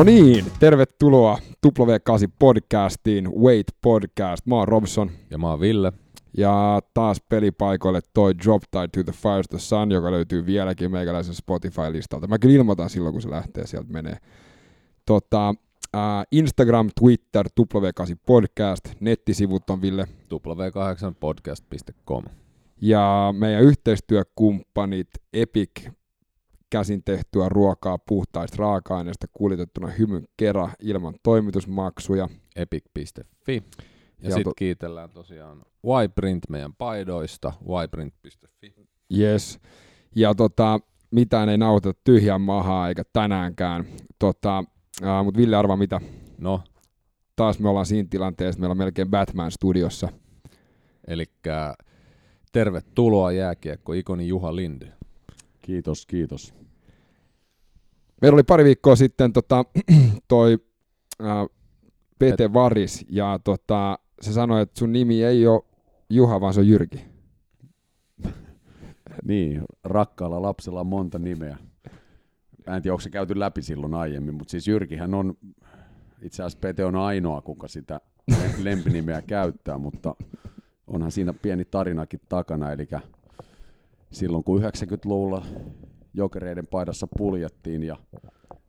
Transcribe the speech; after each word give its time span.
No 0.00 0.04
niin, 0.04 0.44
tervetuloa 0.60 1.38
W8 1.66 2.32
podcastiin, 2.38 3.32
Wait 3.42 3.66
Podcast. 3.82 4.46
Mä 4.46 4.54
oon 4.54 4.68
Robson. 4.68 5.10
Ja 5.30 5.38
mä 5.38 5.50
oon 5.50 5.60
Ville. 5.60 5.92
Ja 6.36 6.80
taas 6.94 7.20
pelipaikoille 7.28 8.00
toi 8.14 8.34
Drop 8.44 8.62
Tide 8.70 8.88
to 8.88 9.12
the 9.12 9.12
Fire 9.12 9.42
the 9.50 9.58
Sun, 9.58 9.90
joka 9.90 10.10
löytyy 10.10 10.46
vieläkin 10.46 10.90
meikäläisen 10.90 11.34
Spotify-listalta. 11.34 12.26
Mä 12.26 12.38
kyllä 12.38 12.54
ilmoitan 12.54 12.90
silloin, 12.90 13.12
kun 13.12 13.22
se 13.22 13.30
lähtee 13.30 13.66
sieltä 13.66 13.92
menee. 13.92 14.16
Tota, 15.06 15.54
äh, 15.94 16.26
Instagram, 16.32 16.90
Twitter, 17.00 17.48
W8 17.60 18.16
Podcast, 18.26 18.84
nettisivut 19.00 19.70
on 19.70 19.82
Ville. 19.82 20.06
w8podcast.com. 20.34 22.24
Ja 22.80 23.34
meidän 23.38 23.62
yhteistyökumppanit 23.62 25.08
Epic, 25.32 25.70
käsin 26.70 27.02
tehtyä 27.04 27.48
ruokaa 27.48 27.98
puhtaista 27.98 28.56
raaka-aineista 28.58 29.26
kuljetettuna 29.32 29.86
hymyn 29.88 30.24
kera 30.36 30.68
ilman 30.80 31.14
toimitusmaksuja. 31.22 32.28
Epic.fi. 32.56 33.54
Ja, 33.54 33.60
Ja 34.22 34.30
sitten 34.30 34.44
to- 34.44 34.52
kiitellään 34.56 35.10
tosiaan 35.10 35.62
Yprint 36.04 36.48
meidän 36.48 36.74
paidoista, 36.74 37.52
yprint.fi. 37.84 38.74
Yes. 39.18 39.60
Ja 40.16 40.34
tota, 40.34 40.80
mitään 41.10 41.48
ei 41.48 41.58
nauteta 41.58 42.00
tyhjän 42.04 42.40
mahaa 42.40 42.88
eikä 42.88 43.02
tänäänkään. 43.12 43.84
Tota, 44.18 44.58
äh, 45.04 45.24
Mutta 45.24 45.38
Ville 45.38 45.56
arva 45.56 45.76
mitä? 45.76 46.00
No, 46.38 46.60
Taas 47.36 47.58
me 47.58 47.68
ollaan 47.68 47.86
siinä 47.86 48.08
tilanteessa, 48.10 48.50
että 48.50 48.60
meillä 48.60 48.72
on 48.72 48.76
melkein 48.78 49.10
Batman 49.10 49.50
studiossa. 49.50 50.08
eli 51.06 51.24
tervetuloa 52.52 53.32
jääkiekko 53.32 53.92
ikoni 53.92 54.28
Juha 54.28 54.56
Linde. 54.56 54.92
Kiitos, 55.62 56.06
kiitos. 56.06 56.54
Meillä 58.20 58.36
oli 58.36 58.42
pari 58.42 58.64
viikkoa 58.64 58.96
sitten 58.96 59.32
tota, 59.32 59.64
toi 60.28 60.58
äh, 61.22 61.46
Pete 62.18 62.52
Varis 62.52 63.06
ja 63.08 63.40
tota, 63.44 63.98
se 64.20 64.32
sanoi, 64.32 64.62
että 64.62 64.78
sun 64.78 64.92
nimi 64.92 65.24
ei 65.24 65.46
ole 65.46 65.62
Juha, 66.10 66.40
vaan 66.40 66.54
se 66.54 66.60
on 66.60 66.68
Jyrki. 66.68 67.04
Niin, 69.24 69.62
rakkaalla 69.84 70.42
lapsella 70.42 70.80
on 70.80 70.86
monta 70.86 71.18
nimeä. 71.18 71.56
Mä 72.66 72.76
en 72.76 72.82
tiedä, 72.82 72.92
onko 72.92 73.00
se 73.00 73.10
käyty 73.10 73.38
läpi 73.38 73.62
silloin 73.62 73.94
aiemmin, 73.94 74.34
mutta 74.34 74.50
siis 74.50 74.68
Jyrkihän 74.68 75.14
on, 75.14 75.34
itse 76.22 76.42
asiassa 76.42 76.58
Pete 76.60 76.84
on 76.84 76.96
ainoa, 76.96 77.40
kuka 77.40 77.68
sitä 77.68 78.00
le- 78.30 78.64
lempinimeä 78.70 79.22
käyttää, 79.22 79.78
mutta 79.78 80.14
onhan 80.86 81.12
siinä 81.12 81.32
pieni 81.32 81.64
tarinakin 81.64 82.20
takana, 82.28 82.72
eli 82.72 82.88
silloin 84.10 84.44
kun 84.44 84.62
90-luvulla 84.62 85.46
jokereiden 86.14 86.66
paidassa 86.66 87.06
puljettiin 87.16 87.82
ja 87.82 87.96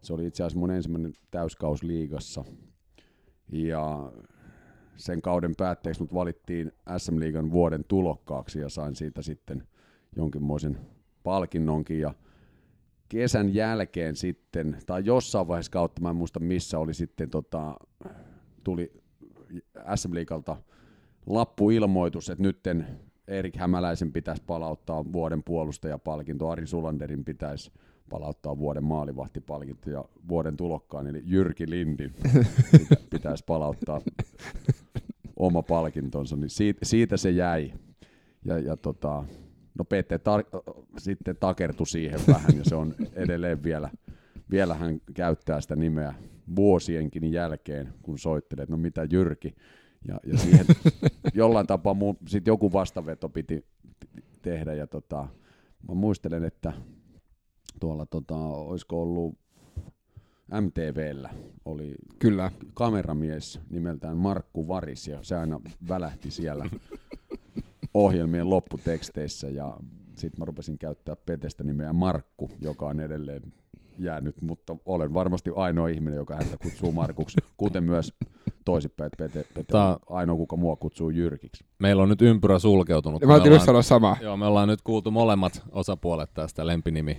se 0.01 0.13
oli 0.13 0.27
itse 0.27 0.43
asiassa 0.43 0.59
mun 0.59 0.71
ensimmäinen 0.71 1.13
täyskaus 1.31 1.83
liigassa. 1.83 2.43
Ja 3.51 4.11
sen 4.95 5.21
kauden 5.21 5.55
päätteeksi 5.55 6.01
mut 6.01 6.13
valittiin 6.13 6.71
SM 6.97 7.19
Liigan 7.19 7.51
vuoden 7.51 7.83
tulokkaaksi 7.87 8.59
ja 8.59 8.69
sain 8.69 8.95
siitä 8.95 9.21
sitten 9.21 9.67
jonkinmoisen 10.15 10.77
palkinnonkin. 11.23 11.99
Ja 11.99 12.13
kesän 13.09 13.53
jälkeen 13.53 14.15
sitten, 14.15 14.77
tai 14.85 15.01
jossain 15.05 15.47
vaiheessa 15.47 15.71
kautta, 15.71 16.01
mä 16.01 16.09
en 16.09 16.15
muista 16.15 16.39
missä, 16.39 16.79
oli 16.79 16.93
sitten 16.93 17.29
tota, 17.29 17.75
tuli 18.63 19.01
SM 19.95 20.13
Liigalta 20.13 20.57
lappuilmoitus, 21.25 22.29
että 22.29 22.43
nytten 22.43 22.99
Erik 23.31 23.55
Hämäläisen 23.57 24.11
pitäisi 24.11 24.43
palauttaa 24.47 25.11
vuoden 25.11 25.43
puolustajapalkinto, 25.43 26.49
Ari 26.49 26.67
Sulanderin 26.67 27.25
pitäisi 27.25 27.71
palauttaa 28.09 28.57
vuoden 28.57 28.83
maalivahtipalkinto 28.83 29.89
ja 29.89 30.05
vuoden 30.27 30.57
tulokkaan, 30.57 31.07
eli 31.07 31.21
Jyrki 31.25 31.69
Lindin 31.69 32.13
pitä- 32.23 33.01
pitäisi 33.09 33.43
palauttaa 33.47 34.01
oma 35.35 35.61
palkintonsa, 35.61 36.35
niin 36.35 36.49
siitä, 36.49 36.85
siitä 36.85 37.17
se 37.17 37.31
jäi. 37.31 37.73
Ja, 38.45 38.59
ja 38.59 38.77
tota, 38.77 39.23
no 39.77 39.85
Pete 39.85 40.17
tar- 40.17 40.73
sitten 40.97 41.37
takertui 41.39 41.87
siihen 41.87 42.19
vähän 42.27 42.57
ja 42.57 42.63
se 42.63 42.75
on 42.75 42.95
edelleen 43.13 43.63
vielä, 43.63 43.89
vielä 44.51 44.73
hän 44.73 45.01
käyttää 45.13 45.61
sitä 45.61 45.75
nimeä 45.75 46.13
vuosienkin 46.55 47.31
jälkeen, 47.31 47.93
kun 48.01 48.19
soittelee, 48.19 48.63
että 48.63 48.73
no 48.73 48.77
mitä 48.77 49.07
Jyrki. 49.11 49.55
Ja, 50.07 50.19
ja 50.25 50.37
siihen 50.37 50.65
jollain 51.33 51.67
tapaa 51.67 51.93
mun, 51.93 52.17
sit 52.27 52.47
joku 52.47 52.73
vastaveto 52.73 53.29
piti 53.29 53.65
tehdä 54.41 54.73
ja 54.73 54.87
tota, 54.87 55.27
mä 55.87 55.93
muistelen, 55.93 56.43
että 56.43 56.73
tuolla 57.79 58.05
tota, 58.05 58.35
olisiko 58.35 59.01
ollut 59.01 59.37
MTVllä 60.61 61.29
oli 61.65 61.95
Kyllä. 62.19 62.51
kameramies 62.73 63.59
nimeltään 63.69 64.17
Markku 64.17 64.67
Varis 64.67 65.07
ja 65.07 65.19
se 65.21 65.35
aina 65.35 65.59
välähti 65.87 66.31
siellä 66.31 66.65
ohjelmien 67.93 68.49
lopputeksteissä 68.49 69.49
ja 69.49 69.77
sitten 70.15 70.39
mä 70.39 70.45
rupesin 70.45 70.77
käyttää 70.77 71.15
Petestä 71.15 71.63
nimeä 71.63 71.93
Markku, 71.93 72.51
joka 72.61 72.85
on 72.85 72.99
edelleen 72.99 73.53
jäänyt, 73.97 74.41
mutta 74.41 74.77
olen 74.85 75.13
varmasti 75.13 75.51
ainoa 75.55 75.87
ihminen, 75.87 76.17
joka 76.17 76.35
häntä 76.35 76.57
kutsuu 76.57 76.91
Markuksi, 76.91 77.37
kuten 77.57 77.83
myös 77.83 78.13
toisinpäin, 78.65 79.07
että 79.13 79.23
Pete, 79.23 79.45
Pete 79.53 79.71
Tää- 79.71 79.87
on 79.89 79.97
ainoa, 80.09 80.35
kuka 80.35 80.55
mua 80.55 80.75
kutsuu 80.75 81.09
Jyrkiksi. 81.09 81.65
Meillä 81.79 82.03
on 82.03 82.09
nyt 82.09 82.21
ympyrä 82.21 82.59
sulkeutunut. 82.59 83.25
Mä 83.25 83.33
ajattelin 83.33 83.55
just 83.55 83.69
ollaan, 83.69 83.83
sanoa 83.83 83.99
samaa. 83.99 84.17
joo, 84.21 84.37
me 84.37 84.45
ollaan 84.45 84.67
nyt 84.67 84.81
kuultu 84.81 85.11
molemmat 85.11 85.63
osapuolet 85.71 86.33
tästä 86.33 86.67
lempinimi 86.67 87.17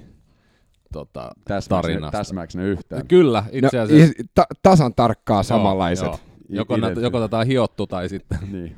tota, 0.92 1.30
Täsmääkö 1.44 1.88
ne, 1.88 1.92
tarinasta. 1.92 2.18
täsmääkö 2.18 2.52
ne 2.58 2.64
yhtään? 2.64 3.08
Kyllä, 3.08 3.40
No, 3.40 3.48
itse 3.52 3.78
asiassa. 3.78 4.14
i- 4.20 4.24
ta- 4.34 4.46
tasan 4.62 4.94
tarkkaa 4.94 5.42
samanlaiset. 5.42 6.04
Joo, 6.06 6.12
joo. 6.14 6.20
Joko, 6.48 6.74
Identiteetti. 6.74 7.02
joko 7.06 7.20
tätä 7.20 7.38
on 7.38 7.46
hiottu 7.46 7.86
tai 7.86 8.08
sitten. 8.08 8.38
Niin. 8.52 8.76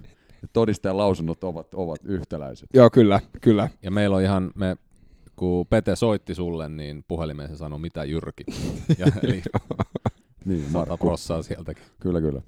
Todistajan 0.52 0.96
lausunnot 0.96 1.44
ovat, 1.44 1.75
ovat 1.75 2.00
yhtäläiset. 2.04 2.69
Joo, 2.75 2.91
kyllä, 2.91 3.20
kyllä. 3.41 3.69
Ja 3.82 3.91
meillä 3.91 4.16
on 4.16 4.22
ihan, 4.22 4.50
me, 4.54 4.76
kun 5.36 5.66
Pete 5.66 5.96
soitti 5.96 6.34
sulle, 6.34 6.69
niin 6.69 7.04
puhelimeen 7.08 7.48
se 7.48 7.56
sanoi, 7.56 7.78
mitä 7.78 8.04
Jyrki. 8.04 8.44
Ja, 8.98 9.06
eli 9.22 9.42
Niin, 10.44 10.64
Markku. 10.72 11.10
sieltäkin. 11.42 11.84
Kyllä, 12.00 12.20
kyllä. 12.20 12.42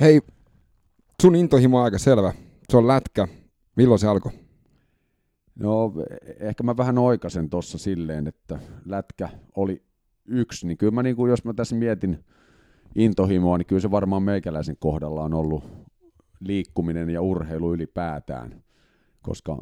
Hei, 0.00 0.20
sun 1.22 1.34
intohimo 1.34 1.78
on 1.78 1.84
aika 1.84 1.98
selvä. 1.98 2.32
Se 2.68 2.76
on 2.76 2.88
lätkä. 2.88 3.28
Milloin 3.76 3.98
se 3.98 4.06
alkoi? 4.06 4.32
No 5.54 5.92
ehkä 6.40 6.62
mä 6.62 6.76
vähän 6.76 6.98
oikasen 6.98 7.50
tuossa 7.50 7.78
silleen, 7.78 8.26
että 8.26 8.58
lätkä 8.84 9.28
oli 9.56 9.82
yksi, 10.26 10.66
niin 10.66 10.78
kyllä 10.78 10.92
mä 10.92 11.02
niin 11.02 11.16
kuin, 11.16 11.30
jos 11.30 11.44
mä 11.44 11.54
tässä 11.54 11.76
mietin 11.76 12.24
intohimoa, 12.94 13.58
niin 13.58 13.66
kyllä 13.66 13.80
se 13.80 13.90
varmaan 13.90 14.22
meikäläisen 14.22 14.76
kohdalla 14.78 15.22
on 15.22 15.34
ollut 15.34 15.64
liikkuminen 16.40 17.10
ja 17.10 17.22
urheilu 17.22 17.74
ylipäätään, 17.74 18.62
koska 19.22 19.56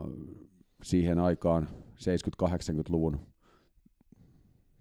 siihen 0.83 1.19
aikaan 1.19 1.69
70-80-luvun 2.45 3.21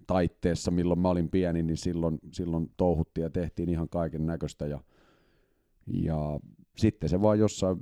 taitteessa, 0.07 0.71
milloin 0.71 0.99
mä 0.99 1.09
olin 1.09 1.29
pieni, 1.29 1.63
niin 1.63 1.77
silloin, 1.77 2.19
silloin 2.31 2.71
touhuttiin 2.77 3.23
ja 3.23 3.29
tehtiin 3.29 3.69
ihan 3.69 3.89
kaiken 3.89 4.25
näköistä 4.25 4.67
ja, 4.67 4.79
ja 5.87 6.39
sitten 6.77 7.09
se 7.09 7.21
vaan 7.21 7.39
jossain 7.39 7.77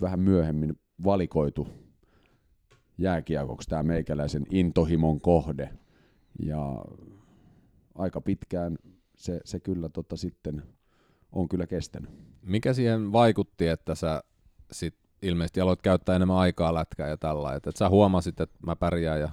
vähän 0.00 0.20
myöhemmin 0.20 0.80
valikoitu 1.04 1.68
jääkiekoksi 2.98 3.68
tämä 3.68 3.82
meikäläisen 3.82 4.46
intohimon 4.50 5.20
kohde. 5.20 5.70
Ja 6.42 6.84
aika 7.94 8.20
pitkään 8.20 8.78
se, 9.16 9.40
se 9.44 9.60
kyllä 9.60 9.88
tota 9.88 10.16
sitten 10.16 10.62
on 11.32 11.48
kyllä 11.48 11.66
kestänyt. 11.66 12.10
Mikä 12.42 12.72
siihen 12.72 13.12
vaikutti, 13.12 13.68
että 13.68 13.94
sä 13.94 14.22
sit 14.72 14.94
ilmeisesti 15.22 15.60
aloit 15.60 15.82
käyttää 15.82 16.16
enemmän 16.16 16.36
aikaa 16.36 16.74
lätkää 16.74 17.08
ja 17.08 17.16
tällä, 17.16 17.54
että 17.54 17.70
et 17.70 17.76
sä 17.76 17.88
huomasit, 17.88 18.40
että 18.40 18.56
mä 18.66 18.76
pärjään 18.76 19.20
ja 19.20 19.28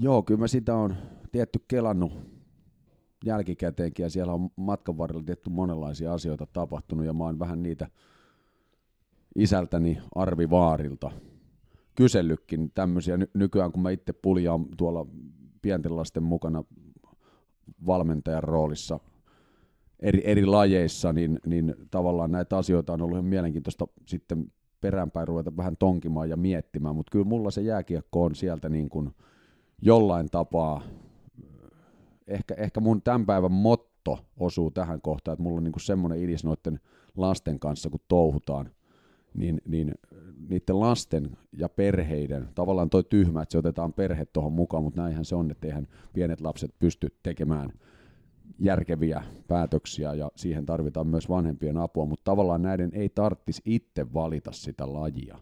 Joo, 0.00 0.22
kyllä 0.22 0.40
mä 0.40 0.48
sitä 0.48 0.74
on 0.74 0.96
tietty 1.32 1.64
kelannut 1.68 2.12
jälkikäteenkin 3.24 4.02
ja 4.02 4.10
siellä 4.10 4.32
on 4.32 4.50
matkan 4.56 4.98
varrella 4.98 5.22
tietty 5.22 5.50
monenlaisia 5.50 6.12
asioita 6.12 6.46
tapahtunut 6.46 7.06
ja 7.06 7.12
mä 7.12 7.24
oon 7.24 7.38
vähän 7.38 7.62
niitä 7.62 7.88
isältäni 9.36 9.98
Arvi 10.14 10.50
Vaarilta 10.50 11.10
kysellytkin 11.94 12.70
tämmöisiä. 12.74 13.16
Ny- 13.16 13.30
nykyään, 13.34 13.72
kun 13.72 13.82
mä 13.82 13.90
itse 13.90 14.12
puljaan 14.12 14.66
tuolla 14.76 15.06
pienten 15.62 15.96
lasten 15.96 16.22
mukana 16.22 16.64
valmentajan 17.86 18.42
roolissa 18.42 19.00
eri, 20.00 20.22
eri 20.24 20.46
lajeissa, 20.46 21.12
niin, 21.12 21.38
niin 21.46 21.74
tavallaan 21.90 22.32
näitä 22.32 22.56
asioita 22.56 22.92
on 22.92 23.02
ollut 23.02 23.16
ihan 23.16 23.24
mielenkiintoista 23.24 23.86
sitten 24.06 24.52
peränpäin 24.80 25.28
ruveta 25.28 25.56
vähän 25.56 25.76
tonkimaan 25.76 26.30
ja 26.30 26.36
miettimään, 26.36 26.96
mutta 26.96 27.10
kyllä 27.10 27.24
mulla 27.24 27.50
se 27.50 27.62
jääkiekko 27.62 28.24
on 28.24 28.34
sieltä 28.34 28.68
niin 28.68 28.88
kuin 28.88 29.10
jollain 29.82 30.28
tapaa, 30.30 30.82
ehkä, 32.28 32.54
ehkä 32.54 32.80
mun 32.80 33.02
tämän 33.02 33.26
päivän 33.26 33.52
motto 33.52 34.18
osuu 34.38 34.70
tähän 34.70 35.00
kohtaan, 35.00 35.32
että 35.32 35.42
mulla 35.42 35.56
on 35.56 35.64
niin 35.64 35.72
semmoinen 35.80 36.22
idis 36.22 36.44
noiden 36.44 36.80
lasten 37.16 37.58
kanssa, 37.58 37.90
kun 37.90 38.00
touhutaan, 38.08 38.70
niin, 39.34 39.60
niin 39.66 39.94
niiden 40.48 40.80
lasten 40.80 41.36
ja 41.52 41.68
perheiden, 41.68 42.48
tavallaan 42.54 42.90
toi 42.90 43.04
tyhmä, 43.04 43.42
että 43.42 43.52
se 43.52 43.58
otetaan 43.58 43.92
perhe 43.92 44.24
tuohon 44.24 44.52
mukaan, 44.52 44.84
mutta 44.84 45.02
näinhän 45.02 45.24
se 45.24 45.34
on, 45.34 45.50
että 45.50 45.66
eihän 45.66 45.86
pienet 46.12 46.40
lapset 46.40 46.74
pysty 46.78 47.16
tekemään 47.22 47.72
järkeviä 48.58 49.22
päätöksiä 49.48 50.14
ja 50.14 50.30
siihen 50.36 50.66
tarvitaan 50.66 51.06
myös 51.06 51.28
vanhempien 51.28 51.76
apua, 51.76 52.06
mutta 52.06 52.24
tavallaan 52.24 52.62
näiden 52.62 52.90
ei 52.92 53.08
tarvitsisi 53.08 53.62
itse 53.64 54.12
valita 54.14 54.52
sitä 54.52 54.92
lajia, 54.92 55.38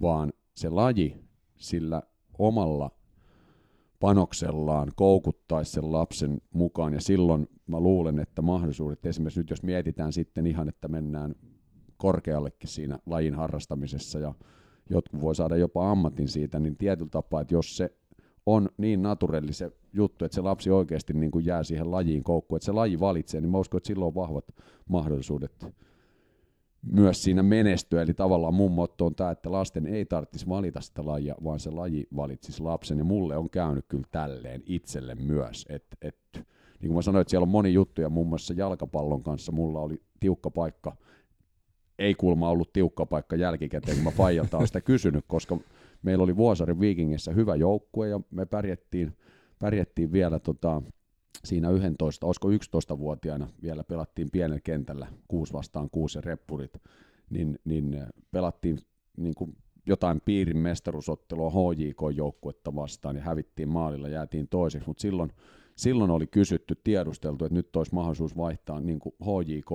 vaan 0.00 0.32
se 0.54 0.68
laji 0.68 1.24
sillä 1.56 2.02
omalla 2.38 2.90
panoksellaan 4.00 4.88
koukuttaisi 4.96 5.72
sen 5.72 5.92
lapsen 5.92 6.40
mukaan. 6.54 6.92
Ja 6.92 7.00
silloin 7.00 7.48
mä 7.66 7.80
luulen, 7.80 8.18
että 8.18 8.42
mahdollisuudet 8.42 9.06
esimerkiksi 9.06 9.40
nyt 9.40 9.50
jos 9.50 9.62
mietitään 9.62 10.12
sitten 10.12 10.46
ihan, 10.46 10.68
että 10.68 10.88
mennään 10.88 11.34
korkeallekin 11.96 12.68
siinä 12.68 12.98
lajin 13.06 13.34
harrastamisessa 13.34 14.18
ja 14.18 14.34
jotkut 14.90 15.20
voi 15.20 15.34
saada 15.34 15.56
jopa 15.56 15.90
ammatin 15.90 16.28
siitä, 16.28 16.60
niin 16.60 16.76
tietyllä 16.76 17.10
tapaa, 17.10 17.40
että 17.40 17.54
jos 17.54 17.76
se 17.76 17.94
on 18.46 18.68
niin 18.76 19.02
naturelli 19.02 19.52
se 19.52 19.72
juttu, 19.92 20.24
että 20.24 20.34
se 20.34 20.40
lapsi 20.40 20.70
oikeasti 20.70 21.12
niin 21.12 21.30
kuin 21.30 21.46
jää 21.46 21.62
siihen 21.62 21.90
lajiin 21.90 22.24
koukkuun, 22.24 22.56
että 22.56 22.64
se 22.64 22.72
laji 22.72 23.00
valitsee, 23.00 23.40
niin 23.40 23.50
mä 23.50 23.58
uskon, 23.58 23.78
että 23.78 23.86
silloin 23.86 24.06
on 24.06 24.14
vahvat 24.14 24.44
mahdollisuudet 24.88 25.66
myös 26.82 27.22
siinä 27.22 27.42
menestyä. 27.42 28.02
Eli 28.02 28.14
tavallaan 28.14 28.54
mun 28.54 28.72
motto 28.72 29.06
on 29.06 29.14
tämä, 29.14 29.30
että 29.30 29.52
lasten 29.52 29.86
ei 29.86 30.04
tarvitsisi 30.04 30.48
valita 30.48 30.80
sitä 30.80 31.06
lajia, 31.06 31.34
vaan 31.44 31.60
se 31.60 31.70
laji 31.70 32.06
valitsisi 32.16 32.62
lapsen. 32.62 32.98
Ja 32.98 33.04
mulle 33.04 33.36
on 33.36 33.50
käynyt 33.50 33.84
kyllä 33.88 34.08
tälleen 34.10 34.62
itselle 34.66 35.14
myös. 35.14 35.66
Että 35.68 35.96
et, 36.02 36.16
niin 36.34 36.88
kuin 36.88 36.94
mä 36.94 37.02
sanoin, 37.02 37.20
että 37.20 37.30
siellä 37.30 37.44
on 37.44 37.48
moni 37.48 37.72
juttuja, 37.72 38.08
muun 38.08 38.28
muassa 38.28 38.54
jalkapallon 38.54 39.22
kanssa 39.22 39.52
mulla 39.52 39.80
oli 39.80 40.02
tiukka 40.20 40.50
paikka. 40.50 40.96
Ei 41.98 42.14
kuulemma 42.14 42.50
ollut 42.50 42.72
tiukka 42.72 43.06
paikka 43.06 43.36
jälkikäteen, 43.36 43.96
kun 43.96 44.04
mä 44.04 44.10
Fajalta 44.10 44.66
sitä 44.66 44.80
kysynyt, 44.80 45.24
koska 45.28 45.58
meillä 46.02 46.24
oli 46.24 46.36
Vuosarin 46.36 46.80
Vikingissä 46.80 47.32
hyvä 47.32 47.56
joukkue 47.56 48.08
ja 48.08 48.20
me 48.30 48.46
pärjättiin, 48.46 49.16
pärjättiin 49.58 50.12
vielä 50.12 50.38
tota, 50.38 50.82
siinä 51.44 51.70
11, 51.70 52.26
olisiko 52.26 52.50
11-vuotiaana 52.50 53.48
vielä 53.62 53.84
pelattiin 53.84 54.30
pienellä 54.30 54.60
kentällä 54.60 55.06
6 55.28 55.52
vastaan 55.52 55.90
6 55.90 56.18
ja 56.18 56.22
reppurit, 56.22 56.82
niin, 57.30 57.58
niin 57.64 58.06
pelattiin 58.30 58.78
niin 59.16 59.34
kuin 59.34 59.56
jotain 59.86 60.20
piirin 60.24 60.58
mestaruusottelua 60.58 61.50
HJK-joukkuetta 61.50 62.74
vastaan 62.74 63.16
ja 63.16 63.22
hävittiin 63.22 63.68
maalilla, 63.68 64.08
jäätiin 64.08 64.48
toiseksi, 64.48 64.88
mutta 64.88 65.00
silloin, 65.00 65.32
silloin 65.76 66.10
oli 66.10 66.26
kysytty, 66.26 66.74
tiedusteltu, 66.84 67.44
että 67.44 67.54
nyt 67.54 67.76
olisi 67.76 67.94
mahdollisuus 67.94 68.36
vaihtaa 68.36 68.80
niin 68.80 68.98
kuin 68.98 69.14
HJK, 69.22 69.70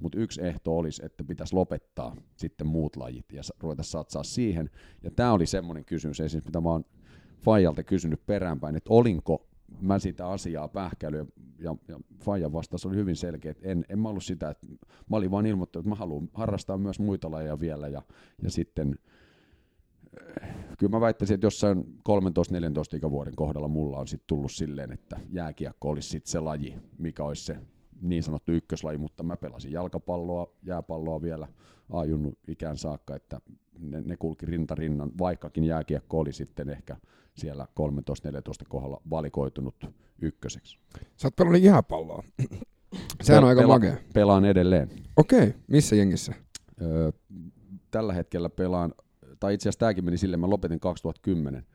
mutta 0.00 0.18
yksi 0.18 0.42
ehto 0.42 0.78
olisi, 0.78 1.04
että 1.04 1.24
pitäisi 1.24 1.54
lopettaa 1.54 2.16
sitten 2.36 2.66
muut 2.66 2.96
lajit 2.96 3.32
ja 3.32 3.42
ruveta 3.60 3.82
satsaa 3.82 4.22
siihen. 4.22 4.70
Ja 5.02 5.10
tämä 5.10 5.32
oli 5.32 5.46
semmoinen 5.46 5.84
kysymys, 5.84 6.20
esimerkiksi 6.20 6.48
mitä 6.48 6.60
mä 6.60 6.68
oon 6.68 6.84
Fajalta 7.38 7.82
kysynyt 7.82 8.26
peräänpäin, 8.26 8.76
että 8.76 8.90
olinko 8.92 9.46
mä 9.80 9.98
sitä 9.98 10.28
asiaa 10.28 10.68
pähkäily 10.68 11.26
ja, 11.58 11.76
ja 11.88 12.00
Fajan 12.18 12.52
vastaus 12.52 12.86
oli 12.86 12.96
hyvin 12.96 13.16
selkeä, 13.16 13.50
että 13.50 13.68
en, 13.68 13.84
en 13.88 13.98
mä 13.98 14.08
ollut 14.08 14.24
sitä, 14.24 14.50
että 14.50 14.66
mä 15.10 15.16
olin 15.16 15.30
vaan 15.30 15.46
ilmoittanut, 15.46 15.86
että 15.86 15.90
mä 15.90 15.94
haluan 15.94 16.28
harrastaa 16.34 16.78
myös 16.78 16.98
muita 16.98 17.30
lajeja 17.30 17.60
vielä 17.60 17.88
ja, 17.88 18.02
ja 18.42 18.50
sitten 18.50 18.98
eh, 20.42 20.48
kyllä 20.78 20.90
mä 20.90 21.00
väittäisin, 21.00 21.34
että 21.34 21.46
jossain 21.46 21.84
13-14 22.94 22.96
ikävuoden 22.96 23.36
kohdalla 23.36 23.68
mulla 23.68 23.98
on 23.98 24.08
sitten 24.08 24.26
tullut 24.26 24.52
silleen, 24.52 24.92
että 24.92 25.20
jääkiekko 25.30 25.90
olisi 25.90 26.08
sitten 26.08 26.30
se 26.30 26.40
laji, 26.40 26.74
mikä 26.98 27.24
olisi 27.24 27.44
se 27.44 27.58
niin 28.00 28.22
sanottu 28.22 28.52
ykköslaji, 28.52 28.98
mutta 28.98 29.22
mä 29.22 29.36
pelasin 29.36 29.72
jalkapalloa, 29.72 30.52
jääpalloa 30.62 31.22
vielä 31.22 31.48
ajunnut 32.00 32.38
ikään 32.48 32.76
saakka, 32.76 33.16
että 33.16 33.40
ne, 33.78 34.02
ne 34.02 34.16
kulki 34.16 34.46
rinta 34.46 34.74
rinnan, 34.74 35.10
vaikkakin 35.18 35.64
jääkiekko 35.64 36.18
oli 36.18 36.32
sitten 36.32 36.68
ehkä 36.68 36.96
siellä 37.34 37.66
13-14 37.80 38.68
kohdalla 38.68 39.00
valikoitunut 39.10 39.86
ykköseksi. 40.22 40.78
Sä 41.16 41.26
oot 41.26 41.36
pelannut 41.36 41.62
jääpalloa. 41.62 42.22
Sehän 43.22 43.44
on 43.44 43.48
aika 43.48 43.62
Pela- 43.62 43.68
makea. 43.68 43.96
Pelaan 44.14 44.44
edelleen. 44.44 44.90
Okei, 45.16 45.54
missä 45.68 45.96
jengissä? 45.96 46.32
Öö, 46.82 47.12
tällä 47.90 48.12
hetkellä 48.12 48.50
pelaan, 48.50 48.94
tai 49.40 49.54
itse 49.54 49.62
asiassa 49.62 49.78
tämäkin 49.78 50.04
meni 50.04 50.16
silleen, 50.16 50.40
mä 50.40 50.50
lopetin 50.50 50.80
2010. 50.80 51.66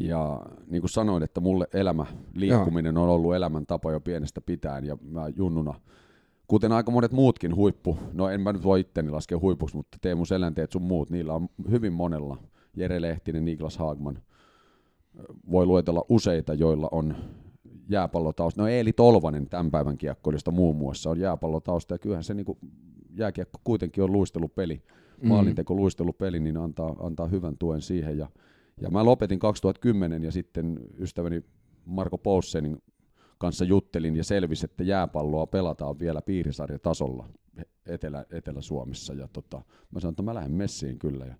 Ja 0.00 0.42
niin 0.66 0.82
kuin 0.82 0.90
sanoin, 0.90 1.22
että 1.22 1.40
mulle 1.40 1.66
elämä, 1.72 2.06
liikkuminen 2.34 2.98
on 2.98 3.08
ollut 3.08 3.34
elämäntapa 3.34 3.92
jo 3.92 4.00
pienestä 4.00 4.40
pitäen, 4.40 4.84
ja 4.84 4.96
mä 5.10 5.28
junnuna, 5.36 5.80
kuten 6.48 6.72
aika 6.72 6.90
monet 6.90 7.12
muutkin 7.12 7.56
huippu, 7.56 7.98
no 8.12 8.28
en 8.28 8.40
mä 8.40 8.52
nyt 8.52 8.62
voi 8.62 8.80
itteni 8.80 9.10
laskea 9.10 9.38
huipuksi, 9.38 9.76
mutta 9.76 9.98
Teemu 10.00 10.24
Selänteet 10.24 10.72
sun 10.72 10.82
muut, 10.82 11.10
niillä 11.10 11.34
on 11.34 11.48
hyvin 11.70 11.92
monella, 11.92 12.36
Jere 12.76 13.00
Lehtinen, 13.00 13.44
Niklas 13.44 13.78
Haagman, 13.78 14.18
voi 15.50 15.66
luetella 15.66 16.04
useita, 16.08 16.54
joilla 16.54 16.88
on 16.92 17.16
jääpallotausta. 17.88 18.62
No 18.62 18.68
Eeli 18.68 18.92
Tolvanen, 18.92 19.48
tämän 19.48 19.70
päivän 19.70 19.98
kiekkoilista 19.98 20.50
muun 20.50 20.76
muassa, 20.76 21.10
on 21.10 21.20
jääpallotausta, 21.20 21.94
ja 21.94 21.98
kyllähän 21.98 22.24
se 22.24 22.34
niin 22.34 22.46
kuin, 22.46 22.58
jääkiekko 23.16 23.60
kuitenkin 23.64 24.04
on 24.04 24.12
luistelupeli, 24.12 24.82
Mm. 25.22 25.28
maalinteko 25.28 25.74
luistelupeli, 25.74 26.40
niin 26.40 26.56
antaa, 26.56 26.96
antaa 27.00 27.26
hyvän 27.26 27.58
tuen 27.58 27.82
siihen. 27.82 28.18
Ja, 28.18 28.28
ja 28.80 28.90
mä 28.90 29.04
lopetin 29.04 29.38
2010 29.38 30.24
ja 30.24 30.32
sitten 30.32 30.80
ystäväni 30.98 31.42
Marko 31.86 32.18
Poussenin 32.18 32.82
kanssa 33.44 33.64
juttelin 33.64 34.16
ja 34.16 34.24
selvisi, 34.24 34.64
että 34.64 34.84
jääpalloa 34.84 35.46
pelataan 35.46 35.98
vielä 35.98 36.22
piirisarjatasolla 36.22 37.28
Etelä, 37.86 38.24
Etelä-Suomessa. 38.30 39.14
Ja 39.14 39.28
tota, 39.28 39.62
mä 39.90 40.00
sanoin, 40.00 40.12
että 40.12 40.22
mä 40.22 40.34
lähden 40.34 40.52
messiin 40.52 40.98
kyllä. 40.98 41.24
Ja 41.24 41.34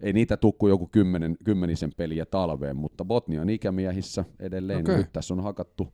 ei 0.00 0.12
niitä 0.12 0.36
tukku 0.36 0.68
joku 0.68 0.86
kymmenen, 0.86 1.36
kymmenisen 1.44 1.92
peliä 1.96 2.26
talveen, 2.26 2.76
mutta 2.76 3.04
Botnian 3.04 3.48
ikämiehissä 3.48 4.24
edelleen. 4.40 4.80
Okay. 4.80 4.96
Nyt 4.96 5.12
tässä 5.12 5.34
on 5.34 5.42
hakattu, 5.42 5.88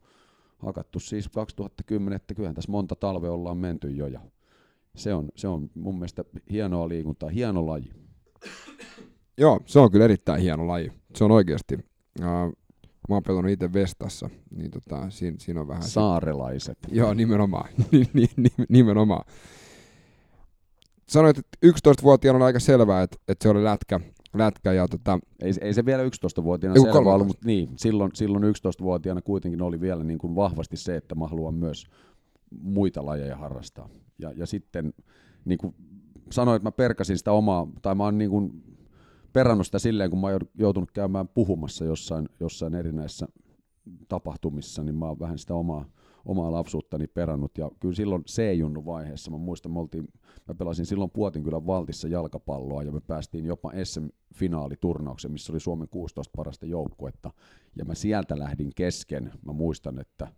hakattu 0.59 1.01
siis 1.01 1.29
2010, 1.29 2.17
että 2.17 2.35
kyllähän 2.35 2.55
tässä 2.55 2.73
monta 2.73 2.97
talvea 2.97 3.33
ollaan 3.33 3.57
menty 3.57 3.91
jo. 3.91 4.07
Ja 4.07 4.21
se 4.97 5.15
on, 5.15 5.29
se 5.37 5.49
on 5.49 5.71
mun 5.75 5.95
mielestä 5.95 6.25
hienoa 6.51 6.89
liikuntaa, 6.89 7.29
hieno 7.29 7.67
laji. 7.67 7.93
Joo, 9.39 9.61
se 9.67 9.79
on 9.79 9.91
kyllä 9.91 10.05
erittäin 10.05 10.41
hieno 10.41 10.67
laji. 10.67 10.93
Se 11.15 11.25
on 11.25 11.31
oikeasti. 11.31 11.75
Uh, 12.21 12.57
mä 13.09 13.15
oon 13.15 13.23
pelannut 13.23 13.53
itse 13.53 13.73
Vestassa, 13.73 14.31
niin 14.57 14.71
tota, 14.71 15.11
siinä, 15.11 15.37
siinä 15.41 15.61
on 15.61 15.69
vähän... 15.69 15.83
Saarelaiset. 15.83 16.79
Joo, 16.89 17.15
nimenomaan. 17.15 17.69
Ni- 17.93 18.11
ni- 18.13 18.31
ni- 18.37 18.67
nimenomaan. 18.69 19.25
Sanoit, 21.09 21.39
että 21.39 21.59
11-vuotiaana 21.67 22.37
on 22.37 22.43
aika 22.43 22.61
selvää, 22.61 23.03
että, 23.03 23.17
että 23.29 23.43
se 23.43 23.49
oli 23.49 23.65
lätkä, 23.65 24.01
lätkä 24.35 24.73
ja 24.73 24.89
tota, 24.89 25.19
Ei, 25.43 25.53
ei 25.61 25.75
se 25.75 25.85
vielä 25.85 26.03
11-vuotiaana 26.05 26.75
Ei, 26.75 26.81
kun 26.81 26.93
selvä 26.93 26.99
ollut, 26.99 27.05
13. 27.05 27.27
mutta 27.27 27.47
niin, 27.47 27.69
silloin, 27.77 28.11
silloin 28.15 28.45
11-vuotiaana 28.45 29.23
kuitenkin 29.23 29.63
oli 29.63 29.81
vielä 29.81 30.05
niin 30.05 30.19
kuin 30.19 30.35
vahvasti 30.35 30.77
se, 30.77 30.97
että 30.97 31.15
mä 31.15 31.27
haluan 31.27 31.55
myös 31.55 31.87
muita 32.63 33.07
lajeja 33.07 33.37
harrastaa. 33.37 33.89
Ja, 34.19 34.33
ja 34.37 34.47
sitten 34.47 34.95
niin 35.45 35.59
kuin 35.59 35.75
sanoin, 36.31 36.57
että 36.57 36.67
mä 36.67 36.73
perkasin 36.73 37.19
sitä 37.19 37.33
omaa, 37.33 37.67
tai 37.83 37.95
mä 37.95 38.05
oon 38.05 38.19
niin 38.19 38.31
kuin 38.31 38.63
perannut 39.33 39.67
sitä 39.67 39.79
silleen, 39.79 40.11
kun 40.11 40.21
mä 40.21 40.27
oon 40.27 40.41
joutunut 40.59 40.91
käymään 40.91 41.29
puhumassa 41.29 41.85
jossain, 41.85 42.29
jossain 42.41 42.75
erinäissä 42.75 43.29
tapahtumissa, 44.09 44.83
niin 44.83 44.95
mä 44.95 45.07
oon 45.07 45.19
vähän 45.19 45.39
sitä 45.39 45.55
omaa, 45.55 45.85
omaa 46.25 46.53
lapsuuttani 46.53 47.07
perannut. 47.07 47.59
Ja 47.59 47.71
kyllä 47.81 47.95
silloin 47.95 48.25
C-junnu 48.25 48.85
vaiheessa, 48.85 49.31
mä 49.31 49.37
muistan, 49.37 49.73
me 49.73 49.81
oltiin, 49.81 50.09
mä 50.49 50.55
pelasin 50.55 50.87
silloin 50.87 51.11
Puotinkylän 51.11 51.67
Valtissa 51.67 52.09
jalkapalloa 52.09 52.83
ja 52.83 52.93
me 52.93 53.01
päästiin 53.01 53.45
jopa 53.45 53.73
SM-finaaliturnaukseen, 53.85 55.33
missä 55.33 55.53
oli 55.53 55.61
Suomen 55.61 55.89
16 55.89 56.33
parasta 56.37 56.67
joukkuetta. 56.67 57.31
Ja 57.77 57.85
mä 57.85 57.95
sieltä 57.95 58.39
lähdin 58.39 58.71
kesken, 58.77 59.33
mä 59.47 59.53
muistan, 59.53 59.99
että 60.01 60.29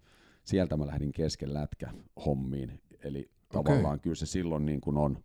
sieltä 0.44 0.76
mä 0.76 0.86
lähdin 0.86 1.12
kesken 1.12 1.54
lätkähommiin. 1.54 2.80
Eli 3.04 3.18
Okei. 3.18 3.30
tavallaan 3.50 4.00
kyllä 4.00 4.16
se 4.16 4.26
silloin 4.26 4.66
niin 4.66 4.80
kuin 4.80 4.96
on 4.96 5.18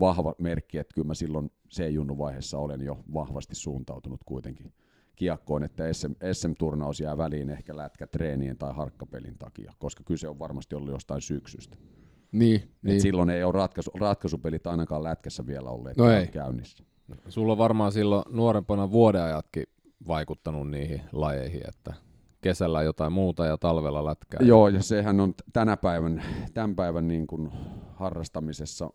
vahva 0.00 0.34
merkki, 0.38 0.78
että 0.78 0.94
kyllä 0.94 1.06
mä 1.06 1.14
silloin 1.14 1.50
C-junnu 1.74 2.18
vaiheessa 2.18 2.58
olen 2.58 2.80
jo 2.82 2.98
vahvasti 3.14 3.54
suuntautunut 3.54 4.20
kuitenkin 4.26 4.72
kiekkoon, 5.16 5.64
että 5.64 5.92
SM, 5.92 6.12
SM-turnaus 6.32 7.00
jää 7.00 7.16
väliin 7.18 7.50
ehkä 7.50 7.76
lätkätreenien 7.76 8.58
tai 8.58 8.74
harkkapelin 8.74 9.38
takia, 9.38 9.72
koska 9.78 10.02
kyse 10.04 10.28
on 10.28 10.38
varmasti 10.38 10.74
ollut 10.74 10.90
jostain 10.90 11.20
syksystä. 11.20 11.76
niin, 12.32 12.60
Niin. 12.60 12.70
niin. 12.82 13.00
Silloin 13.00 13.30
ei 13.30 13.44
ole 13.44 13.52
ratkaisu, 13.52 13.90
ratkaisupelit 14.00 14.66
ainakaan 14.66 15.02
lätkässä 15.04 15.46
vielä 15.46 15.70
olleet 15.70 15.96
No 15.96 16.10
ei. 16.10 16.26
käynnissä. 16.26 16.84
Sulla 17.28 17.52
on 17.52 17.58
varmaan 17.58 17.92
silloin 17.92 18.24
nuorempana 18.30 18.90
vuodeajatkin 18.90 19.64
vaikuttanut 20.08 20.70
niihin 20.70 21.00
lajeihin, 21.12 21.62
että 21.68 21.94
kesällä 22.40 22.82
jotain 22.82 23.12
muuta 23.12 23.46
ja 23.46 23.56
talvella 23.58 24.04
lätkää. 24.04 24.40
Joo, 24.42 24.68
ja 24.68 24.82
sehän 24.82 25.20
on 25.20 25.34
tänä 25.52 25.76
päivän, 25.76 26.22
tämän 26.54 26.76
päivän 26.76 27.08
niin 27.08 27.26
kuin 27.26 27.50
harrastamisessa 27.94 28.90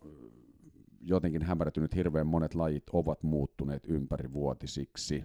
jotenkin 1.00 1.42
hämärtynyt 1.42 1.94
hirveän 1.94 2.26
monet 2.26 2.54
lajit 2.54 2.84
ovat 2.92 3.22
muuttuneet 3.22 3.82
ympärivuotisiksi. 3.86 5.24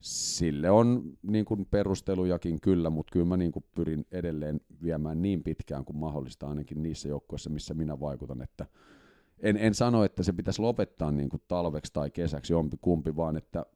Sille 0.00 0.70
on 0.70 1.12
niin 1.22 1.44
kuin 1.44 1.66
perustelujakin 1.66 2.60
kyllä, 2.60 2.90
mutta 2.90 3.12
kyllä 3.12 3.26
mä 3.26 3.36
niin 3.36 3.52
kuin 3.52 3.64
pyrin 3.74 4.06
edelleen 4.12 4.60
viemään 4.82 5.22
niin 5.22 5.42
pitkään 5.42 5.84
kuin 5.84 5.96
mahdollista 5.96 6.48
ainakin 6.48 6.82
niissä 6.82 7.08
joukkueissa, 7.08 7.50
missä 7.50 7.74
minä 7.74 8.00
vaikutan, 8.00 8.42
että, 8.42 8.66
en, 9.38 9.56
en 9.56 9.74
sano, 9.74 10.04
että 10.04 10.22
se 10.22 10.32
pitäisi 10.32 10.62
lopettaa 10.62 11.12
niin 11.12 11.28
kuin 11.28 11.42
talveksi 11.48 11.92
tai 11.92 12.10
kesäksi 12.10 12.52
jompi 12.52 12.76
kumpi, 12.80 13.16
vaan 13.16 13.36
että 13.36 13.66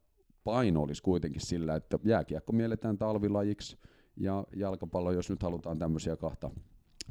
paino 0.43 0.81
olisi 0.81 1.03
kuitenkin 1.03 1.41
sillä, 1.41 1.75
että 1.75 1.99
jääkiekko 2.03 2.53
mielletään 2.53 2.97
talvilajiksi 2.97 3.77
ja 4.17 4.47
jalkapallo, 4.55 5.11
jos 5.11 5.29
nyt 5.29 5.43
halutaan 5.43 5.79
tämmöisiä 5.79 6.15
kahta, 6.15 6.51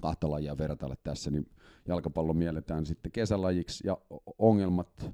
kahta 0.01 0.31
lajia 0.31 0.59
vertailla 0.59 0.97
tässä, 1.05 1.31
niin 1.31 1.47
jalkapallo 1.89 2.35
mielletään 2.35 2.87
sitten 2.87 3.13
kesälajiksi 3.13 3.87
ja 3.87 3.99
ongelmat 4.39 5.11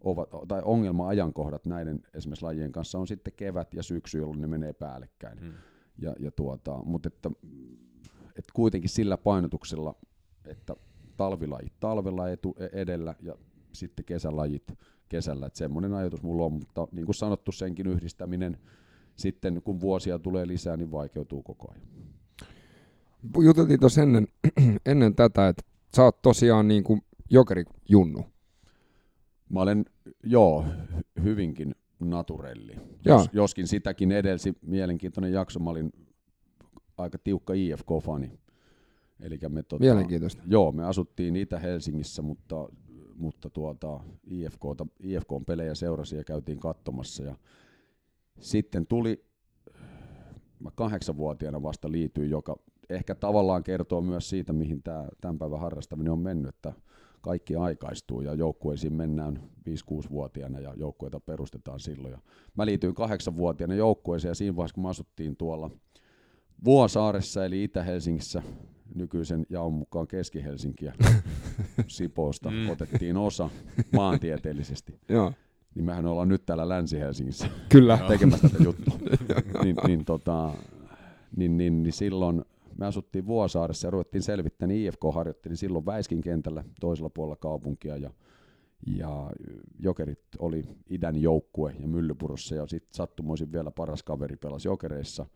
ovat, 0.00 0.28
tai 0.48 0.62
ongelma-ajankohdat 0.64 1.66
näiden 1.66 2.02
esimerkiksi 2.14 2.44
lajien 2.44 2.72
kanssa 2.72 2.98
on 2.98 3.06
sitten 3.06 3.32
kevät 3.36 3.74
ja 3.74 3.82
syksy, 3.82 4.18
jolloin 4.18 4.40
ne 4.40 4.46
menee 4.46 4.72
päällekkäin. 4.72 5.40
Hmm. 5.40 5.52
Ja, 5.98 6.14
ja 6.18 6.30
tuota, 6.30 6.78
mutta 6.84 7.06
että, 7.06 7.30
että 8.28 8.52
kuitenkin 8.54 8.90
sillä 8.90 9.16
painotuksella, 9.16 9.94
että 10.44 10.76
talvilajit 11.16 11.72
talvella 11.80 12.28
etu, 12.28 12.56
edellä 12.72 13.14
ja 13.22 13.34
sitten 13.72 14.04
kesälajit 14.04 14.78
kesällä. 15.08 15.46
Että 15.46 15.58
semmoinen 15.58 15.94
ajatus 15.94 16.22
mulla 16.22 16.44
on, 16.44 16.52
mutta 16.52 16.88
niin 16.92 17.06
kuin 17.06 17.14
sanottu, 17.14 17.52
senkin 17.52 17.86
yhdistäminen 17.86 18.58
sitten 19.16 19.62
kun 19.62 19.80
vuosia 19.80 20.18
tulee 20.18 20.46
lisää, 20.46 20.76
niin 20.76 20.92
vaikeutuu 20.92 21.42
koko 21.42 21.72
ajan. 21.72 21.86
Juteltiin 23.42 23.80
tuossa 23.80 24.02
ennen, 24.02 24.28
ennen 24.86 25.14
tätä, 25.14 25.48
että 25.48 25.62
sä 25.96 26.02
oot 26.02 26.22
tosiaan 26.22 26.68
niin 26.68 26.84
kuin 26.84 27.02
jokeri 27.30 27.64
junnu. 27.88 28.24
Mä 29.48 29.60
olen, 29.60 29.84
joo, 30.22 30.64
hyvinkin 31.22 31.74
naturelli. 32.00 32.76
Jos, 33.04 33.28
joskin 33.32 33.66
sitäkin 33.66 34.12
edelsi 34.12 34.54
mielenkiintoinen 34.62 35.32
jakso. 35.32 35.60
Mä 35.60 35.70
olin 35.70 35.92
aika 36.98 37.18
tiukka 37.18 37.52
IFK-fani. 37.54 38.38
Elikkä 39.20 39.48
me, 39.48 39.62
tota, 39.62 39.84
Mielenkiintoista. 39.84 40.42
Joo, 40.46 40.72
me 40.72 40.84
asuttiin 40.84 41.36
Itä-Helsingissä, 41.36 42.22
mutta, 42.22 42.68
mutta 43.14 43.50
tuota, 43.50 44.00
IFK, 44.24 44.62
IFKn 45.00 45.44
pelejä 45.46 45.74
seurasi 45.74 46.16
ja 46.16 46.24
käytiin 46.24 46.60
katsomassa. 46.60 47.24
Ja 47.24 47.36
sitten 48.40 48.86
tuli, 48.86 49.24
mä 50.60 50.70
kahdeksanvuotiaana 50.74 51.62
vasta 51.62 51.92
liityin, 51.92 52.30
joka 52.30 52.56
ehkä 52.90 53.14
tavallaan 53.14 53.62
kertoo 53.62 54.00
myös 54.00 54.30
siitä, 54.30 54.52
mihin 54.52 54.82
tämä 54.82 55.08
tämän 55.20 55.38
päivän 55.38 55.60
harrastaminen 55.60 56.12
on 56.12 56.18
mennyt, 56.18 56.54
että 56.54 56.72
kaikki 57.20 57.56
aikaistuu 57.56 58.20
ja 58.20 58.34
joukkueisiin 58.34 58.92
mennään 58.92 59.42
5-6-vuotiaana 59.68 60.60
ja 60.60 60.74
joukkueita 60.76 61.20
perustetaan 61.20 61.80
silloin. 61.80 62.12
Ja 62.12 62.18
mä 62.56 62.66
liityin 62.66 62.94
kahdeksanvuotiaana 62.94 63.74
joukkueeseen 63.74 64.30
ja 64.30 64.34
siinä 64.34 64.56
vaiheessa, 64.56 64.74
kun 64.74 64.84
me 64.84 64.88
asuttiin 64.88 65.36
tuolla 65.36 65.70
Vuosaaressa 66.64 67.44
eli 67.44 67.64
Itä-Helsingissä, 67.64 68.42
nykyisen 68.94 69.46
jaon 69.50 69.72
mukaan 69.72 70.06
Keski-Helsinkiä 70.06 70.92
Sipoosta 71.86 72.50
mm. 72.50 72.70
otettiin 72.70 73.16
osa 73.16 73.50
maantieteellisesti. 73.92 75.00
Joo. 75.08 75.32
Niin 75.74 75.84
mehän 75.84 76.06
ollaan 76.06 76.28
nyt 76.28 76.46
täällä 76.46 76.68
Länsi-Helsingissä 76.68 77.48
Kyllä. 77.68 77.98
tekemässä 78.08 78.48
tätä 78.48 78.62
juttua. 78.64 78.98
niin, 79.64 79.76
niin, 79.86 80.04
tota, 80.04 80.52
niin, 81.36 81.56
niin, 81.56 81.82
niin 81.82 81.92
silloin 81.92 82.44
me 82.78 82.86
asuttiin 82.86 83.26
Vuosaaressa 83.26 83.86
ja 83.86 83.90
ruvettiin 83.90 84.22
selvittämään, 84.22 84.68
niin 84.68 84.86
IFK 84.88 85.00
harjoitteli 85.14 85.56
silloin 85.56 85.86
Väiskin 85.86 86.20
kentällä 86.20 86.64
toisella 86.80 87.10
puolella 87.10 87.36
kaupunkia 87.36 87.96
ja, 87.96 88.10
ja 88.86 89.30
Jokerit 89.78 90.20
oli 90.38 90.68
idän 90.90 91.22
joukkue 91.22 91.74
ja 91.80 91.88
Myllypurossa 91.88 92.54
ja 92.54 92.66
sitten 92.66 92.94
sattumoisin 92.94 93.52
vielä 93.52 93.70
paras 93.70 94.02
kaveri 94.02 94.36
pelasi 94.36 94.68
Jokereissa. 94.68 95.26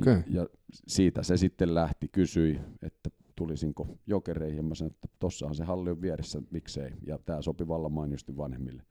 Okay. 0.00 0.22
Ja 0.26 0.46
siitä 0.86 1.22
se 1.22 1.36
sitten 1.36 1.74
lähti, 1.74 2.08
kysyi, 2.08 2.60
että 2.82 3.10
tulisinko 3.36 3.88
Jokereihin 4.06 4.56
ja 4.56 4.62
mä 4.62 4.74
sanoin, 4.74 4.94
että 4.94 5.08
tossahan 5.18 5.54
se 5.54 5.64
halli 5.64 5.90
on 5.90 6.02
vieressä, 6.02 6.42
miksei. 6.50 6.90
Ja 7.06 7.18
tämä 7.18 7.42
sopi 7.42 7.68
vallan 7.68 7.92
mainiosti 7.92 8.36
vanhemmille 8.36 8.82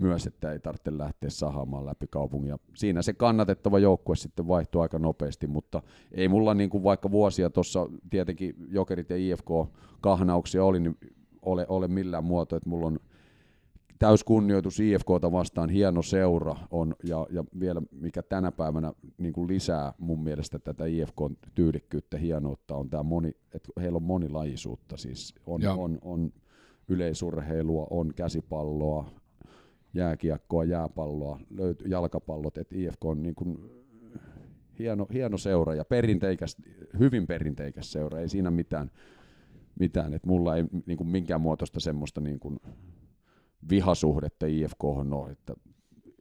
myös, 0.00 0.26
että 0.26 0.52
ei 0.52 0.58
tarvitse 0.58 0.98
lähteä 0.98 1.30
sahaamaan 1.30 1.86
läpi 1.86 2.06
kaupungia. 2.10 2.58
Siinä 2.74 3.02
se 3.02 3.12
kannatettava 3.12 3.78
joukkue 3.78 4.16
sitten 4.16 4.48
vaihtui 4.48 4.82
aika 4.82 4.98
nopeasti, 4.98 5.46
mutta 5.46 5.82
ei 6.12 6.28
mulla 6.28 6.54
niin 6.54 6.70
kuin 6.70 6.84
vaikka 6.84 7.10
vuosia 7.10 7.50
tuossa 7.50 7.86
tietenkin 8.10 8.54
Jokerit 8.68 9.10
ja 9.10 9.16
IFK-kahnauksia 9.16 10.64
oli, 10.64 10.80
niin 10.80 10.96
ole, 11.42 11.66
ole 11.68 11.88
millään 11.88 12.24
muotoa, 12.24 12.56
että 12.56 12.68
mulla 12.68 12.86
on 12.86 12.98
täys 13.98 14.24
kunnioitus 14.24 14.80
IFKta 14.80 15.32
vastaan, 15.32 15.70
hieno 15.70 16.02
seura 16.02 16.56
on, 16.70 16.94
ja, 17.04 17.26
ja 17.30 17.44
vielä 17.60 17.82
mikä 17.90 18.22
tänä 18.22 18.52
päivänä 18.52 18.92
niin 19.18 19.32
kuin 19.32 19.48
lisää 19.48 19.92
mun 19.98 20.22
mielestä 20.22 20.58
tätä 20.58 20.86
IFKn 20.86 21.36
tyylikkyyttä, 21.54 22.18
hienoutta 22.18 22.76
on 22.76 22.90
tämä 22.90 23.02
moni, 23.02 23.28
että 23.54 23.68
heillä 23.80 23.96
on 23.96 24.02
monilajisuutta, 24.02 24.96
siis 24.96 25.34
on, 25.46 25.60
on, 25.66 25.98
on 26.02 26.32
yleisurheilua, 26.88 27.86
on 27.90 28.12
käsipalloa, 28.16 29.10
jääkiekkoa, 29.94 30.64
jääpalloa, 30.64 31.40
löytyy 31.50 31.88
jalkapallot, 31.88 32.58
että 32.58 32.74
IFK 32.78 33.04
on 33.04 33.22
niin 33.22 33.34
kuin 33.34 33.70
hieno, 34.78 35.06
hieno 35.12 35.38
seura 35.38 35.74
ja 35.74 35.84
perinteikäs, 35.84 36.56
hyvin 36.98 37.26
perinteikäs 37.26 37.92
seura, 37.92 38.18
ei 38.20 38.28
siinä 38.28 38.50
mitään, 38.50 38.90
mitään. 39.78 40.14
Että 40.14 40.28
mulla 40.28 40.56
ei 40.56 40.64
niin 40.86 40.96
kuin 40.96 41.08
minkään 41.08 41.40
muotoista 41.40 41.80
semmoista 41.80 42.20
niin 42.20 42.40
kuin 42.40 42.60
vihasuhdetta 43.70 44.46
IFK 44.46 44.84
ole, 44.84 45.30
että 45.30 45.54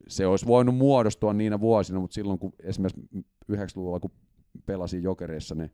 se 0.07 0.27
olisi 0.27 0.45
voinut 0.45 0.75
muodostua 0.75 1.33
niinä 1.33 1.59
vuosina, 1.59 1.99
mutta 1.99 2.13
silloin 2.13 2.39
kun 2.39 2.53
esimerkiksi 2.63 3.01
90-luvulla, 3.51 3.99
kun 3.99 4.11
pelasin 4.65 5.03
jokereissa 5.03 5.55
ne 5.55 5.71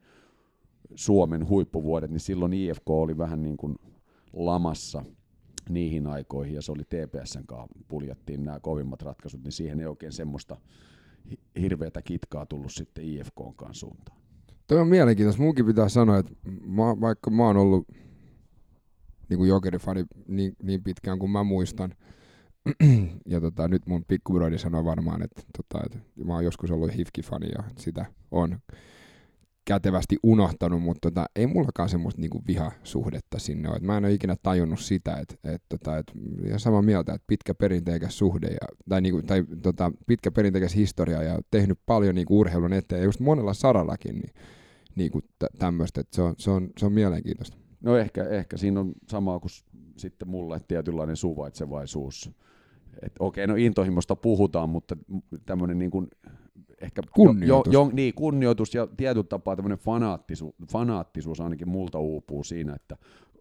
Suomen 0.95 1.49
huippuvuodet, 1.49 2.11
niin 2.11 2.19
silloin 2.19 2.53
IFK 2.53 2.89
oli 2.89 3.17
vähän 3.17 3.41
niin 3.41 3.57
kuin 3.57 3.75
lamassa– 4.33 5.03
niihin 5.69 6.07
aikoihin, 6.07 6.55
ja 6.55 6.61
se 6.61 6.71
oli 6.71 6.83
TPSn 6.83 7.47
kanssa, 7.47 7.77
puljattiin 7.87 8.43
nämä 8.43 8.59
kovimmat 8.59 9.01
ratkaisut, 9.01 9.43
niin 9.43 9.51
siihen 9.51 9.79
ei 9.79 9.85
oikein 9.85 10.11
semmoista 10.11 10.57
hirveätä 11.61 12.01
kitkaa 12.01 12.45
tullut 12.45 12.71
sitten 12.73 13.03
IFKn 13.03 13.69
suuntaan. 13.71 14.17
Toi 14.67 14.79
on 14.79 14.87
mielenkiintoista. 14.87 15.41
Munkin 15.41 15.65
pitää 15.65 15.89
sanoa, 15.89 16.17
että 16.17 16.33
mä, 16.61 16.83
vaikka 17.01 17.31
mä 17.31 17.43
oon 17.43 17.57
ollut 17.57 17.87
niin 19.29 19.37
kuin 19.37 19.49
jokerifani 19.49 20.05
niin, 20.27 20.55
niin 20.63 20.83
pitkään 20.83 21.19
kuin 21.19 21.31
mä 21.31 21.43
muistan, 21.43 21.95
ja 23.33 23.41
tota, 23.41 23.67
nyt 23.67 23.87
mun 23.87 24.05
pikkubrodi 24.07 24.57
sanoi 24.57 24.85
varmaan, 24.85 25.21
että, 25.21 25.41
tota, 25.57 25.85
että 25.85 25.99
mä 26.25 26.33
oon 26.33 26.43
joskus 26.43 26.71
ollut 26.71 26.91
hifki-fani 26.97 27.47
ja 27.57 27.63
sitä 27.77 28.05
on 28.31 28.59
kätevästi 29.65 30.17
unohtanut, 30.23 30.81
mutta 30.81 31.11
tota, 31.11 31.25
ei 31.35 31.47
mullakaan 31.47 31.89
semmoista 31.89 32.21
niinku 32.21 32.41
vihasuhdetta 32.47 33.39
sinne 33.39 33.69
ole. 33.69 33.79
Mä 33.79 33.97
en 33.97 34.05
ole 34.05 34.13
ikinä 34.13 34.35
tajunnut 34.43 34.79
sitä, 34.79 35.17
että 35.17 35.35
et, 35.53 35.61
tota, 35.69 35.97
et, 35.97 36.11
ja 36.49 36.59
samaa 36.59 36.81
mieltä, 36.81 37.13
että 37.13 37.25
pitkä 37.27 37.53
perinteikäs 37.53 38.17
suhde 38.17 38.47
ja, 38.47 38.67
tai, 38.89 39.01
niinku, 39.01 39.21
tai 39.21 39.43
tota, 39.61 39.91
pitkä 40.07 40.31
perinteikäs 40.31 40.75
historia 40.75 41.23
ja 41.23 41.39
tehnyt 41.51 41.79
paljon 41.85 42.15
niinku 42.15 42.39
urheilun 42.39 42.73
eteen, 42.73 42.99
ja 42.99 43.05
just 43.05 43.19
monella 43.19 43.53
sarallakin 43.53 44.15
niin, 44.15 44.33
niinku 44.95 45.21
tämmöistä, 45.59 46.01
että 46.01 46.15
se 46.15 46.21
on, 46.21 46.35
se, 46.37 46.51
on, 46.51 46.69
se 46.77 46.85
on 46.85 46.93
mielenkiintoista. 46.93 47.57
No 47.81 47.97
ehkä, 47.97 48.23
ehkä 48.23 48.57
siinä 48.57 48.79
on 48.79 48.93
sama 49.09 49.39
kuin 49.39 49.51
sitten 49.97 50.27
mulle 50.27 50.59
tietynlainen 50.67 51.15
suvaitsevaisuus. 51.15 52.31
Et 53.01 53.13
okei, 53.19 53.47
no 53.47 53.55
intohimosta 53.55 54.15
puhutaan, 54.15 54.69
mutta 54.69 54.97
tämmöinen 55.45 55.79
niin 55.79 55.91
kuin 55.91 56.07
ehkä 56.81 57.01
kunnioitus. 57.13 57.73
Jo, 57.73 57.83
jo, 57.83 57.89
niin, 57.93 58.13
kunnioitus 58.13 58.73
ja 58.73 58.87
tietyllä 58.87 59.27
tapaa 59.27 59.55
tämmöinen 59.55 59.77
fanaattisuus, 59.77 60.55
fanaattisuus 60.71 61.41
ainakin 61.41 61.69
multa 61.69 61.99
uupuu 61.99 62.43
siinä, 62.43 62.73
että 62.73 62.97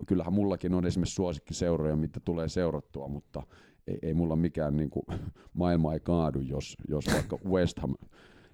kyllähän 0.06 0.32
mullakin 0.32 0.74
on 0.74 0.86
esimerkiksi 0.86 1.14
suosikkiseuroja, 1.14 1.96
mitä 1.96 2.20
tulee 2.20 2.48
seurattua, 2.48 3.08
mutta 3.08 3.42
ei, 3.86 3.98
ei 4.02 4.14
mulla 4.14 4.36
mikään 4.36 4.76
niin 4.76 4.90
kuin, 4.90 5.04
maailma 5.54 5.94
ei 5.94 6.00
kaadu, 6.00 6.40
jos, 6.40 6.76
jos 6.88 7.06
vaikka 7.14 7.38
West 7.48 7.78
Ham 7.78 7.94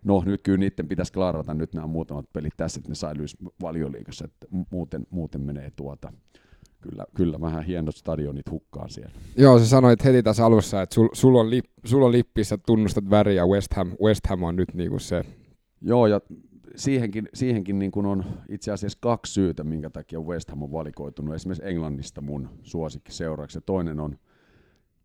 No 0.05 0.23
nyt 0.27 0.43
kyllä 0.43 0.59
niiden 0.59 0.89
pitäisi 0.89 1.13
klarata 1.13 1.55
nyt 1.55 1.75
nämä 1.75 1.87
muutamat 1.87 2.33
pelit 2.33 2.53
tässä, 2.57 2.79
että 2.79 2.89
ne 2.89 2.95
säilyisi 2.95 3.37
valioliikassa, 3.63 4.25
että 4.25 4.47
muuten, 4.71 5.07
muuten 5.11 5.41
menee 5.41 5.71
tuota, 5.77 6.13
kyllä, 6.81 7.07
kyllä 7.17 7.41
vähän 7.41 7.65
hienot 7.65 7.97
stadionit 7.97 8.51
hukkaan 8.51 8.91
siellä. 8.91 9.13
Joo, 9.37 9.59
sä 9.59 9.67
sanoit 9.67 10.05
heti 10.05 10.23
tässä 10.23 10.47
alussa, 10.47 10.83
että 10.83 10.95
sul, 10.95 11.09
sul, 11.13 11.35
on, 11.35 11.51
lip, 11.51 11.65
sul 11.85 12.03
on 12.03 12.13
lippissä, 12.13 12.59
tunnustat 12.59 13.11
väriä, 13.11 13.47
West 13.47 13.75
Ham, 13.75 13.93
West 14.03 14.27
Ham 14.27 14.43
on 14.43 14.57
nyt 14.57 14.75
niinku 14.75 14.99
se. 14.99 15.25
Joo, 15.81 16.07
ja 16.07 16.21
siihenkin, 16.77 17.29
siihenkin 17.35 17.79
niin 17.79 17.91
kuin 17.91 18.07
on 18.07 18.25
itse 18.49 18.73
asiassa 18.73 18.99
kaksi 19.03 19.33
syytä, 19.33 19.65
minkä 19.65 19.91
takia 19.91 20.21
West 20.21 20.51
Ham 20.51 20.63
on 20.63 20.73
valikoitunut 20.73 21.35
esimerkiksi 21.35 21.69
Englannista 21.69 22.21
mun 22.21 22.49
suosikkiseuraksi. 22.63 23.59
Ja 23.59 23.63
toinen 23.63 24.01
on, 24.01 24.19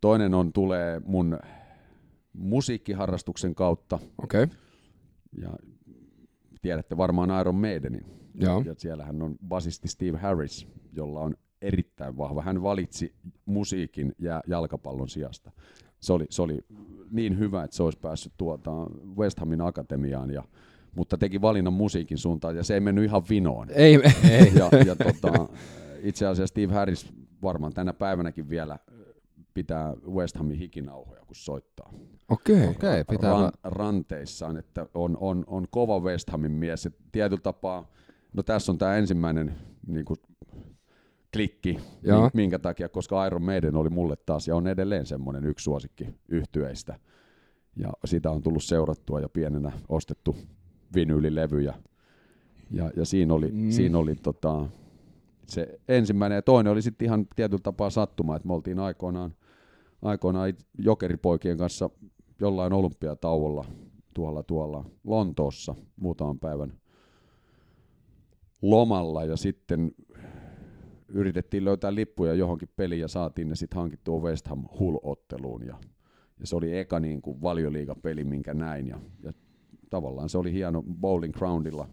toinen 0.00 0.34
on 0.34 0.52
tulee 0.52 1.00
mun 1.04 1.38
musiikkiharrastuksen 2.32 3.54
kautta. 3.54 3.98
Okei. 4.22 4.42
Okay. 4.42 4.56
Ja 5.40 5.50
tiedätte 6.62 6.96
varmaan 6.96 7.40
Iron 7.40 7.54
Maidenin. 7.54 8.04
Joo. 8.34 8.62
Ja 8.66 8.74
siellähän 8.78 9.22
on 9.22 9.36
basisti 9.48 9.88
Steve 9.88 10.18
Harris, 10.18 10.66
jolla 10.92 11.20
on 11.20 11.34
erittäin 11.62 12.16
vahva. 12.16 12.42
Hän 12.42 12.62
valitsi 12.62 13.14
musiikin 13.46 14.14
ja 14.18 14.42
jalkapallon 14.46 15.08
sijasta. 15.08 15.50
Se 16.00 16.12
oli, 16.12 16.26
se 16.30 16.42
oli 16.42 16.58
niin 17.10 17.38
hyvä, 17.38 17.64
että 17.64 17.76
se 17.76 17.82
olisi 17.82 17.98
päässyt 17.98 18.32
tuota 18.36 18.70
West 19.16 19.38
Hamin 19.38 19.60
akatemiaan 19.60 20.30
ja 20.30 20.42
mutta 20.96 21.18
teki 21.18 21.40
valinnan 21.40 21.72
musiikin 21.72 22.18
suuntaan 22.18 22.56
ja 22.56 22.64
se 22.64 22.74
ei 22.74 22.80
mennyt 22.80 23.04
ihan 23.04 23.22
vinoon. 23.28 23.68
Ei, 23.70 24.00
ei. 24.30 24.52
Ja, 24.54 24.70
ja 24.86 24.96
tota, 25.04 25.48
itse 26.02 26.26
asiassa 26.26 26.52
Steve 26.52 26.72
Harris 26.74 27.12
varmaan 27.42 27.72
tänä 27.72 27.92
päivänäkin 27.92 28.48
vielä 28.48 28.78
pitää 29.54 29.94
West 30.08 30.36
Hamin 30.36 30.58
hikinauhoja, 30.58 31.20
kun 31.26 31.36
soittaa. 31.36 31.92
Okei. 32.28 32.68
Okei, 32.68 33.04
pitää 33.04 33.30
Ran, 33.30 33.42
Ran... 33.42 33.52
ranteissaan, 33.64 34.56
että 34.56 34.86
on, 34.94 35.16
on, 35.20 35.44
on 35.46 35.66
kova 35.70 36.00
West 36.00 36.30
Hamin 36.30 36.52
mies. 36.52 36.86
Et 36.86 36.96
tietyllä 37.12 37.42
tapaa, 37.42 37.90
no 38.32 38.42
tässä 38.42 38.72
on 38.72 38.78
tämä 38.78 38.96
ensimmäinen 38.96 39.54
niin 39.86 40.04
kuin, 40.04 40.16
klikki, 41.36 41.78
Joo. 42.02 42.22
mi- 42.24 42.30
minkä 42.34 42.58
takia, 42.58 42.88
koska 42.88 43.26
Iron 43.26 43.42
Maiden 43.42 43.76
oli 43.76 43.88
mulle 43.90 44.16
taas 44.26 44.48
ja 44.48 44.56
on 44.56 44.66
edelleen 44.66 45.06
semmoinen 45.06 45.44
yksi 45.46 45.62
suosikki 45.64 46.08
yhtyeistä. 46.28 46.98
Ja 47.76 47.92
sitä 48.04 48.30
on 48.30 48.42
tullut 48.42 48.62
seurattua 48.62 49.20
ja 49.20 49.28
pienenä 49.28 49.72
ostettu 49.88 50.36
vinyylilevyjä. 50.94 51.74
Ja, 52.70 52.90
ja 52.96 53.04
siinä 53.04 53.34
oli, 53.34 53.50
Mm. 53.50 53.70
siinä 53.70 53.98
oli 53.98 54.14
tota, 54.14 54.66
se 55.46 55.80
ensimmäinen 55.88 56.36
ja 56.36 56.42
toinen 56.42 56.72
oli 56.72 56.82
sitten 56.82 57.06
ihan 57.06 57.26
tietyllä 57.36 57.62
tapaa 57.62 57.90
sattuma, 57.90 58.36
että 58.36 58.48
me 58.48 58.54
oltiin 58.54 58.78
aikoinaan, 58.78 59.34
aikoinaan 60.02 60.54
jokeripoikien 60.78 61.58
kanssa 61.58 61.90
jollain 62.40 62.72
olympiatauolla 62.72 63.64
tuolla, 64.14 64.42
tuolla 64.42 64.84
Lontoossa 65.04 65.74
muutaman 66.00 66.38
päivän 66.38 66.72
lomalla 68.62 69.24
ja 69.24 69.36
sitten 69.36 69.92
yritettiin 71.08 71.64
löytää 71.64 71.94
lippuja 71.94 72.34
johonkin 72.34 72.68
peliin 72.76 73.00
ja 73.00 73.08
saatiin 73.08 73.48
ne 73.48 73.56
sitten 73.56 73.80
hankittua 73.80 74.20
West 74.20 74.48
Ham 74.48 74.64
Hull-otteluun 74.78 75.66
ja, 75.66 75.78
ja 76.40 76.46
se 76.46 76.56
oli 76.56 76.78
eka 76.78 77.00
niin 77.00 77.22
kuin 77.22 77.42
valioliigapeli, 77.42 78.24
minkä 78.24 78.54
näin 78.54 78.88
ja, 78.88 79.00
ja 79.22 79.32
tavallaan 79.90 80.28
se 80.28 80.38
oli 80.38 80.52
hieno 80.52 80.82
bowling 81.00 81.34
groundilla, 81.34 81.88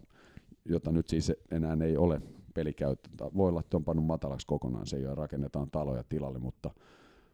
jota 0.64 0.92
nyt 0.92 1.08
siis 1.08 1.32
enää 1.50 1.76
ei 1.84 1.96
ole 1.96 2.20
pelikäyttö. 2.54 3.10
Voi 3.36 3.48
olla, 3.48 3.60
että 3.60 3.76
on 3.76 3.84
pannut 3.84 4.06
matalaksi 4.06 4.46
kokonaan 4.46 4.86
se 4.86 4.98
ja 4.98 5.14
rakennetaan 5.14 5.70
taloja 5.70 6.04
tilalle, 6.08 6.38
mutta, 6.38 6.70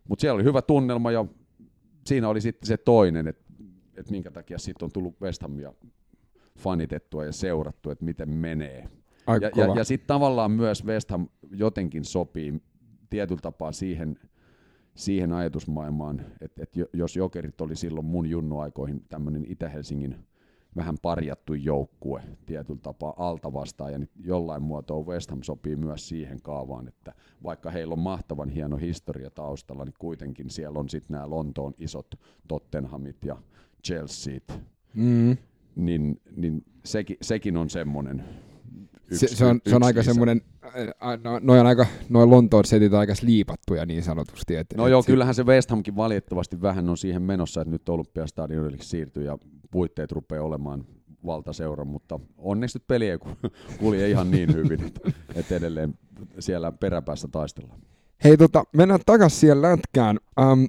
mutta 0.09 0.21
siellä 0.21 0.35
oli 0.35 0.45
hyvä 0.45 0.63
tunnelma 0.63 1.11
ja 1.11 1.25
siinä 2.07 2.29
oli 2.29 2.41
sitten 2.41 2.67
se 2.67 2.77
toinen, 2.77 3.27
että, 3.27 3.45
että 3.97 4.11
minkä 4.11 4.31
takia 4.31 4.59
sitten 4.59 4.87
on 4.87 4.93
tullut 4.93 5.21
West 5.21 5.43
Hamia 5.43 5.73
fanitettua 6.59 7.25
ja 7.25 7.33
seurattu, 7.33 7.91
että 7.91 8.05
miten 8.05 8.29
menee. 8.29 8.89
Aika 9.31 9.47
Ja, 9.47 9.51
kova. 9.51 9.67
ja, 9.67 9.75
ja 9.77 9.85
sitten 9.85 10.07
tavallaan 10.07 10.51
myös 10.51 10.85
West 10.85 11.11
Ham 11.11 11.29
jotenkin 11.51 12.05
sopii 12.05 12.63
tietyllä 13.11 13.41
tapaa 13.41 13.73
siihen, 13.73 14.19
siihen 14.95 15.33
ajatusmaailmaan, 15.33 16.21
että, 16.41 16.63
että 16.63 16.81
jo- 16.81 16.89
jos 16.93 17.17
Jokerit 17.17 17.61
oli 17.61 17.77
silloin 17.77 18.07
mun 18.07 18.27
junnuaikoihin 18.27 19.05
tämmöinen 19.09 19.45
Itä-Helsingin 19.49 20.17
vähän 20.77 20.97
parjattu 21.03 21.55
joukkue 21.55 22.23
tietyllä 22.47 22.81
tapaa 22.83 23.15
alta 23.17 23.53
vastaan, 23.53 23.93
ja 23.93 23.99
nyt 23.99 24.11
jollain 24.25 24.63
muotoa 24.63 25.05
West 25.05 25.31
Ham 25.31 25.43
sopii 25.43 25.77
myös 25.77 26.09
siihen 26.09 26.43
kaavaan, 26.43 26.89
että 26.89 27.15
vaikka 27.45 27.71
heillä 27.71 27.93
on 27.93 27.99
mahtavan 27.99 28.49
hieno 28.49 28.77
historia 28.77 29.31
taustalla, 29.31 29.85
niin 29.85 29.95
kuitenkin 29.99 30.51
siellä 30.51 30.79
on 30.79 30.89
sitten 30.89 31.15
nämä 31.15 31.31
Lontoon 31.31 31.75
isot 31.79 32.07
Tottenhamit 32.49 33.25
ja 33.25 33.37
Chelseat, 33.87 34.61
mm. 34.95 35.37
niin, 35.77 36.21
niin 36.37 36.65
sekin, 36.85 37.17
sekin 37.23 37.57
on 37.57 37.71
semmoinen 37.71 38.25
se, 39.12 39.29
se, 39.29 39.45
on, 39.45 39.61
se 39.67 39.76
on 39.76 39.83
yksi 39.83 39.87
aika 39.87 40.00
lisä. 40.00 40.12
semmoinen, 40.12 40.40
no, 41.25 41.38
noin 41.43 41.67
aika, 41.67 41.87
noin 42.09 42.31
Lontoon 42.31 42.64
setit 42.64 42.95
aika 42.95 43.14
sliipattuja 43.14 43.87
niin 43.87 44.02
sanotusti. 44.02 44.57
Et, 44.57 44.67
No 44.76 44.87
et 44.87 44.90
joo, 44.90 45.02
sit- 45.02 45.07
kyllähän 45.07 45.35
se 45.35 45.43
West 45.47 45.71
Hamkin 45.71 45.97
valitettavasti 45.97 46.62
vähän 46.62 46.88
on 46.88 46.97
siihen 46.99 47.23
menossa, 47.23 47.61
että 47.61 47.71
nyt 47.71 47.88
Olympiastadionille 47.88 48.79
siirtyy 48.81 49.25
ja 49.25 49.38
puitteet 49.71 50.12
rupeaa 50.12 50.45
olemaan 50.45 50.85
valtaseura, 51.26 51.85
mutta 51.85 52.21
onneksi 52.38 52.79
nyt 52.79 52.87
peli 52.87 53.09
ei 53.11 53.19
ku- 53.19 53.29
kulje 53.81 54.11
ihan 54.11 54.31
niin 54.31 54.55
hyvin, 54.55 54.85
että, 54.85 55.11
että 55.35 55.57
edelleen 55.57 55.95
siellä 56.38 56.73
peräpäässä 56.73 57.29
taistellaan. 57.29 57.81
Hei, 58.25 58.37
tota, 58.37 58.64
mennään 58.73 59.00
takaisin 59.07 59.38
siihen 59.40 59.62
lätkään. 59.62 60.19
Um, 60.40 60.69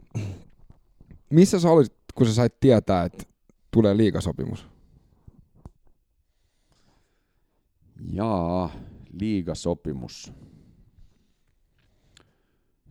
missä 1.29 1.59
sä 1.59 1.69
olit, 1.69 1.93
kun 2.15 2.27
sä 2.27 2.33
sait 2.33 2.59
tietää, 2.59 3.03
että 3.03 3.23
tulee 3.71 3.97
liigasopimus? 3.97 4.67
Jaa, 8.09 8.69
liigasopimus. 9.19 10.33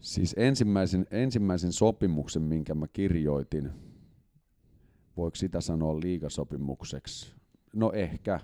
Siis 0.00 0.34
ensimmäisen, 0.38 1.06
ensimmäisen 1.10 1.72
sopimuksen, 1.72 2.42
minkä 2.42 2.74
mä 2.74 2.86
kirjoitin, 2.88 3.70
voiko 5.16 5.36
sitä 5.36 5.60
sanoa 5.60 6.00
liigasopimukseksi? 6.00 7.34
No 7.74 7.92
ehkä. 7.92 8.40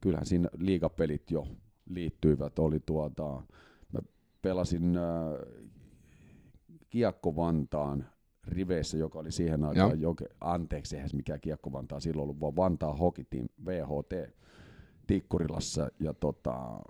Kyllähän 0.00 0.26
siinä 0.26 0.48
liigapelit 0.58 1.30
jo 1.30 1.46
liittyivät. 1.90 2.58
Oli 2.58 2.80
tuota, 2.80 3.42
mä 3.92 4.00
pelasin 4.42 4.96
äh, 4.96 5.04
Kiekko 6.90 7.36
Vantaan 7.36 8.06
riveissä, 8.48 8.98
joka 8.98 9.18
oli 9.18 9.32
siihen 9.32 9.64
aikaan, 9.64 10.00
joke, 10.00 10.24
anteeksi, 10.40 10.96
eihän 10.96 11.10
se 11.10 11.16
mikään 11.16 11.40
Kiekko 11.40 11.72
Vantaa 11.72 12.00
silloin 12.00 12.22
ollut, 12.22 12.40
vaan 12.40 12.56
Vantaa 12.56 12.96
Hockey 12.96 13.24
Team, 13.30 13.48
VHT, 13.66 14.34
Tikkurilassa. 15.08 15.88
Ja 16.00 16.14
tota, 16.14 16.80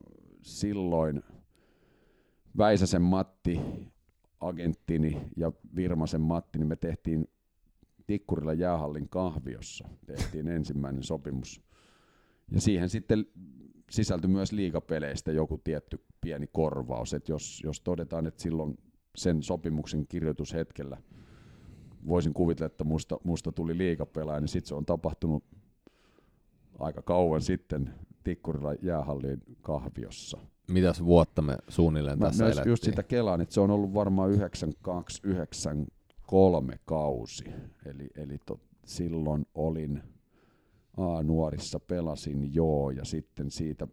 silloin 0.42 1.22
Väisäsen 2.58 3.02
Matti, 3.02 3.60
agenttini 4.40 5.22
ja 5.36 5.52
Virmasen 5.76 6.20
Matti, 6.20 6.58
niin 6.58 6.68
me 6.68 6.76
tehtiin 6.76 7.28
Tikkurilla 8.06 8.52
jäähallin 8.52 9.08
kahviossa, 9.08 9.88
tehtiin 10.06 10.48
ensimmäinen 10.58 11.02
sopimus. 11.02 11.62
Ja 12.50 12.60
siihen 12.60 12.88
sitten 12.88 13.26
sisältyi 13.90 14.30
myös 14.30 14.52
liigapeleistä 14.52 15.32
joku 15.32 15.58
tietty 15.64 16.04
pieni 16.20 16.46
korvaus, 16.52 17.14
että 17.14 17.32
jos, 17.32 17.60
jos 17.64 17.80
todetaan, 17.80 18.26
että 18.26 18.42
silloin 18.42 18.78
sen 19.16 19.42
sopimuksen 19.42 20.06
kirjoitushetkellä 20.06 20.96
voisin 22.08 22.34
kuvitella, 22.34 22.66
että 22.66 22.84
musta, 22.84 23.16
musta 23.24 23.52
tuli 23.52 23.78
liigapelaaja, 23.78 24.40
niin 24.40 24.48
sitten 24.48 24.68
se 24.68 24.74
on 24.74 24.86
tapahtunut 24.86 25.44
aika 26.78 27.02
kauan 27.02 27.42
sitten 27.42 27.94
Tikkurilla 28.28 28.74
jäähallin 28.82 29.42
kahviossa. 29.62 30.38
Mitäs 30.70 31.04
vuotta 31.04 31.42
me 31.42 31.58
suunnilleen 31.68 32.18
Mä 32.18 32.26
tässä 32.26 32.44
myös 32.44 32.56
elettiin? 32.56 32.72
just 32.72 32.82
sitä 32.84 33.02
kelaan, 33.02 33.40
että 33.40 33.54
se 33.54 33.60
on 33.60 33.70
ollut 33.70 33.94
varmaan 33.94 34.30
92-93 34.30 34.34
kausi. 36.84 37.44
Eli, 37.86 38.10
eli 38.16 38.38
to, 38.46 38.60
silloin 38.84 39.46
olin 39.54 40.02
A-nuorissa, 40.96 41.80
pelasin 41.80 42.54
joo, 42.54 42.90
ja 42.90 43.04
sitten 43.04 43.50
siitä 43.50 43.88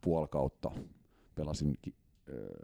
puoli 0.00 0.28
kautta 0.28 0.70
pelasin 1.34 1.78
ö, 2.28 2.54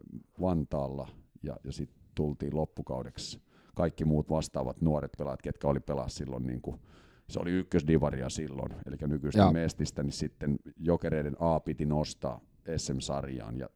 Vantaalla, 0.40 1.08
ja, 1.42 1.56
ja 1.64 1.72
sitten 1.72 1.98
tultiin 2.14 2.56
loppukaudeksi 2.56 3.40
kaikki 3.74 4.04
muut 4.04 4.30
vastaavat 4.30 4.80
nuoret 4.80 5.12
pelaajat, 5.18 5.42
ketkä 5.42 5.68
oli 5.68 5.80
pelaa 5.80 6.08
silloin 6.08 6.46
niin 6.46 6.60
kuin, 6.60 6.80
se 7.28 7.38
oli 7.40 7.52
ykkösdivaria 7.52 8.28
silloin, 8.28 8.72
eli 8.86 8.96
nykyistä 9.06 9.42
Joo. 9.42 9.52
mestistä, 9.52 10.02
niin 10.02 10.12
sitten 10.12 10.56
jokereiden 10.76 11.36
A 11.38 11.60
piti 11.60 11.86
nostaa 11.86 12.40
SM-sarjaan, 12.76 13.58
ja 13.58 13.68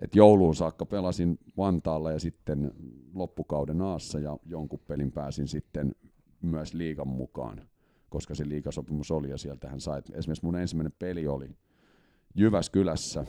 et 0.00 0.14
jouluun 0.14 0.54
saakka 0.54 0.86
pelasin 0.86 1.38
Vantaalla 1.56 2.12
ja 2.12 2.18
sitten 2.18 2.72
loppukauden 3.14 3.80
Aassa 3.80 4.18
ja 4.18 4.36
jonkun 4.46 4.80
pelin 4.88 5.12
pääsin 5.12 5.48
sitten 5.48 5.94
myös 6.42 6.74
liigan 6.74 7.08
mukaan, 7.08 7.62
koska 8.08 8.34
se 8.34 8.48
liigasopimus 8.48 9.10
oli 9.10 9.30
ja 9.30 9.38
sieltähän 9.38 9.80
sai. 9.80 10.02
Esimerkiksi 10.12 10.44
mun 10.44 10.56
ensimmäinen 10.56 10.92
peli 10.98 11.26
oli 11.26 11.50
Jyväskylässä 12.34 13.24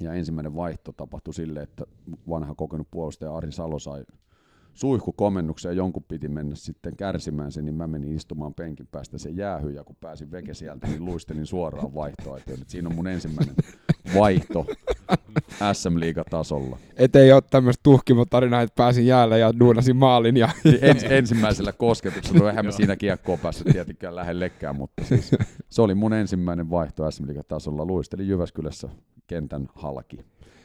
ja 0.00 0.12
ensimmäinen 0.12 0.54
vaihto 0.54 0.92
tapahtui 0.92 1.34
sille, 1.34 1.62
että 1.62 1.84
vanha 2.28 2.54
kokenut 2.54 2.88
puolustaja 2.90 3.36
Ari 3.36 3.52
Salo 3.52 3.78
sai 3.78 4.04
suihkukomennuksen 4.78 5.70
ja 5.70 5.74
jonkun 5.74 6.04
piti 6.08 6.28
mennä 6.28 6.54
sitten 6.54 6.96
kärsimään 6.96 7.52
sen, 7.52 7.64
niin 7.64 7.74
mä 7.74 7.86
menin 7.86 8.16
istumaan 8.16 8.54
penkin 8.54 8.86
päästä 8.86 9.18
se 9.18 9.30
jäähy 9.30 9.70
ja 9.70 9.84
kun 9.84 9.96
pääsin 10.00 10.30
veke 10.30 10.54
sieltä, 10.54 10.86
niin 10.86 11.04
luistelin 11.04 11.46
suoraan 11.46 11.94
vaihtoa. 11.94 12.36
Että 12.36 12.54
siinä 12.66 12.88
on 12.88 12.94
mun 12.94 13.06
ensimmäinen 13.06 13.54
vaihto 14.14 14.66
SM-liigatasolla. 15.72 16.78
Et 16.96 17.16
ei 17.16 17.32
ole 17.32 17.42
tämmöistä 17.50 17.80
tuhkimotarinaa, 17.82 18.62
että 18.62 18.74
pääsin 18.76 19.06
jäälle 19.06 19.38
ja 19.38 19.58
duunasin 19.60 19.96
maalin. 19.96 20.36
Ja, 20.36 20.48
Ens, 20.80 21.04
ensimmäisellä 21.04 21.72
kosketuksella, 21.72 22.50
eihän 22.50 22.64
mä 22.64 22.72
siinä 22.72 22.96
kiekkoa 22.96 23.36
päässyt 23.36 23.66
tietenkään 23.72 24.16
lähellekään, 24.16 24.76
mutta 24.76 25.04
siis 25.04 25.30
se 25.68 25.82
oli 25.82 25.94
mun 25.94 26.12
ensimmäinen 26.12 26.70
vaihto 26.70 27.10
SM 27.10 27.24
tasolla. 27.48 27.84
Luistelin 27.84 28.28
Jyväskylässä 28.28 28.88
kentän 29.26 29.68
halki. 29.74 30.18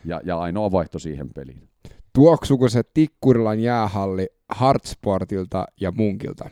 Ja, 0.06 0.21
ja 0.23 0.39
ainoa 0.39 0.71
vaihto 0.71 0.99
siihen 0.99 1.30
peliin. 1.34 1.73
Tuoksuko 2.15 2.69
se 2.69 2.84
Tikkurilan 2.93 3.60
jäähalli 3.60 4.28
Hartsportilta 4.49 5.65
ja 5.82 5.91
Munkilta? 5.91 6.49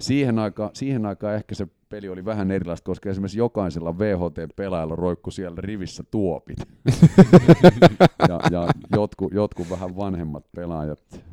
Siihen 0.00 0.38
aikaan, 0.38 0.70
siihen 0.72 1.06
aikaan 1.06 1.34
ehkä 1.34 1.54
se 1.54 1.66
peli 1.88 2.08
oli 2.08 2.24
vähän 2.24 2.50
erilaista, 2.50 2.86
koska 2.86 3.10
esimerkiksi 3.10 3.38
jokaisella 3.38 3.98
VHT-pelaajalla 3.98 4.96
roikku 4.96 5.30
siellä 5.30 5.56
rivissä 5.58 6.02
tuopit. 6.10 6.58
ja 8.28 8.40
ja 8.50 8.68
jotkut, 8.96 9.32
jotkut 9.32 9.70
vähän 9.70 9.96
vanhemmat 9.96 10.44
pelaajat 10.56 11.24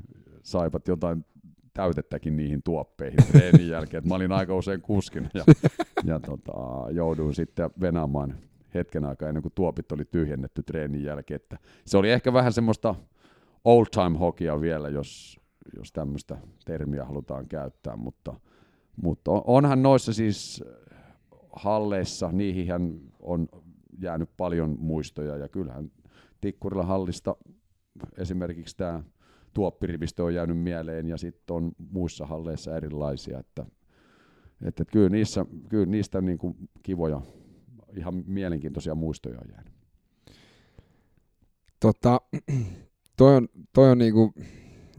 saivat 0.43 0.87
jotain 0.87 1.25
täytettäkin 1.73 2.35
niihin 2.35 2.63
tuoppeihin 2.63 3.19
treenin 3.31 3.69
jälkeen. 3.69 4.03
Et 4.03 4.09
mä 4.09 4.15
olin 4.15 4.31
aika 4.31 4.55
usein 4.55 4.81
kuskin 4.81 5.29
ja, 5.33 5.43
ja 6.03 6.19
tota, 6.19 6.53
jouduin 6.91 7.35
sitten 7.35 7.69
venaamaan 7.81 8.35
hetken 8.73 9.05
aikaa 9.05 9.29
ennen 9.29 9.41
kuin 9.41 9.53
tuopit 9.55 9.91
oli 9.91 10.05
tyhjennetty 10.05 10.63
treenin 10.63 11.03
jälkeen. 11.03 11.35
Että 11.35 11.57
se 11.85 11.97
oli 11.97 12.11
ehkä 12.11 12.33
vähän 12.33 12.53
semmoista 12.53 12.95
old 13.65 13.85
time 13.91 14.17
hockeya 14.17 14.61
vielä, 14.61 14.89
jos, 14.89 15.39
jos 15.77 15.91
tämmöistä 15.91 16.37
termiä 16.65 17.05
halutaan 17.05 17.47
käyttää, 17.47 17.95
mutta, 17.95 18.39
mutta 18.95 19.31
onhan 19.31 19.83
noissa 19.83 20.13
siis 20.13 20.63
halleissa, 21.55 22.31
niihin 22.31 22.67
on 23.19 23.47
jäänyt 23.99 24.29
paljon 24.37 24.75
muistoja 24.79 25.37
ja 25.37 25.47
kyllähän 25.47 25.91
Tikkurilla 26.41 26.83
hallista 26.83 27.35
esimerkiksi 28.17 28.77
tämä 28.77 29.03
tuoppirivistö 29.53 30.23
on 30.23 30.33
jäänyt 30.33 30.57
mieleen 30.57 31.07
ja 31.07 31.17
sitten 31.17 31.55
on 31.55 31.71
muissa 31.91 32.25
halleissa 32.25 32.77
erilaisia, 32.77 33.39
että, 33.39 33.65
että 34.61 34.85
kyllä, 34.85 35.09
niissä, 35.09 35.45
kyllä 35.69 35.85
niistä 35.85 36.21
niin 36.21 36.37
kuin 36.37 36.55
kivoja, 36.83 37.21
ihan 37.97 38.23
mielenkiintoisia 38.27 38.95
muistoja 38.95 39.39
on 39.39 39.51
jäänyt. 39.51 39.73
Tota, 41.79 42.21
toi 43.17 43.35
on, 43.35 43.47
toi 43.73 43.89
on 43.89 43.97
niinku, 43.97 44.33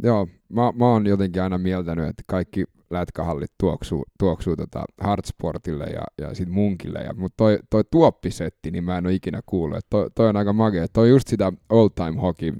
joo, 0.03 0.29
mä, 0.49 0.73
mä 0.73 0.87
oon 0.87 1.07
jotenkin 1.07 1.43
aina 1.43 1.59
mieltänyt, 1.59 2.09
että 2.09 2.23
kaikki 2.27 2.65
lätkähallit 2.91 3.53
tuoksuu, 3.61 4.05
tuoksuu 4.19 4.57
tota 4.57 4.85
Hardsportille 5.01 5.85
ja, 5.85 6.03
ja 6.19 6.35
sit 6.35 6.49
munkille, 6.49 6.99
ja, 6.99 7.15
mutta 7.15 7.37
toi, 7.37 7.59
toi 7.71 7.85
tuoppisetti, 7.91 8.71
niin 8.71 8.85
mä 8.85 8.99
en 8.99 9.07
ole 9.07 9.15
ikinä 9.15 9.41
kuullut, 9.47 9.79
että 9.79 9.91
toi, 9.91 10.11
toi 10.15 10.29
on 10.29 10.37
aika 10.37 10.53
magea, 10.53 10.89
toi 10.89 11.03
on 11.03 11.11
just 11.11 11.29
sitä 11.29 11.53
old 11.69 11.91
time 11.95 12.21
hockey, 12.21 12.53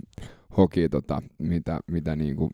hockey 0.57 0.89
tota, 0.89 1.23
mitä, 1.39 1.81
mitä 1.87 2.17
niinku, 2.17 2.51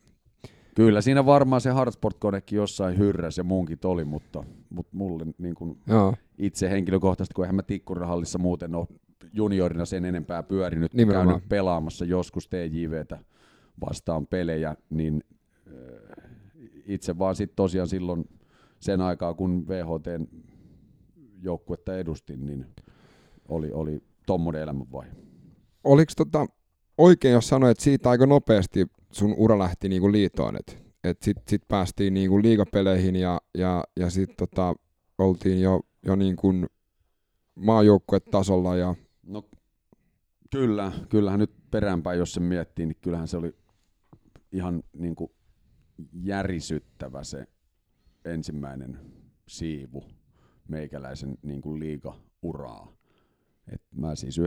Kyllä 0.75 1.01
siinä 1.01 1.27
varmaan 1.27 1.61
se 1.61 1.71
Hardsport-konekin 1.71 2.57
jossain 2.57 2.99
hyrräs 2.99 3.39
ja 3.39 3.45
munkit 3.45 3.85
oli, 3.85 4.05
mutta, 4.05 4.45
mutta 4.71 4.97
mulle 4.97 5.27
niin 5.39 5.55
kuin 5.55 5.79
itse 6.39 6.71
henkilökohtaisesti, 6.71 7.35
kun 7.35 7.45
eihän 7.45 7.57
mä 7.57 7.63
Tikkurirahallissa 7.63 8.39
muuten 8.39 8.75
ole 8.75 8.87
juniorina 9.33 9.85
sen 9.85 10.05
enempää 10.05 10.43
pyörinyt, 10.43 10.95
Nimenomaan. 10.95 11.29
käynyt 11.29 11.49
pelaamassa 11.49 12.05
joskus 12.05 12.49
TJVtä 12.49 13.19
vastaan 13.81 14.27
pelejä, 14.27 14.77
niin 14.91 15.25
äh, 15.67 16.25
itse 16.87 17.19
vaan 17.19 17.37
sitten 17.37 17.57
tosiaan 17.57 17.89
silloin 17.89 18.25
sen 18.81 19.01
aikaa, 19.01 19.35
kun 19.35 19.69
VHT 19.69 20.29
joukkuetta 21.43 21.99
edustin, 21.99 22.47
niin 22.47 22.67
oli, 23.49 23.73
oli 23.73 24.03
tommoinen 24.27 24.63
elämänvaihe. 24.63 25.13
Oliko 25.85 26.13
tota, 26.17 26.47
oikein, 26.99 27.33
jos 27.33 27.49
sanoit, 27.49 27.71
että 27.71 27.85
siitä 27.85 28.11
aika 28.11 28.27
nopeasti 28.27 28.87
sun 29.13 29.35
ura 29.37 29.59
lähti 29.59 29.89
niinku 29.89 30.13
liitoon, 30.13 30.57
että 30.57 30.73
et 31.05 31.23
sitten 31.23 31.45
sit 31.49 31.63
päästiin 31.69 32.15
niinku 32.15 32.43
liigapeleihin 32.43 33.17
ja, 33.17 33.41
ja, 33.59 33.85
ja 33.97 34.11
sitten 34.11 34.37
tota, 34.37 34.75
oltiin 35.19 35.61
jo, 35.61 35.81
jo 36.07 36.17
niinku 36.17 36.53
maajoukkuetasolla 37.55 38.77
ja 38.77 38.95
kyllä, 40.53 40.93
kyllähän 41.09 41.41
nyt 41.41 41.71
peräänpäin, 41.71 42.19
jos 42.19 42.33
se 42.33 42.41
miettii, 42.41 42.87
niin 42.87 42.99
kyllähän 43.01 43.29
se 43.29 43.37
oli 43.37 43.55
ihan 44.53 44.83
niin 44.93 45.15
kuin 45.15 45.31
järisyttävä 46.13 47.25
se 47.25 47.47
ensimmäinen 48.25 48.99
siivu 49.49 50.05
meikäläisen 50.69 51.39
niin 51.43 51.61
kuin 51.63 51.81
liiga-uraa. 51.81 52.93
Et 53.73 53.83
mä 53.95 54.15
siis 54.15 54.39
92-93 54.39 54.43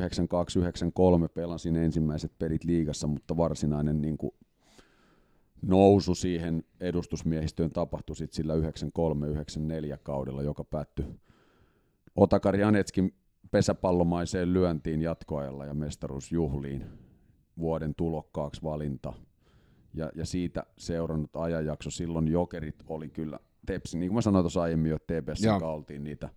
pelasin 1.34 1.76
ensimmäiset 1.76 2.32
pelit 2.40 2.64
liigassa, 2.64 3.08
mutta 3.08 3.38
varsinainen 3.38 4.02
niin 4.02 4.18
kuin 4.18 4.32
nousu 5.62 6.16
siihen 6.16 6.64
edustusmiehistöön 6.80 7.72
tapahtui 7.72 8.16
sitten 8.16 8.36
sillä 8.36 8.54
93-94 8.56 9.98
kaudella, 10.04 10.44
joka 10.44 10.64
päättyi 10.64 11.06
Otakari 12.16 12.62
Janetskin 12.62 13.14
pesäpallomaiseen 13.56 14.54
lyöntiin 14.54 15.02
jatkoajalla 15.02 15.66
ja 15.66 15.74
mestaruusjuhliin 15.74 16.86
vuoden 17.58 17.96
tulokkaaksi 17.96 18.64
valinta. 18.64 19.14
Ja, 19.94 20.12
ja 20.16 20.26
siitä 20.26 20.64
seurannut 20.78 21.36
ajanjakso, 21.36 21.92
silloin 21.92 22.28
jokerit 22.28 22.76
oli 22.88 23.10
kyllä 23.10 23.40
Tepsi, 23.66 23.98
niin 23.98 24.10
kuin 24.10 24.16
mä 24.16 24.22
sanoin 24.22 24.44
tuossa 24.44 24.62
aiemmin 24.62 24.92
jo, 24.92 25.00
TPS 25.00 25.42
oltiin 25.62 26.04
niitä 26.04 26.30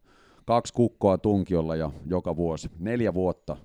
kaksi 0.45 0.73
kukkoa 0.73 1.19
tunkiolla 1.19 1.77
ja 1.77 1.91
joka 2.07 2.37
vuosi. 2.37 2.71
Neljä 2.79 3.15
vuotta, 3.15 3.57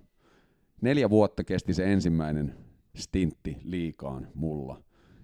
neljä 0.82 1.10
vuotta 1.10 1.44
kesti 1.44 1.74
se 1.74 1.94
ensimmäinen 1.94 2.56
stintti 2.96 3.58
liikaan 3.64 4.28
mulla. 4.34 4.82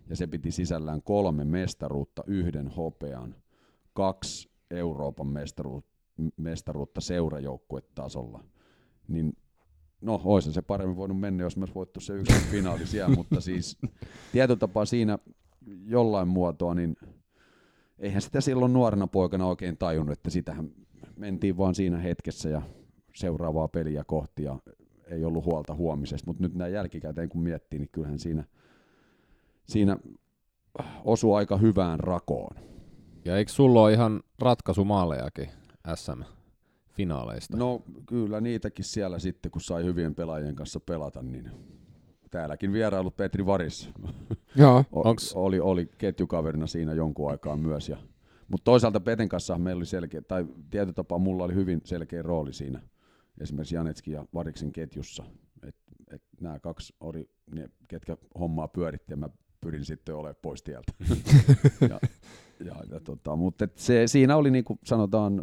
Ja 0.09 0.15
se 0.15 0.27
piti 0.27 0.51
sisällään 0.51 1.01
kolme 1.01 1.45
mestaruutta, 1.45 2.23
yhden 2.27 2.67
hopean, 2.67 3.35
kaksi 3.93 4.49
Euroopan 4.71 5.27
mestaruutta 5.27 5.88
mestaruutta 6.37 7.01
seurajoukkuetasolla, 7.01 8.43
niin 9.07 9.33
no, 10.01 10.21
olisi 10.23 10.53
se 10.53 10.61
paremmin 10.61 10.97
voinut 10.97 11.19
mennä, 11.19 11.43
jos 11.43 11.57
myös 11.57 11.75
voittu 11.75 11.99
se 11.99 12.13
yksi 12.13 12.33
finaali 12.51 12.87
siellä, 12.87 13.15
mutta 13.19 13.41
siis 13.41 13.77
tietyllä 14.31 14.59
tapaa 14.59 14.85
siinä 14.85 15.19
jollain 15.85 16.27
muotoa, 16.27 16.75
niin 16.75 16.95
eihän 17.99 18.21
sitä 18.21 18.41
silloin 18.41 18.73
nuorena 18.73 19.07
poikana 19.07 19.47
oikein 19.47 19.77
tajunnut, 19.77 20.17
että 20.17 20.29
sitähän 20.29 20.71
mentiin 21.15 21.57
vaan 21.57 21.75
siinä 21.75 21.97
hetkessä 21.97 22.49
ja 22.49 22.61
seuraavaa 23.15 23.67
peliä 23.67 24.03
kohti 24.03 24.43
ja 24.43 24.59
ei 25.07 25.25
ollut 25.25 25.45
huolta 25.45 25.75
huomisesta, 25.75 26.27
mutta 26.27 26.43
nyt 26.43 26.55
näin 26.55 26.73
jälkikäteen 26.73 27.29
kun 27.29 27.41
miettii, 27.41 27.79
niin 27.79 27.89
kyllähän 27.91 28.19
siinä, 28.19 28.43
siinä 29.65 29.97
osuu 31.03 31.33
aika 31.33 31.57
hyvään 31.57 31.99
rakoon. 31.99 32.55
Ja 33.25 33.37
eikö 33.37 33.51
sulla 33.51 33.81
ole 33.81 33.93
ihan 33.93 34.23
ratkaisumaalejakin 34.39 35.49
SM-finaaleista? 35.95 37.57
No 37.57 37.83
kyllä 38.05 38.41
niitäkin 38.41 38.85
siellä 38.85 39.19
sitten, 39.19 39.51
kun 39.51 39.61
sai 39.61 39.83
hyvien 39.83 40.15
pelaajien 40.15 40.55
kanssa 40.55 40.79
pelata, 40.79 41.21
niin 41.21 41.51
täälläkin 42.31 42.73
vierailut 42.73 43.17
Petri 43.17 43.45
Varis 43.45 43.89
Joo. 44.55 44.83
Onks... 44.91 45.33
oli, 45.33 45.59
oli 45.59 45.89
ketjukaverina 45.97 46.67
siinä 46.67 46.93
jonkun 46.93 47.31
aikaa 47.31 47.57
myös. 47.57 47.89
Ja, 47.89 47.97
mutta 48.47 48.63
toisaalta 48.63 48.99
Peten 48.99 49.29
kanssa 49.29 49.57
meillä 49.57 49.79
oli 49.79 49.85
selkeä, 49.85 50.21
tai 50.21 50.45
tietyllä 50.69 50.93
tapaa 50.93 51.17
mulla 51.17 51.43
oli 51.43 51.55
hyvin 51.55 51.81
selkeä 51.83 52.21
rooli 52.21 52.53
siinä, 52.53 52.81
esimerkiksi 53.41 53.75
Janetski 53.75 54.11
ja 54.11 54.25
Variksen 54.33 54.71
ketjussa. 54.71 55.23
Et, 55.67 55.75
et 56.13 56.21
nämä 56.41 56.59
kaksi 56.59 56.93
oli 56.99 57.29
ne, 57.55 57.69
ketkä 57.87 58.17
hommaa 58.39 58.67
pyöritti 58.67 59.13
ja 59.13 59.17
mä 59.17 59.29
pyrin 59.61 59.85
sitten 59.85 60.15
olemaan 60.15 60.35
pois 60.41 60.63
tieltä. 60.63 60.93
ja, 61.89 61.99
ja, 62.65 62.75
ja 62.91 62.99
tota, 62.99 63.35
mutta 63.35 63.67
se, 63.75 64.07
siinä 64.07 64.35
oli 64.35 64.51
niin 64.51 64.63
kuin 64.63 64.79
sanotaan 64.83 65.41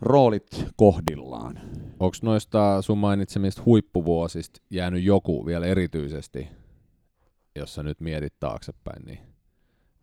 roolit 0.00 0.66
kohdillaan. 0.76 1.60
Onko 2.00 2.16
noista 2.22 2.82
sun 2.82 2.98
mainitsemista 2.98 3.62
huippuvuosista 3.66 4.60
jäänyt 4.70 5.04
joku 5.04 5.46
vielä 5.46 5.66
erityisesti, 5.66 6.48
jos 7.56 7.74
sä 7.74 7.82
nyt 7.82 8.00
mietit 8.00 8.34
taaksepäin, 8.40 9.04
niin, 9.06 9.18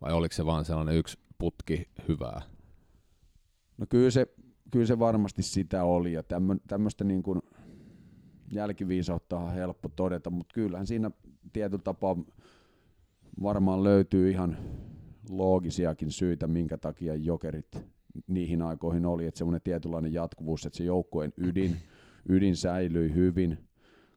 vai 0.00 0.12
oliko 0.12 0.34
se 0.34 0.46
vaan 0.46 0.64
sellainen 0.64 0.96
yksi 0.96 1.18
putki 1.38 1.88
hyvää? 2.08 2.42
No 3.78 3.86
kyllä 3.88 4.10
se, 4.10 4.26
kyllä 4.70 4.86
se 4.86 4.98
varmasti 4.98 5.42
sitä 5.42 5.84
oli, 5.84 6.12
ja 6.12 6.22
tämmöistä 6.68 7.04
niin 7.04 7.22
kuin 7.22 7.42
jälkiviisautta 8.52 9.38
on 9.38 9.52
helppo 9.52 9.88
todeta, 9.88 10.30
mutta 10.30 10.54
kyllähän 10.54 10.86
siinä 10.86 11.10
tietyllä 11.52 11.82
tapaa 11.82 12.16
varmaan 13.42 13.84
löytyy 13.84 14.30
ihan 14.30 14.58
loogisiakin 15.30 16.12
syitä, 16.12 16.46
minkä 16.46 16.78
takia 16.78 17.14
jokerit 17.14 17.97
niihin 18.26 18.62
aikoihin 18.62 19.06
oli, 19.06 19.26
että 19.26 19.38
semmoinen 19.38 19.62
tietynlainen 19.64 20.12
jatkuvuus, 20.12 20.66
että 20.66 20.76
se 20.76 20.84
joukkueen 20.84 21.32
ydin, 21.36 21.76
ydin 22.28 22.56
säilyi 22.56 23.14
hyvin 23.14 23.58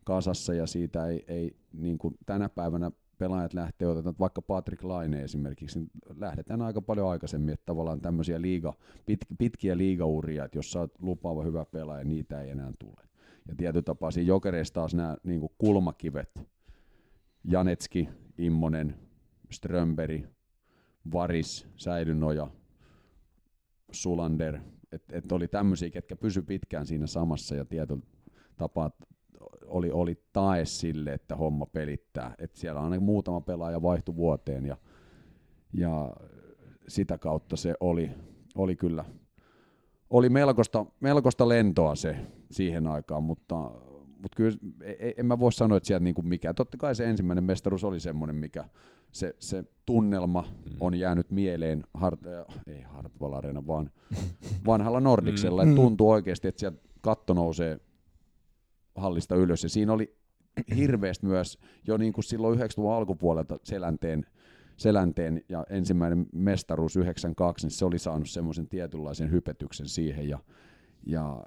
kasassa 0.03 0.53
ja 0.53 0.67
siitä 0.67 1.07
ei, 1.07 1.25
ei 1.27 1.55
niin 1.73 1.97
kuin 1.97 2.15
tänä 2.25 2.49
päivänä 2.49 2.91
pelaajat 3.17 3.53
lähtee, 3.53 3.87
otetaan 3.87 4.15
vaikka 4.19 4.41
Patrick 4.41 4.83
Laine 4.83 5.23
esimerkiksi, 5.23 5.79
niin 5.79 5.89
lähdetään 6.17 6.61
aika 6.61 6.81
paljon 6.81 7.09
aikaisemmin, 7.09 7.53
että 7.53 7.65
tavallaan 7.65 8.01
tämmöisiä 8.01 8.41
liiga, 8.41 8.73
pit, 9.05 9.19
pitkiä 9.37 9.77
liigauria, 9.77 10.45
että 10.45 10.57
jos 10.57 10.71
sä 10.71 10.79
oot 10.79 11.01
lupaava 11.01 11.43
hyvä 11.43 11.65
pelaaja, 11.65 12.03
niitä 12.03 12.41
ei 12.41 12.49
enää 12.49 12.71
tule. 12.79 13.01
Ja 13.47 13.55
tietyllä 13.55 13.83
tapaa 13.83 14.11
siinä 14.11 14.27
jokereissa 14.27 14.73
taas 14.73 14.93
nämä 14.93 15.17
niin 15.23 15.39
kuin 15.39 15.51
kulmakivet, 15.57 16.47
Janetski, 17.43 18.09
Immonen, 18.37 18.95
Strömberi, 19.51 20.27
Varis, 21.13 21.67
Säilynoja, 21.77 22.47
Sulander, 23.91 24.59
että 24.91 25.17
et 25.17 25.31
oli 25.31 25.47
tämmöisiä, 25.47 25.89
ketkä 25.89 26.15
pysy 26.15 26.41
pitkään 26.41 26.85
siinä 26.85 27.07
samassa 27.07 27.55
ja 27.55 27.65
tietyllä 27.65 28.01
tapaa 28.57 28.91
oli, 29.65 29.91
oli 29.91 30.23
tae 30.33 30.65
sille, 30.65 31.13
että 31.13 31.35
homma 31.35 31.65
pelittää. 31.65 32.35
Et 32.37 32.55
siellä 32.55 32.81
aina 32.81 32.99
muutama 32.99 33.41
pelaaja 33.41 33.81
vaihtui 33.81 34.15
vuoteen 34.15 34.65
ja, 34.65 34.77
ja 35.73 36.13
sitä 36.87 37.17
kautta 37.17 37.55
se 37.55 37.73
oli, 37.79 38.11
oli 38.55 38.75
kyllä 38.75 39.05
oli 40.09 40.29
melkoista, 40.29 40.85
melkoista 40.99 41.49
lentoa 41.49 41.95
se 41.95 42.15
siihen 42.51 42.87
aikaan, 42.87 43.23
mutta 43.23 43.71
mutta 44.21 44.35
kyllä 44.35 44.57
en 45.17 45.25
mä 45.25 45.39
voi 45.39 45.51
sanoa, 45.51 45.77
että 45.77 45.87
sieltä 45.87 46.03
niinku 46.03 46.21
mikään. 46.21 46.55
Totta 46.55 46.77
kai 46.77 46.95
se 46.95 47.05
ensimmäinen 47.05 47.43
mestaruus 47.43 47.83
oli 47.83 47.99
semmoinen, 47.99 48.35
mikä 48.35 48.65
se, 49.11 49.35
se 49.39 49.63
tunnelma 49.85 50.41
mm. 50.41 50.77
on 50.79 50.95
jäänyt 50.95 51.31
mieleen, 51.31 51.83
Hart, 51.93 52.19
äh, 52.25 52.45
ei 52.67 52.81
Hartwall 52.81 53.33
Arena, 53.33 53.67
vaan 53.67 53.91
vanhalla 54.65 54.99
Nordiksella. 54.99 55.65
Mm. 55.65 55.71
Että 55.71 55.81
tuntuu 55.81 56.09
oikeasti, 56.09 56.47
että 56.47 56.59
sieltä 56.59 56.81
katto 57.01 57.33
nousee 57.33 57.79
hallista 58.95 59.35
ylös. 59.35 59.63
Ja 59.63 59.69
siinä 59.69 59.93
oli 59.93 60.15
hirveästi 60.75 61.25
myös 61.25 61.57
jo 61.87 61.97
niin 61.97 62.13
kuin 62.13 62.23
silloin 62.23 62.59
90-luvun 62.59 62.93
alkupuolelta 62.93 63.59
Selänteen, 63.63 64.25
Selänteen 64.77 65.43
ja 65.49 65.65
ensimmäinen 65.69 66.25
mestaruus 66.33 66.95
92, 66.95 67.67
niin 67.67 67.71
se 67.71 67.85
oli 67.85 67.99
saanut 67.99 68.29
semmoisen 68.29 68.67
tietynlaisen 68.67 69.31
hypetyksen 69.31 69.87
siihen 69.87 70.29
ja, 70.29 70.39
ja 71.05 71.43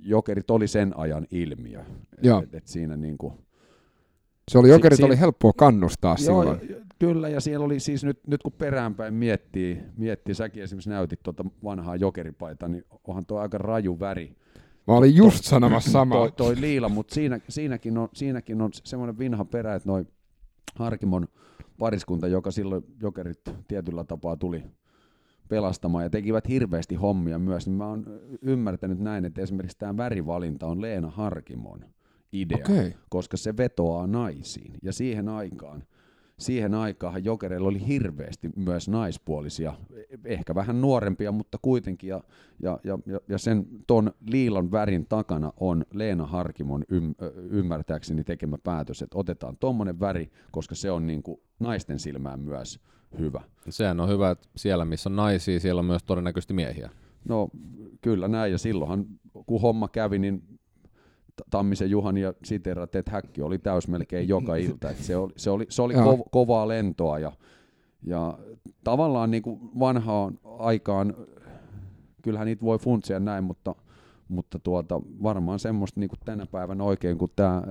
Jokerit 0.00 0.50
oli 0.50 0.68
sen 0.68 0.98
ajan 0.98 1.26
ilmiö. 1.30 1.84
Joo. 2.22 2.42
Et, 2.42 2.54
et 2.54 2.66
siinä 2.66 2.96
niin 2.96 3.18
kuin, 3.18 3.34
Se 4.50 4.58
oli, 4.58 4.68
jokerit 4.68 4.96
si- 4.96 5.02
oli 5.04 5.20
helppoa 5.20 5.52
kannustaa 5.56 6.16
silloin. 6.16 6.60
Joo, 6.70 6.80
kyllä, 6.98 7.28
ja 7.28 7.40
siellä 7.40 7.64
oli 7.66 7.80
siis 7.80 8.04
nyt, 8.04 8.20
nyt 8.26 8.42
kun 8.42 8.52
peräänpäin 8.52 9.14
miettii, 9.14 9.82
miettii, 9.96 10.34
säkin 10.34 10.62
esimerkiksi 10.62 10.90
näytit 10.90 11.22
tuota 11.22 11.44
vanhaa 11.64 11.96
jokeripaita, 11.96 12.68
niin 12.68 12.84
onhan 13.06 13.26
tuo 13.26 13.38
aika 13.38 13.58
raju 13.58 14.00
väri. 14.00 14.36
Mä 14.86 14.94
olin 14.94 15.16
just 15.16 15.44
sanomassa 15.44 15.90
samaa. 15.90 16.18
Toi, 16.18 16.32
toi 16.32 16.60
liila, 16.60 16.88
mutta 16.88 17.14
siinä, 17.14 17.40
siinäkin 17.48 17.98
on, 17.98 18.08
siinäkin 18.12 18.62
on 18.62 18.70
semmoinen 18.72 19.18
vinha 19.18 19.44
perä, 19.44 19.74
että 19.74 19.88
noi 19.88 20.04
Harkimon 20.74 21.28
pariskunta, 21.78 22.28
joka 22.28 22.50
silloin 22.50 22.84
jokerit 23.02 23.40
tietyllä 23.68 24.04
tapaa 24.04 24.36
tuli 24.36 24.62
pelastamaan 25.48 26.04
ja 26.04 26.10
tekivät 26.10 26.48
hirveästi 26.48 26.94
hommia 26.94 27.38
myös, 27.38 27.66
niin 27.66 27.76
mä 27.76 27.86
oon 27.88 28.04
ymmärtänyt 28.42 28.98
näin, 28.98 29.24
että 29.24 29.42
esimerkiksi 29.42 29.78
tämä 29.78 29.96
värivalinta 29.96 30.66
on 30.66 30.82
Leena 30.82 31.10
Harkimon 31.10 31.84
idea, 32.32 32.58
Okei. 32.64 32.94
koska 33.08 33.36
se 33.36 33.56
vetoaa 33.56 34.06
naisiin. 34.06 34.74
Ja 34.82 34.92
siihen 34.92 35.28
aikaan, 35.28 35.84
siihen 36.38 36.74
aikaan 36.74 37.24
jokereilla 37.24 37.68
oli 37.68 37.86
hirveästi 37.86 38.50
myös 38.56 38.88
naispuolisia, 38.88 39.74
ehkä 40.24 40.54
vähän 40.54 40.80
nuorempia, 40.80 41.32
mutta 41.32 41.58
kuitenkin. 41.62 42.08
Ja, 42.08 42.20
ja, 42.62 42.78
ja, 42.84 42.98
ja- 43.28 43.38
sen 43.38 43.66
ton 43.86 44.12
liilan 44.30 44.72
värin 44.72 45.06
takana 45.08 45.52
on 45.56 45.84
Leena 45.92 46.26
Harkimon 46.26 46.84
ym, 46.92 47.14
ymmärtääkseni 47.50 48.24
tekemä 48.24 48.58
päätös, 48.64 49.02
että 49.02 49.18
otetaan 49.18 49.56
tommonen 49.60 50.00
väri, 50.00 50.30
koska 50.52 50.74
se 50.74 50.90
on 50.90 51.06
niin 51.06 51.22
kuin 51.22 51.40
naisten 51.58 51.98
silmään 51.98 52.40
myös 52.40 52.80
hyvä. 53.18 53.40
Sehän 53.68 54.00
on 54.00 54.08
hyvä, 54.08 54.30
että 54.30 54.48
siellä 54.56 54.84
missä 54.84 55.08
on 55.08 55.16
naisia, 55.16 55.60
siellä 55.60 55.78
on 55.78 55.84
myös 55.86 56.02
todennäköisesti 56.02 56.54
miehiä. 56.54 56.90
No 57.28 57.48
kyllä 58.00 58.28
näin, 58.28 58.52
ja 58.52 58.58
silloinhan 58.58 59.06
kun 59.46 59.60
homma 59.60 59.88
kävi, 59.88 60.18
niin 60.18 60.42
Tammisen 61.50 61.90
Juhani 61.90 62.20
ja 62.20 62.34
Sitera 62.44 62.86
Ted 62.86 63.10
Häkki 63.10 63.42
oli 63.42 63.58
täys 63.58 63.88
melkein 63.88 64.28
joka 64.34 64.56
ilta. 64.56 64.90
Et 64.90 64.96
se 64.96 65.16
oli, 65.16 65.32
se 65.36 65.50
oli, 65.50 65.66
se 65.68 65.82
oli 65.82 65.94
ko- 65.94 66.28
kovaa 66.30 66.68
lentoa 66.68 67.18
ja, 67.18 67.32
ja 68.02 68.38
tavallaan 68.84 69.30
niin 69.30 69.42
kuin 69.42 69.60
vanhaan 69.78 70.38
aikaan, 70.58 71.14
kyllähän 72.22 72.46
niitä 72.46 72.64
voi 72.64 72.78
funtsia 72.78 73.20
näin, 73.20 73.44
mutta, 73.44 73.74
mutta 74.28 74.58
tuota, 74.58 75.00
varmaan 75.22 75.58
semmoista 75.58 76.00
niin 76.00 76.10
kuin 76.10 76.20
tänä 76.24 76.46
päivänä 76.46 76.84
oikein, 76.84 77.18
kun 77.18 77.28
tämä 77.36 77.62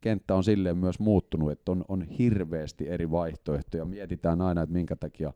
kenttä 0.00 0.34
on 0.34 0.44
silleen 0.44 0.78
myös 0.78 0.98
muuttunut, 0.98 1.50
että 1.50 1.72
on, 1.72 1.84
on 1.88 2.02
hirveästi 2.02 2.88
eri 2.88 3.10
vaihtoehtoja. 3.10 3.84
Mietitään 3.84 4.40
aina, 4.40 4.62
että 4.62 4.72
minkä 4.72 4.96
takia 4.96 5.32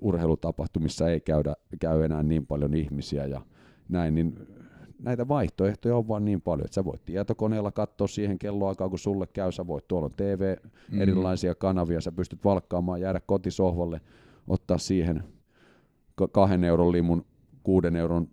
urheilutapahtumissa 0.00 1.08
ei 1.08 1.20
käydä, 1.20 1.54
käy 1.80 2.04
enää 2.04 2.22
niin 2.22 2.46
paljon 2.46 2.74
ihmisiä 2.74 3.26
ja 3.26 3.40
näin, 3.88 4.14
niin 4.14 4.38
näitä 5.02 5.28
vaihtoehtoja 5.28 5.96
on 5.96 6.08
vaan 6.08 6.24
niin 6.24 6.40
paljon, 6.40 6.64
että 6.64 6.74
sä 6.74 6.84
voit 6.84 7.04
tietokoneella 7.04 7.72
katsoa 7.72 8.06
siihen 8.06 8.38
kelloaikaan, 8.38 8.90
kun 8.90 8.98
sulle 8.98 9.26
käy, 9.26 9.52
sä 9.52 9.66
voit, 9.66 9.88
tuolla 9.88 10.06
on 10.06 10.12
TV, 10.16 10.56
Mm. 10.92 11.00
erilaisia 11.00 11.54
kanavia, 11.54 12.00
sä 12.00 12.12
pystyt 12.12 12.44
valkkaamaan, 12.44 13.00
jäädä 13.00 13.20
kotisohvalle, 13.26 14.00
ottaa 14.48 14.78
siihen 14.78 15.24
ka- 16.14 16.28
kahden 16.28 16.64
euron 16.64 16.92
limun 16.92 17.24
kuuden 17.62 17.96
euron 17.96 18.28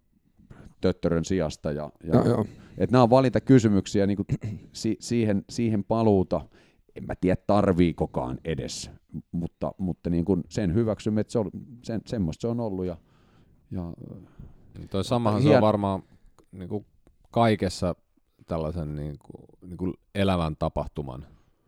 töttörön 0.81 1.25
sijasta. 1.25 1.71
Ja, 1.71 1.89
ja 2.03 2.13
Joo, 2.15 2.25
joo. 2.27 2.45
Et 2.77 2.91
nämä 2.91 3.03
on 3.03 3.09
valintakysymyksiä 3.09 4.07
niin 4.07 4.17
si- 4.73 4.97
siihen, 4.99 5.45
siihen 5.49 5.83
paluuta. 5.83 6.41
En 6.95 7.03
mä 7.05 7.15
tiedä 7.21 7.41
tarviikokaan 7.47 8.37
edes, 8.45 8.91
mutta, 9.31 9.71
mutta 9.77 10.09
niin 10.09 10.25
kuin 10.25 10.43
sen 10.49 10.73
hyväksymme, 10.73 11.21
että 11.21 11.31
se 11.33 11.39
on, 11.39 11.49
sen, 11.81 12.01
semmoista 12.05 12.41
se 12.41 12.47
on 12.47 12.59
ollut. 12.59 12.85
Ja, 12.85 12.97
ja 13.71 13.93
Niin 14.77 14.89
Toi 14.89 15.03
samahan 15.03 15.41
se 15.41 15.47
Hien- 15.49 15.55
on 15.55 15.61
varmaan 15.61 16.03
niin 16.51 16.69
kuin 16.69 16.85
kaikessa 17.31 17.95
tällaisen 18.47 18.95
niin 18.95 19.15
kuin, 19.19 19.45
niin 19.69 19.77
kuin 19.77 19.93
elävän 20.15 20.55
tapahtuman 20.59 21.25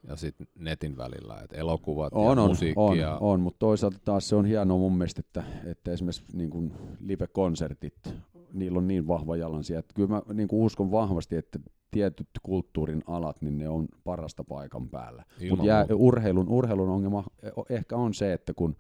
ja 0.08 0.16
sitten 0.16 0.48
netin 0.56 0.98
välillä, 0.98 1.40
että 1.44 1.58
elokuvat 1.58 2.14
on, 2.14 2.38
ja 2.38 2.44
on, 2.44 2.50
musiikki 2.50 2.80
on, 2.80 2.98
ja 2.98 3.18
on, 3.18 3.40
mutta 3.40 3.60
toisaalta 3.60 4.00
taas 4.06 4.30
se 4.30 4.36
on 4.36 4.46
hienoa 4.46 4.78
mun 4.78 4.98
mielestä, 4.98 5.20
että, 5.20 5.44
että 5.66 5.92
esimerkiksi 5.92 6.24
niin 6.34 6.50
kuin 6.50 6.74
live-konsertit, 7.00 8.16
niillä 8.54 8.78
on 8.78 8.88
niin 8.88 9.08
vahva 9.08 9.36
jalansija. 9.36 9.80
Että 9.80 9.94
kyllä 9.94 10.10
mä 10.10 10.22
niin 10.34 10.48
kuin 10.48 10.64
uskon 10.64 10.92
vahvasti, 10.92 11.36
että 11.36 11.60
tietyt 11.92 12.28
kulttuurin 12.44 13.04
alat, 13.08 13.42
niin 13.42 13.58
ne 13.58 13.70
on 13.70 13.88
parasta 14.04 14.44
paikan 14.44 14.90
päällä. 14.90 15.24
Mutta 15.50 15.96
urheilun, 15.96 16.50
urheilun 16.50 16.90
ongelma 16.90 17.24
ehkä 17.70 17.96
on 17.96 18.14
se, 18.14 18.34
että 18.34 18.54
kun 18.54 18.76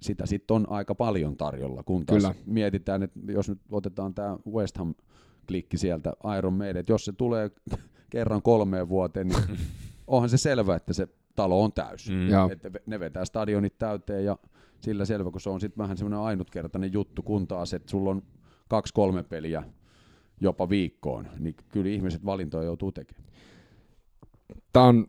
sitä 0.00 0.26
sitten 0.26 0.54
on 0.54 0.66
aika 0.70 0.94
paljon 0.94 1.36
tarjolla, 1.36 1.82
kun 1.82 2.06
taas 2.06 2.22
Kyllä. 2.22 2.34
mietitään, 2.46 3.02
että 3.02 3.20
jos 3.32 3.48
nyt 3.48 3.58
otetaan 3.70 4.14
tämä 4.14 4.36
West 4.52 4.78
Ham-klikki 4.78 5.78
sieltä 5.78 6.12
Iron 6.38 6.54
Maiden, 6.54 6.76
että 6.76 6.92
jos 6.92 7.04
se 7.04 7.12
tulee 7.12 7.50
kerran 8.10 8.42
kolmeen 8.42 8.88
vuoteen, 8.88 9.28
niin 9.28 9.58
onhan 10.06 10.30
se 10.30 10.36
selvä, 10.36 10.76
että 10.76 10.92
se 10.92 11.08
talo 11.36 11.64
on 11.64 11.72
täys. 11.72 12.10
Mm. 12.10 12.50
Että 12.50 12.70
ne 12.86 13.00
vetää 13.00 13.24
stadionit 13.24 13.78
täyteen 13.78 14.24
ja 14.24 14.38
sillä 14.80 15.04
selvä, 15.04 15.30
kun 15.30 15.40
se 15.40 15.50
on 15.50 15.60
sitten 15.60 15.78
vähän 15.78 15.96
semmoinen 15.96 16.20
ainutkertainen 16.20 16.92
juttu, 16.92 17.22
kun 17.22 17.46
taas, 17.46 17.74
että 17.74 17.90
sulla 17.90 18.10
on 18.10 18.22
kaksi-kolme 18.68 19.22
peliä 19.22 19.62
jopa 20.40 20.68
viikkoon, 20.68 21.28
niin 21.38 21.54
kyllä 21.68 21.90
ihmiset 21.90 22.24
valintoja 22.24 22.64
joutuu 22.64 22.92
tekemään. 22.92 23.24
Tää 24.72 24.82
on, 24.82 25.06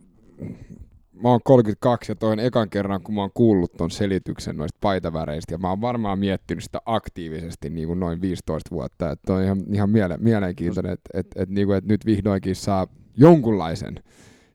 mä 1.13 1.29
oon 1.29 1.39
32 1.43 2.11
ja 2.11 2.15
toi 2.15 2.31
on 2.31 2.39
ekan 2.39 2.69
kerran, 2.69 3.03
kun 3.03 3.15
mä 3.15 3.21
oon 3.21 3.31
kuullut 3.33 3.73
ton 3.77 3.91
selityksen 3.91 4.57
noista 4.57 4.77
paitaväreistä, 4.81 5.53
ja 5.53 5.57
mä 5.57 5.69
oon 5.69 5.81
varmaan 5.81 6.19
miettinyt 6.19 6.63
sitä 6.63 6.81
aktiivisesti 6.85 7.69
niin 7.69 7.87
kuin 7.87 7.99
noin 7.99 8.21
15 8.21 8.71
vuotta, 8.71 9.11
että 9.11 9.33
on 9.33 9.43
ihan, 9.43 9.57
ihan 9.73 9.89
miele, 9.89 10.17
mielenkiintoinen, 10.19 10.93
että 10.93 11.09
et, 11.13 11.27
et, 11.35 11.49
niin 11.49 11.67
kuin, 11.67 11.77
et 11.77 11.85
nyt 11.85 12.05
vihdoinkin 12.05 12.55
saa 12.55 12.87
jonkunlaisen 13.17 13.95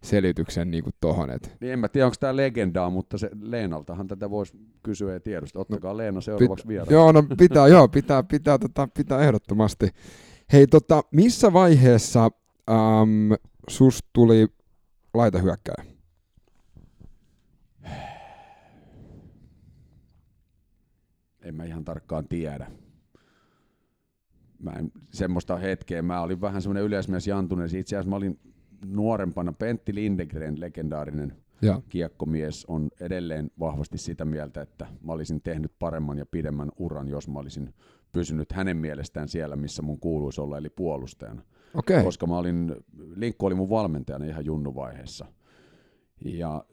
selityksen 0.02 0.70
niin 0.70 0.84
kuin 0.84 0.94
tohon, 1.00 1.30
että 1.30 1.48
Niin 1.60 1.72
en 1.72 1.78
mä 1.78 1.88
tiedä, 1.88 2.06
onko 2.06 2.16
tämä 2.20 2.36
legendaa, 2.36 2.90
mutta 2.90 3.18
se 3.18 3.30
Leenaltahan 3.40 4.06
tätä 4.06 4.30
voisi 4.30 4.52
kysyä 4.82 5.12
ja 5.12 5.20
tiedostaa. 5.20 5.62
Ottakaa 5.62 5.96
Leena 5.96 6.20
seuraavaksi 6.20 6.68
vieraan. 6.68 6.92
Joo, 6.92 7.12
no 7.12 7.22
pitää, 7.38 7.68
joo, 7.68 7.88
pitää, 7.88 8.22
pitää, 8.22 8.58
tota, 8.58 8.88
pitää 8.96 9.20
ehdottomasti. 9.20 9.88
Hei, 10.52 10.66
tota, 10.66 11.02
missä 11.12 11.52
vaiheessa 11.52 12.30
äm, 12.70 13.36
sus 13.68 14.04
tuli 14.12 14.46
laita 15.14 15.38
En 21.46 21.54
mä 21.54 21.64
ihan 21.64 21.84
tarkkaan 21.84 22.28
tiedä. 22.28 22.70
Mä 24.58 24.70
en, 24.70 24.92
semmoista 25.10 25.56
hetkeä, 25.56 26.02
mä 26.02 26.20
olin 26.20 26.40
vähän 26.40 26.62
semmoinen 26.62 26.84
yleismies 26.84 27.26
Jantunen. 27.26 27.76
Itse 27.76 27.96
asiassa 27.96 28.10
mä 28.10 28.16
olin 28.16 28.38
nuorempana 28.86 29.52
Pentti 29.52 29.94
Lindegren, 29.94 30.60
legendaarinen 30.60 31.36
Joo. 31.62 31.82
kiekkomies, 31.88 32.64
on 32.66 32.88
edelleen 33.00 33.50
vahvasti 33.58 33.98
sitä 33.98 34.24
mieltä, 34.24 34.62
että 34.62 34.86
mä 35.02 35.12
olisin 35.12 35.42
tehnyt 35.42 35.72
paremman 35.78 36.18
ja 36.18 36.26
pidemmän 36.26 36.72
uran, 36.76 37.08
jos 37.08 37.28
mä 37.28 37.38
olisin 37.38 37.74
pysynyt 38.12 38.52
hänen 38.52 38.76
mielestään 38.76 39.28
siellä, 39.28 39.56
missä 39.56 39.82
mun 39.82 40.00
kuuluisi 40.00 40.40
olla, 40.40 40.58
eli 40.58 40.68
puolustajana. 40.68 41.42
Okei. 41.74 42.04
koska 42.04 42.26
mä 42.26 42.38
olin, 42.38 42.76
Linkku 43.16 43.46
oli 43.46 43.54
mun 43.54 43.70
valmentajana 43.70 44.24
ihan 44.24 44.44
junnuvaiheessa. 44.44 45.26
Ja 46.24 46.64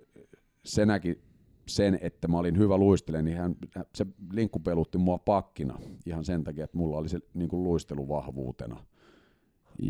se 0.65 0.85
näki 0.85 1.21
sen, 1.67 1.99
että 2.01 2.27
mä 2.27 2.37
olin 2.37 2.57
hyvä 2.57 2.77
luistelemaan, 2.77 3.25
niin 3.25 3.37
hän, 3.37 3.55
se 3.95 4.05
Linkku 4.31 4.59
pelutti 4.59 4.97
mua 4.97 5.17
pakkina 5.17 5.79
ihan 6.05 6.25
sen 6.25 6.43
takia, 6.43 6.63
että 6.63 6.77
mulla 6.77 6.97
oli 6.97 7.09
se 7.09 7.19
niin 7.33 7.49
kuin 7.49 7.63
luisteluvahvuutena. 7.63 8.85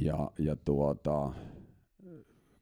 Ja, 0.01 0.31
ja 0.39 0.55
tuota, 0.55 1.33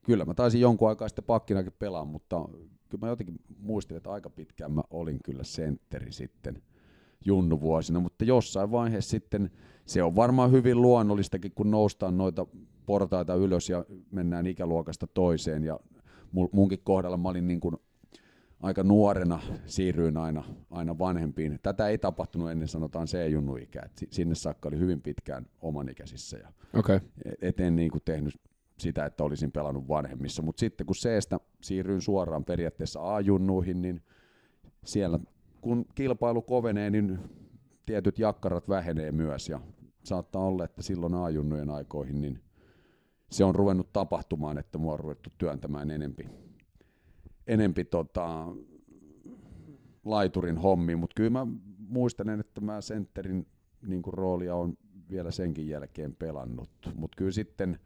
kyllä 0.06 0.26
mä 0.26 0.34
taisin 0.34 0.62
jonkun 0.62 0.90
aikaa 0.90 1.08
sitten 1.08 1.26
pakkinakin 1.26 1.74
pelaa, 1.80 2.06
mutta 2.06 2.50
kyllä 2.90 3.06
mä 3.06 3.08
jotenkin 3.08 3.36
muistin, 3.60 3.98
että 3.98 4.12
aika 4.12 4.30
pitkään 4.30 4.72
mä 4.72 4.84
olin 4.90 5.20
kyllä 5.26 5.44
sentteri 5.44 6.12
sitten 6.12 6.62
junnuvuosina, 7.26 8.00
mutta 8.00 8.26
jossain 8.26 8.72
vaiheessa 8.72 9.12
sitten 9.12 9.52
se 9.86 10.04
on 10.04 10.16
varmaan 10.16 10.52
hyvin 10.52 10.82
luonnollistakin, 10.82 11.52
kun 11.56 11.72
noustaan 11.72 12.18
noita 12.18 12.46
portaita 12.86 13.36
ylös 13.36 13.70
ja 13.70 13.86
mennään 14.12 14.48
ikäluokasta 14.48 15.08
toiseen. 15.08 15.64
Ja 15.64 15.80
munkin 16.52 16.80
kohdalla 16.84 17.18
mä 17.18 17.30
olin 17.30 17.48
niin 17.48 17.60
kuin 17.60 17.76
aika 18.62 18.84
nuorena, 18.84 19.40
siirryin 19.66 20.18
aina, 20.18 20.44
aina 20.72 20.98
vanhempiin. 21.00 21.60
Tätä 21.64 21.88
ei 21.88 21.98
tapahtunut 21.98 22.52
ennen 22.52 22.68
sanotaan 22.68 23.08
C-junnu-ikä. 23.08 23.82
Et 23.86 23.98
si- 23.98 24.08
sinne 24.12 24.36
saakka 24.36 24.70
oli 24.70 24.80
hyvin 24.80 25.02
pitkään 25.02 25.46
omanikäisissä 25.62 26.38
ja 26.38 26.52
Okei. 26.74 27.00
et 27.42 27.60
en 27.60 27.76
niin 27.76 27.92
kuin 27.92 28.02
tehnyt 28.06 28.34
sitä, 28.78 29.06
että 29.06 29.24
olisin 29.24 29.52
pelannut 29.52 29.88
vanhemmissa. 29.88 30.42
Mutta 30.42 30.60
sitten 30.60 30.86
kun 30.86 30.96
C-stä 30.96 31.40
siirryin 31.62 32.02
suoraan 32.02 32.46
periaatteessa 32.46 33.16
A-junnuihin, 33.16 33.82
niin 33.82 34.02
siellä 34.86 35.20
kun 35.62 35.86
kilpailu 35.96 36.42
kovenee, 36.42 36.90
niin 36.90 37.20
tietyt 37.86 38.20
jakkarat 38.20 38.70
vähenee 38.70 39.12
myös 39.12 39.50
ja 39.50 39.60
saattaa 40.04 40.46
olla, 40.46 40.66
että 40.66 40.82
silloin 40.82 41.14
A-junnujen 41.14 41.70
aikoihin 41.70 42.22
niin 42.22 42.40
se 43.32 43.44
on 43.44 43.56
ruvennut 43.56 43.94
tapahtumaan, 43.94 44.58
että 44.58 44.78
mua 44.78 44.94
on 44.94 45.00
ruvettu 45.00 45.30
työntämään 45.38 45.92
enempi, 45.92 46.30
enempi 47.48 47.86
tota, 47.86 48.48
laiturin 50.06 50.58
hommiin, 50.58 51.00
mutta 51.00 51.14
kyllä 51.14 51.30
mä 51.30 51.48
muistan, 51.78 52.40
että 52.40 52.62
mä 52.62 52.82
sentterin 52.82 53.48
niin 53.88 54.02
roolia 54.08 54.56
on 54.56 54.78
vielä 55.10 55.32
senkin 55.32 55.68
jälkeen 55.68 56.16
pelannut, 56.16 56.70
mutta 56.96 57.16
kyllä 57.18 57.32
sitten 57.32 57.80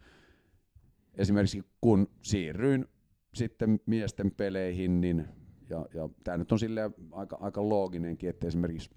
esimerkiksi 1.14 1.64
kun 1.82 2.08
siirryin 2.22 2.86
sitten 3.34 3.80
miesten 3.86 4.32
peleihin, 4.32 5.02
niin 5.02 5.26
ja, 5.70 5.86
ja 5.94 6.10
tämä 6.24 6.38
nyt 6.38 6.52
on 6.52 6.60
sille 6.60 6.92
aika, 7.12 7.38
aika 7.42 7.70
looginenkin, 7.70 8.30
että 8.30 8.48
esimerkiksi 8.48 8.90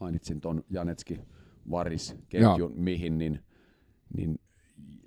mainitsin 0.00 0.40
tuon 0.40 0.64
Janetski 0.70 1.20
Varis 1.70 2.16
ketjun, 2.28 2.72
mihin, 2.76 3.18
niin, 3.18 3.40
niin 4.16 4.40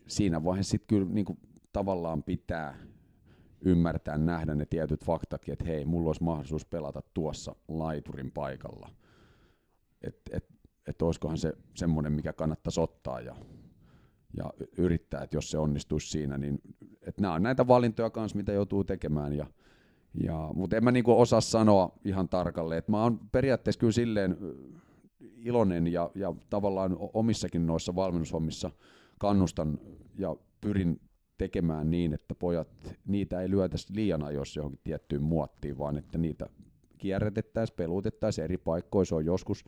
siinä 0.08 0.44
vaiheessa 0.44 0.72
sitten 0.72 0.88
kyllä 0.88 1.14
niin 1.14 1.26
kuin 1.26 1.40
tavallaan 1.74 2.24
pitää 2.24 2.78
ymmärtää, 3.62 4.18
nähdä 4.18 4.56
ne 4.56 4.66
tietyt 4.66 5.06
faktatkin, 5.06 5.54
että 5.54 5.66
hei, 5.66 5.86
mulla 5.86 6.10
olisi 6.10 6.24
mahdollisuus 6.24 6.66
pelata 6.66 7.02
tuossa 7.14 7.56
laiturin 7.68 8.32
paikalla. 8.32 8.90
Että 10.02 10.38
et, 10.38 10.46
et 10.88 11.02
olisikohan 11.02 11.38
se 11.38 11.54
semmoinen, 11.76 12.12
mikä 12.12 12.34
kannattaisi 12.34 12.82
ottaa 12.82 13.20
ja, 13.20 13.36
ja 14.38 14.54
yrittää, 14.78 15.24
että 15.24 15.38
jos 15.38 15.52
se 15.52 15.58
onnistuisi 15.58 16.10
siinä, 16.10 16.38
niin 16.38 16.62
että 17.02 17.22
nämä 17.22 17.34
on 17.34 17.44
näitä 17.44 17.68
valintoja 17.68 18.10
kanssa, 18.10 18.38
mitä 18.38 18.52
joutuu 18.52 18.84
tekemään. 18.84 19.34
Ja, 19.34 19.48
ja, 20.24 20.50
mutta 20.54 20.78
en 20.78 20.84
mä 20.84 20.92
niinku 20.92 21.22
osaa 21.22 21.42
sanoa 21.42 21.92
ihan 22.06 22.30
tarkalleen, 22.30 22.80
että 22.80 22.92
mä 22.92 23.04
oon 23.04 23.20
periaatteessa 23.32 23.80
kyllä 23.80 23.92
silleen 23.92 24.38
iloinen 25.20 25.88
ja, 25.88 26.12
ja 26.16 26.36
tavallaan 26.50 26.98
omissakin 27.14 27.68
noissa 27.68 27.96
valmennushommissa 27.96 28.72
kannustan 29.20 29.80
ja 30.18 30.36
pyrin 30.62 31.00
tekemään 31.42 31.92
niin, 31.92 32.14
että 32.14 32.36
pojat, 32.36 32.68
niitä 33.08 33.42
ei 33.42 33.50
lyötäisi 33.50 33.96
liian 33.96 34.24
ajoissa 34.24 34.60
johonkin 34.60 34.80
tiettyyn 34.84 35.24
muottiin, 35.24 35.78
vaan 35.78 35.98
että 35.98 36.18
niitä 36.18 36.46
kierrätettäisiin, 36.98 37.76
pelutettaisiin 37.76 38.46
eri 38.46 38.58
paikkoissa. 38.58 39.10
Se 39.10 39.16
on 39.16 39.26
joskus 39.26 39.66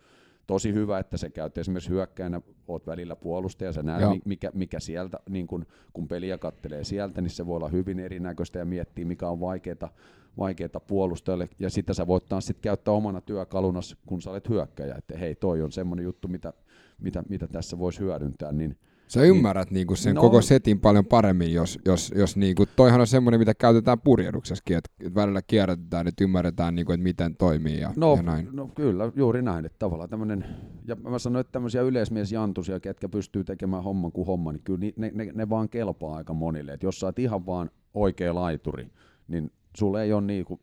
tosi 0.48 0.74
hyvä, 0.74 1.00
että 1.00 1.18
sä 1.18 1.30
käyt 1.30 1.58
esimerkiksi 1.58 1.90
hyökkäänä, 1.90 2.42
oot 2.68 2.88
välillä 2.88 3.16
puolustaja, 3.16 3.74
sä 3.74 3.84
näet 3.84 4.26
mikä, 4.26 4.52
mikä 4.54 4.80
sieltä, 4.80 5.20
niin 5.30 5.48
kun, 5.48 5.66
kun 5.94 6.08
peliä 6.08 6.38
kattelee 6.38 6.84
sieltä, 6.84 7.22
niin 7.22 7.30
se 7.30 7.46
voi 7.46 7.56
olla 7.56 7.68
hyvin 7.68 8.00
erinäköistä 8.00 8.60
ja 8.60 8.66
miettiä, 8.66 9.06
mikä 9.06 9.30
on 9.30 9.40
vaikeaa 9.40 9.94
vaikeaa 10.38 10.80
puolustajalle, 10.88 11.50
ja 11.60 11.70
sitä 11.70 11.94
sä 11.94 12.08
voit 12.08 12.26
taas 12.30 12.46
sit 12.46 12.60
käyttää 12.62 12.94
omana 12.94 13.22
työkaluna, 13.22 13.80
kun 14.06 14.22
sä 14.22 14.32
olet 14.32 14.50
hyökkäjä, 14.50 14.96
että 14.96 15.18
hei, 15.18 15.36
toi 15.36 15.62
on 15.62 15.72
semmoinen 15.72 16.04
juttu, 16.04 16.28
mitä, 16.28 16.54
mitä, 17.02 17.24
mitä 17.30 17.48
tässä 17.48 17.80
voisi 17.80 18.00
hyödyntää, 18.00 18.52
niin 18.52 18.78
Sä 19.14 19.22
niin. 19.22 19.36
ymmärrät 19.36 19.70
niin, 19.70 19.76
niinku 19.76 19.96
sen 19.96 20.16
no, 20.16 20.22
koko 20.22 20.42
setin 20.42 20.80
paljon 20.80 21.06
paremmin, 21.06 21.54
jos, 21.54 21.80
jos, 21.86 22.14
jos 22.16 22.38
niinku, 22.38 22.66
toihan 22.76 23.02
on 23.02 23.08
semmoinen, 23.08 23.40
mitä 23.40 23.54
käytetään 23.54 24.02
purjehduksessakin, 24.02 24.78
että 24.78 25.16
välillä 25.16 25.42
kierrätetään, 25.42 26.08
että 26.08 26.24
ymmärretään, 26.24 26.76
niinku, 26.76 26.92
että 26.92 27.04
miten 27.04 27.36
toimii 27.36 27.80
ja, 27.80 27.94
no, 27.96 28.16
ja 28.16 28.22
näin. 28.22 28.50
No 28.52 28.68
kyllä, 28.68 29.12
juuri 29.16 29.42
näin, 29.42 29.66
että 29.66 29.80
tavallaan 29.80 30.10
tämmöinen, 30.10 30.46
ja 30.88 30.96
mä 30.96 31.20
sanoin, 31.20 31.42
että 31.42 31.52
tämmöisiä 31.52 31.82
yleismiesjantusia, 31.82 32.80
ketkä 32.80 33.10
pystyy 33.10 33.44
tekemään 33.44 33.84
homman 33.84 34.12
kuin 34.12 34.28
homman, 34.28 34.56
niin 34.56 34.64
kyllä 34.64 34.80
ne, 34.98 35.12
ne, 35.14 35.32
ne 35.34 35.50
vaan 35.50 35.70
kelpaa 35.70 36.16
aika 36.16 36.34
monille, 36.34 36.74
että 36.74 36.86
jos 36.86 37.00
sä 37.00 37.06
oot 37.06 37.20
ihan 37.20 37.46
vaan 37.46 37.70
oikea 37.94 38.36
laituri, 38.36 38.88
niin 39.28 39.52
sulle 39.78 40.04
ei 40.04 40.14
ole 40.14 40.22
niinku 40.22 40.60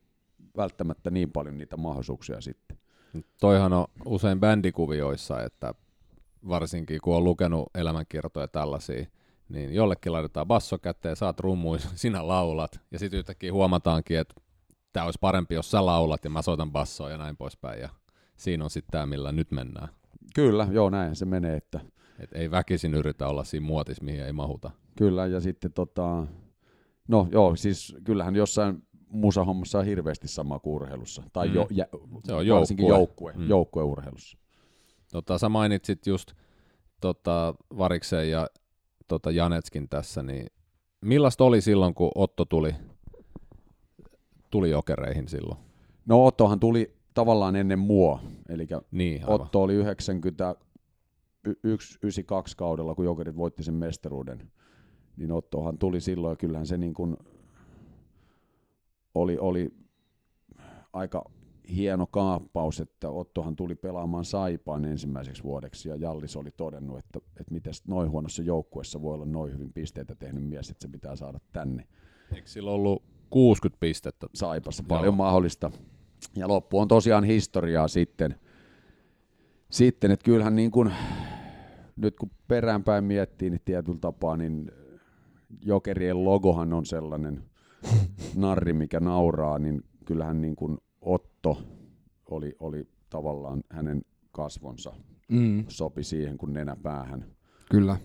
välttämättä 0.56 1.10
niin 1.10 1.32
paljon 1.32 1.58
niitä 1.58 1.76
mahdollisuuksia 1.76 2.40
sitten. 2.40 2.78
Toihan 3.40 3.72
on 3.72 3.86
usein 4.04 4.40
bändikuvioissa, 4.40 5.42
että 5.42 5.74
varsinkin 6.48 7.00
kun 7.00 7.16
on 7.16 7.24
lukenut 7.24 7.68
elämänkiertoja 7.74 8.48
tällaisia, 8.48 9.06
niin 9.48 9.74
jollekin 9.74 10.12
laitetaan 10.12 10.46
basso 10.46 10.78
käteen, 10.78 11.16
saat 11.16 11.40
rummuin, 11.40 11.80
sinä 11.94 12.28
laulat, 12.28 12.80
ja 12.90 12.98
sitten 12.98 13.18
yhtäkkiä 13.18 13.52
huomataankin, 13.52 14.18
että 14.18 14.34
tämä 14.92 15.06
olisi 15.06 15.18
parempi, 15.20 15.54
jos 15.54 15.70
sä 15.70 15.86
laulat 15.86 16.24
ja 16.24 16.30
mä 16.30 16.42
soitan 16.42 16.72
bassoa 16.72 17.10
ja 17.10 17.18
näin 17.18 17.36
poispäin, 17.36 17.80
ja 17.80 17.88
siinä 18.36 18.64
on 18.64 18.70
sitten 18.70 18.92
tämä, 18.92 19.06
millä 19.06 19.32
nyt 19.32 19.50
mennään. 19.50 19.88
Kyllä, 20.34 20.68
joo, 20.70 20.90
näin 20.90 21.16
se 21.16 21.24
menee, 21.24 21.56
että... 21.56 21.80
Et 22.18 22.32
ei 22.32 22.50
väkisin 22.50 22.94
yritä 22.94 23.28
olla 23.28 23.44
siinä 23.44 23.66
muotis, 23.66 24.02
mihin 24.02 24.24
ei 24.24 24.32
mahuta. 24.32 24.70
Kyllä, 24.96 25.26
ja 25.26 25.40
sitten 25.40 25.72
tota, 25.72 26.26
no 27.08 27.28
joo, 27.32 27.56
siis 27.56 27.96
kyllähän 28.04 28.36
jossain 28.36 28.82
musahommassa 29.08 29.78
on 29.78 29.84
hirveästi 29.84 30.28
sama 30.28 30.58
kuin 30.58 30.74
urheilussa. 30.74 31.22
Tai 31.32 31.48
mm. 31.48 31.54
jo, 31.54 31.66
jä, 31.70 31.86
se 32.24 32.34
on 32.34 32.46
varsinkin 32.48 32.86
joukkue, 32.86 33.32
mm. 33.36 33.48
joukkueurheilussa. 33.48 34.38
Tota, 35.10 35.38
sä 35.38 35.48
mainitsit 35.48 36.06
just 36.06 36.32
tota, 37.00 37.54
Variksen 37.78 38.30
ja 38.30 38.46
tota, 39.08 39.30
Janetskin 39.30 39.88
tässä, 39.88 40.22
niin 40.22 40.46
millaista 41.00 41.44
oli 41.44 41.60
silloin, 41.60 41.94
kun 41.94 42.10
Otto 42.14 42.44
tuli, 42.44 42.74
tuli 44.50 44.70
jokereihin 44.70 45.28
silloin? 45.28 45.58
No 46.06 46.26
Ottohan 46.26 46.60
tuli 46.60 46.96
tavallaan 47.14 47.56
ennen 47.56 47.78
mua, 47.78 48.20
eli 48.48 48.68
niin, 48.90 49.22
Otto 49.26 49.62
oli 49.62 49.74
91 49.74 52.24
kaudella, 52.56 52.94
kun 52.94 53.04
Jokerit 53.04 53.36
voitti 53.36 53.62
sen 53.62 53.74
mestaruuden, 53.74 54.52
niin 55.16 55.32
Ottohan 55.32 55.78
tuli 55.78 56.00
silloin, 56.00 56.32
ja 56.32 56.36
kyllähän 56.36 56.66
se 56.66 56.78
niin 56.78 56.94
kuin 56.94 57.16
oli, 59.14 59.38
oli 59.38 59.74
aika 60.92 61.24
hieno 61.76 62.06
kaappaus, 62.06 62.80
että 62.80 63.10
Ottohan 63.10 63.56
tuli 63.56 63.74
pelaamaan 63.74 64.24
Saipaan 64.24 64.84
ensimmäiseksi 64.84 65.44
vuodeksi 65.44 65.88
ja 65.88 65.96
Jallis 65.96 66.36
oli 66.36 66.50
todennut, 66.50 66.98
että, 66.98 67.18
että 67.40 67.54
miten 67.54 67.72
noin 67.88 68.10
huonossa 68.10 68.42
joukkueessa 68.42 69.02
voi 69.02 69.14
olla 69.14 69.26
noin 69.26 69.52
hyvin 69.52 69.72
pisteitä 69.72 70.14
tehnyt 70.14 70.44
mies, 70.44 70.70
että 70.70 70.82
se 70.82 70.88
pitää 70.88 71.16
saada 71.16 71.40
tänne. 71.52 71.86
Eikö 72.34 72.48
sillä 72.48 72.70
ollut 72.70 73.02
60 73.30 73.80
pistettä? 73.80 74.26
Saipassa, 74.34 74.84
paljon 74.88 75.04
Joo. 75.04 75.16
mahdollista. 75.16 75.70
Ja 76.36 76.48
loppu 76.48 76.78
on 76.78 76.88
tosiaan 76.88 77.24
historiaa 77.24 77.88
sitten. 77.88 78.34
Sitten, 79.70 80.10
että 80.10 80.24
kyllähän 80.24 80.56
niin 80.56 80.70
kuin, 80.70 80.92
nyt 81.96 82.16
kun 82.16 82.30
peräänpäin 82.48 83.04
miettii, 83.04 83.50
niin 83.50 83.60
tietyllä 83.64 83.98
tapaa, 84.00 84.36
niin 84.36 84.70
Jokerien 85.64 86.24
logohan 86.24 86.72
on 86.72 86.86
sellainen 86.86 87.42
narri, 88.36 88.72
mikä 88.72 89.00
nauraa, 89.00 89.58
niin 89.58 89.84
kyllähän 90.04 90.40
niin 90.40 90.56
kuin 90.56 90.78
Otto 91.00 91.62
oli, 92.30 92.56
oli 92.60 92.88
tavallaan 93.10 93.62
hänen 93.70 94.02
kasvonsa 94.32 94.92
mm. 95.28 95.64
sopi 95.68 96.04
siihen 96.04 96.38
kuin 96.38 96.52
nenäpäähän. 96.52 97.26
Kyllä. 97.70 97.96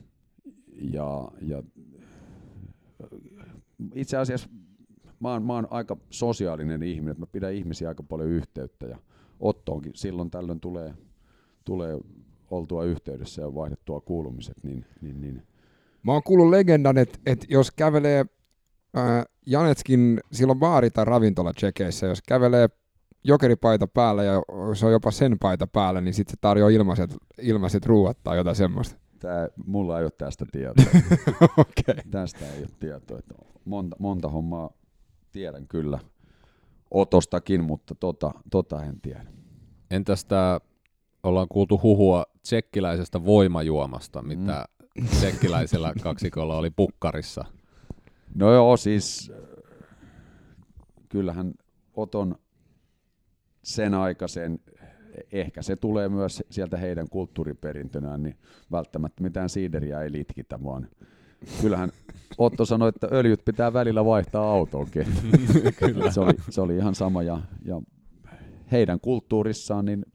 Ja, 0.82 1.32
ja 1.42 1.64
itse 3.96 4.18
asiassa 4.18 4.50
mä 5.20 5.32
oon, 5.32 5.44
mä 5.44 5.54
oon 5.54 5.68
aika 5.70 5.98
sosiaalinen 6.10 6.84
ihminen, 6.84 7.12
että 7.12 7.22
mä 7.22 7.28
pidän 7.32 7.54
ihmisiä 7.54 7.90
aika 7.90 8.04
paljon 8.04 8.30
yhteyttä 8.30 8.86
ja 8.86 8.98
Ottoonkin 9.40 9.92
silloin 9.96 10.32
tällöin 10.32 10.60
tulee, 10.60 10.94
tulee 11.66 12.00
oltua 12.52 12.84
yhteydessä 12.84 13.42
ja 13.42 13.56
vaihdettua 13.56 14.02
kuulumiset. 14.02 14.64
Niin, 14.64 14.86
niin, 15.02 15.22
niin. 15.22 15.44
Mä 16.04 16.12
oon 16.12 16.24
kuullut 16.24 16.50
legendan, 16.50 16.98
että, 16.98 17.20
että 17.26 17.46
jos 17.50 17.72
kävelee 17.72 18.26
äh, 18.98 19.26
Janetskin 19.46 20.20
silloin 20.32 20.60
baari- 20.60 20.90
tai 20.90 21.06
ravintola 21.06 21.54
jos 22.08 22.22
kävelee 22.28 22.70
jokeripaita 23.28 23.88
päällä 23.88 24.24
ja 24.24 24.42
se 24.74 24.86
on 24.86 24.92
jopa 24.92 25.12
sen 25.12 25.40
paita 25.40 25.68
päällä, 25.68 26.02
niin 26.02 26.14
sitten 26.14 26.32
se 26.32 26.38
tarjoaa 26.42 26.70
ilmaiset, 26.70 27.16
ilmaiset 27.42 27.86
ruuat 27.86 28.18
tai 28.24 28.38
jotain 28.38 28.56
semmoista. 28.56 28.96
Tää, 29.20 29.50
mulla 29.66 30.00
ei 30.00 30.06
ole 30.06 30.12
tästä 30.12 30.46
tietoa. 30.52 30.86
okay. 31.58 32.04
Tästä 32.12 32.46
ei 32.54 32.60
ole 32.60 32.70
tietoa. 32.80 33.20
Että 33.20 33.36
monta, 33.66 33.96
monta 34.00 34.30
hommaa 34.30 34.70
tiedän 35.32 35.68
kyllä 35.68 36.00
otostakin, 36.92 37.64
mutta 37.64 37.96
tota, 37.96 38.32
tota 38.52 38.84
en 38.84 39.02
tiedä. 39.02 39.26
Entäs 39.92 40.26
tämä, 40.26 40.60
ollaan 41.24 41.48
kuultu 41.48 41.80
huhua 41.84 42.26
tsekkiläisestä 42.42 43.26
voimajuomasta, 43.26 44.22
mitä 44.22 44.66
mm. 45.02 45.08
tsekkiläisellä 45.08 45.94
kaksikolla 46.04 46.58
oli 46.58 46.70
pukkarissa. 46.70 47.46
No 48.36 48.54
joo, 48.54 48.78
siis 48.78 49.32
kyllähän 51.10 51.54
Oton 51.96 52.36
sen 53.66 53.94
aikaisen, 53.94 54.60
ehkä 55.32 55.62
se 55.62 55.76
tulee 55.76 56.10
myös 56.10 56.44
sieltä 56.50 56.78
heidän 56.78 57.10
kulttuuriperintönään, 57.10 58.24
niin 58.24 58.36
välttämättä 58.72 59.24
mitään 59.24 59.50
siideriä 59.50 60.02
ei 60.02 60.12
litkitä, 60.12 60.64
vaan 60.64 60.88
kyllähän 61.62 61.92
Otto 62.38 62.66
sanoi, 62.66 62.90
että 62.90 63.08
öljyt 63.12 63.46
pitää 63.46 63.74
välillä 63.74 64.06
vaihtaa 64.06 64.52
autoonkin. 64.52 65.08
Kyllä. 65.80 66.12
Se, 66.12 66.20
oli, 66.20 66.34
se 66.50 66.62
oli 66.62 66.78
ihan 66.78 66.96
sama 66.96 67.24
ja, 67.24 67.40
ja 67.66 67.82
heidän 68.72 69.00
kulttuurissaan 69.00 69.86
niin 69.86 70.06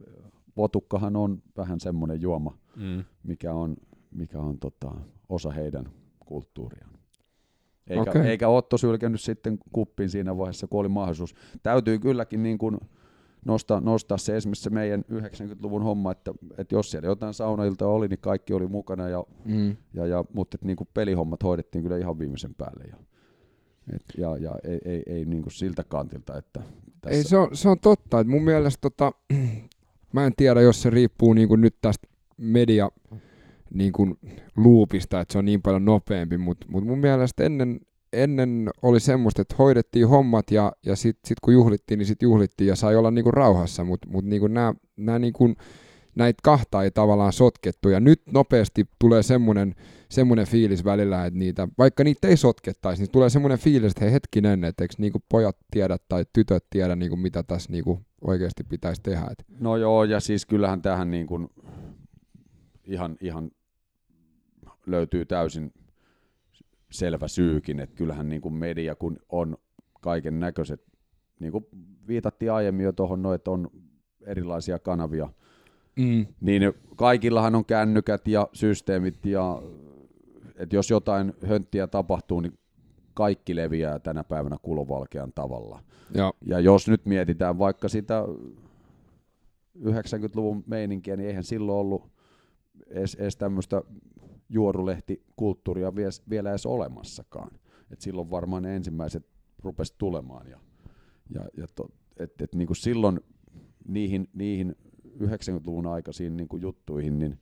votukkahan 0.57 1.17
on 1.17 1.43
vähän 1.57 1.81
semmoinen 1.81 2.21
juoma, 2.21 2.59
mm. 2.77 3.05
mikä 3.23 3.55
on, 3.55 3.77
mikä 4.11 4.39
on 4.39 4.59
tota, 4.59 4.95
osa 5.29 5.51
heidän 5.51 5.85
kulttuuriaan. 6.27 6.91
Eikä, 7.87 8.11
okay. 8.11 8.23
eikä 8.23 8.49
Otto 8.49 8.79
sylkenyt 8.79 9.21
sitten 9.21 9.59
kuppiin 9.73 10.11
siinä 10.11 10.37
vaiheessa, 10.37 10.67
kun 10.67 10.81
oli 10.81 10.89
mahdollisuus. 10.89 11.35
Täytyy 11.63 11.99
kylläkin 11.99 12.43
niin 12.43 12.59
kuin 12.59 12.79
nostaa, 13.45 13.81
nostaa 13.81 14.19
se 14.19 14.37
esimerkiksi 14.37 14.63
se 14.63 14.71
meidän 14.71 15.05
90-luvun 15.13 15.83
homma, 15.83 16.13
että, 16.13 16.33
että 16.59 16.75
jos 16.75 16.91
siellä 16.91 17.09
jotain 17.09 17.35
saunailta 17.35 17.87
oli, 17.87 18.09
niin 18.09 18.19
kaikki 18.21 18.53
oli 18.53 18.67
mukana, 18.67 19.09
ja, 19.09 19.25
Mm. 19.45 19.77
ja, 19.95 20.07
ja, 20.07 20.25
mutta 20.35 20.55
että 20.57 20.67
niin 20.67 20.77
kuin 20.77 20.89
pelihommat 20.95 21.43
hoidettiin 21.43 21.83
kyllä 21.83 21.97
ihan 21.99 22.19
viimeisen 22.19 22.55
päälle. 22.55 22.85
Ja, 22.85 22.97
et, 23.95 24.03
ja, 24.19 24.37
ja 24.37 24.55
ei, 24.65 24.79
ei, 24.85 25.03
ei 25.07 25.25
niin 25.25 25.43
kuin 25.43 25.53
siltä 25.53 25.85
kantilta, 25.85 26.39
että 26.39 26.61
tässä, 27.01 27.17
Ei, 27.17 27.25
se 27.25 27.37
on, 27.37 27.49
se 27.53 27.69
on 27.69 27.79
totta. 27.81 28.21
että 28.21 28.31
mun 28.31 28.43
mielestä 28.45 28.79
tota, 28.81 29.13
mä 30.13 30.27
en 30.27 30.33
tiedä, 30.37 30.61
jos 30.61 30.83
se 30.83 30.91
riippuu 30.91 31.33
niin 31.33 31.49
kuin 31.49 31.61
nyt 31.61 31.75
tästä 31.83 32.09
media 32.37 32.91
niin 33.75 33.93
kuin 33.93 34.19
loopista, 34.57 35.21
että 35.21 35.33
se 35.33 35.39
on 35.39 35.45
niin 35.45 35.63
paljon 35.63 35.85
nopeampi, 35.85 36.39
mutta 36.39 36.67
mut 36.71 36.85
mun 36.85 36.99
mielestä 36.99 37.45
ennen, 37.45 37.81
ennen 38.13 38.71
oli 38.83 39.01
semmoista, 39.01 39.43
että 39.43 39.55
hoidettiin 39.59 40.09
hommat 40.09 40.51
ja, 40.51 40.73
ja 40.87 40.97
sitten 40.97 41.29
sit 41.29 41.41
kun 41.41 41.55
juhlittiin, 41.55 41.99
niin 41.99 42.07
sitten 42.07 42.27
juhlittiin 42.27 42.69
ja 42.69 42.77
sai 42.77 42.97
olla 42.97 43.11
niin 43.11 43.23
kuin 43.23 43.35
rauhassa, 43.35 43.85
mutta 43.85 44.09
mut 44.09 44.25
niin 44.25 44.41
kuin 44.41 44.55
nämä, 44.55 45.19
niin 45.19 45.33
kuin, 45.33 45.57
näitä 46.15 46.41
kahta 46.43 46.83
ei 46.83 46.91
tavallaan 46.91 47.33
sotkettu 47.33 47.89
ja 47.89 48.01
nyt 48.01 48.23
nopeasti 48.33 48.85
tulee 48.99 49.23
semmoinen, 49.23 49.75
semmoinen 50.09 50.47
fiilis 50.47 50.85
välillä, 50.85 51.27
että 51.27 51.39
niitä, 51.39 51.69
vaikka 51.79 52.05
niitä 52.05 52.29
ei 52.29 52.37
sotkettaisi, 52.37 53.03
niin 53.03 53.11
tulee 53.11 53.31
semmoinen 53.31 53.59
fiilis, 53.59 53.91
että 53.91 54.05
hei 54.05 54.13
hetkinen, 54.13 54.65
että 54.65 54.85
eikö 54.85 54.95
niinku 54.99 55.23
pojat 55.29 55.57
tiedä 55.71 55.97
tai 56.09 56.25
tytöt 56.33 56.65
tiedä, 56.71 56.97
niinku, 56.97 57.17
mitä 57.17 57.43
tässä 57.43 57.73
niinku 57.73 58.01
oikeasti 58.21 58.65
pitäisi 58.65 59.03
tehdä. 59.03 59.27
Et, 59.31 59.45
No 59.61 59.77
joo, 59.77 60.05
ja 60.05 60.21
siis 60.21 60.47
kyllähän 60.47 60.83
tähän 60.83 61.11
niin 61.11 61.27
kuin 61.27 61.49
ihan, 62.85 63.17
ihan 63.21 63.51
löytyy 64.87 65.25
täysin 65.25 65.73
selvä 66.91 67.29
syykin, 67.29 67.81
että 67.81 67.97
kyllähän 67.97 68.29
niin 68.29 68.41
kuin 68.41 68.55
media, 68.55 68.95
kun 68.95 69.17
on 69.29 69.57
kaiken 70.01 70.41
näköiset, 70.41 70.83
niin 71.41 71.53
kuin 71.53 71.67
viitattiin 72.09 72.53
aiemmin 72.53 72.85
jo 72.85 72.93
tuohon, 72.93 73.23
no, 73.23 73.33
että 73.35 73.51
on 73.51 73.71
erilaisia 74.27 74.79
kanavia, 74.79 75.29
mm. 75.97 76.27
niin 76.41 76.63
kaikillahan 76.97 77.55
on 77.55 77.65
kännykät 77.65 78.29
ja 78.29 78.49
systeemit, 78.53 79.27
ja 79.27 79.63
että 80.57 80.77
jos 80.77 80.91
jotain 80.91 81.35
hönttiä 81.47 81.87
tapahtuu, 81.87 82.41
niin 82.41 82.59
kaikki 83.15 83.57
leviää 83.57 83.99
tänä 83.99 84.25
päivänä 84.25 84.57
kulovalkean 84.63 85.33
tavalla. 85.35 85.83
ja, 86.15 86.33
Ja 86.47 86.61
jos 86.61 86.89
nyt 86.89 87.07
mietitään 87.07 87.59
vaikka 87.59 87.89
sitä 87.89 88.25
90-luvun 89.79 90.65
meininkiä, 90.67 91.17
niin 91.17 91.29
eihän 91.29 91.45
silloin 91.45 91.79
ollut 91.79 92.11
edes, 92.87 93.15
edes 93.15 93.37
tämmöistä 93.37 93.83
juorulehtikulttuuria 94.51 95.91
vies- 95.91 96.23
vielä 96.31 96.51
edes 96.51 96.67
olemassakaan. 96.67 97.51
Et 97.91 98.01
silloin 98.01 98.31
varmaan 98.31 98.63
ne 98.63 98.77
ensimmäiset 98.77 99.27
rupesi 99.63 99.95
tulemaan. 99.99 100.47
Ja, 100.47 100.61
ja, 101.35 101.49
ja 101.57 101.67
to, 101.75 101.89
et, 102.17 102.41
et 102.41 102.55
niinku 102.55 102.75
silloin 102.75 103.21
niihin, 103.89 104.29
niihin 104.35 104.77
90-luvun 105.21 105.87
aikaisiin 105.87 106.37
niinku 106.37 106.57
juttuihin, 106.57 107.19
niin 107.19 107.39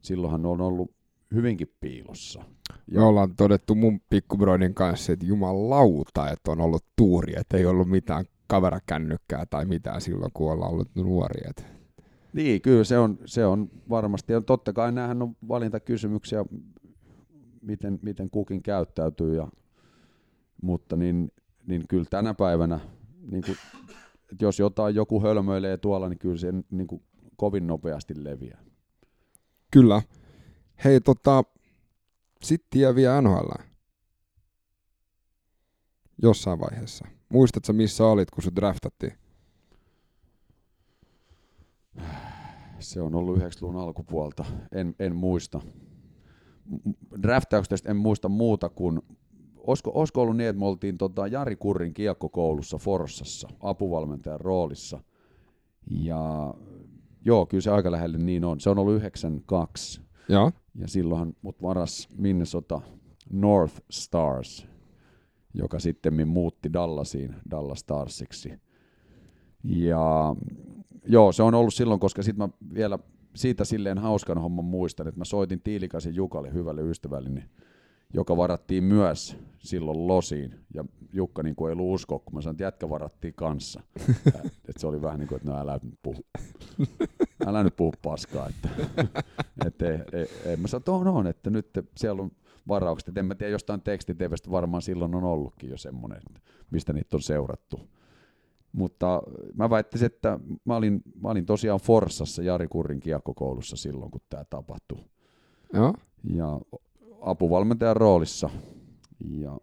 silloinhan 0.00 0.42
ne 0.42 0.48
on 0.48 0.60
ollut 0.60 0.94
hyvinkin 1.34 1.74
piilossa. 1.80 2.42
me 2.90 3.02
ollaan 3.02 3.36
todettu 3.36 3.74
mun 3.74 4.00
pikkubroidin 4.10 4.74
kanssa, 4.74 5.12
että 5.12 5.26
jumalauta, 5.26 6.30
että 6.30 6.50
on 6.50 6.60
ollut 6.60 6.84
tuuri, 6.96 7.32
että 7.36 7.56
ei 7.56 7.66
ollut 7.66 7.88
mitään 7.88 8.24
kaverakännykkää 8.46 9.46
tai 9.46 9.64
mitään 9.64 10.00
silloin, 10.00 10.32
kun 10.34 10.52
ollaan 10.52 10.72
ollut 10.72 10.88
nuoria. 10.94 11.50
Et, 11.50 11.77
Niin, 12.32 12.62
kyllä 12.62 12.84
se 12.84 12.98
on, 12.98 13.18
se 13.24 13.46
on 13.46 13.70
varmasti. 13.88 14.32
Ja 14.32 14.40
totta 14.40 14.72
kai 14.72 14.92
nämähän 14.92 15.22
on 15.22 15.36
valintakysymyksiä, 15.48 16.44
miten, 17.62 17.98
miten 18.02 18.30
kukin 18.30 18.62
käyttäytyy. 18.62 19.36
Ja, 19.36 19.48
mutta 20.62 20.96
niin, 20.96 21.32
niin 21.66 21.84
kyllä 21.88 22.04
tänä 22.10 22.34
päivänä, 22.34 22.80
niin 23.30 23.42
kuin, 23.46 23.56
että 24.32 24.44
jos 24.44 24.58
jotain 24.58 24.94
joku 24.94 25.22
hölmöilee 25.22 25.76
tuolla, 25.76 26.08
niin 26.08 26.18
kyllä 26.18 26.36
se 26.36 26.52
niin 26.70 26.86
kuin 26.86 27.02
kovin 27.36 27.66
nopeasti 27.66 28.24
leviää. 28.24 28.64
Kyllä. 29.70 30.02
Hei, 30.84 31.00
tota, 31.00 31.44
sitten 32.42 32.80
jää 32.80 32.94
vielä 32.94 33.22
NHL. 33.22 33.50
Jossain 36.22 36.60
vaiheessa. 36.60 37.06
Muistatko 37.28 37.72
missä 37.72 38.06
olit, 38.06 38.30
kun 38.30 38.42
sut 38.42 38.56
draftattiin? 38.56 39.12
Se 42.78 43.00
on 43.00 43.14
ollut 43.14 43.38
90-luvun 43.38 43.76
alkupuolta. 43.76 44.44
En, 44.72 44.94
en 44.98 45.16
muista. 45.16 45.60
Draftauksesta 47.22 47.90
en 47.90 47.96
muista 47.96 48.28
muuta 48.28 48.68
kuin, 48.68 49.00
olisiko, 49.56 49.90
olisiko 49.94 50.22
ollut 50.22 50.36
niin, 50.36 50.48
että 50.48 50.60
me 50.60 50.66
oltiin 50.66 50.98
tota 50.98 51.26
Jari 51.26 51.56
Kurrin 51.56 51.94
kiekkokoulussa 51.94 52.78
Forssassa 52.78 53.48
apuvalmentajan 53.60 54.40
roolissa. 54.40 55.00
Ja 55.90 56.54
joo, 57.24 57.46
kyllä 57.46 57.62
se 57.62 57.70
aika 57.70 57.90
lähelle 57.90 58.18
niin 58.18 58.44
on. 58.44 58.60
Se 58.60 58.70
on 58.70 58.78
ollut 58.78 58.94
92. 58.94 60.00
Joo. 60.28 60.52
Ja 60.74 60.88
silloinhan 60.88 61.34
mut 61.42 61.62
varas 61.62 62.08
Minnesota 62.16 62.80
North 63.30 63.74
Stars, 63.90 64.66
joka 65.54 65.78
sitten 65.78 66.28
muutti 66.28 66.72
Dallasiin 66.72 67.34
Dallas 67.50 67.78
Starsiksi. 67.78 68.52
Ja 69.64 70.36
joo, 71.04 71.32
se 71.32 71.42
on 71.42 71.54
ollut 71.54 71.74
silloin, 71.74 72.00
koska 72.00 72.22
sitten 72.22 72.48
mä 72.48 72.68
vielä 72.74 72.98
siitä 73.34 73.64
silleen 73.64 73.98
hauskan 73.98 74.38
homman 74.38 74.64
muistan, 74.64 75.08
että 75.08 75.20
mä 75.20 75.24
soitin 75.24 75.60
Tiilikaisen 75.60 76.14
Jukalle, 76.14 76.52
hyvälle 76.52 76.82
ystävälleni, 76.82 77.44
joka 78.14 78.36
varattiin 78.36 78.84
myös 78.84 79.36
silloin 79.58 80.06
losiin. 80.06 80.54
Ja 80.74 80.84
Jukka 81.12 81.42
niin 81.42 81.56
kuin 81.56 81.70
ei 81.70 81.72
ollut 81.72 81.94
uskoa, 81.94 82.18
kun 82.18 82.34
mä 82.34 82.40
sanoin, 82.40 82.54
että 82.54 82.64
jätkä 82.64 82.88
varattiin 82.88 83.34
kanssa. 83.34 83.80
että 84.68 84.78
se 84.78 84.86
oli 84.86 85.02
vähän 85.02 85.18
niin 85.18 85.28
kuin, 85.28 85.36
että 85.36 85.50
no 85.50 85.58
älä 85.58 85.80
nyt 85.82 85.98
puhu. 86.02 86.24
Älä 87.46 87.64
nyt 87.64 87.76
puhu 87.76 87.92
paskaa. 88.02 88.48
Että, 88.48 88.68
että 89.66 89.90
ei, 89.90 89.98
ei, 90.12 90.26
ei. 90.44 90.56
Mä 90.56 90.68
sanoin, 90.68 90.80
että 90.80 90.92
on, 90.92 91.08
on, 91.08 91.26
että 91.26 91.50
nyt 91.50 91.70
siellä 91.96 92.22
on 92.22 92.30
varaukset. 92.68 93.08
Et 93.08 93.16
en 93.16 93.26
mä 93.26 93.34
tiedä, 93.34 93.52
jostain 93.52 93.80
tekstitevestä 93.80 94.50
varmaan 94.50 94.82
silloin 94.82 95.14
on 95.14 95.24
ollutkin 95.24 95.70
jo 95.70 95.76
semmoinen, 95.76 96.18
että 96.18 96.40
mistä 96.70 96.92
niitä 96.92 97.16
on 97.16 97.22
seurattu. 97.22 97.80
Mutta 98.72 99.22
mä 99.54 99.70
väittäisin, 99.70 100.06
että 100.06 100.38
mä 100.64 100.76
olin, 100.76 101.02
mä 101.22 101.28
olin 101.28 101.46
tosiaan 101.46 101.80
Forssassa 101.80 102.42
Jari 102.42 102.68
Kurrin 102.68 103.00
kiekkokoulussa 103.00 103.76
silloin, 103.76 104.10
kun 104.10 104.20
tämä 104.28 104.44
tapahtui. 104.50 104.98
Joo. 105.72 105.94
Ja 106.34 106.60
apuvalmentajan 107.20 107.96
roolissa. 107.96 108.50
Ja 109.30 109.58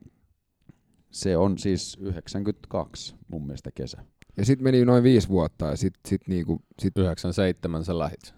se 1.11 1.37
on 1.37 1.57
siis 1.57 1.97
92 2.01 3.15
mun 3.27 3.45
mielestä 3.45 3.71
kesä. 3.75 4.03
Ja 4.37 4.45
sitten 4.45 4.63
meni 4.63 4.85
noin 4.85 5.03
viisi 5.03 5.29
vuotta 5.29 5.65
ja 5.65 5.77
sitten 5.77 6.01
sit 6.07 6.21
niinku, 6.27 6.61
sit, 6.79 6.97
97 6.97 7.85
sä 7.85 7.99
lähit. 7.99 8.33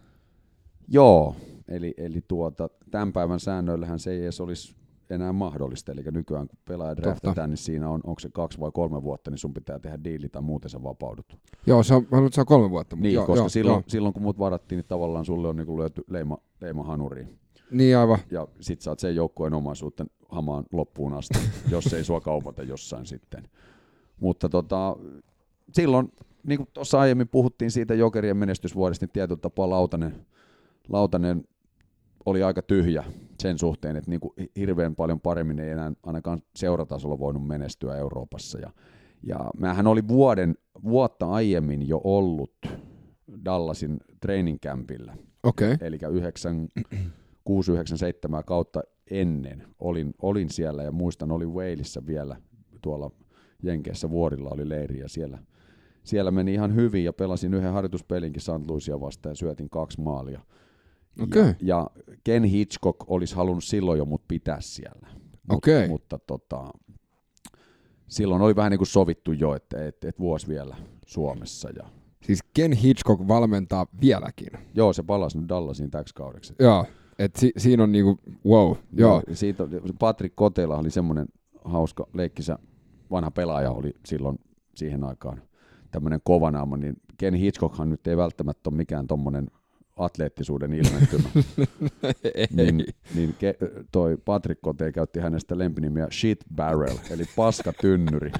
Joo, 0.88 1.36
eli, 1.68 1.94
eli 1.98 2.22
tuota, 2.28 2.70
tämän 2.92 3.14
päivän 3.14 3.40
säännöillähän 3.40 4.00
se 4.00 4.12
ei 4.12 4.24
edes 4.24 4.42
olisi 4.42 4.76
enää 5.10 5.34
mahdollista. 5.34 5.92
Eli 5.92 6.04
nykyään 6.12 6.48
kun 6.48 6.60
pelaaja 6.66 6.98
draftataan, 6.98 7.50
niin 7.50 7.58
siinä 7.58 7.90
on, 7.90 8.02
onko 8.04 8.20
se 8.20 8.30
kaksi 8.34 8.60
vai 8.60 8.72
kolme 8.74 9.04
vuotta, 9.04 9.32
niin 9.32 9.38
sun 9.38 9.54
pitää 9.54 9.80
tehdä 9.80 10.04
diili 10.04 10.30
tai 10.30 10.42
muuten 10.42 10.70
sä 10.70 10.84
vapaudut. 10.84 11.38
joo, 11.66 11.84
se 11.84 11.94
on, 11.96 12.08
se 12.32 12.42
on 12.42 12.48
kolme 12.48 12.70
vuotta. 12.70 12.96
Mutta 12.96 13.04
Niin, 13.04 13.14
joo, 13.14 13.26
koska 13.26 13.42
joo, 13.42 13.50
silloin, 13.50 13.76
Joo. 13.76 13.84
silloin 13.88 14.14
kun 14.14 14.24
mut 14.24 14.40
varattiin, 14.40 14.78
niin 14.78 14.88
tavallaan 14.88 15.26
sulle 15.26 15.48
on 15.48 15.56
niin 15.56 15.78
lyöty 15.78 16.04
leima, 16.10 16.38
leima 16.62 16.84
hanuriin. 16.84 17.40
Niin 17.72 17.98
aivan. 17.98 18.20
Ja 18.32 18.48
sit 18.60 18.82
saat 18.82 19.00
sen 19.00 19.16
joukkueen 19.16 19.54
omaisuuden 19.54 20.08
hamaan 20.30 20.66
loppuun 20.72 21.14
asti, 21.14 21.40
jos 21.72 21.94
ei 21.94 22.04
sua 22.04 22.22
kaupata 22.22 22.64
jossain 22.64 23.06
sitten. 23.06 23.44
Mutta 24.20 24.50
tota, 24.50 24.96
silloin, 25.74 26.12
niin 26.44 26.58
kuin 26.58 26.70
tuossa 26.74 27.00
aiemmin 27.00 27.28
puhuttiin 27.28 27.72
siitä 27.72 27.94
jokerien 27.94 28.38
menestysvuodesta, 28.38 29.06
niin 29.06 29.14
tietyllä 29.14 29.40
tapaa 29.42 29.70
Lautanen, 29.70 30.26
Lautanen 30.90 31.44
oli 32.26 32.44
aika 32.44 32.62
tyhjä 32.62 33.04
sen 33.40 33.58
suhteen, 33.58 33.96
että 33.96 34.10
niin 34.10 34.20
kuin 34.20 34.34
hirveän 34.56 34.96
paljon 34.96 35.22
paremmin 35.22 35.60
ei 35.60 35.70
enää 35.70 35.92
ainakaan 36.04 36.42
seuratasolla 36.56 37.20
voinut 37.20 37.48
menestyä 37.48 37.96
Euroopassa. 37.96 38.60
Ja, 38.60 38.72
ja 39.24 39.40
mähän 39.58 39.88
oli 39.88 40.08
vuoden, 40.08 40.56
vuotta 40.84 41.30
aiemmin 41.30 41.88
jo 41.88 42.02
ollut 42.04 42.54
Dallasin 43.46 43.98
training 44.22 44.60
campillä. 44.60 45.18
Okay. 45.44 45.78
Eli 45.82 45.98
6-9-7 47.50 48.44
kautta 48.46 48.82
ennen 49.12 49.64
olin, 49.80 50.14
olin 50.22 50.50
siellä 50.50 50.84
ja 50.84 50.92
muistan, 50.92 51.32
olin 51.32 51.54
Walesissa 51.54 52.06
vielä 52.06 52.36
tuolla 52.82 53.12
Jenkeissä 53.64 54.10
vuorilla 54.10 54.50
oli 54.50 54.70
leiri 54.70 55.00
ja 55.00 55.10
siellä, 55.10 55.40
siellä 56.04 56.32
meni 56.32 56.54
ihan 56.54 56.76
hyvin 56.76 57.04
ja 57.04 57.14
pelasin 57.14 57.54
yhden 57.54 57.74
harjoituspelinkin 57.74 58.42
St. 58.42 59.00
Vastaan 59.00 59.32
ja 59.32 59.36
syötin 59.36 59.70
kaksi 59.70 60.02
maalia. 60.02 60.42
Okei. 61.24 61.44
Ja, 61.44 61.54
ja 61.62 61.90
Ken 62.24 62.44
Hitchcock 62.44 63.12
olisi 63.12 63.36
halunnut 63.36 63.64
silloin 63.64 63.98
jo 63.98 64.06
mut 64.06 64.28
pitää 64.28 64.62
siellä. 64.62 65.08
Mut, 65.50 65.58
Okei. 65.58 65.88
Mutta 65.88 66.20
tota, 66.20 66.74
silloin 68.08 68.42
oli 68.42 68.56
vähän 68.56 68.72
niin 68.72 68.78
kuin 68.80 68.88
sovittu 68.88 69.32
jo, 69.32 69.56
että 69.56 69.88
et, 69.88 70.06
et 70.06 70.20
vuosi 70.20 70.48
vielä 70.48 70.76
Suomessa. 71.06 71.70
Ja, 71.70 71.84
Siis 72.24 72.40
Ken 72.54 72.74
Hitchcock 72.74 73.28
valmentaa 73.28 73.86
vieläkin. 74.02 74.50
joo, 74.74 74.94
se 74.94 75.04
palasi 75.04 75.38
nyt 75.38 75.50
Dallasiin 75.50 75.92
täksi 75.92 76.16
kaudeksi. 76.16 76.54
Joo. 76.60 76.86
Et 77.20 77.36
si, 77.36 77.52
siinä 77.58 77.84
on 77.84 77.92
niinku, 77.92 78.20
wow. 78.46 78.76
Joo. 78.94 79.22
Ja 79.28 79.36
Siitä, 79.36 79.64
Patrick 80.00 80.36
Kotela 80.36 80.78
oli 80.78 80.92
semmoinen 80.92 81.28
hauska 81.64 82.08
leikkisä 82.14 82.60
vanha 83.12 83.32
pelaaja 83.32 83.72
oli 83.72 83.94
silloin 84.06 84.40
siihen 84.76 85.04
aikaan 85.04 85.42
tämmöinen 85.92 86.20
kovanaama, 86.24 86.78
niin 86.78 86.96
Ken 87.18 87.34
Hitchcockhan 87.34 87.90
nyt 87.90 88.08
ei 88.08 88.18
välttämättä 88.18 88.70
ole 88.70 88.78
mikään 88.78 89.08
tommonen 89.08 89.48
atleettisuuden 89.98 90.74
ilmentymä. 90.74 91.30
niin, 92.58 92.86
niin 93.16 93.36
ke, 93.40 93.56
toi 93.92 94.18
Patrick 94.26 94.62
Kote 94.62 94.92
käytti 94.92 95.20
hänestä 95.20 95.58
lempinimiä 95.58 96.08
Shit 96.12 96.40
Barrel, 96.56 96.98
eli 97.12 97.24
paskatynnyri. 97.36 98.32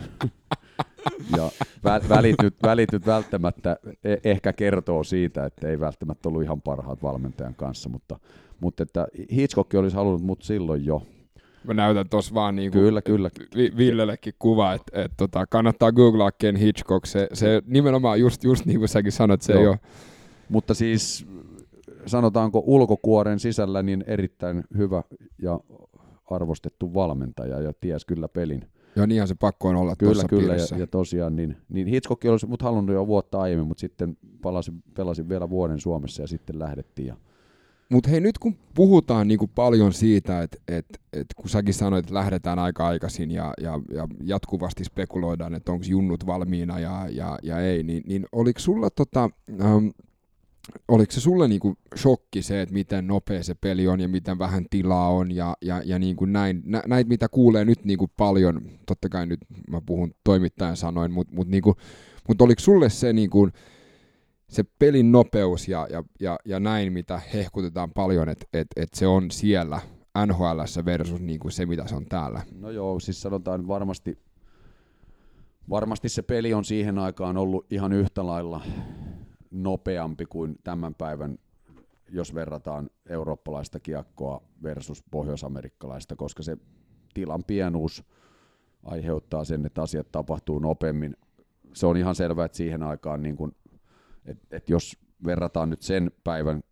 ja 1.38 1.52
vä- 1.86 2.10
välityt, 2.10 2.56
välityt 2.64 3.06
välttämättä 3.06 3.78
e- 4.04 4.18
ehkä 4.24 4.54
kertoo 4.54 5.04
siitä, 5.04 5.46
että 5.46 5.68
ei 5.70 5.80
välttämättä 5.80 6.30
ollut 6.30 6.44
ihan 6.44 6.62
parhaat 6.62 7.04
valmentajan 7.04 7.56
kanssa, 7.56 7.90
mutta, 7.90 8.20
mutta 8.60 8.84
että 8.84 9.08
Hitchcock 9.32 9.74
olisi 9.74 9.96
halunnut 9.96 10.22
mut 10.22 10.42
silloin 10.42 10.86
jo. 10.86 11.02
Mä 11.64 11.74
näytän 11.74 12.10
tuossa 12.10 12.34
vaan 12.34 12.56
niin 12.56 12.72
Kyllä, 12.72 13.02
kyllä. 13.02 13.30
Villellekin 13.78 14.34
kuva, 14.40 14.74
että 14.74 15.02
et, 15.04 15.12
tota, 15.18 15.48
kannattaa 15.48 15.92
googlaa 15.92 16.32
Ken 16.32 16.56
Hitchcock. 16.56 17.06
Se, 17.06 17.28
se 17.34 17.62
nimenomaan 17.66 18.20
just, 18.20 18.44
just 18.44 18.66
niin 18.66 18.80
kuin 18.80 18.90
säkin 18.90 19.12
sanoit, 19.12 19.42
se 19.42 19.54
Joo. 19.54 19.62
ei 19.62 19.68
ole. 19.68 19.80
Mutta 20.50 20.74
siis 20.74 21.28
sanotaanko 22.08 22.64
ulkokuoren 22.66 23.40
sisällä 23.40 23.84
niin 23.84 24.04
erittäin 24.08 24.64
hyvä 24.78 25.04
ja 25.42 25.60
arvostettu 26.26 26.94
valmentaja 26.94 27.62
ja 27.62 27.74
ties 27.82 28.06
kyllä 28.06 28.28
pelin. 28.28 28.62
Joo, 28.96 29.06
niinhän 29.06 29.28
se 29.28 29.36
pakko 29.36 29.68
on 29.68 29.76
olla 29.76 29.96
Kyllä, 29.96 30.24
kyllä, 30.30 30.56
ja, 30.56 30.78
ja, 30.78 30.88
tosiaan 30.88 31.36
niin, 31.36 31.58
niin 31.70 31.88
Hitchcock 31.88 32.26
olisi 32.26 32.48
mut 32.48 32.62
halunnut 32.62 32.96
jo 32.96 33.08
vuotta 33.08 33.42
aiemmin, 33.42 33.68
mutta 33.68 33.82
sitten 33.82 34.18
palasin, 34.42 34.84
pelasin 34.94 35.30
vielä 35.30 35.50
vuoden 35.50 35.80
Suomessa 35.80 36.22
ja 36.24 36.28
sitten 36.28 36.60
lähdettiin. 36.60 37.08
Ja... 37.08 37.16
Mutta 37.92 38.10
hei, 38.10 38.22
nyt 38.22 38.38
kun 38.38 38.56
puhutaan 38.76 39.28
niinku 39.28 39.48
paljon 39.48 39.94
siitä, 39.94 40.42
että 40.42 40.58
et, 40.68 40.86
et, 41.14 41.26
kun 41.36 41.50
säkin 41.50 41.74
sanoit, 41.74 42.06
että 42.06 42.14
lähdetään 42.14 42.60
aika 42.60 42.88
aikaisin 42.88 43.32
ja, 43.32 43.54
ja, 43.62 43.80
ja 43.94 44.08
jatkuvasti 44.24 44.84
spekuloidaan, 44.84 45.56
että 45.56 45.72
onko 45.72 45.86
junnut 45.90 46.26
valmiina 46.26 46.80
ja, 46.80 47.08
ja, 47.12 47.40
ja 47.44 47.60
ei, 47.60 47.84
niin, 47.84 48.04
niin 48.08 48.26
oliko 48.32 48.60
sulla 48.60 48.90
tota, 48.90 49.30
ähm, 49.62 49.88
oliko 50.88 51.12
se 51.12 51.22
sulle 51.22 51.48
niin 51.48 51.60
kuin 51.60 51.78
shokki 51.98 52.42
se, 52.42 52.62
että 52.62 52.74
miten 52.74 53.08
nopea 53.08 53.44
se 53.44 53.56
peli 53.62 53.88
on 53.88 54.00
ja 54.00 54.08
miten 54.08 54.40
vähän 54.40 54.66
tilaa 54.70 55.10
on 55.10 55.32
ja, 55.32 55.58
ja, 55.62 55.82
ja 55.86 56.00
niin 56.00 56.16
kuin 56.16 56.34
näin, 56.34 56.62
nä, 56.66 56.84
näitä 56.88 57.08
mitä 57.08 57.30
kuulee 57.30 57.66
nyt 57.66 57.86
niin 57.86 58.00
kuin 58.00 58.12
paljon, 58.18 58.62
totta 58.86 59.10
kai 59.10 59.26
nyt 59.26 59.40
mä 59.70 59.82
puhun 59.86 60.12
toimittajan 60.24 60.78
sanoin, 60.78 61.12
mutta 61.12 61.36
mut 61.36 61.48
niin 61.48 61.64
mut 62.28 62.42
oliko 62.42 62.60
sulle 62.60 62.90
se, 62.90 63.14
niin 63.14 63.30
kuin, 63.30 63.52
se 64.50 64.64
pelin 64.80 65.12
nopeus 65.12 65.68
ja, 65.68 65.88
ja, 65.92 66.04
ja, 66.20 66.40
ja 66.46 66.60
näin, 66.60 66.94
mitä 66.94 67.22
hehkutetaan 67.34 67.92
paljon, 67.92 68.30
että 68.30 68.46
et, 68.54 68.68
et 68.76 68.94
se 68.94 69.08
on 69.08 69.32
siellä 69.32 69.82
NHL 70.26 70.60
versus 70.86 71.22
niin 71.22 71.40
kuin 71.40 71.52
se, 71.52 71.66
mitä 71.66 71.88
se 71.88 71.96
on 71.96 72.06
täällä? 72.06 72.42
No 72.56 72.70
joo, 72.70 73.00
siis 73.00 73.22
sanotaan 73.22 73.68
varmasti, 73.68 74.18
varmasti 75.70 76.10
se 76.10 76.22
peli 76.22 76.54
on 76.54 76.66
siihen 76.66 77.00
aikaan 77.00 77.38
ollut 77.38 77.66
ihan 77.72 77.94
yhtä 77.94 78.26
lailla 78.26 78.62
nopeampi 79.52 80.26
kuin 80.26 80.56
tämän 80.64 80.96
päivän, 80.96 81.38
jos 82.10 82.36
verrataan 82.36 82.90
eurooppalaista 83.10 83.80
kiekkoa 83.80 84.44
versus 84.64 85.04
pohjoisamerikkalaista, 85.12 86.16
koska 86.16 86.44
se 86.44 86.58
tilan 87.14 87.44
pienuus 87.44 88.04
aiheuttaa 88.84 89.44
sen, 89.44 89.66
että 89.66 89.82
asiat 89.82 90.12
tapahtuu 90.12 90.60
nopeammin. 90.60 91.18
Se 91.74 91.88
on 91.88 91.98
ihan 91.98 92.16
selvää, 92.16 92.46
että 92.46 92.58
siihen 92.58 92.84
aikaan, 92.84 93.24
niin 93.24 93.36
kun, 93.36 93.56
että, 94.26 94.56
että 94.56 94.72
jos 94.72 94.98
verrataan 95.26 95.70
nyt 95.70 95.82
sen 95.82 96.12
päivän 96.24 96.64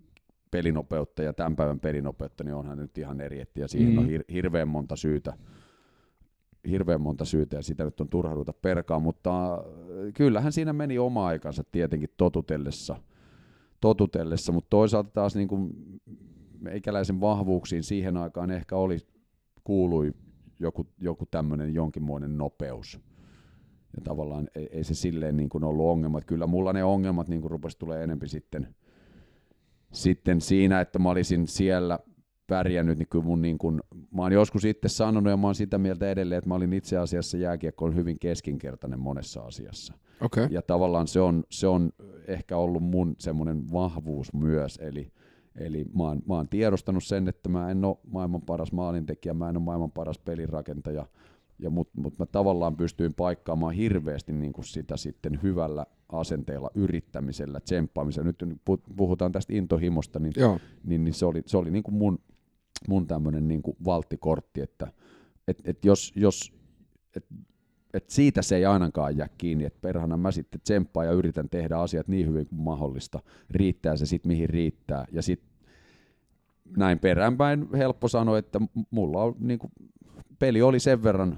pelinopeutta 0.52 1.24
ja 1.24 1.34
tämän 1.34 1.56
päivän 1.56 1.80
pelinopeutta, 1.80 2.44
niin 2.44 2.56
onhan 2.56 2.78
nyt 2.78 2.98
ihan 2.98 3.22
eri, 3.22 3.44
ja 3.56 3.68
siihen 3.68 3.92
mm. 3.92 3.98
on 3.98 4.06
hir- 4.06 4.34
hirveän 4.34 4.68
monta 4.68 4.96
syytä 4.96 5.34
hirveän 6.70 7.02
monta 7.02 7.26
syytä 7.26 7.56
ja 7.56 7.62
sitä 7.64 7.84
nyt 7.84 8.02
on 8.02 8.10
turha 8.10 8.34
ruveta 8.34 8.54
perkaa, 8.54 9.00
mutta 9.00 9.54
äh, 9.54 9.62
kyllähän 10.14 10.52
siinä 10.52 10.74
meni 10.74 10.98
oma 10.98 11.28
aikansa 11.28 11.64
tietenkin 11.72 12.10
totutellessa, 12.18 12.96
totutellessa 13.82 14.52
mutta 14.52 14.70
toisaalta 14.70 15.10
taas 15.14 15.36
niin 15.36 15.48
kuin 15.48 15.74
meikäläisen 16.60 17.22
vahvuuksiin 17.22 17.84
siihen 17.84 18.18
aikaan 18.18 18.52
ehkä 18.52 18.76
oli, 18.76 18.98
kuului 19.64 20.14
joku, 20.60 20.88
joku 21.02 21.26
tämmöinen 21.26 21.74
jonkinmoinen 21.74 22.38
nopeus. 22.38 23.00
Ja 23.96 24.02
tavallaan 24.04 24.48
ei, 24.56 24.70
ei 24.72 24.84
se 24.84 24.96
silleen 24.96 25.38
niin 25.38 25.50
kuin 25.50 25.64
ollut 25.64 25.86
ongelma. 25.86 26.22
Kyllä 26.22 26.48
mulla 26.48 26.74
ne 26.74 26.84
ongelmat 26.84 27.28
niin 27.28 27.42
kuin 27.42 27.52
rupesi 27.52 27.80
tulee 27.80 28.04
enempi 28.04 28.28
sitten, 28.28 28.76
sitten 29.92 30.42
siinä, 30.42 30.82
että 30.82 31.00
mä 31.00 31.10
olisin 31.10 31.48
siellä– 31.48 32.00
pärjännyt, 32.48 32.98
niin 32.98 33.08
kyllä 33.08 33.26
mun 33.26 33.42
niin 33.42 33.58
kuin, 33.58 33.82
mä 34.12 34.22
oon 34.22 34.32
joskus 34.32 34.66
itse 34.66 34.90
sanonut 34.90 35.32
ja 35.32 35.38
mä 35.38 35.48
oon 35.48 35.56
sitä 35.56 35.78
mieltä 35.78 36.10
edelleen, 36.10 36.38
että 36.38 36.48
mä 36.48 36.56
olin 36.56 36.74
itse 36.74 36.98
asiassa 36.98 37.38
jääkiekko 37.38 37.86
on 37.86 37.96
hyvin 37.96 38.20
keskinkertainen 38.20 39.00
monessa 39.00 39.42
asiassa. 39.42 39.94
Okay. 40.22 40.48
Ja 40.52 40.62
tavallaan 40.62 41.08
se 41.08 41.20
on, 41.20 41.44
se 41.50 41.68
on 41.68 41.92
ehkä 42.28 42.58
ollut 42.58 42.84
mun 42.84 43.16
semmoinen 43.18 43.72
vahvuus 43.72 44.34
myös, 44.34 44.80
eli, 44.82 45.12
eli 45.56 45.86
mä, 45.98 46.04
oon, 46.04 46.22
mä 46.28 46.34
oon 46.34 46.50
tiedostanut 46.50 47.04
sen, 47.04 47.28
että 47.28 47.50
mä 47.50 47.72
en 47.72 47.86
ole 47.86 47.98
maailman 48.08 48.42
paras 48.42 48.72
maalintekijä, 48.72 49.34
mä 49.34 49.50
en 49.50 49.58
ole 49.58 49.64
maailman 49.64 49.92
paras 49.92 50.20
pelirakentaja, 50.20 51.06
ja 51.60 51.70
mut, 51.70 51.90
mut 51.96 52.20
mä 52.20 52.26
tavallaan 52.26 52.78
pystyin 52.78 53.14
paikkaamaan 53.14 53.74
hirveästi 53.74 54.34
niin 54.34 54.54
kuin 54.54 54.66
sitä 54.66 54.98
sitten 54.98 55.40
hyvällä 55.44 55.86
asenteella, 56.10 56.70
yrittämisellä, 56.76 57.60
tsemppaamisella. 57.60 58.28
Nyt 58.28 58.62
puhutaan 58.96 59.32
tästä 59.32 59.54
intohimosta, 59.54 60.20
niin, 60.20 60.34
niin, 60.84 61.04
niin 61.04 61.14
se 61.14 61.26
oli, 61.26 61.44
se 61.46 61.58
oli 61.58 61.72
niin 61.72 61.84
kuin 61.84 61.96
mun, 61.96 62.20
mun 62.88 63.08
tämmöinen 63.08 63.48
niin 63.48 63.62
valttikortti, 63.86 64.62
että 64.62 64.88
et, 65.48 65.62
et 65.66 65.86
jos, 65.86 66.14
jos 66.16 66.54
et, 67.16 67.26
et 67.94 68.10
siitä 68.10 68.42
se 68.42 68.56
ei 68.56 68.66
ainakaan 68.66 69.18
jää 69.18 69.30
kiinni, 69.38 69.66
että 69.66 69.80
perhana 69.82 70.18
mä 70.18 70.32
sitten 70.32 70.62
tsemppaan 70.62 71.08
ja 71.08 71.14
yritän 71.14 71.50
tehdä 71.50 71.78
asiat 71.78 72.08
niin 72.08 72.28
hyvin 72.28 72.48
kuin 72.48 72.62
mahdollista, 72.62 73.20
riittää 73.50 73.98
se 73.98 74.06
sitten 74.06 74.30
mihin 74.30 74.50
riittää, 74.50 75.06
ja 75.12 75.22
sitten 75.22 75.50
näin 76.78 77.00
peräänpäin 77.00 77.68
helppo 77.74 78.08
sanoa, 78.08 78.38
että 78.38 78.60
mulla 78.92 79.24
on 79.24 79.36
niin 79.40 79.60
kuin, 79.60 79.72
peli 80.40 80.62
oli 80.62 80.80
sen 80.80 81.04
verran 81.04 81.38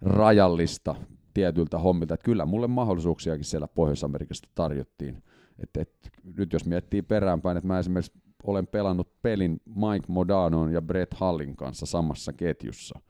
rajallista 0.00 0.94
tietyiltä 1.34 1.78
hommilta, 1.78 2.14
että 2.14 2.24
kyllä 2.24 2.46
mulle 2.46 2.66
mahdollisuuksiakin 2.66 3.44
siellä 3.44 3.68
Pohjois-Amerikasta 3.68 4.48
tarjottiin. 4.54 5.22
Et, 5.58 5.76
et, 5.76 6.10
nyt 6.36 6.52
jos 6.52 6.66
miettii 6.66 7.02
peräänpäin, 7.02 7.56
että 7.56 7.66
mä 7.66 7.78
esimerkiksi 7.78 8.12
olen 8.42 8.66
pelannut 8.66 9.22
pelin 9.22 9.60
Mike 9.64 10.06
Modanon 10.08 10.72
ja 10.72 10.82
Brett 10.82 11.14
Hallin 11.14 11.56
kanssa 11.56 11.86
samassa 11.86 12.32
ketjussa. 12.32 13.00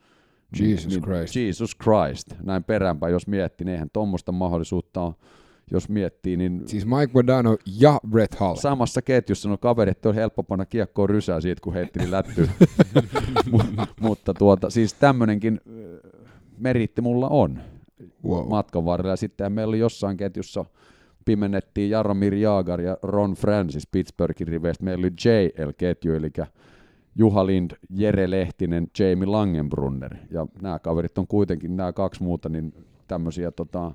Jesus 0.60 0.86
niin, 0.86 1.02
Christ. 1.02 1.36
Jesus 1.36 1.76
Christ. 1.76 2.34
Näin 2.42 2.64
peräänpäin, 2.64 3.12
jos 3.12 3.26
miettii, 3.26 3.64
niin 3.64 3.72
eihän 3.72 3.90
tuommoista 3.92 4.32
mahdollisuutta 4.32 5.02
ole 5.02 5.14
jos 5.70 5.88
miettii, 5.88 6.36
niin... 6.36 6.62
Siis 6.66 6.86
Mike 6.86 7.10
Modano 7.14 7.56
ja 7.80 8.00
Brett 8.08 8.34
Hall. 8.34 8.56
Samassa 8.56 9.02
ketjussa, 9.02 9.48
no 9.48 9.56
kaverit 9.56 10.06
on 10.06 10.14
helppo 10.14 10.42
panna 10.42 10.66
kiekkoon 10.66 11.08
rysää 11.08 11.40
siitä, 11.40 11.60
kun 11.60 11.74
heitti 11.74 11.98
niin 11.98 12.10
lättyy. 12.10 12.48
mutta 14.00 14.34
tuota, 14.34 14.70
siis 14.70 14.94
tämmöinenkin 14.94 15.60
meritti 16.58 17.02
mulla 17.02 17.28
on 17.28 17.58
wow. 18.24 18.48
matkan 18.48 18.84
varrella. 18.84 19.16
Sitten 19.16 19.52
meillä 19.52 19.70
oli 19.70 19.78
jossain 19.78 20.16
ketjussa 20.16 20.64
pimennettiin 21.24 21.90
Jaromir 21.90 22.34
Jaagar 22.34 22.80
ja 22.80 22.96
Ron 23.02 23.32
Francis 23.34 23.86
Pittsburghin 23.86 24.48
riveistä. 24.48 24.84
Meillä 24.84 25.02
oli 25.02 25.12
JL-ketju, 25.24 26.14
eli 26.14 26.30
Juha 27.14 27.46
Lind, 27.46 27.70
Jere 27.90 28.30
Lehtinen, 28.30 28.86
Jamie 28.98 29.26
Langenbrunner. 29.26 30.16
Ja 30.30 30.46
nämä 30.62 30.78
kaverit 30.78 31.18
on 31.18 31.26
kuitenkin, 31.26 31.76
nämä 31.76 31.92
kaksi 31.92 32.22
muuta, 32.22 32.48
niin 32.48 32.74
tämmöisiä 33.08 33.50
tota, 33.50 33.94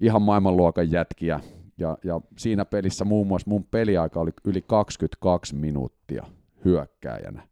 ihan 0.00 0.22
maailmanluokan 0.22 0.92
jätkiä. 0.92 1.40
Ja, 1.78 1.98
ja 2.04 2.20
siinä 2.38 2.64
pelissä 2.64 3.04
muun 3.04 3.26
muassa 3.26 3.50
mun 3.50 3.64
peliaika 3.64 4.20
oli 4.20 4.30
yli 4.44 4.62
22 4.66 5.54
minuuttia 5.54 6.26
hyökkääjänä. 6.64 7.42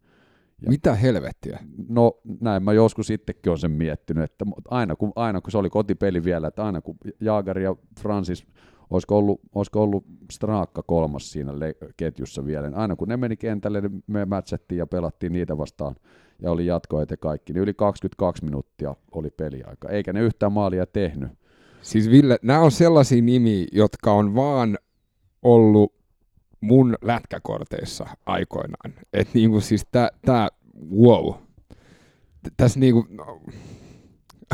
Ja, 0.62 0.68
Mitä 0.68 0.94
helvettiä? 0.94 1.58
No 1.88 2.20
näin 2.40 2.62
mä 2.62 2.72
joskus 2.72 3.06
sittenkin 3.06 3.50
olen 3.50 3.58
sen 3.58 3.70
miettinyt, 3.70 4.24
että 4.24 4.44
aina 4.68 4.96
kun, 4.96 5.12
aina 5.16 5.40
kun 5.40 5.50
se 5.50 5.58
oli 5.58 5.70
kotipeli 5.70 6.24
vielä, 6.24 6.48
että 6.48 6.64
aina 6.64 6.80
kun 6.80 6.96
Jaagari 7.20 7.64
ja 7.64 7.76
Francis, 8.00 8.46
olisiko 8.90 9.18
ollut, 9.18 9.40
olisiko 9.54 9.82
ollut 9.82 10.04
Straakka 10.32 10.82
kolmas 10.82 11.32
siinä 11.32 11.52
ketjussa 11.96 12.44
vielä, 12.44 12.68
niin 12.68 12.78
aina 12.78 12.96
kun 12.96 13.08
ne 13.08 13.16
meni 13.16 13.36
kentälle, 13.36 13.80
niin 13.80 14.04
me 14.06 14.24
mätsättiin 14.24 14.78
ja 14.78 14.86
pelattiin 14.86 15.32
niitä 15.32 15.58
vastaan 15.58 15.96
ja 16.42 16.50
oli 16.50 16.66
jatkoajat 16.66 17.10
ja 17.10 17.16
kaikki, 17.16 17.52
niin 17.52 17.62
yli 17.62 17.74
22 17.74 18.44
minuuttia 18.44 18.94
oli 19.12 19.30
peliaika, 19.30 19.88
eikä 19.88 20.12
ne 20.12 20.20
yhtään 20.20 20.52
maalia 20.52 20.86
tehnyt. 20.86 21.30
Siis 21.82 22.10
Ville, 22.10 22.38
nämä 22.42 22.60
on 22.60 22.70
sellaisia 22.70 23.22
nimiä, 23.22 23.66
jotka 23.72 24.12
on 24.12 24.34
vaan 24.34 24.78
ollut 25.42 25.94
mun 26.60 26.96
lätkäkorteissa 27.02 28.06
aikoinaan. 28.26 28.94
Että 29.12 29.30
niinku 29.34 29.60
siis 29.60 29.86
tää 30.24 30.48
wow. 30.96 31.34
Tässä 32.56 32.80
niinku... 32.80 33.06
No. 33.10 33.40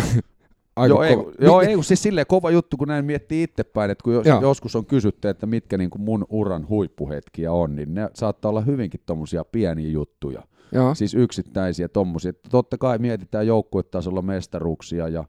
Aika 0.76 0.94
joo, 0.94 1.02
ei, 1.02 1.16
joo 1.40 1.60
ei, 1.60 1.82
siis 1.82 2.02
silleen 2.02 2.26
kova 2.26 2.50
juttu, 2.50 2.76
kun 2.76 2.88
näin 2.88 3.04
miettii 3.04 3.42
itsepäin, 3.42 3.90
että 3.90 4.02
kun 4.02 4.14
jos, 4.14 4.26
joskus 4.40 4.76
on 4.76 4.86
kysytty, 4.86 5.28
että 5.28 5.46
mitkä 5.46 5.78
niin 5.78 5.90
kuin 5.90 6.02
mun 6.02 6.26
uran 6.28 6.68
huippuhetkiä 6.68 7.52
on, 7.52 7.76
niin 7.76 7.94
ne 7.94 8.08
saattaa 8.14 8.48
olla 8.48 8.60
hyvinkin 8.60 9.00
tommosia 9.06 9.44
pieniä 9.44 9.88
juttuja. 9.88 10.42
Joo. 10.72 10.94
Siis 10.94 11.14
yksittäisiä 11.14 11.88
tommosia. 11.88 12.32
Totta 12.50 12.78
kai 12.78 12.98
mietitään 12.98 13.46
joukkuetasolla 13.46 14.22
mestaruuksia 14.22 15.08
ja, 15.08 15.24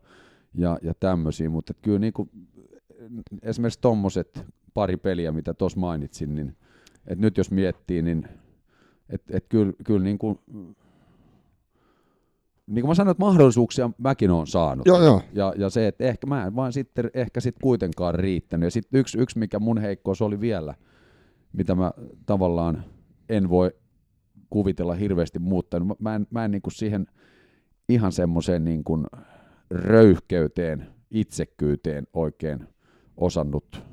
ja, 0.55 0.79
ja 0.81 0.93
tämmöisiä, 0.99 1.49
mutta 1.49 1.73
kyllä 1.73 1.99
niin 1.99 2.13
kuin 2.13 2.29
esimerkiksi 3.41 3.81
tommoset 3.81 4.45
pari 4.73 4.97
peliä, 4.97 5.31
mitä 5.31 5.53
tuossa 5.53 5.79
mainitsin, 5.79 6.35
niin 6.35 6.55
et 7.07 7.19
nyt 7.19 7.37
jos 7.37 7.51
miettii, 7.51 8.01
niin 8.01 8.27
et, 9.09 9.21
et 9.29 9.45
kyllä, 9.49 9.73
kyllä 9.83 10.03
niin 10.03 10.17
kuin, 10.17 10.39
niin 12.67 12.81
kuin 12.81 12.89
mä 12.89 12.95
sanoin, 12.95 13.11
että 13.11 13.23
mahdollisuuksia 13.23 13.89
mäkin 13.97 14.31
olen 14.31 14.47
saanut. 14.47 14.85
Joo, 14.85 15.03
joo. 15.03 15.21
Ja, 15.33 15.53
ja 15.57 15.69
se, 15.69 15.87
että 15.87 16.03
ehkä 16.03 16.27
mä 16.27 16.45
en 16.45 16.55
vaan 16.55 16.73
sitten 16.73 17.11
ehkä 17.13 17.39
sit 17.39 17.55
kuitenkaan 17.61 18.15
riittänyt. 18.15 18.67
Ja 18.67 18.71
sitten 18.71 18.99
yksi, 18.99 19.17
yksi, 19.17 19.39
mikä 19.39 19.59
mun 19.59 19.77
heikkous 19.77 20.21
oli 20.21 20.39
vielä, 20.39 20.73
mitä 21.53 21.75
mä 21.75 21.91
tavallaan 22.25 22.83
en 23.29 23.49
voi 23.49 23.71
kuvitella 24.49 24.93
hirveästi 24.93 25.39
muuttanut. 25.39 25.87
Mä, 25.87 25.95
mä 25.99 26.15
en, 26.15 26.27
mä 26.29 26.45
en 26.45 26.51
niin 26.51 26.61
kuin 26.61 26.73
siihen 26.73 27.07
ihan 27.89 28.11
semmoiseen 28.11 28.63
niin 28.63 28.83
kuin 28.83 29.05
röyhkeyteen, 29.71 30.87
itsekkyyteen 31.11 32.07
oikein 32.13 32.67
osannut 33.17 33.83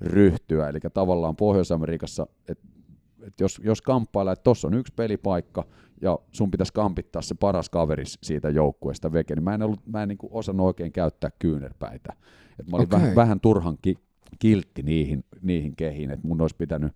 ryhtyä. 0.00 0.68
Eli 0.68 0.78
tavallaan 0.94 1.36
Pohjois-Amerikassa, 1.36 2.26
että 2.48 2.68
et 3.26 3.40
jos, 3.40 3.60
jos 3.64 3.82
kamppailla, 3.82 4.32
että 4.32 4.42
tuossa 4.42 4.68
on 4.68 4.74
yksi 4.74 4.92
pelipaikka 4.96 5.64
ja 6.04 6.18
sun 6.32 6.50
pitäisi 6.50 6.72
kampittaa 6.72 7.22
se 7.22 7.34
paras 7.34 7.70
kaveri 7.70 8.04
siitä 8.06 8.50
joukkueesta 8.50 9.12
veke, 9.12 9.34
niin 9.34 9.44
mä 9.44 9.54
en, 9.54 9.62
ollut, 9.62 9.80
mä 9.86 10.02
en 10.02 10.08
niin 10.08 10.18
osannut 10.30 10.66
oikein 10.66 10.92
käyttää 10.92 11.30
kyynärpäitä. 11.38 12.12
Et 12.60 12.70
mä 12.70 12.76
olin 12.76 12.86
Okei. 12.86 13.00
vähän, 13.00 13.16
vähän 13.16 13.40
turhan 13.40 13.76
ki, 13.82 13.94
kiltti 14.38 14.82
niihin, 14.82 15.24
niihin 15.42 15.76
kehiin, 15.76 16.10
että 16.10 16.28
mun 16.28 16.40
olisi 16.40 16.56
pitänyt 16.58 16.92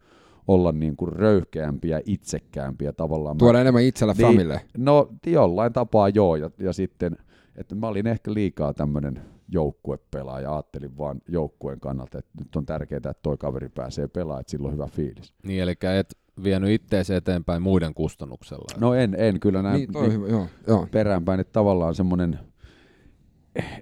olla 0.49 0.73
niin 0.73 0.97
kuin 0.97 1.13
röyhkeämpi 1.13 1.89
ja 1.89 2.01
itsekkäämpi 2.07 2.85
ja 2.85 2.93
tavallaan... 2.93 3.37
mä- 3.37 3.39
Tuoda 3.39 3.61
enemmän 3.61 3.83
itsellä 3.83 4.13
Niin. 4.19 4.27
famille. 4.27 4.61
No 4.79 5.09
jollain 5.27 5.73
tapaa 5.73 6.09
joo, 6.09 6.37
ja, 6.37 6.51
ja 6.59 6.73
sitten, 6.73 7.17
että 7.57 7.75
mä 7.75 7.89
olin 7.89 8.07
ehkä 8.07 8.35
liikaa 8.35 8.75
tämmöinen 8.75 9.21
joukkuepelaaja, 9.49 10.53
ajattelin 10.55 10.99
vaan 10.99 11.21
joukkueen 11.29 11.81
kannalta, 11.81 12.19
että 12.19 12.31
nyt 12.39 12.57
on 12.57 12.67
tärkeää, 12.67 12.97
että 12.97 13.15
toi 13.23 13.37
kaveri 13.37 13.69
pääsee 13.69 14.09
pelaamaan, 14.09 14.41
että 14.41 14.51
sillä 14.51 14.67
on 14.69 14.75
hyvä 14.75 14.87
fiilis. 14.87 15.35
Niin, 15.43 15.63
eli 15.63 15.75
et 15.99 16.15
vienyt 16.43 16.71
itteesi 16.71 17.15
eteenpäin 17.15 17.63
muiden 17.63 17.95
kustannuksella. 17.95 18.81
No 18.81 18.95
en, 18.95 19.15
en 19.19 19.41
kyllä 19.41 19.63
näin 19.63 19.77
Niin, 19.77 19.93
toi 19.93 20.13
hyvä, 20.13 20.29
joo. 20.29 20.47
joo. 20.67 20.87
peräänpäin, 20.91 21.41
että 21.41 21.53
tavallaan 21.53 21.95
semmoinen, 21.95 22.39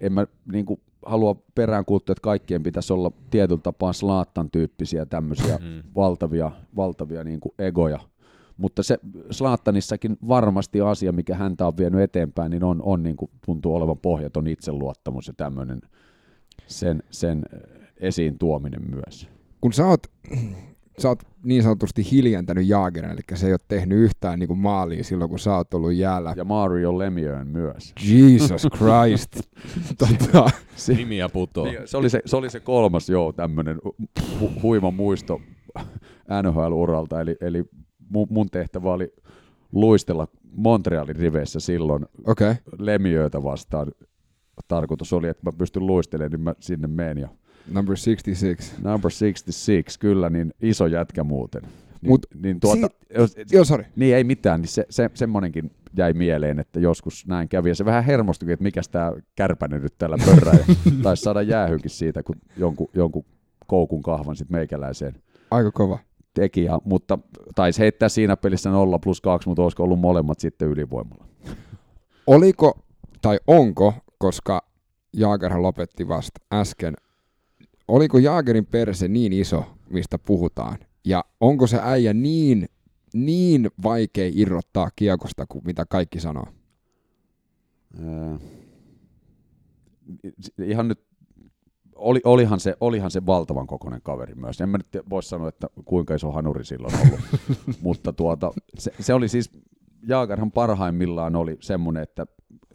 en 0.01 0.13
mä 0.13 0.27
niin 0.53 0.67
kuin 0.67 0.81
halua 1.07 1.35
peräänkuuttaa, 1.55 2.13
että 2.13 2.23
kaikkien 2.23 2.63
pitäisi 2.63 2.93
olla 2.93 3.11
tietyllä 3.31 3.61
tapaa 3.63 3.93
slaattan 3.93 4.51
tyyppisiä 4.51 5.07
tämmöisiä 5.07 5.57
Mm. 5.59 5.83
valtavia, 5.97 6.51
valtavia 6.77 7.25
niin 7.25 7.41
kuin 7.41 7.53
egoja. 7.59 7.99
Mutta 8.57 8.83
se 8.83 8.99
Slaattanissakin 9.31 10.17
varmasti 10.29 10.81
asia, 10.81 11.13
mikä 11.13 11.35
häntä 11.35 11.67
on 11.67 11.77
vienyt 11.77 12.01
eteenpäin, 12.01 12.51
niin 12.51 12.65
on, 12.65 12.83
on 12.83 13.03
niin 13.03 13.17
kuin, 13.17 13.31
tuntuu 13.47 13.75
olevan 13.75 13.99
pohjaton 13.99 14.47
itseluottamus 14.47 15.27
ja 15.27 15.35
tämmöinen 15.37 15.81
sen, 16.67 17.03
sen 17.11 17.43
esiin 17.97 18.39
tuominen 18.39 18.81
myös. 18.91 19.29
Kun 19.61 19.73
sä 19.73 19.87
oot, 19.87 20.07
sä 20.99 21.09
oot 21.09 21.23
niin 21.45 21.63
sanotusti 21.63 22.11
hiljentänyt 22.11 22.69
Jaagerin, 22.69 23.11
eli 23.11 23.21
se 23.35 23.47
ei 23.47 23.53
ole 23.53 23.61
tehnyt 23.69 23.99
yhtään 23.99 24.39
niin 24.39 24.49
kuin 24.49 24.59
maalia 24.59 25.05
silloin, 25.05 25.31
kun 25.31 25.39
sä 25.39 25.57
oot 25.57 25.75
ollut 25.75 25.93
jäällä. 25.95 26.35
Ja 26.37 26.45
Mario 26.45 26.99
Lemieux 26.99 27.47
myös. 27.49 27.93
Jesus 28.09 28.67
Christ. 28.79 29.31
tota, 29.99 30.51
Nimiä 30.97 31.29
putoo. 31.29 31.65
Niin, 31.65 31.79
se, 31.85 31.97
oli 31.97 32.11
se, 32.11 32.23
se 32.27 32.37
oli 32.37 32.51
se 32.51 32.61
kolmas, 32.61 33.09
joo, 33.09 33.33
tämmöinen 33.33 33.79
hu- 34.21 34.63
huima 34.63 34.91
muisto 34.91 35.41
NHL-uralta, 36.43 37.21
eli, 37.21 37.37
eli 37.41 37.65
mun, 38.11 38.27
mun 38.31 38.51
tehtävä 38.51 38.93
oli 38.93 39.13
luistella 39.73 40.29
Montrealin 40.53 41.17
riveissä 41.17 41.61
silloin. 41.61 42.07
Okay. 42.27 42.55
Lemiöitä 42.79 43.43
vastaan. 43.43 43.93
Tarkoitus 44.69 45.13
oli, 45.13 45.29
että 45.29 45.43
mä 45.45 45.53
pystyn 45.59 45.87
luistelemaan, 45.87 46.31
niin 46.31 46.41
mä 46.41 46.55
sinne 46.61 46.89
menen. 46.89 47.19
Ja 47.19 47.29
Number 47.69 47.97
66. 47.97 48.73
number 48.83 49.11
66, 49.11 49.99
kyllä, 50.01 50.31
niin 50.31 50.53
iso 50.63 50.87
jätkä 50.87 51.25
muuten. 51.25 51.63
Niin, 51.63 52.11
Mut 52.11 52.27
niin 52.43 52.61
tuota, 52.61 52.89
jos, 53.15 53.35
Joo, 53.53 53.65
sorry. 53.65 53.85
niin 53.97 54.17
ei 54.17 54.25
mitään, 54.25 54.61
niin 54.61 54.69
se, 54.69 54.87
se, 54.91 55.11
semmonenkin 55.15 55.71
jäi 55.97 56.13
mieleen, 56.13 56.59
että 56.59 56.81
joskus 56.81 57.27
näin 57.27 57.49
kävi. 57.49 57.69
Ja 57.69 57.75
se 57.75 57.85
vähän 57.85 58.05
hermostuikin, 58.05 58.53
että 58.53 58.63
mikäs 58.63 58.89
tämä 58.89 59.13
kärpänen 59.35 59.83
nyt 59.83 59.95
täällä 59.99 60.17
pörrää. 60.27 60.59
Taisi 61.03 61.23
saada 61.23 61.43
jäähykin 61.43 61.91
siitä, 61.91 62.23
kun 62.23 62.37
jonkun, 62.57 62.89
jonkun 62.95 63.25
koukun 63.67 64.03
kahvan 64.03 64.37
sitten 64.37 64.57
meikäläiseen 64.57 65.15
Aika 65.51 65.71
kova. 65.71 65.99
teki. 66.35 66.65
Ja, 66.65 66.79
mutta 66.85 67.19
taisi 67.55 67.79
heittää 67.81 68.09
siinä 68.09 68.37
pelissä 68.37 68.71
0 68.71 68.99
plus 68.99 69.21
2, 69.21 69.49
mutta 69.49 69.63
olisiko 69.63 69.83
ollut 69.83 70.01
molemmat 70.01 70.41
sitten 70.41 70.69
ylivoimalla. 70.69 71.25
Oliko 72.27 72.79
tai 73.23 73.39
onko, 73.47 73.95
koska 74.19 74.63
Jaagerhan 75.13 75.63
lopetti 75.63 76.09
vasta 76.09 76.41
äsken, 76.53 76.95
oliko 77.89 78.19
Jaagerin 78.19 78.67
perse 78.67 79.09
niin 79.09 79.33
iso, 79.33 79.65
mistä 79.91 80.19
puhutaan? 80.19 80.79
Ja 81.05 81.25
onko 81.41 81.67
se 81.67 81.79
äijä 81.83 82.15
niin, 82.15 82.69
niin 83.15 83.71
vaikea 83.83 84.31
irrottaa 84.35 84.91
kiekosta 84.97 85.47
kuin 85.47 85.65
mitä 85.65 85.87
kaikki 85.87 86.21
sanoo? 86.21 86.47
Ää, 88.05 88.39
ihan 90.59 90.89
nyt, 90.89 91.01
oli, 91.95 92.21
olihan, 92.25 92.61
se, 92.61 92.77
olihan 92.81 93.11
se 93.11 93.27
valtavan 93.27 93.67
kokoinen 93.67 94.03
kaveri 94.03 94.35
myös. 94.35 94.61
En 94.61 94.69
mä 94.69 94.79
nyt 94.79 95.05
voi 95.11 95.23
sanoa, 95.23 95.49
että 95.49 95.67
kuinka 95.85 96.15
iso 96.15 96.33
hanuri 96.33 96.65
silloin 96.65 96.95
ollut. 96.95 97.21
Mutta 97.83 98.13
tuota, 98.13 98.53
se, 98.79 98.93
se 99.01 99.15
oli 99.15 99.29
siis, 99.29 99.51
Jaagarhan 100.09 100.53
parhaimmillaan 100.53 101.37
oli 101.37 101.57
semmoinen, 101.61 102.03
että 102.03 102.27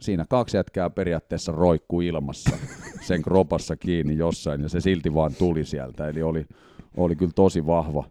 siinä 0.02 0.26
kaksi 0.30 0.58
jätkää 0.58 0.89
periaatteessa 0.89 1.52
roikkuu 1.52 2.02
ilmassa 2.02 2.58
sen 3.08 3.22
kropassa 3.22 3.76
kiinni 3.76 4.18
jossain 4.18 4.62
ja 4.62 4.70
se 4.70 4.82
silti 4.82 5.14
vaan 5.14 5.32
tuli 5.36 5.66
sieltä. 5.66 6.08
Eli 6.08 6.24
oli, 6.24 6.45
oli 6.97 7.16
kyllä 7.16 7.32
tosi 7.36 7.66
vahva. 7.66 8.04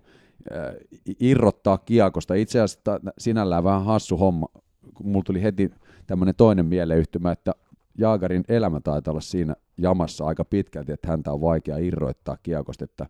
Irrottaa 1.20 1.78
kiekosta. 1.78 2.34
Itse 2.34 2.60
asiassa 2.60 2.80
ta- 2.84 3.00
sinällään 3.18 3.64
vähän 3.64 3.84
hassu 3.84 4.16
homma, 4.16 4.46
mulla 5.04 5.24
tuli 5.24 5.42
heti 5.42 5.70
tämmöinen 6.06 6.34
toinen 6.34 6.66
mieleyhtymä, 6.66 7.32
että 7.32 7.52
Jaagarin 7.98 8.44
elämä 8.48 8.80
taitaa 8.80 9.12
olla 9.12 9.20
siinä 9.20 9.54
jamassa 9.78 10.26
aika 10.26 10.44
pitkälti, 10.44 10.92
että 10.92 11.08
häntä 11.08 11.32
on 11.32 11.40
vaikea 11.40 11.76
irroittaa 11.76 12.36
kiekosta, 12.42 12.84
että 12.84 13.06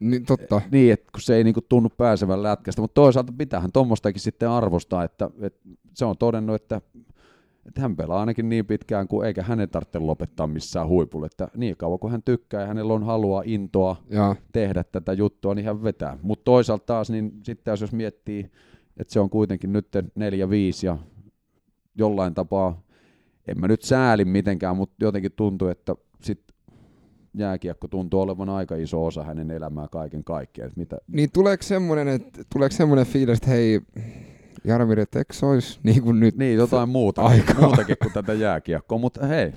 Niin 0.00 0.24
totta. 0.26 0.60
niin, 0.72 0.92
että 0.92 1.08
kun 1.12 1.20
se 1.22 1.36
ei 1.36 1.44
niinku 1.44 1.60
tunnu 1.68 1.88
pääsevän 1.96 2.42
lätkästä, 2.42 2.80
mutta 2.80 2.94
toisaalta 2.94 3.32
pitäähän 3.38 3.72
tuommoistakin 3.72 4.20
sitten 4.20 4.48
arvostaa, 4.50 5.04
että, 5.04 5.30
että 5.40 5.68
se 5.94 6.04
on 6.04 6.16
todennut, 6.18 6.54
että, 6.54 6.80
että 7.66 7.80
hän 7.80 7.96
pelaa 7.96 8.20
ainakin 8.20 8.48
niin 8.48 8.66
pitkään 8.66 9.08
kuin 9.08 9.26
eikä 9.26 9.42
hänen 9.42 9.70
tarvitse 9.70 9.98
lopettaa 9.98 10.46
missään 10.46 10.88
huipulla, 10.88 11.26
että 11.26 11.48
niin 11.56 11.76
kauan 11.76 11.98
kuin 11.98 12.10
hän 12.10 12.22
tykkää 12.22 12.60
ja 12.60 12.66
hänellä 12.66 12.94
on 12.94 13.02
halua, 13.02 13.42
intoa 13.44 13.96
Ja, 14.10 14.36
tehdä 14.52 14.84
tätä 14.84 15.12
juttua, 15.12 15.54
niin 15.54 15.66
hän 15.66 15.82
vetää. 15.82 16.18
Mutta 16.22 16.44
toisaalta 16.44 16.86
taas, 16.86 17.10
niin 17.10 17.32
sitten 17.42 17.76
jos 17.80 17.92
miettii, 17.92 18.50
että 18.96 19.12
se 19.12 19.20
on 19.20 19.30
kuitenkin 19.30 19.72
nyt 19.72 19.88
4-5 19.96 20.00
ja 20.82 20.98
jollain 21.94 22.34
tapaa, 22.34 22.82
en 23.48 23.60
mä 23.60 23.68
nyt 23.68 23.82
sääli 23.82 24.24
mitenkään, 24.24 24.76
mutta 24.76 24.96
jotenkin 25.00 25.32
tuntuu, 25.36 25.68
että 25.68 25.94
sit 26.22 26.42
jääkiekko 27.34 27.88
tuntuu 27.88 28.20
olevan 28.20 28.48
aika 28.48 28.76
iso 28.76 29.06
osa 29.06 29.24
hänen 29.24 29.50
elämää 29.50 29.88
kaiken 29.88 30.24
kaikkiaan. 30.24 30.70
Mitä, 30.76 30.98
niin 31.06 31.30
tuleeko 31.32 31.62
semmoinen, 31.62 32.08
että, 32.08 32.42
tuleeko 32.52 32.76
semmoinen 32.76 33.06
fiilis, 33.06 33.38
että 33.38 33.50
hei, 33.50 33.80
Jarmir, 34.64 35.00
että 35.00 35.18
eikö 35.18 35.32
se 35.34 35.46
olisi 35.46 35.78
niin 35.84 36.02
kuin 36.02 36.20
nyt? 36.20 36.36
niin, 36.36 36.56
jotain 36.58 36.88
muuta, 36.88 37.22
Aikaa. 37.22 37.60
muutakin 37.60 37.96
kuin 38.02 38.12
tätä 38.12 38.32
jääkiekkoa, 38.32 38.98
mutta 38.98 39.26
hei, 39.26 39.52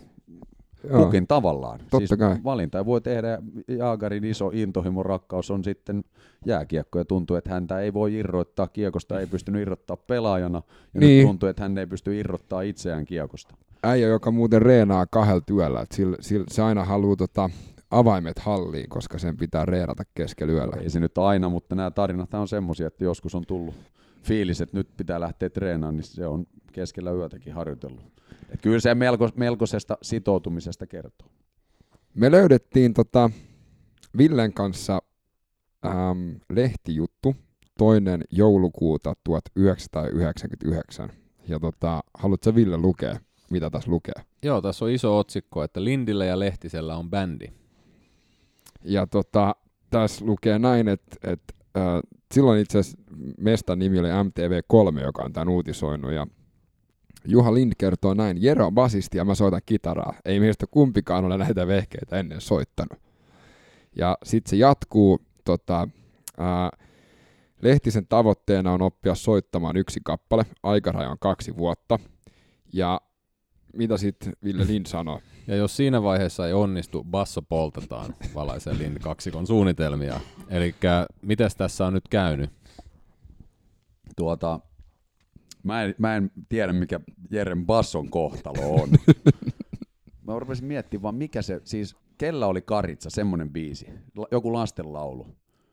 Joo. 0.90 1.06
kukin 1.06 1.28
tavallaan. 1.28 1.80
Totta 1.80 1.98
siis 1.98 2.20
kai. 2.20 2.38
Valinta 2.44 2.86
voi 2.86 3.02
tehdä, 3.02 3.28
ja 3.28 3.38
Jaagarin 3.68 4.24
iso 4.24 4.52
intohimo 4.54 5.04
rakkaus 5.04 5.52
on 5.52 5.64
sitten 5.64 6.04
jääkiekko, 6.46 7.00
ja 7.00 7.06
tuntuu, 7.06 7.36
että 7.36 7.50
häntä 7.50 7.80
ei 7.80 7.94
voi 7.94 8.14
irrottaa 8.16 8.68
kiekosta, 8.68 9.20
ei 9.20 9.28
pystynyt 9.28 9.62
irrottaa 9.62 9.98
pelaajana, 9.98 10.62
ja 10.94 11.00
Niin. 11.00 11.18
nyt 11.18 11.28
tuntuu, 11.28 11.50
että 11.50 11.62
hän 11.64 11.78
ei 11.78 11.88
pysty 11.88 12.20
irrottaa 12.20 12.62
itseään 12.62 13.06
kiekosta. 13.06 13.56
äijä, 13.84 14.08
joka 14.08 14.32
muuten 14.32 14.62
reenaa 14.62 15.06
kahdella 15.06 15.42
työllä. 15.42 15.82
Et 15.82 15.92
sillä, 15.92 16.18
sillä, 16.20 16.46
se 16.50 16.62
aina 16.62 16.84
haluaa 16.86 17.16
tota, 17.16 17.50
avaimet 17.92 18.40
halliin, 18.40 18.90
koska 18.90 19.18
sen 19.18 19.38
pitää 19.38 19.66
reenata 19.66 20.04
keskellä 20.16 20.54
yöllä. 20.54 20.78
Ei 20.82 20.90
se 20.90 21.00
nyt 21.00 21.18
aina, 21.18 21.50
mutta 21.50 21.76
nämä 21.76 21.92
tarinat 21.92 22.34
on 22.34 22.48
semmoisia, 22.48 22.88
että 22.88 23.04
joskus 23.04 23.36
on 23.36 23.44
tullut 23.48 23.76
fiilis, 24.24 24.62
että 24.62 24.78
nyt 24.78 24.88
pitää 24.98 25.20
lähteä 25.20 25.50
treenaamaan, 25.50 25.96
niin 25.96 26.04
se 26.04 26.28
on 26.28 26.46
keskellä 26.72 27.12
yötäkin 27.12 27.54
harjoitellut. 27.54 28.04
Et 28.50 28.62
kyllä 28.62 28.80
se 28.80 28.96
melko, 28.96 29.30
melkoisesta 29.36 29.98
sitoutumisesta 30.02 30.88
kertoo. 30.88 31.28
Me 32.14 32.32
löydettiin 32.32 32.94
tota, 32.94 33.30
Villen 34.18 34.54
kanssa 34.54 35.02
äm, 35.86 36.40
lehtijuttu 36.50 37.36
toinen 37.78 38.24
joulukuuta 38.32 39.14
1999. 39.24 41.10
Ja 41.48 41.60
tota, 41.60 42.04
haluatko 42.14 42.56
Ville 42.56 42.78
lukea, 42.78 43.20
mitä 43.50 43.70
tässä 43.70 43.92
lukee? 43.92 44.14
Joo, 44.44 44.62
tässä 44.62 44.86
on 44.86 44.92
iso 44.92 45.18
otsikko, 45.18 45.64
että 45.64 45.84
Lindillä 45.84 46.26
ja 46.26 46.40
Lehtisellä 46.40 46.98
on 46.98 47.10
bändi. 47.10 47.48
Ja 48.84 49.08
tota, 49.08 49.56
tässä 49.90 50.26
lukee 50.26 50.60
näin, 50.60 50.88
että 50.88 51.16
et, 51.24 51.42
äh, 51.78 52.00
silloin 52.34 52.60
itse 52.60 52.80
asiassa 52.80 52.98
mestan 53.38 53.80
nimi 53.80 54.00
oli 54.00 54.08
MTV3, 54.08 55.02
joka 55.02 55.24
on 55.24 55.34
tämän 55.34 55.50
uutisoinut. 55.50 56.12
Ja 56.12 56.28
Juha 57.26 57.54
Lind 57.54 57.74
kertoo 57.78 58.14
näin, 58.14 58.44
Jero 58.44 58.68
on 58.68 58.74
basisti 58.74 59.18
ja 59.18 59.26
mä 59.26 59.36
soitan 59.36 59.62
kitaraa. 59.66 60.14
Ei 60.26 60.40
meistä 60.40 60.66
kumpikaan 60.72 61.26
ole 61.26 61.38
näitä 61.38 61.68
vehkeitä 61.68 62.20
ennen 62.20 62.42
soittanut. 62.42 63.00
Ja 63.96 64.18
sitten 64.24 64.50
se 64.50 64.56
jatkuu, 64.56 65.20
tota, 65.46 65.88
ää, 66.38 66.70
Lehtisen 67.62 68.08
tavoitteena 68.08 68.74
on 68.74 68.82
oppia 68.82 69.16
soittamaan 69.16 69.78
yksi 69.78 70.00
kappale, 70.04 70.46
aikaraja 70.64 71.10
on 71.10 71.20
kaksi 71.20 71.58
vuotta. 71.58 72.00
Ja 72.74 73.02
mitä 73.74 73.98
sitten 73.98 74.34
Ville 74.44 74.68
Lind 74.68 74.86
sanoo? 74.86 75.22
Ja 75.48 75.56
jos 75.56 75.78
siinä 75.78 76.04
vaiheessa 76.04 76.48
ei 76.48 76.54
onnistu, 76.54 77.04
basso 77.04 77.42
poltetaan 77.42 78.16
valaisen 78.36 78.80
Lind 78.80 79.00
kaksikon 79.00 79.48
suunnitelmia. 79.48 80.20
Eli 80.50 80.76
mitäs 81.22 81.56
tässä 81.56 81.86
on 81.86 81.94
nyt 81.94 82.08
käynyt? 82.10 82.50
Tuota, 84.16 84.60
mä, 85.64 85.84
en, 85.84 85.96
mä 85.98 86.16
en 86.16 86.32
tiedä, 86.50 86.74
mikä 86.74 87.00
Jeren 87.32 87.66
basson 87.66 88.10
kohtalo 88.10 88.82
on. 88.82 88.90
mä 90.28 90.40
rupesin 90.40 90.66
miettimään 90.66 91.04
vaan, 91.04 91.16
mikä 91.16 91.42
se, 91.42 91.62
siis 91.64 91.96
kella 92.18 92.48
oli 92.48 92.62
Karitsa, 92.62 93.10
semmonen 93.10 93.50
biisi, 93.50 93.88
joku 94.32 94.54
lastenlaulu. 94.54 95.28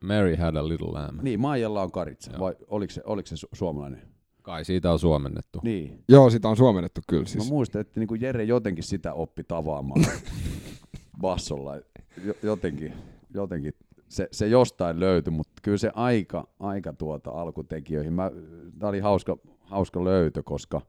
Mary 0.05 0.37
had 0.37 0.57
a 0.57 0.69
little 0.69 0.93
lamb. 0.93 1.23
Niin, 1.23 1.41
Maijalla 1.41 1.83
on 1.83 1.93
Karitsa, 1.93 2.31
Joo. 2.31 2.41
vai 2.41 2.55
oliko 2.69 2.91
se, 2.93 3.03
oliko 3.05 3.27
se 3.27 3.35
su- 3.35 3.49
suomalainen? 3.53 4.03
Kai 4.51 4.65
siitä 4.65 4.93
on 4.93 4.99
suomennettu. 4.99 5.61
Niin. 5.63 6.05
Joo, 6.09 6.31
sitä 6.31 6.49
on 6.49 6.57
suomennettu 6.57 7.01
kyllä 7.09 7.25
siis. 7.25 7.45
Mä 7.45 7.51
muistan, 7.51 7.81
että 7.81 8.01
niinku 8.01 8.15
Jere 8.15 8.45
jotenkin 8.45 8.85
sitä 8.85 9.15
oppi 9.15 9.45
tavaamaan 9.45 10.05
bassolla. 11.21 11.77
Jotenkin, 12.43 12.93
jotenkin 13.35 13.73
se, 14.09 14.29
se 14.33 14.49
jostain 14.49 15.01
löytyi, 15.01 15.31
mutta 15.31 15.53
kyllä 15.63 15.79
se 15.79 15.91
aika, 15.95 16.49
aika 16.61 16.93
tuota 16.93 17.31
alkutekijöihin. 17.31 18.17
Tämä 18.79 18.89
oli 18.89 19.01
hauska, 19.01 19.37
hauska 19.61 20.05
löytö, 20.05 20.43
koska 20.43 20.81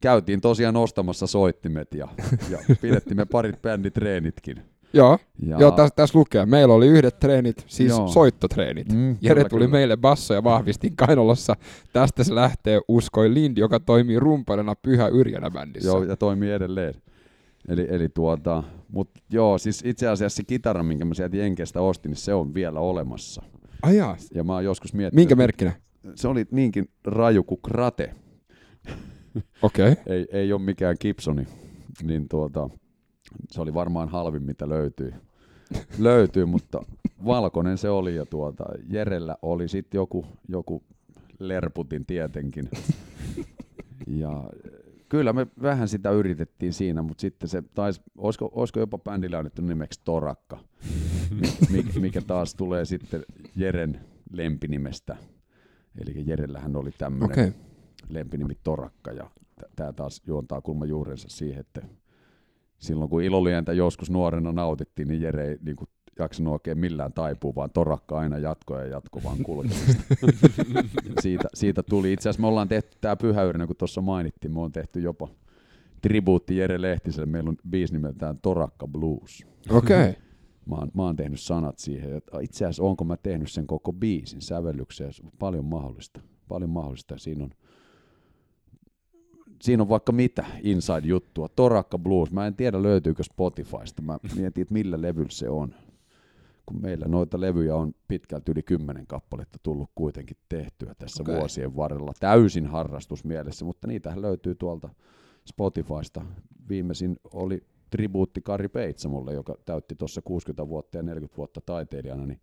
käytiin 0.00 0.40
tosiaan 0.40 0.76
ostamassa 0.76 1.26
soittimet 1.26 1.94
ja, 1.94 2.08
ja 2.50 2.58
pidettiin 2.82 3.16
me 3.16 3.24
parit 3.24 3.62
bänditreenitkin. 3.62 4.62
Joo, 4.92 5.18
ja... 5.46 5.56
Joo 5.60 5.70
tässä 5.70 5.94
täs 5.96 6.14
lukee. 6.14 6.46
Meillä 6.46 6.74
oli 6.74 6.86
yhdet 6.86 7.18
treenit, 7.18 7.64
siis 7.66 7.90
Joo. 7.90 8.08
soittotreenit. 8.08 8.92
Mm, 8.92 9.16
Jere 9.20 9.34
kyllä, 9.34 9.48
tuli 9.48 9.64
kyllä. 9.64 9.72
meille 9.72 9.96
basso 9.96 10.34
ja 10.34 10.44
vahvistin 10.44 10.96
Kainolassa. 10.96 11.56
Tästä 11.92 12.24
se 12.24 12.34
lähtee 12.34 12.80
uskoi 12.88 13.34
Lind, 13.34 13.56
joka 13.56 13.80
toimii 13.80 14.20
rumpalina 14.20 14.74
Pyhä 14.74 15.08
Yrjänä 15.08 15.50
bändissä. 15.50 15.88
Joo, 15.88 16.04
ja 16.04 16.16
toimii 16.16 16.50
edelleen. 16.50 16.94
Eli, 17.68 17.86
eli 17.90 18.08
tuota, 18.08 18.62
mutta 18.88 19.20
joo, 19.32 19.58
siis 19.58 19.82
itse 19.84 20.08
asiassa 20.08 20.36
se 20.36 20.42
kitara, 20.44 20.82
minkä 20.82 21.04
mä 21.04 21.14
sieltä 21.14 21.36
Jenkestä 21.36 21.80
ostin, 21.80 22.10
niin 22.10 22.16
se 22.16 22.34
on 22.34 22.54
vielä 22.54 22.80
olemassa. 22.80 23.42
Ai 23.82 23.96
jaa. 23.96 24.16
Ja 24.34 24.44
mä 24.44 24.52
oon 24.54 24.64
joskus 24.64 24.94
miettinyt... 24.94 25.20
Minkä 25.20 25.34
merkkinä? 25.34 25.72
Se 26.14 26.28
oli 26.28 26.46
niinkin 26.50 26.88
raju 27.04 27.44
kuin 27.44 27.60
krate. 27.62 28.14
Okei. 29.62 29.92
Okay. 29.92 30.04
ei, 30.14 30.26
ei 30.32 30.52
ole 30.52 30.62
mikään 30.62 30.96
Gibsoni. 31.00 31.46
Niin 32.02 32.28
tuota, 32.28 32.70
se 33.50 33.60
oli 33.60 33.74
varmaan 33.74 34.08
halvin, 34.08 34.42
mitä 34.42 34.68
löytyi. 34.68 35.14
löytyi, 35.98 36.44
mutta 36.44 36.82
valkoinen 37.24 37.78
se 37.78 37.88
oli 37.88 38.16
ja 38.16 38.26
tuota, 38.26 38.64
Jerellä 38.90 39.36
oli 39.42 39.68
sitten 39.68 39.98
joku, 39.98 40.26
joku 40.48 40.82
lerputin 41.38 42.06
tietenkin. 42.06 42.68
Ja 44.06 44.50
kyllä 45.08 45.32
me 45.32 45.46
vähän 45.62 45.88
sitä 45.88 46.10
yritettiin 46.10 46.72
siinä, 46.72 47.02
mutta 47.02 47.20
sitten 47.20 47.48
se 47.48 47.62
taisi, 47.74 48.00
olisiko, 48.18 48.50
olisiko 48.52 48.80
jopa 48.80 48.98
bändillä 48.98 49.38
annettu 49.38 49.62
nimeksi 49.62 50.00
Torakka, 50.04 50.58
mikä, 51.70 52.00
mikä 52.00 52.20
taas 52.20 52.54
tulee 52.54 52.84
sitten 52.84 53.24
Jeren 53.56 54.00
lempinimestä. 54.32 55.16
Eli 56.00 56.22
Jerellähän 56.26 56.76
oli 56.76 56.90
tämmöinen 56.98 57.30
okay. 57.30 57.52
lempinimi 58.08 58.54
Torakka 58.62 59.12
ja 59.12 59.30
tämä 59.76 59.92
taas 59.92 60.22
juontaa 60.26 60.60
kulma 60.60 60.86
juurensa 60.86 61.28
siihen, 61.28 61.60
että 61.60 61.82
silloin 62.80 63.10
kun 63.10 63.22
ilolientä 63.22 63.72
joskus 63.72 64.10
nuorena 64.10 64.52
nautittiin, 64.52 65.08
niin 65.08 65.22
Jere 65.22 65.48
ei 65.48 65.56
niin 65.62 65.76
kuin, 65.76 65.88
jaksanut 66.18 66.52
oikein 66.52 66.78
millään 66.78 67.12
taipua, 67.12 67.54
vaan 67.54 67.70
torakka 67.70 68.18
aina 68.18 68.38
jatkoja 68.38 68.84
ja 68.84 68.90
jatkuvaan 68.90 69.38
kulkemista. 69.42 70.02
siitä, 71.22 71.48
siitä 71.54 71.82
tuli. 71.82 72.12
Itse 72.12 72.28
asiassa 72.28 72.40
me 72.40 72.46
ollaan 72.46 72.68
tehty 72.68 72.96
tämä 73.00 73.16
pyhäyrinen, 73.16 73.66
kun 73.66 73.76
tuossa 73.76 74.00
mainittiin, 74.00 74.52
me 74.52 74.60
on 74.60 74.72
tehty 74.72 75.00
jopa 75.00 75.28
tribuutti 76.02 76.56
Jere 76.56 76.82
Lehtiselle. 76.82 77.26
Meillä 77.26 77.48
on 77.48 77.56
biisi 77.70 77.92
nimeltään 77.92 78.38
Torakka 78.42 78.88
Blues. 78.88 79.46
Okei. 79.70 80.00
Okay. 80.00 80.14
Mä, 80.70 80.76
oon, 80.76 80.90
mä 80.94 81.02
oon 81.02 81.16
tehnyt 81.16 81.40
sanat 81.40 81.78
siihen. 81.78 82.16
Että 82.16 82.40
itse 82.40 82.64
asiassa 82.64 82.82
onko 82.82 83.04
mä 83.04 83.16
tehnyt 83.16 83.50
sen 83.50 83.66
koko 83.66 83.92
biisin 83.92 84.42
sävellykseen? 84.42 85.12
Paljon 85.38 85.64
mahdollista. 85.64 86.20
Paljon 86.48 86.70
mahdollista. 86.70 87.18
Siinä 87.18 87.44
on 87.44 87.50
siinä 89.60 89.82
on 89.82 89.88
vaikka 89.88 90.12
mitä 90.12 90.44
inside-juttua. 90.62 91.48
Torakka 91.48 91.98
Blues, 91.98 92.32
mä 92.32 92.46
en 92.46 92.56
tiedä 92.56 92.82
löytyykö 92.82 93.22
Spotifysta, 93.22 94.02
mä 94.02 94.18
mietin, 94.36 94.62
että 94.62 94.74
millä 94.74 95.02
levyllä 95.02 95.30
se 95.30 95.48
on. 95.48 95.74
Kun 96.66 96.82
meillä 96.82 97.06
noita 97.08 97.40
levyjä 97.40 97.76
on 97.76 97.92
pitkälti 98.08 98.52
yli 98.52 98.62
kymmenen 98.62 99.06
kappaletta 99.06 99.58
tullut 99.62 99.90
kuitenkin 99.94 100.36
tehtyä 100.48 100.94
tässä 100.98 101.22
okay. 101.22 101.36
vuosien 101.36 101.76
varrella, 101.76 102.12
täysin 102.20 102.66
harrastusmielessä, 102.66 103.64
mutta 103.64 103.86
niitähän 103.86 104.22
löytyy 104.22 104.54
tuolta 104.54 104.88
Spotifysta. 105.48 106.24
Viimeisin 106.68 107.16
oli 107.32 107.62
tribuutti 107.90 108.40
Kari 108.40 108.68
Peitsamulle, 108.68 109.34
joka 109.34 109.54
täytti 109.66 109.94
tuossa 109.94 110.22
60 110.22 110.68
vuotta 110.68 110.96
ja 110.96 111.02
40 111.02 111.36
vuotta 111.36 111.60
taiteilijana, 111.66 112.26
niin 112.26 112.40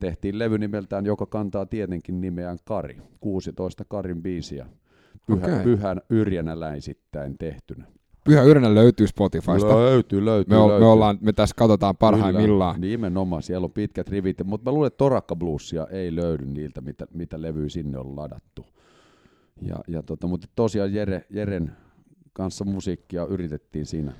tehtiin 0.00 0.38
levy 0.38 0.58
nimeltään, 0.58 1.06
joka 1.06 1.26
kantaa 1.26 1.66
tietenkin 1.66 2.20
nimeään 2.20 2.58
Kari. 2.64 2.98
16 3.20 3.84
Karin 3.88 4.22
biisiä 4.22 4.66
pyhä, 5.26 5.46
okay. 5.46 5.62
pyhän 5.62 6.00
yrjänäläisittäin 6.10 7.38
tehtynä. 7.38 7.86
Pyhä 8.24 8.42
Yrjänä 8.42 8.74
löytyy 8.74 9.06
Spotifysta. 9.06 9.78
Löytyy, 9.78 10.24
löytyy. 10.24 10.56
Me, 10.56 10.60
löytyy. 10.60 10.78
me, 10.78 10.86
ollaan, 10.86 11.18
me 11.20 11.32
tässä 11.32 11.54
katsotaan 11.58 11.96
parhaimmillaan. 11.96 12.74
Kyllä, 12.74 12.88
nimenomaan, 12.88 13.42
siellä 13.42 13.64
on 13.64 13.72
pitkät 13.72 14.08
rivit, 14.08 14.44
mutta 14.44 14.70
mä 14.70 14.74
luulen, 14.74 14.86
että 14.86 14.98
Torakka 14.98 15.36
Bluesia 15.36 15.86
ei 15.90 16.16
löydy 16.16 16.44
niiltä, 16.44 16.80
mitä, 16.80 17.06
mitä 17.14 17.42
levyä 17.42 17.68
sinne 17.68 17.98
on 17.98 18.16
ladattu. 18.16 18.66
Ja, 19.62 19.76
ja 19.88 20.02
tota, 20.02 20.26
mutta 20.26 20.46
tosiaan 20.54 20.94
Jere, 20.94 21.26
Jeren 21.30 21.72
kanssa 22.32 22.64
musiikkia 22.64 23.26
yritettiin 23.26 23.86
siinä 23.86 24.12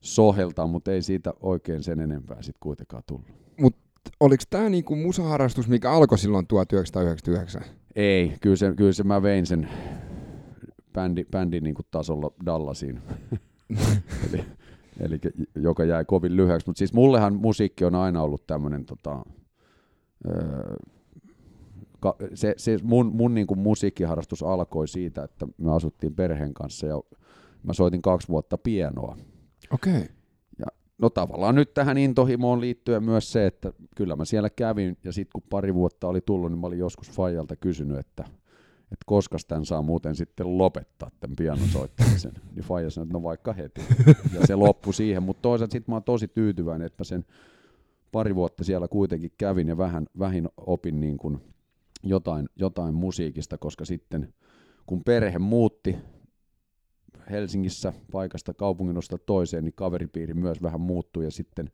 soheltaa, 0.00 0.66
mutta 0.66 0.92
ei 0.92 1.02
siitä 1.02 1.32
oikein 1.40 1.82
sen 1.82 2.00
enempää 2.00 2.42
sitten 2.42 2.60
kuitenkaan 2.60 3.02
tullut. 3.06 3.26
Mutta 3.60 3.80
oliko 4.20 4.44
tämä 4.50 4.68
niinku 4.68 4.96
musaharrastus, 4.96 5.68
mikä 5.68 5.92
alkoi 5.92 6.18
silloin 6.18 6.46
1999? 6.46 7.62
Ei, 7.96 8.36
kyllä 8.40 8.56
se, 8.56 8.74
kyllä 8.76 8.92
se 8.92 9.04
mä 9.04 9.22
vein 9.22 9.46
sen 9.46 9.68
bändi, 10.94 11.24
bändi 11.24 11.60
niin 11.60 11.74
kuin 11.74 11.86
tasolla 11.90 12.30
Dallasiin. 12.46 13.00
eli, 14.28 14.44
eli, 15.00 15.20
joka 15.54 15.84
jäi 15.84 16.04
kovin 16.04 16.36
lyhyeksi. 16.36 16.66
Mutta 16.66 16.78
siis 16.78 16.92
mullehan 16.92 17.34
musiikki 17.34 17.84
on 17.84 17.94
aina 17.94 18.22
ollut 18.22 18.46
tämmöinen 18.46 18.84
tota, 18.84 19.24
öö, 20.26 20.76
se, 22.34 22.54
se 22.56 22.78
mun, 22.82 23.10
mun 23.14 23.34
niin 23.34 23.46
kuin 23.46 23.58
musiikkiharrastus 23.58 24.42
alkoi 24.42 24.88
siitä, 24.88 25.22
että 25.24 25.46
me 25.58 25.72
asuttiin 25.72 26.14
perheen 26.14 26.54
kanssa 26.54 26.86
ja 26.86 27.02
mä 27.62 27.72
soitin 27.72 28.02
kaksi 28.02 28.28
vuotta 28.28 28.58
pienoa. 28.58 29.16
Okei. 29.70 29.96
Okay. 29.96 30.08
Ja 30.58 30.66
no 30.98 31.10
tavallaan 31.10 31.54
nyt 31.54 31.74
tähän 31.74 31.98
intohimoon 31.98 32.60
liittyen 32.60 33.04
myös 33.04 33.32
se, 33.32 33.46
että 33.46 33.72
kyllä 33.96 34.16
mä 34.16 34.24
siellä 34.24 34.50
kävin 34.50 34.96
ja 35.04 35.12
sitten 35.12 35.32
kun 35.32 35.42
pari 35.50 35.74
vuotta 35.74 36.08
oli 36.08 36.20
tullut, 36.20 36.50
niin 36.50 36.60
mä 36.60 36.66
olin 36.66 36.78
joskus 36.78 37.10
Fajalta 37.10 37.56
kysynyt, 37.56 37.98
että– 37.98 38.24
että 38.94 39.04
koska 39.06 39.38
tämän 39.48 39.64
saa 39.64 39.82
muuten 39.82 40.16
sitten 40.16 40.58
lopettaa 40.58 41.10
tämän 41.20 41.36
pianon 41.36 41.68
soittamisen. 41.68 42.32
niin 42.54 42.64
Faija 42.64 42.90
sanoi, 42.90 43.04
että 43.04 43.18
no 43.18 43.22
vaikka 43.22 43.52
heti. 43.52 43.80
Ja 44.32 44.46
se 44.46 44.54
loppui 44.54 44.94
siihen, 44.94 45.22
mutta 45.22 45.42
toisaalta 45.42 45.72
sitten 45.72 45.92
mä 45.92 45.96
oon 45.96 46.04
tosi 46.04 46.28
tyytyväinen, 46.28 46.86
että 46.86 47.04
sen 47.04 47.24
pari 48.12 48.34
vuotta 48.34 48.64
siellä 48.64 48.88
kuitenkin 48.88 49.30
kävin 49.38 49.68
ja 49.68 49.76
vähän, 49.76 50.06
vähin 50.18 50.48
opin 50.56 51.00
niin 51.00 51.18
kuin 51.18 51.38
jotain, 52.02 52.48
jotain 52.56 52.94
musiikista, 52.94 53.58
koska 53.58 53.84
sitten 53.84 54.34
kun 54.86 55.04
perhe 55.04 55.38
muutti 55.38 55.96
Helsingissä 57.30 57.92
paikasta 58.12 58.54
kaupunginosta 58.54 59.18
toiseen, 59.18 59.64
niin 59.64 59.74
kaveripiiri 59.74 60.34
myös 60.34 60.62
vähän 60.62 60.80
muuttui 60.80 61.24
ja 61.24 61.30
sitten 61.30 61.70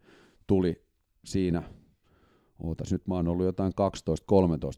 tuli 0.47 0.83
siinä, 1.25 1.63
ootas 2.63 2.93
nyt 2.93 3.07
mä 3.07 3.15
oon 3.15 3.29
ollut 3.29 3.47
jotain 3.47 3.73
12-13 3.73 3.75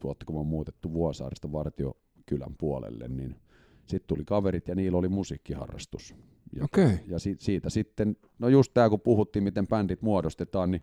vuotta, 0.05 0.27
kun 0.27 0.35
mä 0.35 0.39
oon 0.39 0.47
muutettu 0.47 0.93
Vuosaaresta 0.93 1.53
Vartio 1.53 1.97
kylän 2.27 2.55
puolelle, 2.59 3.09
niin 3.09 3.37
sitten 3.87 4.09
tuli 4.09 4.25
kaverit 4.25 4.69
ja 4.69 4.75
niillä 4.75 4.99
oli 4.99 5.09
musiikkiharrastus. 5.09 6.15
Ja, 6.53 6.65
okay. 6.65 6.99
ja 7.07 7.19
si- 7.19 7.37
siitä 7.39 7.71
sitten, 7.71 8.17
no 8.39 8.49
just 8.49 8.75
tämä 8.75 8.91
kun 8.91 9.01
puhuttiin, 9.01 9.43
miten 9.43 9.67
bändit 9.67 10.03
muodostetaan, 10.03 10.71
niin 10.71 10.83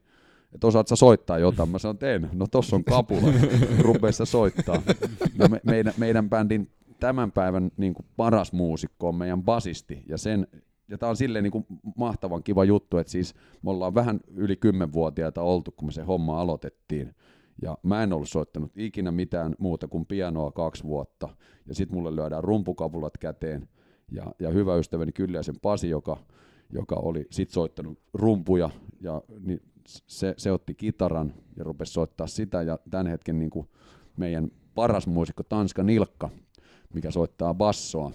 että 0.54 0.68
osaat 0.68 0.88
sä 0.88 0.96
soittaa 0.96 1.40
jotain? 1.40 1.70
Mä 1.70 1.80
sanoin, 1.80 1.96
että 1.96 2.14
en. 2.14 2.30
No 2.34 2.48
tossa 2.52 2.76
on 2.76 2.84
kapula, 2.84 3.34
rupeessa 3.80 4.26
soittaa. 4.26 4.82
No 5.38 5.48
me, 5.48 5.62
meidän, 5.64 5.94
meidän 5.98 6.30
bändin 6.30 6.70
tämän 7.00 7.32
päivän 7.32 7.72
niin 7.78 7.94
kuin 7.94 8.06
paras 8.18 8.54
muusikko 8.54 9.08
on 9.10 9.16
meidän 9.16 9.44
basisti, 9.44 10.04
ja 10.08 10.18
sen 10.18 10.48
ja 10.90 10.98
tämä 10.98 11.10
on 11.10 11.18
silleen 11.18 11.44
niin 11.44 11.52
kuin 11.52 11.66
mahtavan 11.96 12.44
kiva 12.44 12.64
juttu, 12.64 12.98
että 12.98 13.12
siis 13.12 13.36
me 13.62 13.70
ollaan 13.70 13.96
vähän 13.96 14.20
yli 14.36 14.56
kymmenvuotiaita 14.56 15.42
oltu, 15.42 15.72
kun 15.72 15.88
me 15.88 15.92
se 15.92 16.02
homma 16.02 16.42
aloitettiin. 16.42 17.16
Ja 17.62 17.78
mä 17.84 18.04
en 18.04 18.14
ollut 18.14 18.30
soittanut 18.30 18.72
ikinä 18.76 19.12
mitään 19.12 19.56
muuta 19.60 19.88
kuin 19.88 20.06
pianoa 20.06 20.52
kaksi 20.52 20.84
vuotta. 20.84 21.30
Ja 21.66 21.76
sitten 21.76 21.98
mulle 21.98 22.16
lyödään 22.16 22.44
rumpukapulat 22.44 23.18
käteen. 23.18 23.70
Ja, 24.12 24.26
ja 24.40 24.50
hyvä 24.50 24.76
ystäväni 24.76 25.12
Kylläisen 25.12 25.56
Pasi, 25.62 25.90
joka, 25.90 26.18
joka 26.70 26.96
oli 26.96 27.26
sit 27.32 27.50
soittanut 27.50 28.00
rumpuja 28.14 28.70
ja 29.02 29.22
niin 29.40 29.62
se, 30.08 30.34
se 30.38 30.52
otti 30.52 30.74
kitaran 30.74 31.34
ja 31.58 31.64
rupesi 31.64 31.94
soittaa 31.94 32.28
sitä 32.28 32.62
ja 32.62 32.80
tämän 32.90 33.08
hetken 33.08 33.40
niin 33.40 33.50
kuin 33.50 33.68
meidän 34.18 34.52
paras 34.76 35.08
muusikko 35.08 35.44
Tanska 35.44 35.84
Nilkka, 35.84 36.30
mikä 36.94 37.12
soittaa 37.12 37.54
bassoa, 37.54 38.12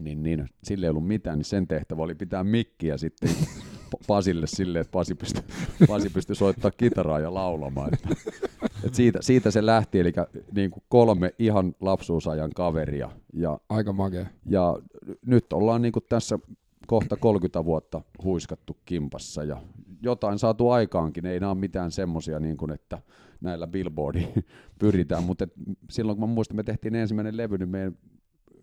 niin, 0.00 0.22
niin 0.22 0.48
sille 0.64 0.86
ei 0.86 0.90
ollut 0.90 1.06
mitään, 1.06 1.38
niin 1.38 1.44
sen 1.44 1.66
tehtävä 1.68 2.02
oli 2.02 2.14
pitää 2.14 2.44
mikkiä 2.44 2.96
sitten 2.96 3.30
Pasille 4.06 4.46
silleen, 4.46 4.80
että 4.80 4.92
Pasi 4.92 5.14
pystyi, 5.14 5.42
Pasi 5.88 6.10
pystyi 6.10 6.36
soittaa 6.36 6.70
kitaraa 6.70 7.20
ja 7.20 7.34
laulamaan. 7.34 7.94
Että, 7.94 8.08
että 8.84 8.96
siitä, 8.96 9.18
siitä, 9.22 9.50
se 9.50 9.66
lähti, 9.66 10.00
eli 10.00 10.12
niin 10.54 10.70
kuin 10.70 10.82
kolme 10.88 11.34
ihan 11.38 11.74
lapsuusajan 11.80 12.50
kaveria. 12.50 13.10
Ja, 13.32 13.60
Aika 13.68 13.92
makea. 13.92 14.26
Ja 14.46 14.78
nyt 15.26 15.52
ollaan 15.52 15.82
niin 15.82 15.92
kuin 15.92 16.04
tässä 16.08 16.38
kohta 16.86 17.16
30 17.16 17.64
vuotta 17.64 18.02
huiskattu 18.24 18.76
kimpassa 18.84 19.44
ja 19.44 19.62
jotain 20.02 20.38
saatu 20.38 20.70
aikaankin. 20.70 21.26
Ei 21.26 21.40
nämä 21.40 21.52
ole 21.52 21.58
mitään 21.58 21.90
semmoisia, 21.90 22.40
niin 22.40 22.56
kuin, 22.56 22.70
että 22.70 22.98
näillä 23.40 23.66
billboardiin 23.66 24.44
pyritään, 24.78 25.22
mutta 25.22 25.48
silloin 25.90 26.18
kun 26.18 26.28
mä 26.28 26.34
muistan, 26.34 26.56
me 26.56 26.62
tehtiin 26.62 26.94
ensimmäinen 26.94 27.36
levy, 27.36 27.58
niin 27.58 27.68
meidän 27.68 27.98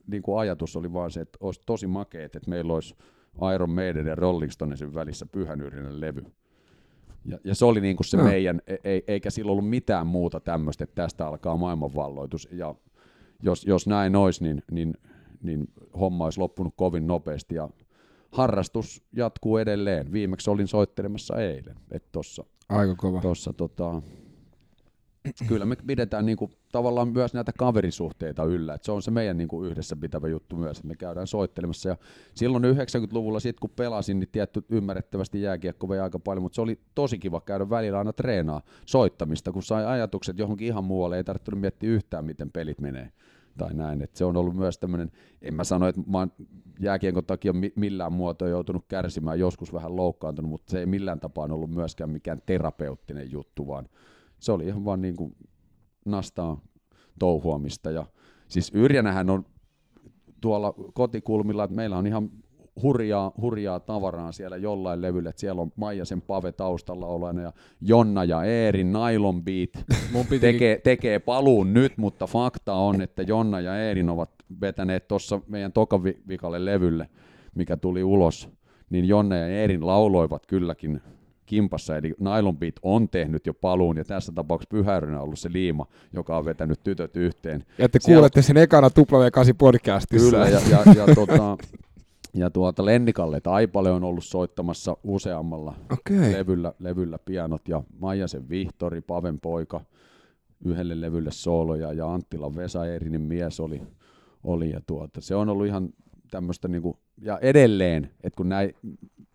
niin 0.07 0.23
kuin 0.23 0.39
ajatus 0.39 0.75
oli 0.75 0.93
vaan 0.93 1.11
se, 1.11 1.21
että 1.21 1.37
olisi 1.41 1.61
tosi 1.65 1.87
makeet, 1.87 2.35
että 2.35 2.49
meillä 2.49 2.73
olisi 2.73 2.95
Iron 3.55 3.69
Maiden 3.69 4.07
ja 4.07 4.15
Rolling 4.15 4.51
Stonesin 4.51 4.93
välissä 4.93 5.25
pyhänyrinen 5.25 6.01
levy. 6.01 6.23
Ja, 7.25 7.37
ja 7.43 7.55
se 7.55 7.65
oli 7.65 7.81
niin 7.81 7.95
kuin 7.95 8.07
se 8.07 8.17
no. 8.17 8.23
meidän, 8.23 8.61
e, 8.67 8.75
ei, 8.83 9.03
eikä 9.07 9.29
sillä 9.29 9.51
ollut 9.51 9.69
mitään 9.69 10.07
muuta 10.07 10.39
tämmöistä, 10.39 10.83
että 10.83 10.95
tästä 10.95 11.27
alkaa 11.27 11.57
maailmanvalloitus. 11.57 12.47
Ja 12.51 12.75
jos, 13.43 13.65
jos 13.65 13.87
näin 13.87 14.15
olisi, 14.15 14.43
niin, 14.43 14.63
niin, 14.71 14.93
niin 15.43 15.67
homma 15.99 16.23
olisi 16.23 16.39
loppunut 16.39 16.73
kovin 16.75 17.07
nopeasti. 17.07 17.55
Ja 17.55 17.69
harrastus 18.31 19.03
jatkuu 19.15 19.57
edelleen. 19.57 20.11
Viimeksi 20.11 20.49
olin 20.49 20.67
soittelemassa 20.67 21.35
eilen. 21.35 21.75
Että 21.91 22.09
tossa, 22.11 22.43
Aika 22.69 22.95
kova. 22.95 23.21
Tossa, 23.21 23.53
tota, 23.53 24.01
kyllä 25.47 25.65
me 25.65 25.75
pidetään 25.87 26.25
niinku, 26.25 26.51
tavallaan 26.71 27.07
myös 27.07 27.33
näitä 27.33 27.51
kaverisuhteita 27.57 28.43
yllä. 28.43 28.73
Et 28.73 28.83
se 28.83 28.91
on 28.91 29.01
se 29.01 29.11
meidän 29.11 29.37
niinku, 29.37 29.63
yhdessä 29.63 29.95
pitävä 29.95 30.27
juttu 30.27 30.55
myös, 30.55 30.77
että 30.77 30.87
me 30.87 30.95
käydään 30.95 31.27
soittelemassa. 31.27 31.89
Ja 31.89 31.97
silloin 32.35 32.63
90-luvulla, 32.63 33.39
sit 33.39 33.59
kun 33.59 33.69
pelasin, 33.69 34.19
niin 34.19 34.29
tietty 34.31 34.65
ymmärrettävästi 34.69 35.41
jääkiekko 35.41 35.89
vei 35.89 35.99
aika 35.99 36.19
paljon, 36.19 36.43
mutta 36.43 36.55
se 36.55 36.61
oli 36.61 36.79
tosi 36.95 37.19
kiva 37.19 37.41
käydä 37.41 37.69
välillä 37.69 37.97
aina 37.97 38.13
treenaa 38.13 38.61
soittamista, 38.85 39.51
kun 39.51 39.63
sai 39.63 39.85
ajatukset 39.85 40.39
johonkin 40.39 40.67
ihan 40.67 40.83
muualle, 40.83 41.17
ei 41.17 41.23
tarvitse 41.23 41.55
miettiä 41.55 41.89
yhtään, 41.89 42.25
miten 42.25 42.51
pelit 42.51 42.81
menee 42.81 43.11
tai 43.57 43.73
näin. 43.73 44.01
Et 44.01 44.15
se 44.15 44.25
on 44.25 44.37
ollut 44.37 44.55
myös 44.55 44.77
tämmöinen, 44.77 45.11
en 45.41 45.53
mä 45.53 45.63
sano, 45.63 45.87
että 45.87 46.01
mä 46.07 46.17
oon 46.17 46.31
jääkiekon 46.79 47.25
takia 47.25 47.53
millään 47.75 48.13
muotoa 48.13 48.47
joutunut 48.47 48.85
kärsimään, 48.87 49.39
joskus 49.39 49.73
vähän 49.73 49.95
loukkaantunut, 49.95 50.51
mutta 50.51 50.71
se 50.71 50.79
ei 50.79 50.85
millään 50.85 51.19
tapaa 51.19 51.47
ollut 51.51 51.71
myöskään 51.71 52.09
mikään 52.09 52.41
terapeuttinen 52.45 53.31
juttu, 53.31 53.67
vaan 53.67 53.89
se 54.43 54.51
oli 54.51 54.67
ihan 54.67 54.85
vaan 54.85 55.01
niin 55.01 55.15
kuin 55.15 55.35
nastaa 56.05 56.61
touhuamista. 57.19 57.91
Ja 57.91 58.05
siis 58.47 58.71
Yrjänähän 58.73 59.29
on 59.29 59.45
tuolla 60.41 60.73
kotikulmilla, 60.93 61.63
että 61.63 61.75
meillä 61.75 61.97
on 61.97 62.07
ihan 62.07 62.29
hurjaa, 62.81 63.31
hurjaa 63.41 63.79
tavaraa 63.79 64.31
siellä 64.31 64.57
jollain 64.57 65.01
levyllä, 65.01 65.29
että 65.29 65.39
siellä 65.39 65.61
on 65.61 65.71
Maijasen 65.75 66.21
Pave 66.21 66.51
taustalla 66.51 67.07
olena 67.07 67.41
ja 67.41 67.53
Jonna 67.81 68.23
ja 68.23 68.43
Eeri 68.43 68.83
Nylon 68.83 69.43
Beat 69.43 69.69
Mun 70.11 70.25
tekee, 70.41 70.79
tekee 70.83 71.19
paluun 71.19 71.73
nyt, 71.73 71.97
mutta 71.97 72.27
fakta 72.27 72.73
on, 72.73 73.01
että 73.01 73.21
Jonna 73.21 73.59
ja 73.59 73.77
Eerin 73.77 74.09
ovat 74.09 74.29
vetäneet 74.61 75.07
tuossa 75.07 75.41
meidän 75.47 75.71
tokavikalle 75.71 76.65
levylle, 76.65 77.09
mikä 77.55 77.77
tuli 77.77 78.03
ulos, 78.03 78.49
niin 78.89 79.05
Jonna 79.05 79.35
ja 79.35 79.47
Eerin 79.47 79.87
lauloivat 79.87 80.45
kylläkin 80.45 81.01
kimpassa, 81.45 81.97
eli 81.97 82.13
Nylon 82.19 82.57
Beat 82.57 82.75
on 82.81 83.09
tehnyt 83.09 83.45
jo 83.45 83.53
paluun, 83.53 83.97
ja 83.97 84.05
tässä 84.05 84.31
tapauksessa 84.35 84.77
Pyhäyrynen 84.77 85.17
on 85.17 85.23
ollut 85.23 85.39
se 85.39 85.49
liima, 85.53 85.85
joka 86.13 86.37
on 86.37 86.45
vetänyt 86.45 86.83
tytöt 86.83 87.15
yhteen. 87.15 87.63
Ja 87.77 87.89
te 87.89 87.99
Siellä... 88.01 88.19
kuulette 88.19 88.41
sen 88.41 88.57
ekana 88.57 88.87
W8 88.87 89.53
podcastissa. 89.57 90.31
Kyllä, 90.31 90.49
ja, 90.49 90.61
ja, 90.69 90.93
ja 90.95 91.15
tota, 91.15 91.57
ja 92.33 92.49
tuota 92.49 92.85
Lennikalle 92.85 93.41
Taipale 93.41 93.91
on 93.91 94.03
ollut 94.03 94.23
soittamassa 94.23 94.97
useammalla 95.03 95.75
okay. 95.91 96.31
levyllä, 96.31 96.73
levyllä 96.79 97.19
pianot, 97.25 97.67
ja 97.67 97.83
Maijasen 97.99 98.49
Vihtori, 98.49 99.01
Paven 99.01 99.39
poika, 99.39 99.81
yhdelle 100.65 101.01
levylle 101.01 101.31
sooloja, 101.31 101.93
ja 101.93 102.13
Anttila 102.13 102.55
Vesa 102.55 102.85
Eerinin 102.85 103.21
mies 103.21 103.59
oli, 103.59 103.81
oli 104.43 104.71
ja 104.71 104.81
tuota, 104.87 105.21
se 105.21 105.35
on 105.35 105.49
ollut 105.49 105.67
ihan 105.67 105.89
tämmöistä, 106.31 106.67
niinku, 106.67 106.97
ja 107.21 107.39
edelleen, 107.39 108.09
että 108.23 108.37
kun 108.37 108.49
näin, 108.49 108.75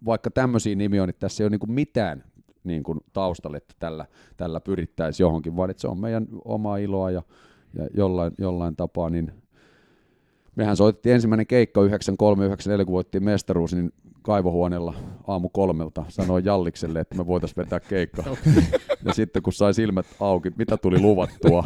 vaikka 0.04 0.30
tämmöisiä 0.30 0.74
nimiä 0.74 1.02
on, 1.02 1.08
niin 1.08 1.16
tässä 1.18 1.42
ei 1.42 1.44
ole 1.44 1.50
niinku 1.50 1.66
mitään 1.66 2.24
niin 2.64 2.82
kuin 2.82 3.00
taustalle, 3.12 3.56
että 3.56 3.74
tällä, 3.78 4.06
tällä 4.36 4.60
pyrittäisiin 4.60 5.24
johonkin, 5.24 5.56
vaan 5.56 5.70
että 5.70 5.80
se 5.80 5.88
on 5.88 6.00
meidän 6.00 6.26
omaa 6.44 6.76
iloa 6.76 7.10
ja, 7.10 7.22
ja 7.74 7.88
jollain, 7.94 8.32
jollain 8.38 8.76
tapaa, 8.76 9.10
niin 9.10 9.32
mehän 10.56 10.76
soitettiin 10.76 11.14
ensimmäinen 11.14 11.46
keikka 11.46 11.80
93-94, 11.80 12.84
kun 12.84 12.92
voittiin 12.92 13.24
mestaruus, 13.24 13.74
niin 13.74 13.92
kaivohuoneella 14.28 14.94
aamu 15.26 15.48
kolmelta 15.48 16.04
sanoin 16.08 16.44
Jallikselle, 16.44 17.00
että 17.00 17.14
me 17.14 17.26
voitaisiin 17.26 17.56
vetää 17.56 17.80
keikka. 17.80 18.24
ja 19.06 19.14
sitten 19.14 19.42
kun 19.42 19.52
sai 19.52 19.74
silmät 19.74 20.06
auki, 20.20 20.50
mitä 20.58 20.76
tuli 20.76 21.00
luvattua, 21.00 21.64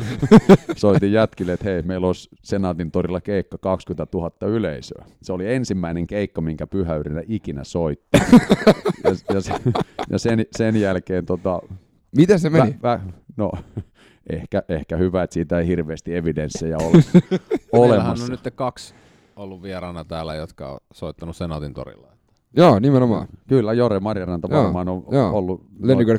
soitin 0.76 1.12
jätkille, 1.12 1.52
että 1.52 1.64
hei, 1.64 1.82
meillä 1.82 2.06
olisi 2.06 2.28
Senaatin 2.42 2.90
torilla 2.90 3.20
keikka 3.20 3.58
20 3.58 4.06
000 4.14 4.30
yleisöä. 4.42 5.04
Se 5.22 5.32
oli 5.32 5.54
ensimmäinen 5.54 6.06
keikka, 6.06 6.40
minkä 6.40 6.66
Pyhäyrinä 6.66 7.22
ikinä 7.28 7.64
soitti. 7.64 8.18
ja, 9.04 9.10
ja, 9.34 9.40
sen, 9.40 9.60
ja 10.10 10.18
sen, 10.18 10.46
sen 10.56 10.80
jälkeen... 10.80 11.26
Tota, 11.26 11.60
Miten 12.16 12.40
se 12.40 12.50
meni? 12.50 12.76
Vä, 12.82 12.88
vä, 12.88 13.00
no, 13.36 13.52
ehkä, 14.30 14.62
ehkä 14.68 14.96
hyvä, 14.96 15.22
että 15.22 15.34
siitä 15.34 15.58
ei 15.58 15.66
hirveästi 15.66 16.16
evidenssejä 16.16 16.76
ole 16.76 17.04
olemassa. 17.72 18.24
on 18.24 18.30
nyt 18.30 18.54
kaksi 18.54 18.94
ollut 19.36 19.62
vieraana 19.62 20.04
täällä, 20.04 20.34
jotka 20.34 20.72
on 20.72 20.78
soittanut 20.92 21.36
Senaatin 21.36 21.74
torilla. 21.74 22.11
Joo, 22.57 22.78
nimenomaan. 22.78 23.28
Kyllä, 23.48 23.72
Jore 23.72 24.00
Marjaranta 24.00 24.50
varmaan 24.50 24.88
on 24.88 25.05
joo. 25.11 25.30
ollut 25.32 25.66
Leningrad 25.80 26.18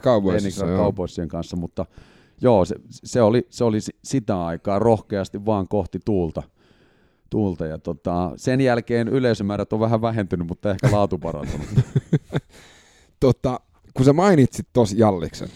Cowboysien 0.77 1.27
kanssa, 1.27 1.57
mutta 1.57 1.86
joo, 2.41 2.65
se, 2.65 2.75
se, 2.89 3.21
oli, 3.21 3.47
se 3.49 3.63
oli 3.63 3.79
sitä 4.03 4.45
aikaa 4.45 4.79
rohkeasti 4.79 5.45
vaan 5.45 5.67
kohti 5.67 5.99
tuulta. 6.05 6.43
tuulta 7.29 7.65
ja 7.65 7.77
tota, 7.77 8.31
sen 8.36 8.61
jälkeen 8.61 9.07
yleisömäärät 9.07 9.73
on 9.73 9.79
vähän 9.79 10.01
vähentynyt, 10.01 10.47
mutta 10.47 10.71
ehkä 10.71 10.91
laatu 10.91 11.17
parantunut. 11.17 11.67
tota, 13.19 13.59
kun 13.93 14.05
sä 14.05 14.13
mainitsit 14.13 14.67
tos 14.73 14.93
Jalliksen, 14.93 15.49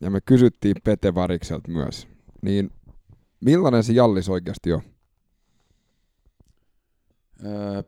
ja 0.00 0.10
me 0.10 0.20
kysyttiin 0.20 0.76
Pete 0.84 1.14
Varikselta 1.14 1.70
myös, 1.70 2.08
niin 2.42 2.70
millainen 3.40 3.84
se 3.84 3.92
Jallis 3.92 4.28
oikeasti 4.28 4.72
on? 4.72 4.82
Öö, 7.44 7.82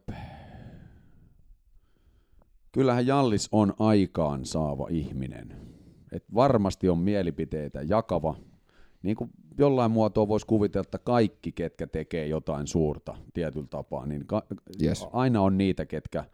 kyllähän 2.72 3.06
Jallis 3.06 3.48
on 3.52 3.74
aikaan 3.78 4.44
saava 4.44 4.86
ihminen. 4.90 5.56
Et 6.12 6.24
varmasti 6.34 6.88
on 6.88 6.98
mielipiteitä 6.98 7.82
jakava. 7.82 8.36
Niin 9.02 9.16
kuin 9.16 9.30
jollain 9.58 9.90
muotoa 9.90 10.28
voisi 10.28 10.46
kuvitella, 10.46 10.82
että 10.82 10.98
kaikki, 10.98 11.52
ketkä 11.52 11.86
tekee 11.86 12.26
jotain 12.26 12.66
suurta 12.66 13.14
tietyllä 13.34 13.66
tapaa, 13.70 14.06
niin 14.06 14.26
ka- 14.26 14.46
yes. 14.82 15.06
aina 15.12 15.42
on 15.42 15.58
niitä, 15.58 15.86
ketkä 15.86 16.24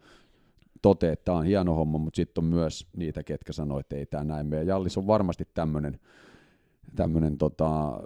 toteaa, 0.81 1.13
että 1.13 1.25
tämä 1.25 1.37
on 1.37 1.45
hieno 1.45 1.73
homma, 1.73 1.97
mutta 1.97 2.15
sitten 2.15 2.43
on 2.43 2.49
myös 2.49 2.87
niitä, 2.97 3.23
ketkä 3.23 3.53
sanoo, 3.53 3.79
että 3.79 3.95
ei 3.95 4.05
tämä 4.05 4.23
näin 4.23 4.47
mene. 4.47 4.63
Jallis 4.63 4.97
on 4.97 5.07
varmasti 5.07 5.47
tämmöinen 5.53 5.99
tämmöinen 6.95 7.37
tota, 7.37 7.99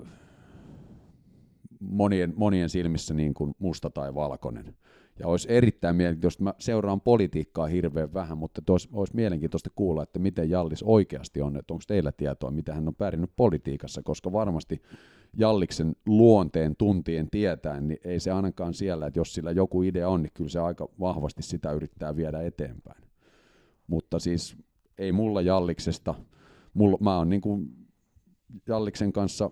monien, 1.80 2.34
monien 2.36 2.70
silmissä 2.70 3.14
niin 3.14 3.34
kuin 3.34 3.56
musta 3.60 3.90
tai 3.90 4.16
valkoinen. 4.16 4.76
Ja 5.20 5.28
olisi 5.28 5.48
erittäin 5.52 5.96
mielenkiintoista, 5.96 6.44
mä 6.44 6.54
seuraan 6.60 7.02
politiikkaa 7.02 7.68
hirveän 7.68 8.14
vähän, 8.14 8.38
mutta 8.38 8.62
olisi, 8.70 8.90
olisi 8.92 9.16
mielenkiintoista 9.16 9.70
kuulla, 9.76 10.04
että 10.04 10.20
miten 10.20 10.50
Jallis 10.50 10.84
oikeasti 10.84 11.42
on, 11.42 11.58
että 11.58 11.74
onko 11.74 11.84
teillä 11.88 12.12
tietoa, 12.12 12.52
mitä 12.52 12.74
hän 12.74 12.88
on 12.88 12.96
pärjännyt 12.96 13.32
politiikassa, 13.36 14.04
koska 14.04 14.32
varmasti 14.32 14.82
Jalliksen 15.38 15.96
luonteen 16.06 16.76
tuntien 16.76 17.28
tietäen, 17.32 17.88
niin 17.88 18.00
ei 18.04 18.20
se 18.20 18.32
ainakaan 18.32 18.74
siellä, 18.74 19.08
että 19.08 19.20
jos 19.20 19.34
sillä 19.34 19.52
joku 19.52 19.84
idea 19.84 20.10
on, 20.10 20.22
niin 20.22 20.32
kyllä 20.34 20.50
se 20.50 20.60
aika 20.60 20.90
vahvasti 21.00 21.44
sitä 21.44 21.72
yrittää 21.72 22.16
viedä 22.16 22.42
eteenpäin. 22.42 23.04
Mutta 23.88 24.20
siis 24.20 24.58
ei 24.98 25.12
mulla 25.12 25.42
Jalliksesta, 25.42 26.16
mulla, 26.74 26.98
mä 27.02 27.18
oon 27.18 27.30
niin 27.30 27.42
Jalliksen 28.68 29.14
kanssa 29.14 29.52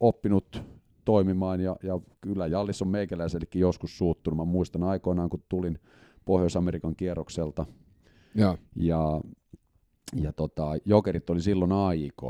oppinut 0.00 0.62
toimimaan 1.04 1.60
ja, 1.60 1.76
ja 1.82 2.00
kyllä 2.20 2.46
Jallis 2.46 2.82
on 2.82 2.88
meikäläisellekin 2.88 3.60
joskus 3.60 3.98
suuttunut. 3.98 4.36
Mä 4.36 4.44
muistan 4.44 4.82
aikoinaan, 4.82 5.30
kun 5.30 5.42
tulin 5.48 5.78
Pohjois-Amerikan 6.24 6.96
kierrokselta 6.96 7.66
ja, 8.34 8.58
ja, 8.76 9.20
ja 10.22 10.32
tota, 10.32 10.62
Jokerit 10.84 11.30
oli 11.30 11.40
silloin 11.40 11.72
AIK 11.72 12.22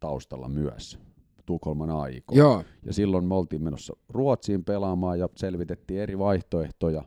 taustalla 0.00 0.48
myös, 0.48 0.98
Tukholman 1.46 1.90
AIK. 1.90 2.24
Ja. 2.32 2.64
Ja 2.82 2.92
silloin 2.92 3.24
me 3.24 3.34
oltiin 3.34 3.62
menossa 3.62 3.96
Ruotsiin 4.08 4.64
pelaamaan 4.64 5.18
ja 5.18 5.28
selvitettiin 5.36 6.00
eri 6.00 6.18
vaihtoehtoja 6.18 7.04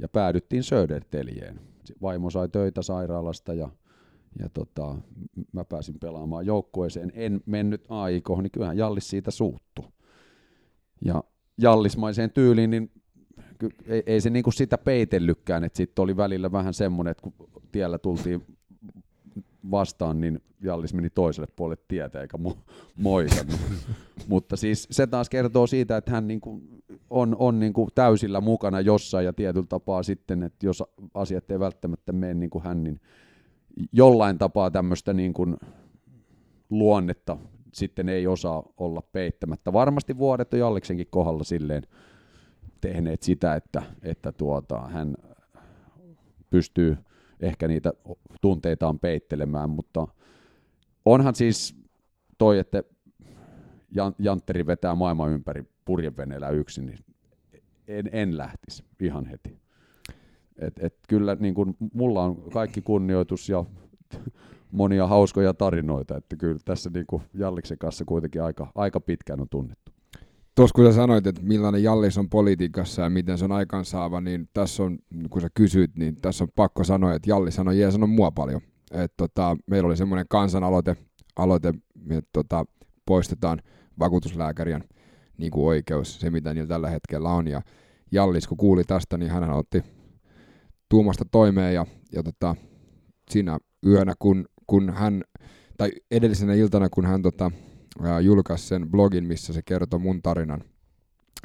ja 0.00 0.08
päädyttiin 0.08 0.62
Söderteljeen. 0.62 1.60
vaimo 2.02 2.30
sai 2.30 2.48
töitä 2.48 2.82
sairaalasta 2.82 3.54
ja, 3.54 3.68
ja 4.38 4.48
tota, 4.48 4.98
mä 5.52 5.64
pääsin 5.64 5.98
pelaamaan 6.00 6.46
joukkueeseen. 6.46 7.12
En 7.14 7.40
mennyt 7.46 7.84
aikoihin, 7.88 8.42
niin 8.42 8.50
kyllähän 8.50 8.78
Jallis 8.78 9.10
siitä 9.10 9.30
suuttu. 9.30 9.84
Ja 11.04 11.24
Jallismaiseen 11.58 12.30
tyyliin, 12.30 12.70
niin 12.70 12.90
ei, 13.86 14.02
ei 14.06 14.20
se 14.20 14.30
niinku 14.30 14.50
sitä 14.50 14.78
peitellykään, 14.78 15.64
että 15.64 15.76
sitten 15.76 16.02
oli 16.02 16.16
välillä 16.16 16.52
vähän 16.52 16.74
semmoinen, 16.74 17.10
että 17.10 17.22
kun 17.22 17.34
tiellä 17.72 17.98
tultiin 17.98 18.46
vastaan, 19.70 20.20
niin 20.20 20.40
Jallis 20.62 20.94
meni 20.94 21.10
toiselle 21.10 21.48
puolelle 21.56 21.82
tietä 21.88 22.20
eikä 22.20 22.38
mo- 22.48 22.72
moikannut. 22.96 23.60
Mutta 24.28 24.56
siis 24.56 24.88
se 24.90 25.06
taas 25.06 25.28
kertoo 25.28 25.66
siitä, 25.66 25.96
että 25.96 26.10
hän 26.10 26.28
niinku 26.28 26.62
on, 27.10 27.36
on 27.38 27.60
niinku 27.60 27.88
täysillä 27.94 28.40
mukana 28.40 28.80
jossain 28.80 29.26
ja 29.26 29.32
tietyllä 29.32 29.66
tapaa 29.68 30.02
sitten, 30.02 30.42
että 30.42 30.66
jos 30.66 30.82
asiat 31.14 31.50
ei 31.50 31.60
välttämättä 31.60 32.12
mene 32.12 32.34
niin 32.34 32.50
kuin 32.50 32.64
hän, 32.64 32.84
niin 32.84 33.00
jollain 33.92 34.38
tapaa 34.38 34.70
tämmöistä 34.70 35.12
niinku 35.12 35.46
luonnetta 36.70 37.36
sitten 37.72 38.08
ei 38.08 38.26
osaa 38.26 38.62
olla 38.76 39.02
peittämättä. 39.12 39.72
Varmasti 39.72 40.18
vuodet 40.18 40.52
on 40.52 40.60
Jalliksenkin 40.60 41.06
kohdalla 41.10 41.44
silleen 41.44 41.82
tehneet 42.80 43.22
sitä, 43.22 43.54
että, 43.54 43.82
että 44.02 44.32
tuota, 44.32 44.80
hän 44.80 45.14
pystyy 46.50 46.96
ehkä 47.40 47.68
niitä 47.68 47.92
tunteitaan 48.40 48.98
peittelemään, 48.98 49.70
mutta 49.70 50.08
onhan 51.04 51.34
siis 51.34 51.76
toi, 52.38 52.58
että 52.58 52.82
Jan, 53.94 54.14
Jantteri 54.18 54.66
vetää 54.66 54.94
maailman 54.94 55.32
ympäri 55.32 55.64
purjeveneellä 55.84 56.48
yksin, 56.48 56.86
niin 56.86 56.98
en, 57.88 58.10
en 58.12 58.38
lähtisi 58.38 58.84
ihan 59.00 59.26
heti. 59.26 59.58
Et, 60.58 60.74
et 60.78 60.94
kyllä 61.08 61.36
niin 61.40 61.54
kun, 61.54 61.76
mulla 61.92 62.22
on 62.22 62.50
kaikki 62.52 62.80
kunnioitus 62.80 63.48
ja 63.48 63.64
monia 64.72 65.06
hauskoja 65.06 65.54
tarinoita, 65.54 66.16
että 66.16 66.36
kyllä 66.36 66.58
tässä 66.64 66.90
niin 66.94 67.06
kuin 67.06 67.22
Jalliksen 67.34 67.78
kanssa 67.78 68.04
kuitenkin 68.04 68.42
aika, 68.42 68.72
aika 68.74 69.00
pitkään 69.00 69.40
on 69.40 69.48
tunnettu. 69.50 69.92
Tuossa 70.54 70.74
kun 70.74 70.86
sä 70.86 70.92
sanoit, 70.92 71.26
että 71.26 71.42
millainen 71.42 71.82
Jallis 71.82 72.18
on 72.18 72.28
politiikassa 72.28 73.02
ja 73.02 73.10
miten 73.10 73.38
se 73.38 73.44
on 73.44 73.52
aikaansaava, 73.52 74.20
niin 74.20 74.48
tässä 74.52 74.82
on, 74.82 74.98
kun 75.30 75.42
sä 75.42 75.48
kysyt, 75.54 75.90
niin 75.96 76.16
tässä 76.16 76.44
on 76.44 76.48
pakko 76.56 76.84
sanoa, 76.84 77.14
että 77.14 77.30
Jallis 77.30 77.58
on 77.58 77.78
jeesannut 77.78 78.10
mua 78.10 78.30
paljon. 78.30 78.60
Et 78.92 79.12
tota, 79.16 79.56
meillä 79.66 79.86
oli 79.86 79.96
semmoinen 79.96 80.26
kansanaloite, 80.28 80.96
aloite, 81.36 81.68
että 82.10 82.30
tota, 82.32 82.64
poistetaan 83.06 83.62
vakuutuslääkärien 83.98 84.84
niin 85.38 85.50
kuin 85.50 85.66
oikeus, 85.66 86.20
se 86.20 86.30
mitä 86.30 86.54
niillä 86.54 86.68
tällä 86.68 86.90
hetkellä 86.90 87.28
on. 87.28 87.48
Ja 87.48 87.62
Jallis, 88.12 88.48
kun 88.48 88.56
kuuli 88.56 88.84
tästä, 88.84 89.18
niin 89.18 89.30
hän 89.30 89.50
otti 89.50 89.84
tuumasta 90.88 91.24
toimeen 91.30 91.74
ja, 91.74 91.86
ja 92.12 92.22
tota, 92.22 92.56
siinä 93.30 93.58
yönä, 93.86 94.14
kun, 94.18 94.44
kun 94.66 94.90
hän, 94.90 95.22
tai 95.78 95.90
edellisenä 96.10 96.54
iltana, 96.54 96.88
kun 96.88 97.06
hän 97.06 97.22
tota, 97.22 97.50
julkaisi 98.22 98.66
sen 98.66 98.90
blogin, 98.90 99.24
missä 99.24 99.52
se 99.52 99.62
kertoi 99.62 100.00
mun 100.00 100.22
tarinan, 100.22 100.64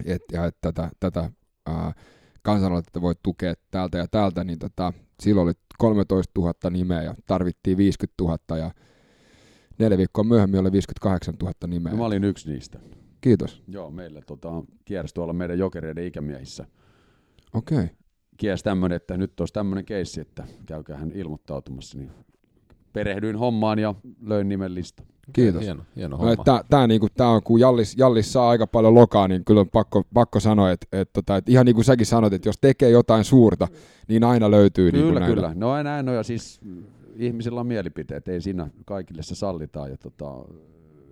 et, 0.06 0.22
ja 0.32 0.46
että 0.46 0.72
tätä, 0.72 0.90
tätä 1.00 1.32
ää, 1.66 1.94
kansanoitetta 2.42 3.02
voi 3.02 3.14
tukea 3.24 3.54
täältä 3.72 3.98
ja 3.98 4.08
täältä, 4.08 4.44
niin 4.44 4.60
tota, 4.60 4.94
silloin 5.20 5.48
oli 5.48 5.54
13 5.78 6.32
000 6.42 6.54
nimeä 6.70 7.04
ja 7.04 7.16
tarvittiin 7.26 7.78
50 7.78 8.24
000 8.24 8.58
ja 8.58 8.72
neljä 9.80 9.98
viikkoa 9.98 10.24
myöhemmin 10.24 10.60
oli 10.60 10.72
58 10.72 11.36
000 11.42 11.54
nimeä. 11.68 11.92
No, 11.92 11.98
mä 11.98 12.06
olin 12.06 12.24
yksi 12.24 12.52
niistä. 12.52 12.80
Kiitos. 13.22 13.64
Joo, 13.68 13.92
meillä 13.92 14.22
tota, 14.22 14.50
kiersi 14.86 15.14
tuolla 15.14 15.34
meidän 15.34 15.60
jokereiden 15.60 16.08
ikämiehissä. 16.08 16.66
Okei. 17.54 17.78
Okay. 17.78 17.90
Kiersi 18.38 18.64
tämmöinen, 18.64 18.96
että 18.96 19.18
nyt 19.18 19.40
olisi 19.40 19.54
tämmöinen 19.54 19.86
keissi, 19.86 20.22
että 20.22 20.48
käykää 20.66 20.98
hän 20.98 21.12
ilmoittautumassa, 21.12 21.98
niin 21.98 22.12
perehdyin 22.94 23.36
hommaan 23.36 23.80
ja 23.80 23.96
löin 24.22 24.50
nimen 24.50 24.76
lista. 24.76 25.04
Kiitos. 25.34 25.64
Hieno, 25.64 25.84
hieno 25.96 26.18
no, 26.18 26.24
homma. 26.24 26.44
Tää, 26.44 26.62
tää, 26.70 26.88
niinku, 26.88 27.08
tää 27.18 27.30
on, 27.30 27.44
kun 27.44 27.60
Jallis, 27.60 27.98
Jallis 27.98 28.34
saa 28.34 28.50
aika 28.50 28.68
paljon 28.68 28.96
lokaa, 28.96 29.28
niin 29.28 29.46
kyllä 29.46 29.62
on 29.62 29.70
pakko, 29.70 30.04
pakko 30.14 30.40
sanoa, 30.40 30.72
että 30.72 30.88
et, 30.92 31.10
tota, 31.14 31.38
et 31.38 31.50
ihan 31.50 31.66
niin 31.66 31.76
kuin 31.76 31.86
säkin 31.86 32.06
sanoit, 32.06 32.34
että 32.34 32.50
jos 32.50 32.58
tekee 32.62 32.90
jotain 32.90 33.24
suurta, 33.24 33.68
niin 34.08 34.24
aina 34.24 34.52
löytyy 34.52 34.92
Kyllä, 34.92 35.20
niin 35.20 35.30
kyllä. 35.30 35.48
Näitä. 35.48 35.60
No 35.60 35.84
näin 35.84 36.10
on, 36.10 36.16
ja 36.16 36.24
siis 36.24 36.62
ihmisillä 37.16 37.60
on 37.60 37.68
mielipiteet, 37.68 38.28
ei 38.28 38.42
siinä 38.42 38.68
kaikille 38.86 39.24
se 39.24 39.36
sallitaan, 39.36 39.90
ja 39.90 39.98
tota, 39.98 40.26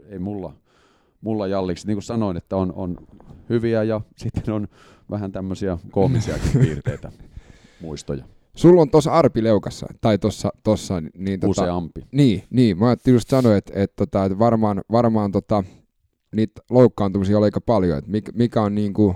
ei 0.10 0.20
mulla, 0.20 0.54
mulla 1.22 1.48
Jalliksi, 1.48 1.88
niin 1.88 1.96
kuin 1.96 2.04
sanoin, 2.04 2.38
että 2.38 2.56
on, 2.56 2.74
on 2.76 2.98
hyviä 3.50 3.84
ja 3.84 4.02
sitten 4.16 4.54
on 4.54 4.68
vähän 5.12 5.32
tämmöisiä 5.32 5.78
koomisiakin 5.92 6.52
piirteitä, 6.62 7.12
muistoja. 7.82 8.26
Sulla 8.56 8.82
on 8.82 8.90
tuossa 8.90 9.12
Arpi 9.12 9.44
Leukassa, 9.44 9.88
tai 10.02 10.18
tuossa, 10.18 10.52
tossa, 10.64 11.02
niin 11.18 11.40
tota, 11.40 11.62
Useampi. 11.62 12.02
Niin, 12.12 12.44
niin, 12.50 12.80
mä 12.80 12.88
ajattelin 12.88 13.16
just 13.16 13.30
sanoa, 13.30 13.56
että, 13.58 13.74
että, 13.76 13.96
tota, 13.96 14.26
että 14.26 14.40
varmaan, 14.40 14.82
varmaan 14.92 15.32
tota, 15.32 15.64
niitä 16.36 16.62
loukkaantumisia 16.70 17.38
oli 17.38 17.46
aika 17.46 17.62
paljon, 17.62 17.98
että 17.98 18.12
mikä, 18.12 18.32
mikä 18.36 18.62
on 18.62 18.76
niinku, 18.76 19.16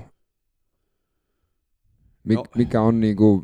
mik, 2.24 2.38
no. 2.38 2.44
mikä 2.56 2.82
on 2.82 3.00
niinku, 3.00 3.44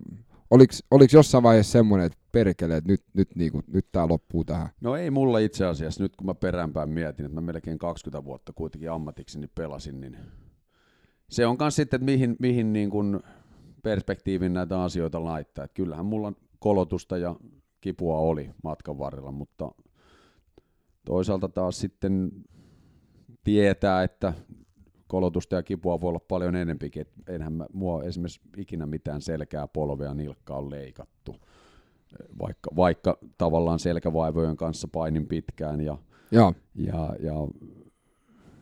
oliks, 0.51 0.83
oliks 0.91 1.13
jossain 1.13 1.43
vaiheessa 1.43 1.71
semmoinen, 1.71 2.05
että 2.05 2.17
perkele, 2.31 2.77
että 2.77 2.91
nyt, 2.91 3.01
nyt, 3.13 3.35
niinku, 3.35 3.61
nyt 3.67 3.85
tää 3.91 4.07
loppuu 4.07 4.43
tähän? 4.43 4.69
No 4.81 4.95
ei 4.95 5.11
mulla 5.11 5.39
itse 5.39 5.65
asiassa, 5.65 6.03
nyt 6.03 6.15
kun 6.15 6.25
mä 6.25 6.33
peränpäin 6.33 6.89
mietin, 6.89 7.25
että 7.25 7.35
mä 7.35 7.41
melkein 7.41 7.77
20 7.77 8.25
vuotta 8.25 8.53
kuitenkin 8.53 8.91
ammatikseni 8.91 9.47
pelasin, 9.47 10.01
niin 10.01 10.17
se 11.29 11.45
on 11.45 11.57
myös 11.59 11.75
sitten, 11.75 11.97
että 11.97 12.05
mihin, 12.05 12.35
mihin 12.39 12.73
niin 12.73 12.89
kuin 12.89 13.19
perspektiivin 13.85 14.53
näitä 14.53 14.83
asioita 14.83 15.23
laittaa. 15.23 15.65
Että 15.65 15.73
kyllähän 15.73 16.05
mulla 16.05 16.33
kolotusta 16.59 17.17
ja 17.17 17.35
kipua 17.81 18.17
oli 18.17 18.49
matkan 18.63 18.99
varrella, 18.99 19.31
mutta 19.31 19.71
toisaalta 21.05 21.49
taas 21.49 21.79
sitten 21.79 22.31
tietää, 23.43 24.03
että 24.03 24.33
kolotusta 25.07 25.55
ja 25.55 25.63
kipua 25.63 26.01
voi 26.01 26.09
olla 26.09 26.19
paljon 26.19 26.55
enempikin. 26.55 27.01
Et 27.01 27.29
enhän 27.29 27.53
mä, 27.53 27.65
mua 27.73 28.03
esimerkiksi 28.03 28.41
ikinä 28.57 28.85
mitään 28.85 29.21
selkää, 29.21 29.67
polvea, 29.67 30.13
nilkkaa 30.13 30.57
on 30.57 30.69
leikattu. 30.71 31.35
Vaikka, 32.39 32.69
vaikka 32.75 33.17
tavallaan 33.37 33.79
selkävaivojen 33.79 34.57
kanssa 34.57 34.87
painin 34.91 35.27
pitkään. 35.27 35.81
Ja, 35.81 35.97
ja. 36.31 36.53
ja, 36.75 37.15
ja 37.19 37.33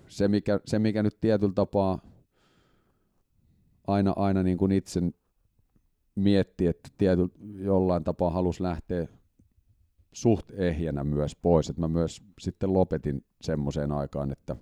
se, 0.08 0.28
mikä, 0.28 0.60
se, 0.66 0.80
mikä 0.80 1.04
nyt 1.04 1.18
tietyllä 1.22 1.54
tapaa 1.54 2.00
aina, 3.88 4.14
aina 4.16 4.44
niin 4.44 4.58
kuin 4.58 4.72
itse 4.72 5.02
mietti, 6.16 6.68
että 6.68 6.90
tietyllä 6.98 7.30
jollain 7.58 8.04
tapaa 8.04 8.30
halusi 8.30 8.64
lähteä 8.64 9.08
suht 10.12 10.52
ehjänä 10.52 11.04
myös 11.04 11.36
pois. 11.36 11.70
Että 11.70 11.82
mä 11.82 11.88
myös 11.88 12.24
sitten 12.40 12.74
lopetin 12.74 13.26
semmoiseen 13.42 13.92
aikaan, 13.92 14.32
että 14.32 14.56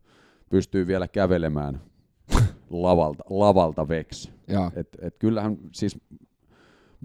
pystyy 0.50 0.88
vielä 0.88 1.08
kävelemään 1.08 1.82
lavalta, 2.70 3.24
lavalta 3.30 3.88
veksi. 3.88 4.32
Et, 4.76 4.98
et 5.02 5.16
kyllähän 5.20 5.58
siis 5.72 6.00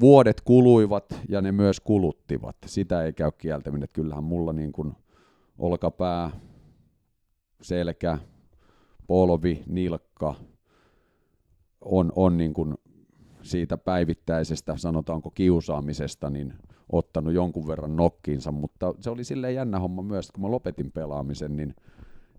vuodet 0.01 0.41
kuluivat 0.41 1.21
ja 1.29 1.43
ne 1.43 1.53
myös 1.53 1.81
kuluttivat. 1.81 2.57
Sitä 2.67 3.03
ei 3.03 3.12
käy 3.12 3.31
kieltäminen. 3.39 3.85
Että 3.85 3.95
kyllähän 3.95 4.25
mulla 4.25 4.53
niin 4.53 4.73
kuin 4.73 4.93
olkapää, 5.59 6.31
selkä, 7.62 8.19
polvi, 9.07 9.62
nilkka 9.67 10.35
on, 11.87 12.12
on 12.16 12.37
niin 12.37 12.55
kuin 12.55 12.74
siitä 13.43 13.78
päivittäisestä, 13.78 14.76
sanotaanko 14.76 15.30
kiusaamisesta, 15.30 16.30
niin 16.30 16.55
ottanut 16.93 17.34
jonkun 17.34 17.66
verran 17.66 17.97
nokkiinsa, 17.97 18.53
mutta 18.53 18.95
se 19.01 19.11
oli 19.11 19.24
silleen 19.24 19.55
jännä 19.55 19.78
homma 19.78 20.03
myös, 20.03 20.30
kun 20.30 20.43
mä 20.43 20.51
lopetin 20.51 20.93
pelaamisen, 20.93 21.57
niin, 21.57 21.74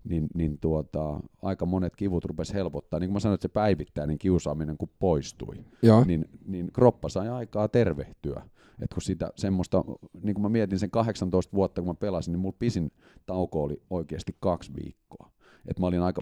niin, 0.04 0.26
niin 0.34 0.58
tuota, 0.58 1.20
aika 1.42 1.66
monet 1.66 1.96
kivut 1.96 2.24
rupesi 2.24 2.54
helpottaa. 2.54 3.00
Niin 3.00 3.08
kuin 3.08 3.14
mä 3.14 3.20
sanoin, 3.20 3.34
että 3.34 3.42
se 3.42 3.52
päivittäinen 3.52 4.18
kiusaaminen 4.18 4.76
kun 4.76 4.90
poistui, 4.98 5.64
Joo. 5.82 6.04
niin, 6.04 6.28
niin 6.46 6.72
kroppa 6.72 7.08
sai 7.08 7.28
aikaa 7.28 7.68
tervehtyä. 7.68 8.42
Et 8.82 8.94
kun 8.94 9.02
sitä 9.02 9.32
semmoista, 9.36 9.84
niin 10.22 10.34
kuin 10.34 10.42
mä 10.42 10.48
mietin 10.48 10.78
sen 10.78 10.90
18 10.90 11.56
vuotta, 11.56 11.80
kun 11.80 11.90
mä 11.90 11.94
pelasin, 11.94 12.32
niin 12.32 12.40
mulla 12.40 12.56
pisin 12.58 12.92
tauko 13.26 13.62
oli 13.62 13.82
oikeasti 13.90 14.36
kaksi 14.40 14.72
viikkoa. 14.84 15.30
Et 15.66 15.78
mä 15.78 15.86
olin 15.86 16.02
aika, 16.02 16.20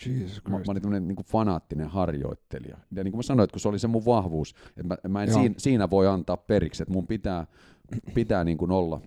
mä, 0.49 0.59
mä 0.59 0.63
olin 0.69 0.83
tämmöinen 0.83 1.09
niin 1.09 1.27
fanaattinen 1.27 1.89
harjoittelija. 1.89 2.79
Ja 2.93 3.05
niin 3.05 3.13
kuin 3.13 3.19
mä 3.19 3.23
sanoin, 3.23 3.45
että 3.45 3.53
kun 3.53 3.61
se 3.61 3.69
oli 3.69 3.79
se 3.79 3.87
mun 3.87 4.05
vahvuus, 4.05 4.55
että 4.69 4.83
mä, 4.83 4.97
mä 5.09 5.23
en 5.23 5.33
siinä, 5.33 5.55
siinä, 5.59 5.91
voi 5.91 6.07
antaa 6.07 6.37
periksi, 6.37 6.83
että 6.83 6.93
mun 6.93 7.07
pitää, 7.07 7.47
pitää 8.15 8.45
niin 8.45 8.59
kuin 8.59 8.71
olla. 8.71 9.01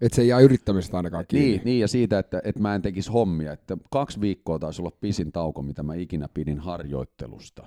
Että 0.00 0.16
se 0.16 0.22
ei 0.22 0.28
jää 0.28 0.40
yrittämistä 0.40 0.96
ainakaan 0.96 1.24
kiinni. 1.28 1.48
Niin, 1.48 1.60
niin 1.64 1.80
ja 1.80 1.88
siitä, 1.88 2.18
että, 2.18 2.40
että 2.44 2.62
mä 2.62 2.74
en 2.74 2.82
tekisi 2.82 3.10
hommia. 3.10 3.52
Että 3.52 3.76
kaksi 3.90 4.20
viikkoa 4.20 4.58
taisi 4.58 4.82
olla 4.82 4.90
pisin 4.90 5.32
tauko, 5.32 5.62
mitä 5.62 5.82
mä 5.82 5.94
ikinä 5.94 6.28
pidin 6.34 6.58
harjoittelusta. 6.58 7.66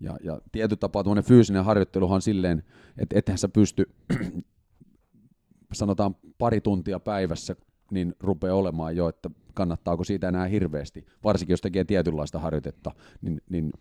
Ja, 0.00 0.16
ja 0.22 0.40
tietyllä 0.52 0.80
tapaa 0.80 1.04
tuonne 1.04 1.22
fyysinen 1.22 1.64
harjoitteluhan 1.64 2.14
on 2.14 2.22
silleen, 2.22 2.62
että 2.98 3.18
ethän 3.18 3.38
sä 3.38 3.48
pysty, 3.48 3.90
sanotaan 5.72 6.16
pari 6.38 6.60
tuntia 6.60 7.00
päivässä, 7.00 7.56
niin 7.90 8.14
rupeaa 8.20 8.56
olemaan 8.56 8.96
jo, 8.96 9.08
että 9.08 9.30
kannattaako 9.54 10.04
siitä 10.04 10.28
enää 10.28 10.46
hirveästi, 10.46 11.06
varsinkin 11.24 11.52
jos 11.52 11.60
tekee 11.60 11.84
tietynlaista 11.84 12.38
harjoitetta, 12.38 12.90
niin, 13.22 13.40
niin 13.50 13.72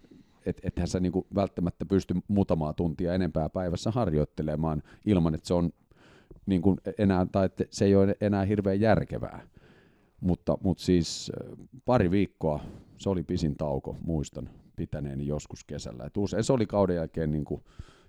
et, 0.45 0.61
ethän 0.63 0.88
sä 0.88 0.99
niinku 0.99 1.28
välttämättä 1.36 1.86
pysty 1.86 2.13
muutamaa 2.28 2.74
tuntia 2.74 3.13
enempää 3.13 3.49
päivässä 3.49 3.91
harjoittelemaan 3.91 4.84
ilman, 5.05 5.36
että 5.36 5.47
se 5.47 5.53
on 5.53 5.69
niin 6.45 6.61
kuin 6.61 6.78
enää, 6.97 7.26
tai 7.32 7.45
että 7.45 7.63
se 7.69 7.86
ei 7.86 7.95
ole 7.95 8.15
enää 8.21 8.45
hirveän 8.45 8.82
järkevää. 8.82 9.41
Mutta, 10.21 10.57
mutta 10.63 10.84
siis 10.84 11.32
äh, 11.41 11.57
pari 11.86 12.11
viikkoa, 12.11 12.59
se 12.97 13.09
oli 13.09 13.24
pisin 13.24 13.55
tauko, 13.55 13.97
muistan 14.05 14.49
pitäneeni 14.76 15.28
joskus 15.28 15.63
kesällä. 15.63 16.05
Et 16.05 16.17
usein 16.17 16.43
se 16.43 16.53
oli 16.53 16.65
kauden 16.65 16.95
jälkeen 16.95 17.32
niin 17.32 17.45
kuin 17.45 17.63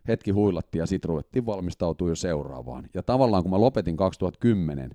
hetki 0.08 0.30
huilattiin 0.30 0.80
ja 0.80 0.86
sitten 0.86 1.08
ruvettiin 1.08 1.46
valmistautua 1.46 2.08
jo 2.08 2.14
seuraavaan. 2.14 2.88
Ja 2.94 3.02
tavallaan 3.02 3.42
kun 3.42 3.50
mä 3.50 3.60
lopetin 3.60 3.96
2010, 3.96 4.90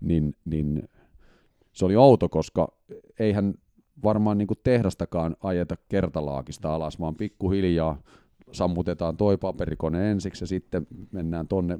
niin, 0.00 0.34
niin 0.44 0.88
se 1.72 1.84
oli 1.84 1.96
outo, 1.96 2.28
koska 2.28 2.72
eihän 3.18 3.54
varmaan 4.02 4.38
niin 4.38 4.48
kuin 4.48 4.60
tehdastakaan 4.64 5.36
ajeta 5.42 5.76
kertalaakista 5.88 6.74
alas, 6.74 7.00
vaan 7.00 7.14
pikkuhiljaa 7.14 8.02
sammutetaan 8.52 9.16
toi 9.16 9.36
paperikone 9.36 10.10
ensiksi 10.10 10.42
ja 10.42 10.46
sitten 10.46 10.86
mennään 11.12 11.48
tonne 11.48 11.78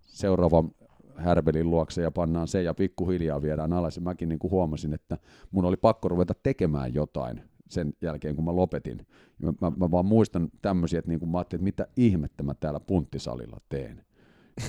seuraavan 0.00 0.70
härvelin 1.16 1.70
luokse 1.70 2.02
ja 2.02 2.10
pannaan 2.10 2.48
se 2.48 2.62
ja 2.62 2.74
pikkuhiljaa 2.74 3.42
viedään 3.42 3.72
alas. 3.72 3.96
Ja 3.96 4.02
mäkin 4.02 4.28
niin 4.28 4.38
kuin 4.38 4.50
huomasin, 4.50 4.94
että 4.94 5.18
mun 5.50 5.64
oli 5.64 5.76
pakko 5.76 6.08
ruveta 6.08 6.34
tekemään 6.42 6.94
jotain 6.94 7.42
sen 7.68 7.92
jälkeen, 8.02 8.36
kun 8.36 8.44
mä 8.44 8.56
lopetin. 8.56 9.06
Mä, 9.38 9.52
mä, 9.60 9.72
mä 9.76 9.90
vaan 9.90 10.06
muistan 10.06 10.48
tämmöisiä, 10.62 10.98
että 10.98 11.08
niin 11.08 11.20
kuin 11.20 11.28
mä 11.28 11.38
ajattelin, 11.38 11.68
että 11.68 11.82
mitä 11.82 11.92
ihmettä 11.96 12.42
mä 12.42 12.54
täällä 12.54 12.80
punttisalilla 12.80 13.60
teen. 13.68 14.04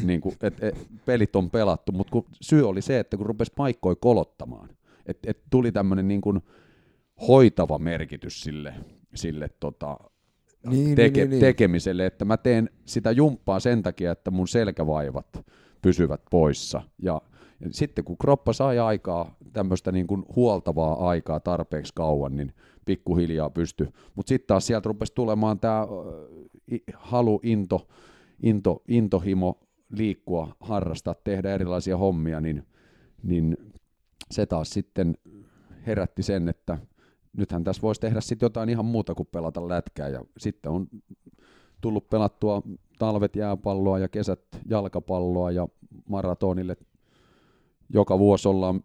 Niin 0.03 0.21
kuin, 0.21 0.35
et, 0.41 0.63
et, 0.63 0.87
pelit 1.05 1.35
on 1.35 1.49
pelattu, 1.49 1.91
mutta 1.91 2.11
kun 2.11 2.25
syy 2.41 2.67
oli 2.67 2.81
se, 2.81 2.99
että 2.99 3.17
kun 3.17 3.25
rupesi 3.25 3.53
paikkoja 3.55 3.95
kolottamaan, 3.95 4.69
että 5.05 5.31
et 5.31 5.39
tuli 5.49 5.71
tämmöinen 5.71 6.07
niin 6.07 6.21
kuin 6.21 6.41
hoitava 7.27 7.79
merkitys 7.79 8.41
sille, 8.41 8.73
sille 9.15 9.49
tota, 9.59 9.97
niin, 10.69 10.95
teke, 10.95 11.21
niin, 11.21 11.29
niin, 11.29 11.39
tekemiselle, 11.39 12.05
että 12.05 12.25
mä 12.25 12.37
teen 12.37 12.69
sitä 12.85 13.11
jumppaa 13.11 13.59
sen 13.59 13.83
takia, 13.83 14.11
että 14.11 14.31
mun 14.31 14.47
selkävaivat 14.47 15.45
pysyvät 15.81 16.21
poissa. 16.31 16.81
Ja, 17.01 17.21
ja 17.59 17.67
sitten 17.71 18.05
kun 18.05 18.17
kroppa 18.17 18.53
sai 18.53 18.79
aikaa, 18.79 19.35
tämmöistä 19.53 19.91
niin 19.91 20.07
kuin 20.07 20.25
huoltavaa 20.35 21.09
aikaa 21.09 21.39
tarpeeksi 21.39 21.93
kauan, 21.95 22.35
niin 22.37 22.53
pikkuhiljaa 22.85 23.49
pysty. 23.49 23.87
Mutta 24.15 24.29
sitten 24.29 24.47
taas 24.47 24.67
sieltä 24.67 24.87
rupesi 24.87 25.13
tulemaan 25.15 25.59
tämä 25.59 25.87
halu, 26.93 27.39
into, 27.43 27.87
into, 28.43 28.83
intohimo 28.87 29.59
liikkua, 29.89 30.55
harrastaa, 30.59 31.13
tehdä 31.13 31.53
erilaisia 31.53 31.97
hommia, 31.97 32.41
niin, 32.41 32.63
niin 33.23 33.57
se 34.31 34.45
taas 34.45 34.69
sitten 34.69 35.17
herätti 35.87 36.23
sen, 36.23 36.49
että 36.49 36.77
nythän 37.37 37.63
tässä 37.63 37.81
voisi 37.81 38.01
tehdä 38.01 38.21
sitten 38.21 38.45
jotain 38.45 38.69
ihan 38.69 38.85
muuta 38.85 39.15
kuin 39.15 39.29
pelata 39.31 39.67
lätkää. 39.67 40.07
Ja 40.07 40.25
sitten 40.37 40.71
on 40.71 40.87
tullut 41.81 42.09
pelattua 42.09 42.61
talvet 42.99 43.35
jääpalloa 43.35 43.99
ja 43.99 44.07
kesät 44.07 44.41
jalkapalloa 44.69 45.51
ja 45.51 45.67
maratonille 46.09 46.77
joka 47.93 48.19
vuosi 48.19 48.47
ollaan 48.47 48.83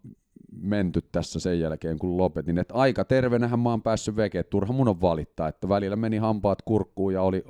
menty 0.61 1.03
tässä 1.13 1.41
sen 1.41 1.61
jälkeen, 1.61 1.99
kun 1.99 2.17
lopetin. 2.17 2.59
Et 2.59 2.73
aika 2.73 3.05
terveenähän 3.05 3.61
mä 3.61 3.71
oon 3.71 3.83
päässyt 3.83 4.17
veke, 4.17 4.43
turha 4.43 4.73
mun 4.73 4.89
on 4.89 5.01
valittaa, 5.01 5.49
että 5.49 5.69
välillä 5.69 5.97
meni 5.97 6.17
hampaat 6.17 6.63
kurkkuun 6.63 7.15
ja 7.15 7.23
oli 7.23 7.45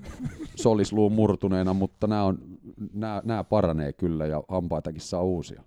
solisluu 0.56 1.10
murtuneena, 1.10 1.74
mutta 1.74 2.06
nämä, 2.06 2.24
on, 2.24 2.38
nämä, 2.92 3.22
nämä 3.24 3.44
paranee 3.44 3.92
kyllä 3.92 4.26
ja 4.26 4.42
hampaitakin 4.48 5.00
saa 5.00 5.22
uusia. 5.22 5.62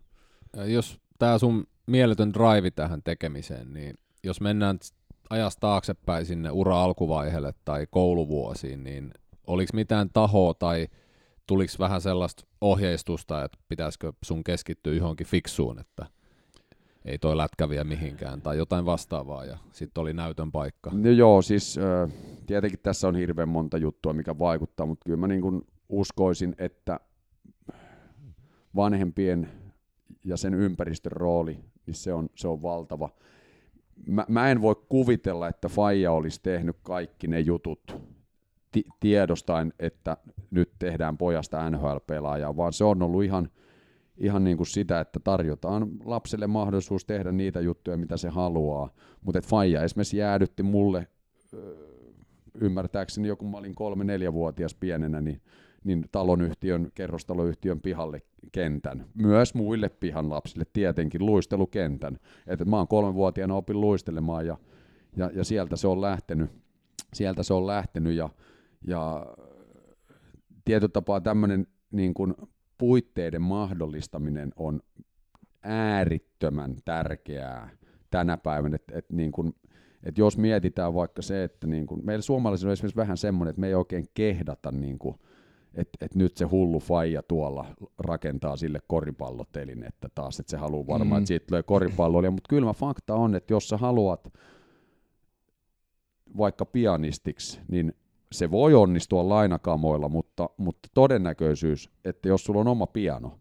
Jos 0.65 0.99
tämä 1.19 1.37
sun 1.37 1.67
mieletön 1.87 2.33
drive 2.33 2.71
tähän 2.71 3.03
tekemiseen, 3.03 3.73
niin 3.73 3.97
jos 4.23 4.41
mennään 4.41 4.79
ajasta 5.29 5.59
taaksepäin 5.59 6.25
sinne 6.25 6.51
ura 6.51 6.83
alkuvaiheelle 6.83 7.53
tai 7.65 7.87
kouluvuosiin, 7.91 8.83
niin 8.83 9.11
oliko 9.47 9.69
mitään 9.73 10.09
tahoa 10.13 10.53
tai 10.53 10.87
tuliko 11.47 11.73
vähän 11.79 12.01
sellaista 12.01 12.43
ohjeistusta, 12.61 13.43
että 13.43 13.57
pitäisikö 13.69 14.13
sun 14.23 14.43
keskittyä 14.43 14.93
johonkin 14.93 15.27
fiksuun, 15.27 15.79
että 15.79 16.05
ei 17.05 17.19
toi 17.19 17.37
lätkä 17.37 17.69
vie 17.69 17.83
mihinkään 17.83 18.41
tai 18.41 18.57
jotain 18.57 18.85
vastaavaa 18.85 19.45
ja 19.45 19.57
sitten 19.71 20.01
oli 20.01 20.13
näytön 20.13 20.51
paikka. 20.51 20.91
No 20.93 21.09
joo, 21.09 21.41
siis 21.41 21.79
tietenkin 22.45 22.79
tässä 22.83 23.07
on 23.07 23.15
hirveän 23.15 23.49
monta 23.49 23.77
juttua, 23.77 24.13
mikä 24.13 24.39
vaikuttaa, 24.39 24.85
mutta 24.85 25.03
kyllä 25.05 25.17
mä 25.17 25.27
niin 25.27 25.41
kuin 25.41 25.61
uskoisin, 25.89 26.55
että 26.57 26.99
vanhempien 28.75 29.49
ja 30.23 30.37
sen 30.37 30.53
ympäristön 30.53 31.11
rooli, 31.11 31.59
niin 31.85 31.95
se 31.95 32.13
on, 32.13 32.29
se 32.35 32.47
on 32.47 32.61
valtava. 32.61 33.09
Mä, 34.07 34.25
mä 34.27 34.51
en 34.51 34.61
voi 34.61 34.75
kuvitella, 34.89 35.47
että 35.47 35.69
Faija 35.69 36.11
olisi 36.11 36.39
tehnyt 36.43 36.77
kaikki 36.83 37.27
ne 37.27 37.39
jutut 37.39 37.95
ti- 38.71 39.15
että 39.79 40.17
nyt 40.51 40.71
tehdään 40.79 41.17
pojasta 41.17 41.69
NHL-pelaajaa, 41.69 42.57
vaan 42.57 42.73
se 42.73 42.83
on 42.83 43.01
ollut 43.01 43.23
ihan, 43.23 43.49
ihan 44.17 44.43
niin 44.43 44.57
kuin 44.57 44.67
sitä, 44.67 44.99
että 44.99 45.19
tarjotaan 45.19 45.87
lapselle 46.05 46.47
mahdollisuus 46.47 47.05
tehdä 47.05 47.31
niitä 47.31 47.59
juttuja, 47.59 47.97
mitä 47.97 48.17
se 48.17 48.29
haluaa. 48.29 48.89
Mutta 49.21 49.41
Faija 49.41 49.83
esimerkiksi 49.83 50.17
jäädytti 50.17 50.63
mulle, 50.63 51.07
ymmärtääkseni 52.61 53.27
joku 53.27 53.49
mä 53.49 53.57
olin 53.57 53.75
kolme-neljävuotias 53.75 54.75
pienenä, 54.75 55.21
niin, 55.21 55.41
niin 55.83 56.05
talonyhtiön, 56.11 56.91
kerrostaloyhtiön 56.95 57.81
pihalle 57.81 58.21
kentän. 58.51 59.05
Myös 59.13 59.53
muille 59.53 59.89
pihan 59.89 60.29
lapsille 60.29 60.65
tietenkin 60.73 61.25
luistelukentän. 61.25 62.19
Että 62.47 62.65
mä 62.65 62.77
oon 62.77 62.87
kolmenvuotiaana 62.87 63.55
opin 63.55 63.81
luistelemaan 63.81 64.45
ja, 64.45 64.57
ja, 65.17 65.31
ja 65.33 65.43
sieltä 65.43 65.75
se 65.75 65.87
on 65.87 66.01
lähtenyt. 66.01 66.49
Sieltä 67.13 67.43
se 67.43 67.53
on 67.53 67.67
lähtenyt 67.67 68.13
ja, 68.13 68.29
ja 68.87 69.25
tietyllä 70.65 70.91
tapaa 70.91 71.21
tämmöinen 71.21 71.67
niin 71.91 72.13
kuin 72.13 72.33
puitteiden 72.83 73.41
mahdollistaminen 73.41 74.51
on 74.55 74.81
äärittömän 75.63 76.75
tärkeää 76.85 77.69
tänä 78.09 78.37
päivänä, 78.37 78.75
että 78.75 78.97
et 78.97 79.05
niin 79.11 79.31
kuin, 79.31 79.55
et 80.03 80.17
jos 80.17 80.37
mietitään 80.37 80.93
vaikka 80.93 81.21
se, 81.21 81.43
että 81.43 81.67
niin 81.67 81.87
kuin, 81.87 82.05
meillä 82.05 82.21
suomalaisilla 82.21 82.69
on 82.69 82.73
esimerkiksi 82.73 82.95
vähän 82.97 83.17
semmoinen, 83.17 83.49
että 83.49 83.59
me 83.59 83.67
ei 83.67 83.73
oikein 83.73 84.05
kehdata, 84.13 84.71
niin 84.71 84.99
että 85.73 86.05
et 86.05 86.15
nyt 86.15 86.37
se 86.37 86.45
hullu 86.45 86.79
faija 86.79 87.23
tuolla 87.23 87.65
rakentaa 87.99 88.57
sille 88.57 88.79
että 89.87 90.09
taas, 90.15 90.39
että 90.39 90.51
se 90.51 90.57
haluaa 90.57 90.87
varmaan, 90.87 91.19
mm. 91.19 91.23
että 91.23 91.27
siitä 91.27 91.45
tulee 91.45 91.63
koripalloilija, 91.63 92.31
mutta 92.31 92.49
kylmä 92.49 92.73
fakta 92.73 93.15
on, 93.15 93.35
että 93.35 93.53
jos 93.53 93.69
sä 93.69 93.77
haluat 93.77 94.33
vaikka 96.37 96.65
pianistiksi, 96.65 97.59
niin 97.67 97.93
se 98.33 98.51
voi 98.51 98.73
onnistua 98.73 99.29
lainakamoilla, 99.29 100.09
mutta, 100.09 100.49
mutta 100.57 100.89
todennäköisyys, 100.93 101.89
että 102.05 102.27
jos 102.27 102.43
sulla 102.43 102.59
on 102.59 102.67
oma 102.67 102.87
piano, 102.87 103.39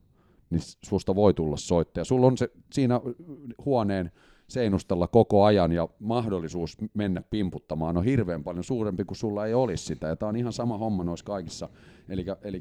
niin 0.51 0.63
susta 0.85 1.15
voi 1.15 1.35
tulla 1.35 1.57
soittaja. 1.57 2.05
Sulla 2.05 2.27
on 2.27 2.39
se 2.39 2.49
siinä 2.73 3.01
huoneen 3.65 4.13
seinustella 4.49 5.09
koko 5.09 5.45
ajan 5.45 5.73
ja 5.73 5.89
mahdollisuus 5.99 6.77
mennä 6.95 7.23
pimputtamaan 7.31 7.97
on 7.97 8.05
hirveän 8.05 8.45
paljon 8.45 8.65
suurempi 8.65 9.05
kuin 9.05 9.17
sulla 9.17 9.47
ei 9.47 9.55
olisi 9.55 9.85
sitä. 9.85 10.07
Ja 10.07 10.17
tämä 10.17 10.29
on 10.29 10.37
ihan 10.37 10.53
sama 10.53 10.79
homma 10.79 11.05
noissa 11.05 11.25
kaikissa. 11.25 11.69
Eli 12.09 12.61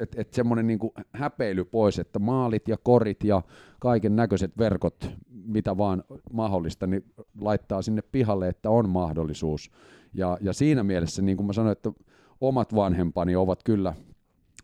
että 0.00 0.20
et 0.20 0.34
semmoinen 0.34 0.66
niinku 0.66 0.94
häpeily 1.12 1.64
pois, 1.64 1.98
että 1.98 2.18
maalit 2.18 2.68
ja 2.68 2.76
korit 2.82 3.24
ja 3.24 3.42
kaiken 3.80 4.16
näköiset 4.16 4.58
verkot, 4.58 5.10
mitä 5.30 5.76
vaan 5.76 6.04
mahdollista, 6.32 6.86
niin 6.86 7.04
laittaa 7.40 7.82
sinne 7.82 8.02
pihalle, 8.02 8.48
että 8.48 8.70
on 8.70 8.88
mahdollisuus. 8.88 9.70
Ja, 10.14 10.38
ja 10.40 10.52
siinä 10.52 10.82
mielessä, 10.82 11.22
niin 11.22 11.36
kuin 11.36 11.46
mä 11.46 11.52
sanoin, 11.52 11.72
että 11.72 11.92
omat 12.40 12.74
vanhempani 12.74 13.36
ovat 13.36 13.62
kyllä 13.62 13.94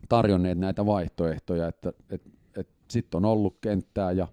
tarjonneet 0.09 0.57
näitä 0.57 0.85
vaihtoehtoja, 0.85 1.67
että 1.67 1.93
et, 2.09 2.21
et 2.57 2.67
sitten 2.87 3.17
on 3.17 3.25
ollut 3.25 3.57
kenttää 3.61 4.11
ja, 4.11 4.27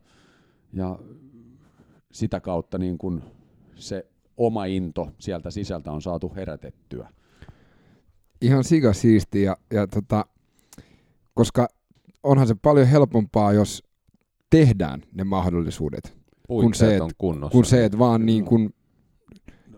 ja 0.73 0.99
sitä 2.13 2.41
kautta 2.41 2.79
niin 2.79 2.99
kuin 2.99 3.23
se 3.75 4.07
oma 4.37 4.65
into 4.65 5.11
sieltä 5.19 5.51
sisältä 5.51 5.93
on 5.93 6.03
saatu 6.03 6.33
herätettyä. 6.37 7.09
Ihan 8.41 8.65
siga 8.65 8.93
siisti 8.93 9.43
ja, 9.43 9.57
ja 9.73 9.87
tota, 9.87 10.27
koska 11.35 11.69
onhan 12.23 12.47
se 12.47 12.55
paljon 12.63 12.87
helpompaa, 12.87 13.53
jos 13.53 13.85
tehdään 14.51 15.03
ne 15.15 15.25
mahdollisuudet, 15.25 16.17
kun 16.49 16.75
se, 16.75 16.97
et, 16.97 17.03
kun 17.53 17.65
se, 17.65 17.85
että 17.85 17.99
vaan 17.99 18.27
niin 18.27 18.45
kuin 18.45 18.75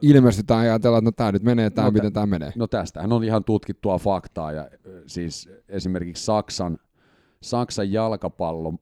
ilmestytään 0.03 0.67
ja 0.67 0.73
ajatellaan, 0.73 0.99
että 0.99 1.09
no 1.09 1.13
tämä 1.13 1.33
nyt 1.33 1.43
menee, 1.43 1.71
tämä 1.71 1.89
no, 1.89 1.93
miten 1.93 2.13
tämä 2.13 2.27
menee. 2.27 2.53
No 2.57 2.67
tästähän 2.67 3.13
on 3.13 3.25
ihan 3.25 3.45
tutkittua 3.45 3.99
faktaa 3.99 4.53
ja 4.53 4.69
siis 5.07 5.51
esimerkiksi 5.69 6.25
Saksan, 6.25 6.79
Saksan 7.43 7.93
jalkapallo 7.93 8.75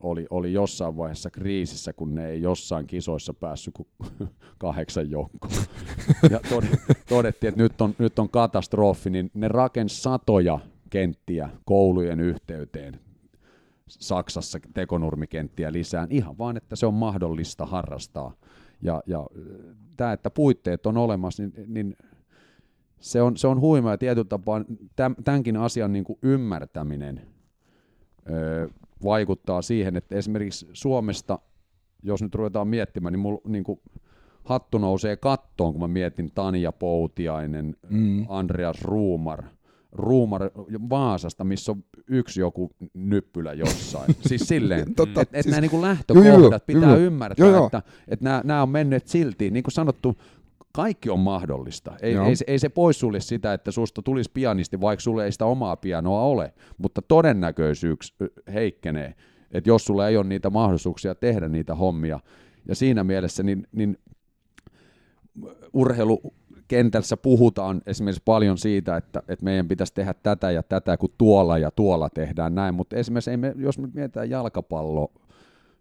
oli, 0.00 0.26
oli 0.30 0.52
jossain 0.52 0.96
vaiheessa 0.96 1.30
kriisissä, 1.30 1.92
kun 1.92 2.14
ne 2.14 2.28
ei 2.28 2.42
jossain 2.42 2.86
kisoissa 2.86 3.34
päässyt 3.34 3.74
kuin 3.74 3.88
kahdeksan 4.58 5.10
joukkoon. 5.10 5.52
Ja 6.30 6.40
todettiin, 7.08 7.48
että 7.48 7.62
nyt 7.62 7.80
on, 7.80 7.94
nyt 7.98 8.18
on 8.18 8.28
katastrofi, 8.28 9.10
niin 9.10 9.30
ne 9.34 9.48
rakensi 9.48 10.02
satoja 10.02 10.58
kenttiä 10.90 11.50
koulujen 11.64 12.20
yhteyteen. 12.20 13.00
Saksassa 13.88 14.58
tekonurmikenttiä 14.74 15.72
lisää, 15.72 16.06
ihan 16.10 16.38
vaan, 16.38 16.56
että 16.56 16.76
se 16.76 16.86
on 16.86 16.94
mahdollista 16.94 17.66
harrastaa. 17.66 18.32
Ja, 18.82 19.02
ja 19.06 19.26
tämä, 19.96 20.12
että 20.12 20.30
puitteet 20.30 20.86
on 20.86 20.96
olemassa, 20.96 21.42
niin, 21.42 21.74
niin 21.74 21.96
se 23.00 23.22
on, 23.22 23.36
se 23.36 23.48
on 23.48 23.60
huima 23.60 23.90
ja 23.90 23.98
tietyllä 23.98 24.28
tapaa 24.28 24.64
täm, 24.96 25.14
tämänkin 25.24 25.56
asian 25.56 25.92
niin 25.92 26.04
kuin 26.04 26.18
ymmärtäminen 26.22 27.22
öö, 28.30 28.68
vaikuttaa 29.04 29.62
siihen, 29.62 29.96
että 29.96 30.16
esimerkiksi 30.16 30.68
Suomesta, 30.72 31.38
jos 32.02 32.22
nyt 32.22 32.34
ruvetaan 32.34 32.68
miettimään, 32.68 33.12
niin 33.12 33.20
mulla 33.20 33.40
niin 33.44 33.64
kuin 33.64 33.80
hattu 34.44 34.78
nousee 34.78 35.16
kattoon, 35.16 35.72
kun 35.72 35.80
mä 35.80 35.88
mietin 35.88 36.30
Tanja 36.34 36.72
Poutiainen, 36.72 37.76
mm. 37.90 38.26
Andreas 38.28 38.82
Ruumar, 38.82 39.44
Ruumar 39.92 40.50
Vaasasta, 40.90 41.44
missä 41.44 41.72
on 41.72 41.84
yksi 42.06 42.40
joku 42.40 42.70
nyppylä 42.94 43.52
jossain. 43.52 44.14
siis 44.28 44.40
silleen, 44.40 44.80
että 44.80 45.20
et 45.20 45.42
siis, 45.42 45.46
nämä 45.46 45.60
niin 45.60 45.82
lähtökohdat 45.82 46.26
joo, 46.26 46.50
joo, 46.50 46.60
pitää 46.66 46.90
joo, 46.90 46.98
ymmärtää, 46.98 47.46
joo, 47.46 47.56
joo. 47.56 47.66
että, 47.66 47.82
että 48.08 48.24
nämä, 48.24 48.42
nämä 48.44 48.62
on 48.62 48.68
menneet 48.68 49.08
silti. 49.08 49.50
Niin 49.50 49.62
kuin 49.62 49.72
sanottu, 49.72 50.16
kaikki 50.72 51.10
on 51.10 51.20
mahdollista. 51.20 51.96
Ei, 52.02 52.16
ei, 52.16 52.36
se, 52.36 52.44
ei 52.48 52.58
se 52.58 52.68
poissulje 52.68 53.20
sitä, 53.20 53.52
että 53.52 53.70
susta 53.70 54.02
tulisi 54.02 54.30
pianisti, 54.34 54.80
vaikka 54.80 55.00
sulle 55.00 55.24
ei 55.24 55.32
sitä 55.32 55.44
omaa 55.44 55.76
pianoa 55.76 56.22
ole, 56.22 56.54
mutta 56.78 57.02
todennäköisyys 57.02 58.14
heikkenee, 58.52 59.14
että 59.50 59.70
jos 59.70 59.84
sulla 59.84 60.08
ei 60.08 60.16
ole 60.16 60.26
niitä 60.26 60.50
mahdollisuuksia 60.50 61.14
tehdä 61.14 61.48
niitä 61.48 61.74
hommia. 61.74 62.20
Ja 62.68 62.74
siinä 62.74 63.04
mielessä 63.04 63.42
niin, 63.42 63.66
niin 63.72 63.98
urheilukentässä 66.72 67.16
puhutaan 67.16 67.82
esimerkiksi 67.86 68.22
paljon 68.24 68.58
siitä, 68.58 68.96
että, 68.96 69.22
että 69.28 69.44
meidän 69.44 69.68
pitäisi 69.68 69.94
tehdä 69.94 70.14
tätä 70.14 70.50
ja 70.50 70.62
tätä, 70.62 70.96
kun 70.96 71.10
tuolla 71.18 71.58
ja 71.58 71.70
tuolla 71.70 72.10
tehdään 72.10 72.54
näin, 72.54 72.74
mutta 72.74 72.96
esimerkiksi 72.96 73.30
ei 73.30 73.36
me, 73.36 73.54
jos 73.56 73.78
me 73.78 73.88
mietitään 73.94 74.30
jalkapallo, 74.30 75.12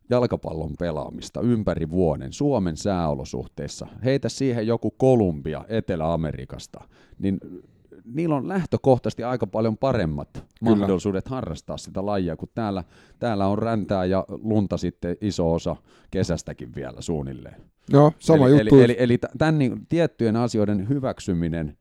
jalkapallon 0.10 0.74
pelaamista 0.80 1.42
ympäri 1.42 1.90
vuoden 1.90 2.34
Suomen 2.34 2.78
sääolosuhteissa, 2.78 3.88
heitä 4.04 4.30
siihen 4.30 4.68
joku 4.68 4.92
Kolumbia 4.92 5.66
Etelä-Amerikasta, 5.68 6.80
niin 7.20 7.40
niillä 8.06 8.36
on 8.36 8.48
lähtökohtaisesti 8.48 9.24
aika 9.24 9.48
paljon 9.48 9.78
paremmat 9.78 10.30
Kyllä. 10.34 10.76
mahdollisuudet 10.76 11.28
harrastaa 11.28 11.78
sitä 11.78 12.06
lajia, 12.06 12.36
kun 12.36 12.50
täällä, 12.56 12.84
täällä 13.20 13.48
on 13.48 13.58
räntää 13.58 14.06
ja 14.06 14.26
lunta 14.28 14.78
sitten 14.78 15.18
iso 15.22 15.54
osa 15.54 15.76
kesästäkin 16.12 16.76
vielä 16.76 17.02
suunnilleen. 17.02 17.77
Joo, 17.94 18.12
sama 18.20 18.48
eli, 18.48 18.60
juttu. 18.60 18.76
Eli, 18.76 18.84
eli, 18.84 18.96
eli 19.00 19.18
tämän 19.38 19.60
niin, 19.60 19.86
tiettyjen 19.90 20.36
asioiden 20.36 20.90
hyväksyminen, 20.90 21.78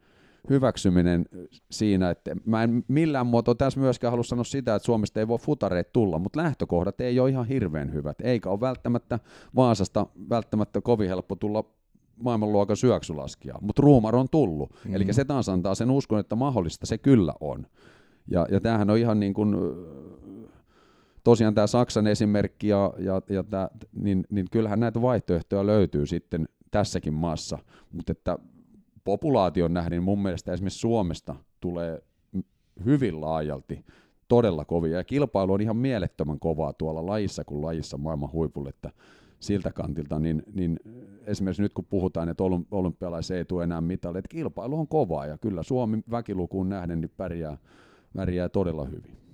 hyväksyminen 0.51 1.27
siinä, 1.71 2.11
että 2.11 2.37
mä 2.45 2.63
en 2.63 2.85
millään 2.89 3.27
muotoa 3.27 3.55
tässä 3.55 3.81
myöskään 3.81 4.13
halua 4.13 4.25
sanoa 4.25 4.45
sitä, 4.45 4.75
että 4.75 4.87
Suomesta 4.87 5.21
ei 5.21 5.29
voi 5.29 5.39
futareet 5.39 5.93
tulla, 5.93 6.19
mutta 6.19 6.41
lähtökohdat 6.41 7.01
ei 7.01 7.21
ole 7.21 7.31
ihan 7.31 7.47
hirveän 7.47 7.93
hyvät, 7.93 8.17
eikä 8.21 8.51
ole 8.51 8.61
välttämättä 8.61 9.19
Vaasasta 9.57 10.07
välttämättä 10.31 10.81
kovin 10.81 11.09
helppo 11.09 11.37
tulla 11.37 11.65
maailmanluokan 12.23 12.77
syöksylaskia, 12.77 13.55
mutta 13.61 13.83
ruumar 13.83 14.17
on 14.17 14.29
tullut. 14.31 14.71
Mm-hmm. 14.71 14.95
Eli 14.95 15.13
se 15.13 15.25
taas 15.25 15.49
antaa 15.49 15.75
sen 15.75 15.91
uskon, 15.91 16.21
että 16.21 16.37
mahdollista 16.37 16.87
se 16.87 16.99
kyllä 16.99 17.35
on. 17.41 17.67
Ja, 18.31 18.47
ja 18.51 18.61
tämähän 18.61 18.91
on 18.91 18.99
ihan 18.99 19.21
niin 19.21 19.35
kuin, 19.35 19.57
tosiaan 21.27 21.55
tämä 21.55 21.67
Saksan 21.67 22.07
esimerkki, 22.07 22.69
ja, 22.69 22.93
ja, 22.99 23.23
ja 23.29 23.45
tämä, 23.45 23.69
niin, 23.93 24.25
niin 24.31 24.47
kyllähän 24.51 24.81
näitä 24.81 25.03
vaihtoehtoja 25.03 25.67
löytyy 25.67 26.07
sitten 26.07 26.49
tässäkin 26.71 27.15
maassa, 27.15 27.59
mutta 27.93 28.13
että 28.13 28.39
populaation 29.05 29.75
nähden 29.75 30.03
mun 30.03 30.23
mielestä 30.23 30.53
esimerkiksi 30.53 30.79
Suomesta 30.79 31.35
tulee 31.61 32.03
hyvin 32.85 33.21
laajalti 33.21 33.85
todella 34.29 34.65
kovia, 34.65 34.97
ja 34.97 35.05
kilpailu 35.05 35.53
on 35.53 35.61
ihan 35.61 35.77
mielettömän 35.77 36.41
kovaa 36.41 36.73
tuolla 36.73 37.07
lajissa 37.07 37.45
kuin 37.45 37.63
lajissa 37.63 37.99
maailman 37.99 38.33
huipulle, 38.33 38.69
että 38.69 38.91
siltä 39.41 39.73
kantilta, 39.73 40.19
niin, 40.19 40.43
niin 40.53 40.81
esimerkiksi 41.25 41.63
nyt 41.63 41.73
kun 41.73 41.85
puhutaan, 41.85 42.29
että 42.29 42.45
olympialaisia 42.71 43.37
ei 43.37 43.45
tule 43.45 43.65
enää 43.65 43.81
mitalle, 43.81 44.19
että 44.19 44.29
kilpailu 44.29 44.79
on 44.79 44.89
kovaa 44.89 45.27
ja 45.27 45.39
kyllä 45.39 45.63
Suomi 45.63 46.03
väkilukuun 46.11 46.69
nähden 46.69 47.01
niin 47.01 47.13
pärjää, 47.17 47.59
pärjää 48.17 48.49
todella 48.49 48.85
hyvin. 48.85 49.26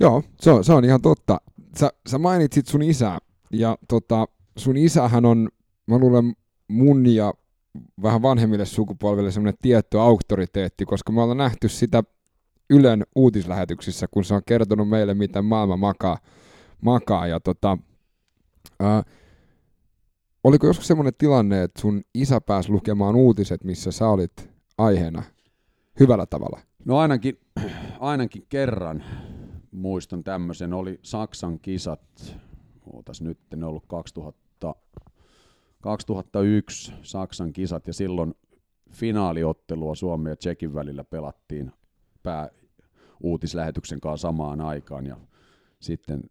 Joo, 0.00 0.22
se 0.40 0.50
on, 0.50 0.64
se 0.64 0.72
on 0.72 0.84
ihan 0.84 1.02
totta. 1.02 1.40
Sä, 1.78 1.90
sä 2.08 2.18
mainitsit 2.18 2.66
sun 2.66 2.82
isää 2.82 3.18
ja 3.52 3.78
tota, 3.88 4.28
sun 4.56 4.76
isähän 4.76 5.24
on, 5.24 5.48
mä 5.86 5.98
luulen 5.98 6.32
mun 6.68 7.06
ja 7.06 7.34
vähän 8.02 8.22
vanhemmille 8.22 8.66
sukupolville 8.66 9.30
semmoinen 9.30 9.58
tietty 9.62 9.98
auktoriteetti, 9.98 10.84
koska 10.84 11.12
me 11.12 11.22
ollaan 11.22 11.38
nähty 11.38 11.68
sitä 11.68 12.02
Ylen 12.70 13.06
uutislähetyksissä, 13.16 14.06
kun 14.10 14.24
se 14.24 14.34
on 14.34 14.42
kertonut 14.46 14.88
meille, 14.88 15.14
miten 15.14 15.44
maailma 15.44 15.76
makaa, 15.76 16.18
makaa 16.80 17.26
ja 17.26 17.40
tota, 17.40 17.78
Ää, 18.80 19.02
oliko 20.44 20.66
joskus 20.66 20.86
semmoinen 20.86 21.12
tilanne, 21.18 21.62
että 21.62 21.80
sun 21.80 22.02
isä 22.14 22.40
pääsi 22.40 22.70
lukemaan 22.70 23.16
uutiset, 23.16 23.64
missä 23.64 23.92
sä 23.92 24.08
olit 24.08 24.50
aiheena 24.78 25.22
hyvällä 26.00 26.26
tavalla? 26.26 26.60
No 26.84 26.98
ainakin, 26.98 27.38
ainakin 28.00 28.46
kerran 28.48 29.04
muistan 29.70 30.24
tämmöisen, 30.24 30.72
oli 30.72 30.98
Saksan 31.02 31.60
kisat, 31.60 32.36
ootas 32.92 33.22
nyt, 33.22 33.38
ne 33.56 33.66
ollut 33.66 33.86
2000, 33.86 34.74
2001 35.80 36.92
Saksan 37.02 37.52
kisat 37.52 37.86
ja 37.86 37.92
silloin 37.92 38.34
finaaliottelua 38.92 39.94
Suomen 39.94 40.30
ja 40.30 40.36
Tsekin 40.36 40.74
välillä 40.74 41.04
pelattiin 41.04 41.72
pää 42.22 42.50
uutislähetyksen 43.20 44.00
kanssa 44.00 44.28
samaan 44.28 44.60
aikaan 44.60 45.06
ja 45.06 45.16
sitten 45.80 46.22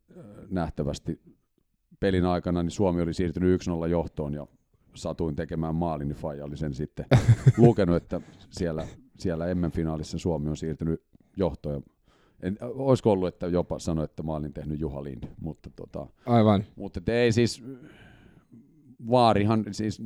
nähtävästi 0.49 1.21
pelin 1.99 2.25
aikana 2.25 2.63
niin 2.63 2.71
Suomi 2.71 3.01
oli 3.01 3.13
siirtynyt 3.13 3.61
1-0 3.85 3.87
johtoon 3.87 4.33
ja 4.33 4.47
satuin 4.95 5.35
tekemään 5.35 5.75
maalin, 5.75 6.07
niin 6.07 6.17
Faija 6.17 6.45
oli 6.45 6.57
sen 6.57 6.73
sitten 6.73 7.05
lukenut, 7.57 7.95
että 7.95 8.21
siellä, 8.49 8.87
siellä 9.19 9.55
M-finaalissa 9.55 10.17
Suomi 10.17 10.49
on 10.49 10.57
siirtynyt 10.57 11.03
johtoon. 11.37 11.83
En, 12.41 12.57
olisiko 12.61 13.11
ollut, 13.11 13.27
että 13.27 13.47
jopa 13.47 13.79
sanoi, 13.79 14.05
että 14.05 14.23
mä 14.23 14.35
olin 14.35 14.53
tehnyt 14.53 14.79
Juha 14.79 15.03
Lind, 15.03 15.23
mutta, 15.41 15.69
tota, 15.75 16.07
Aivan. 16.25 16.63
mutta 16.75 17.01
ei 17.07 17.31
siis, 17.31 17.63
Vaarihan 19.09 19.65
siis 19.71 20.01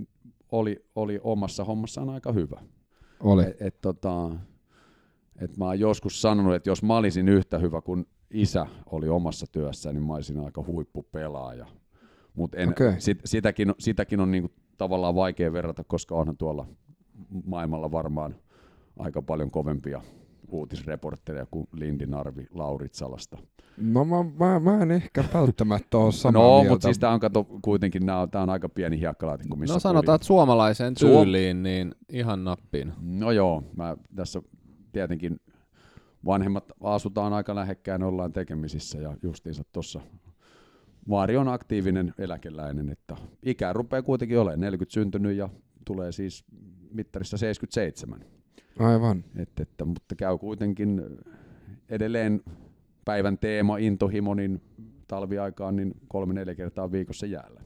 oli, 0.52 0.86
oli 0.96 1.20
omassa 1.24 1.64
hommassaan 1.64 2.10
aika 2.10 2.32
hyvä. 2.32 2.62
Oli. 3.20 3.44
Et, 3.44 3.62
et, 3.62 3.82
tota, 3.82 4.30
et 5.40 5.58
mä 5.58 5.66
oon 5.66 5.80
joskus 5.80 6.22
sanonut, 6.22 6.56
että 6.56 6.70
jos 6.70 6.84
mä 6.84 6.98
olisin 6.98 7.30
yhtä 7.30 7.60
hyvä 7.60 7.82
kuin 7.82 8.06
isä 8.32 8.68
oli 8.86 9.10
omassa 9.10 9.46
työssä, 9.52 9.94
niin 9.94 10.04
mä 10.04 10.14
olisin 10.14 10.40
aika 10.40 10.64
huippupelaaja. 10.68 11.66
Mutta 12.36 12.58
okay. 12.70 12.96
sit, 12.98 13.22
sitäkin, 13.26 13.74
sitäkin 13.80 14.20
on 14.20 14.32
niinku 14.32 14.52
tavallaan 14.78 15.16
vaikea 15.16 15.54
verrata, 15.54 15.84
koska 15.84 16.16
onhan 16.16 16.38
tuolla 16.38 16.68
maailmalla 17.46 17.92
varmaan 17.92 18.36
aika 19.00 19.22
paljon 19.22 19.52
kovempia 19.52 20.02
uutisreportteja 20.54 21.46
kuin 21.46 21.68
Lindi 21.74 22.06
Narvi 22.06 22.48
Lauritsalasta. 22.54 23.38
No 23.78 24.06
mä, 24.06 24.16
mä, 24.40 24.60
mä 24.60 24.82
en 24.82 24.92
ehkä 24.92 25.24
välttämättä 25.34 25.98
ole 25.98 26.12
samaa 26.12 26.42
No, 26.42 26.56
mieltä. 26.56 26.70
mutta 26.70 26.88
siis 26.88 27.00
tämä 27.00 27.14
on, 27.14 27.20
kato, 27.20 27.44
kuitenkin 27.62 28.06
tämä 28.32 28.44
on 28.44 28.50
aika 28.50 28.70
pieni 28.70 29.00
hiekkalaatikko, 29.00 29.56
missä 29.56 29.74
No 29.74 29.80
sanotaan, 29.80 30.16
että 30.16 30.28
suomalaiseen 30.28 30.94
tyyliin, 30.96 31.64
niin 31.64 31.96
ihan 32.10 32.44
nappiin. 32.44 32.94
No 33.02 33.32
joo, 33.32 33.64
mä 33.78 33.98
tässä 34.16 34.42
tietenkin 34.92 35.40
vanhemmat 36.26 36.72
asutaan 36.84 37.34
aika 37.34 37.56
lähekkään, 37.56 38.04
ollaan 38.04 38.34
tekemisissä 38.34 38.98
ja 38.98 39.18
justiinsa 39.24 39.64
tuossa 39.72 40.02
Vaari 41.10 41.38
on 41.38 41.48
aktiivinen 41.48 42.14
eläkeläinen, 42.18 42.90
että 42.90 43.16
ikä 43.44 43.74
rupeaa 43.74 44.02
kuitenkin 44.02 44.40
olemaan 44.40 44.60
40 44.60 44.94
syntynyt 44.94 45.38
ja 45.38 45.50
tulee 45.86 46.12
siis 46.12 46.46
mittarissa 46.92 47.38
77. 47.38 48.26
Aivan. 48.80 49.24
Et, 49.36 49.60
että, 49.60 49.86
mutta 49.86 50.16
käy 50.16 50.38
kuitenkin 50.38 51.02
edelleen 51.90 52.42
päivän 53.06 53.38
teema, 53.38 53.78
intohimo, 53.78 54.34
niin 54.34 54.62
talviaikaan 55.08 55.76
niin 55.76 55.94
kolme-neljä 56.08 56.56
kertaa 56.56 56.92
viikossa 56.92 57.26
jäällä 57.26 57.62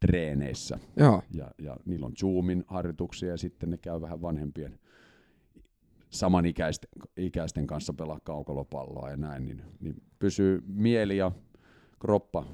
treeneissä. 0.00 0.78
Joo. 0.96 1.22
Ja, 1.30 1.50
ja 1.58 1.76
niillä 1.84 2.06
on 2.06 2.16
Zoomin 2.16 2.64
harjoituksia 2.66 3.28
ja 3.28 3.36
sitten 3.36 3.70
ne 3.70 3.76
käy 3.76 4.00
vähän 4.00 4.22
vanhempien 4.22 4.78
samanikäisten 6.10 6.90
ikäisten 7.16 7.66
kanssa 7.66 7.92
pelaa 7.92 8.20
kaukolopalloa 8.24 9.10
ja 9.10 9.16
näin, 9.16 9.44
niin, 9.44 9.62
niin 9.80 10.02
pysyy 10.18 10.62
mieli 10.66 11.16
ja 11.16 11.32
kroppa 12.00 12.46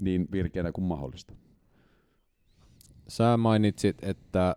niin 0.00 0.28
virkeänä 0.32 0.72
kuin 0.72 0.84
mahdollista. 0.84 1.34
Sä 3.08 3.36
mainitsit, 3.36 4.04
että 4.04 4.56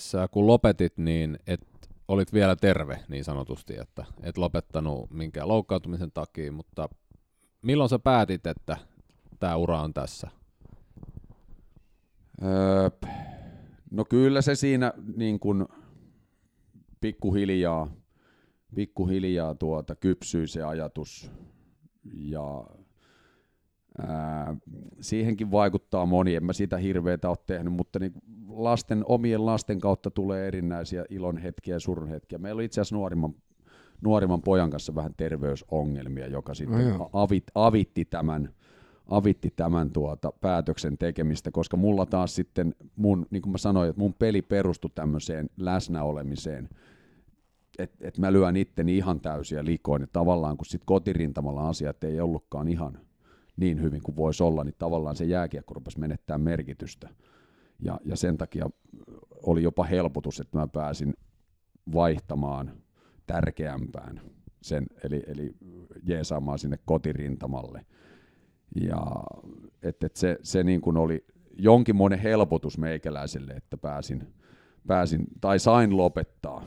sä 0.00 0.28
kun 0.30 0.46
lopetit, 0.46 0.98
niin 0.98 1.38
et 1.46 1.60
olit 2.08 2.32
vielä 2.32 2.56
terve 2.56 3.04
niin 3.08 3.24
sanotusti, 3.24 3.74
että 3.80 4.04
et 4.22 4.38
lopettanut 4.38 5.10
minkään 5.10 5.48
loukkaantumisen 5.48 6.12
takia, 6.12 6.52
mutta 6.52 6.88
milloin 7.62 7.90
sä 7.90 7.98
päätit, 7.98 8.46
että 8.46 8.76
tämä 9.38 9.56
ura 9.56 9.80
on 9.80 9.94
tässä? 9.94 10.28
Öö, 12.42 12.90
no 13.90 14.04
kyllä 14.04 14.42
se 14.42 14.54
siinä 14.54 14.92
niin 15.16 15.40
kuin 15.40 15.66
pikkuhiljaa, 17.00 17.90
pikkuhiljaa 18.74 19.54
tuota, 19.54 19.96
kypsyi 19.96 20.48
se 20.48 20.62
ajatus 20.62 21.30
ja 22.14 22.64
Ää, 23.98 24.56
siihenkin 25.00 25.50
vaikuttaa 25.50 26.06
moni, 26.06 26.34
en 26.34 26.44
mä 26.44 26.52
sitä 26.52 26.76
hirveätä 26.76 27.28
ole 27.28 27.38
tehnyt, 27.46 27.72
mutta 27.72 27.98
niin 27.98 28.12
lasten, 28.48 29.04
omien 29.06 29.46
lasten 29.46 29.80
kautta 29.80 30.10
tulee 30.10 30.48
erinäisiä 30.48 31.04
ilon 31.10 31.38
hetkiä 31.38 31.74
ja 31.74 31.80
surun 31.80 32.08
hetkiä. 32.08 32.38
Meillä 32.38 32.58
oli 32.58 32.64
itse 32.64 32.80
asiassa 32.80 32.96
nuorimman, 32.96 33.34
nuorimman 34.00 34.42
pojan 34.42 34.70
kanssa 34.70 34.94
vähän 34.94 35.14
terveysongelmia, 35.16 36.26
joka 36.26 36.54
sitten 36.54 36.88
joo. 36.88 37.10
avit, 37.12 37.44
avitti 37.54 38.04
tämän, 38.04 38.54
avitti 39.08 39.52
tämän 39.56 39.90
tuota 39.90 40.32
päätöksen 40.40 40.98
tekemistä, 40.98 41.50
koska 41.50 41.76
mulla 41.76 42.06
taas 42.06 42.34
sitten 42.34 42.74
mun, 42.96 43.26
niin 43.30 43.42
kuin 43.42 43.52
mä 43.52 43.58
sanoin, 43.58 43.90
että 43.90 44.00
mun 44.00 44.14
peli 44.14 44.42
perustui 44.42 44.90
tämmöiseen 44.94 45.50
läsnäolemiseen, 45.56 46.68
että 47.78 48.08
et 48.08 48.18
mä 48.18 48.32
lyön 48.32 48.56
itteni 48.56 48.96
ihan 48.96 49.20
täysiä 49.20 49.64
likoon, 49.64 50.00
ja 50.00 50.06
tavallaan 50.12 50.56
kun 50.56 50.66
sitten 50.66 50.86
kotirintamalla 50.86 51.68
asiat 51.68 52.04
ei 52.04 52.20
ollutkaan 52.20 52.68
ihan 52.68 52.98
niin 53.56 53.82
hyvin 53.82 54.02
kuin 54.02 54.16
voisi 54.16 54.42
olla, 54.42 54.64
niin 54.64 54.74
tavallaan 54.78 55.16
se 55.16 55.24
jääkiekko 55.24 55.74
rupesi 55.74 56.00
menettää 56.00 56.38
merkitystä. 56.38 57.08
Ja, 57.82 58.00
ja 58.04 58.16
sen 58.16 58.38
takia 58.38 58.70
oli 59.42 59.62
jopa 59.62 59.84
helpotus, 59.84 60.40
että 60.40 60.58
mä 60.58 60.66
pääsin 60.66 61.14
vaihtamaan 61.92 62.72
tärkeämpään 63.26 64.20
sen, 64.62 64.86
eli, 65.04 65.22
eli 65.26 65.54
jeesaamaan 66.02 66.58
sinne 66.58 66.78
kotirintamalle. 66.84 67.86
Ja 68.80 69.06
et, 69.82 70.04
et 70.04 70.16
se, 70.16 70.38
se 70.42 70.62
niin 70.62 70.80
kuin 70.80 70.96
oli 70.96 71.24
jonkinmoinen 71.58 72.18
helpotus 72.18 72.78
meikäläiselle, 72.78 73.52
että 73.52 73.76
pääsin, 73.76 74.26
pääsin 74.86 75.26
tai 75.40 75.58
sain 75.58 75.96
lopettaa. 75.96 76.64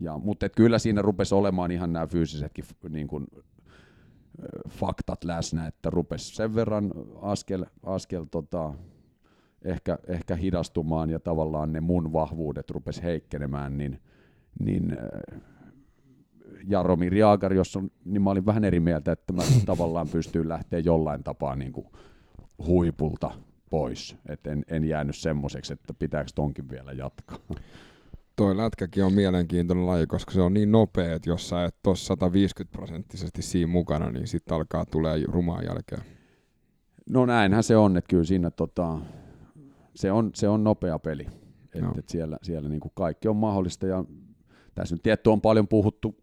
Ja, 0.00 0.18
mutta 0.18 0.46
et 0.46 0.56
kyllä 0.56 0.78
siinä 0.78 1.02
rupesi 1.02 1.34
olemaan 1.34 1.70
ihan 1.70 1.92
nämä 1.92 2.06
fyysisetkin 2.06 2.64
niin 2.88 3.08
kuin, 3.08 3.26
faktat 4.68 5.24
läsnä, 5.24 5.66
että 5.66 5.90
rupesi 5.90 6.34
sen 6.34 6.54
verran 6.54 6.92
askel, 7.22 7.64
askel 7.82 8.24
tota, 8.24 8.74
ehkä, 9.64 9.98
ehkä 10.08 10.36
hidastumaan 10.36 11.10
ja 11.10 11.20
tavallaan 11.20 11.72
ne 11.72 11.80
mun 11.80 12.12
vahvuudet 12.12 12.70
rupesi 12.70 13.02
heikkenemään, 13.02 13.78
niin, 13.78 14.00
niin 14.60 14.96
Jaromir 16.68 17.14
Jaagar, 17.14 17.52
jos 17.52 17.76
on, 17.76 17.90
niin 18.04 18.22
mä 18.22 18.30
olin 18.30 18.46
vähän 18.46 18.64
eri 18.64 18.80
mieltä, 18.80 19.12
että 19.12 19.32
mä 19.32 19.42
tavallaan 19.66 20.08
pystyin 20.08 20.48
lähteä 20.48 20.78
jollain 20.78 21.24
tapaa 21.24 21.56
niin 21.56 21.72
kuin 21.72 21.86
huipulta 22.66 23.30
pois. 23.70 24.16
Et 24.28 24.46
en, 24.46 24.64
en 24.68 24.84
jäänyt 24.84 25.16
semmoiseksi, 25.16 25.72
että 25.72 25.94
pitääkö 25.94 26.30
tonkin 26.34 26.70
vielä 26.70 26.92
jatkaa. 26.92 27.38
Toi 28.40 28.56
lätkäkin 28.56 29.04
on 29.04 29.12
mielenkiintoinen 29.12 29.86
laji, 29.86 30.06
koska 30.06 30.32
se 30.32 30.40
on 30.40 30.54
niin 30.54 30.72
nopea, 30.72 31.14
että 31.14 31.30
jos 31.30 31.48
sä 31.48 31.64
et 31.64 31.86
ole 31.86 31.96
150 31.96 32.78
prosenttisesti 32.78 33.42
siinä 33.42 33.72
mukana, 33.72 34.10
niin 34.10 34.26
sitten 34.26 34.56
alkaa 34.56 34.86
tulee 34.86 35.24
rumaa 35.24 35.62
jälkeen. 35.62 36.02
No 37.10 37.26
näinhän 37.26 37.62
se 37.62 37.76
on, 37.76 37.96
että 37.96 38.08
kyllä 38.08 38.24
siinä 38.24 38.50
tota, 38.50 38.98
se, 39.94 40.12
on, 40.12 40.30
se 40.34 40.48
on 40.48 40.64
nopea 40.64 40.98
peli. 40.98 41.26
Et, 41.74 41.82
Joo. 41.82 41.94
et 41.98 42.08
siellä 42.08 42.38
siellä 42.42 42.68
niin 42.68 42.80
kuin 42.80 42.92
kaikki 42.94 43.28
on 43.28 43.36
mahdollista 43.36 43.86
ja 43.86 44.04
tässä 44.74 44.94
nyt 44.94 45.02
tietty 45.02 45.30
on 45.30 45.40
paljon 45.40 45.68
puhuttu 45.68 46.19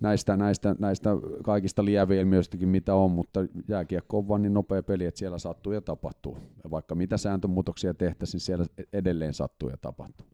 näistä, 0.00 0.36
näistä, 0.36 0.76
näistä 0.78 1.10
kaikista 1.44 1.84
lieveilmiöistäkin, 1.84 2.68
mitä 2.68 2.94
on, 2.94 3.10
mutta 3.10 3.40
jääkiekko 3.68 4.18
on 4.18 4.28
vaan 4.28 4.42
niin 4.42 4.54
nopea 4.54 4.82
peli, 4.82 5.04
että 5.04 5.18
siellä 5.18 5.38
sattuu 5.38 5.72
ja 5.72 5.80
tapahtuu. 5.80 6.38
Ja 6.64 6.70
vaikka 6.70 6.94
mitä 6.94 7.16
sääntömuutoksia 7.16 7.94
tehtäisiin, 7.94 8.40
siellä 8.40 8.66
edelleen 8.92 9.34
sattuu 9.34 9.68
ja 9.68 9.76
tapahtuu. 9.76 10.26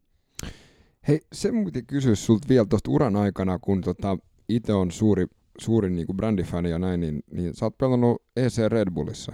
Hei, 1.07 1.21
se 1.33 1.51
mun 1.51 1.65
piti 1.65 1.83
kysyä 1.83 2.15
sulta 2.15 2.47
vielä 2.49 2.65
tuosta 2.65 2.91
uran 2.91 3.15
aikana, 3.15 3.59
kun 3.59 3.81
tota, 3.81 4.17
itse 4.49 4.73
on 4.73 4.91
suuri, 4.91 5.25
suuri 5.59 5.89
niinku 5.89 6.13
brändifani 6.13 6.69
ja 6.69 6.79
näin, 6.79 6.99
niin, 6.99 7.23
niin 7.31 7.55
sä 7.55 7.65
oot 7.65 7.77
pelannut 7.77 8.23
EC 8.35 8.57
Red 8.67 8.91
Bullissa. 8.91 9.33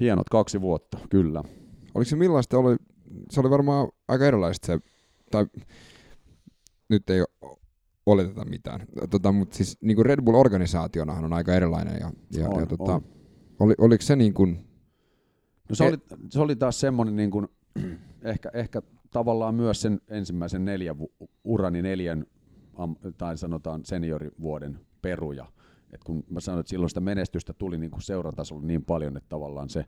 Hienot 0.00 0.28
kaksi 0.28 0.60
vuotta, 0.60 0.98
kyllä. 1.10 1.44
Oliko 1.94 2.08
se 2.08 2.16
millaista? 2.16 2.58
Oli, 2.58 2.76
se 3.30 3.40
oli 3.40 3.50
varmaan 3.50 3.88
aika 4.08 4.26
erilaista 4.26 4.66
se, 4.66 4.78
tai 5.30 5.46
nyt 6.88 7.10
ei 7.10 7.20
oleteta 8.12 8.44
mitään, 8.44 8.80
tota, 9.10 9.32
mutta 9.32 9.56
siis 9.56 9.78
niin 9.80 9.96
kuin 9.96 10.06
Red 10.06 10.20
Bull-organisaationahan 10.22 11.24
on 11.24 11.32
aika 11.32 11.54
erilainen. 11.54 11.96
Ja, 12.00 12.12
ja, 12.32 12.48
On, 12.48 12.60
ja 12.60 12.66
tota, 12.66 12.94
on. 12.94 13.04
Oli, 13.60 13.74
oliko 13.78 14.02
se 14.02 14.16
niin 14.16 14.34
kuin, 14.34 14.68
No 15.68 15.74
se, 15.74 15.84
E- 15.84 15.88
oli, 15.88 15.96
se 16.30 16.40
oli 16.40 16.56
taas 16.56 16.80
semmoinen 16.80 17.16
niin 17.16 17.30
kuin, 17.30 17.48
ehkä, 18.22 18.50
ehkä 18.54 18.82
tavallaan 19.10 19.54
myös 19.54 19.82
sen 19.82 20.00
ensimmäisen 20.08 20.64
neljän 20.64 20.96
urani 21.44 21.82
neljän, 21.82 22.26
am, 22.74 22.96
tai 23.18 23.38
sanotaan 23.38 23.84
seniorivuoden 23.84 24.80
peruja. 25.02 25.46
Et 25.92 26.04
kun 26.04 26.24
mä 26.30 26.40
sanoin, 26.40 26.60
että 26.60 26.70
silloin 26.70 26.90
sitä 26.90 27.00
menestystä 27.00 27.52
tuli 27.52 27.78
niin 27.78 27.90
kuin 27.90 28.02
seuratasolla 28.02 28.62
niin 28.62 28.84
paljon, 28.84 29.16
että 29.16 29.28
tavallaan 29.28 29.68
se, 29.68 29.84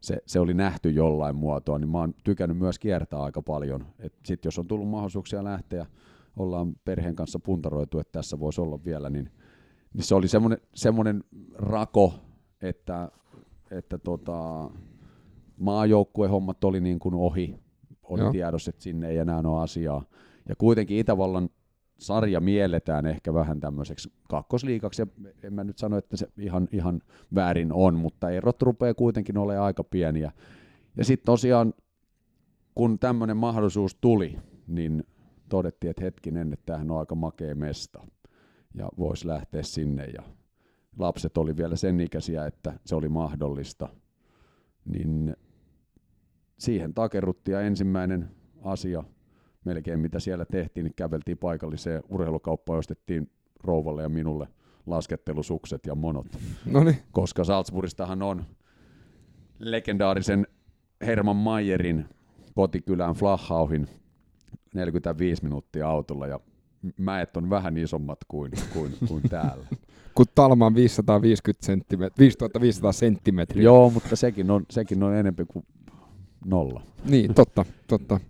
se, 0.00 0.18
se 0.26 0.40
oli 0.40 0.54
nähty 0.54 0.90
jollain 0.90 1.36
muotoa, 1.36 1.78
niin 1.78 1.88
mä 1.88 1.98
oon 1.98 2.14
tykännyt 2.24 2.58
myös 2.58 2.78
kiertää 2.78 3.22
aika 3.22 3.42
paljon. 3.42 3.86
Sitten 4.24 4.48
jos 4.48 4.58
on 4.58 4.66
tullut 4.66 4.88
mahdollisuuksia 4.88 5.44
lähteä, 5.44 5.86
ollaan 6.40 6.72
perheen 6.84 7.16
kanssa 7.16 7.38
puntaroitu, 7.38 7.98
että 7.98 8.12
tässä 8.12 8.40
voisi 8.40 8.60
olla 8.60 8.84
vielä, 8.84 9.10
niin, 9.10 9.30
niin 9.94 10.04
se 10.04 10.14
oli 10.14 10.28
semmoinen, 10.28 10.58
semmoinen 10.74 11.24
rako, 11.54 12.14
että, 12.62 13.10
että 13.70 13.98
tota, 13.98 14.70
maajoukkuehommat 15.56 16.64
oli 16.64 16.80
niin 16.80 16.98
kuin 16.98 17.14
ohi. 17.14 17.60
Oli 18.02 18.20
Joo. 18.20 18.32
tiedossa, 18.32 18.70
että 18.70 18.82
sinne 18.82 19.08
ei 19.08 19.18
enää 19.18 19.42
ole 19.44 19.62
asiaa. 19.62 20.04
Ja 20.48 20.56
kuitenkin 20.56 20.98
Itävallan 20.98 21.48
sarja 21.98 22.40
mielletään 22.40 23.06
ehkä 23.06 23.34
vähän 23.34 23.60
tämmöiseksi 23.60 24.12
kakkosliikaksi, 24.28 25.02
ja 25.02 25.06
en 25.42 25.54
mä 25.54 25.64
nyt 25.64 25.78
sano, 25.78 25.96
että 25.96 26.16
se 26.16 26.28
ihan, 26.38 26.68
ihan 26.72 27.00
väärin 27.34 27.72
on, 27.72 27.94
mutta 27.94 28.30
erot 28.30 28.62
rupeaa 28.62 28.94
kuitenkin 28.94 29.38
olemaan 29.38 29.64
aika 29.64 29.84
pieniä. 29.84 30.32
Ja 30.96 31.04
sitten 31.04 31.26
tosiaan, 31.26 31.74
kun 32.74 32.98
tämmöinen 32.98 33.36
mahdollisuus 33.36 33.94
tuli, 33.94 34.38
niin 34.66 35.04
todettiin, 35.50 35.90
että 35.90 36.04
hetkinen, 36.04 36.52
että 36.52 36.66
tämähän 36.66 36.90
on 36.90 36.98
aika 36.98 37.14
makea 37.14 37.54
mesta, 37.54 38.06
ja 38.74 38.88
voisi 38.98 39.26
lähteä 39.26 39.62
sinne, 39.62 40.04
ja 40.04 40.22
lapset 40.98 41.38
oli 41.38 41.56
vielä 41.56 41.76
sen 41.76 42.00
ikäisiä, 42.00 42.46
että 42.46 42.72
se 42.86 42.94
oli 42.94 43.08
mahdollista, 43.08 43.88
niin 44.84 45.36
siihen 46.58 46.94
takerruttiin 46.94 47.52
ja 47.52 47.60
ensimmäinen 47.60 48.30
asia, 48.62 49.04
melkein 49.64 50.00
mitä 50.00 50.20
siellä 50.20 50.44
tehtiin, 50.44 50.84
niin 50.84 50.94
käveltiin 50.96 51.38
paikalliseen 51.38 52.02
urheilukauppaan, 52.08 52.78
ostettiin 52.78 53.30
rouvalle 53.64 54.02
ja 54.02 54.08
minulle 54.08 54.48
laskettelusukset 54.86 55.86
ja 55.86 55.94
monot, 55.94 56.26
no 56.66 56.84
niin, 56.84 56.98
koska 57.12 57.44
Salzburgistahan 57.44 58.22
on 58.22 58.44
legendaarisen 59.58 60.46
Herman 61.00 61.36
Mayerin 61.36 62.06
kotikylään 62.54 63.14
Flachauhin 63.14 63.88
45 64.74 65.42
minuuttia 65.44 65.88
autolla 65.88 66.26
ja 66.26 66.40
mäet 66.96 67.36
on 67.36 67.50
vähän 67.50 67.76
isommat 67.76 68.18
kuin, 68.28 68.52
kuin, 68.72 68.96
kuin 69.08 69.22
täällä. 69.22 69.66
kun 70.14 70.26
Talma 70.34 70.66
on 70.66 70.74
550 70.74 71.66
senttimetriä, 71.66 72.18
5500 72.18 72.92
senttimetriä. 72.92 73.62
Joo, 73.62 73.90
mutta 73.90 74.16
sekin 74.16 74.50
on, 74.50 74.66
sekin 74.70 75.02
on 75.02 75.14
enemmän 75.14 75.46
kuin 75.46 75.66
nolla. 76.44 76.82
Niin, 77.04 77.34
totta, 77.34 77.64
totta. 77.86 78.20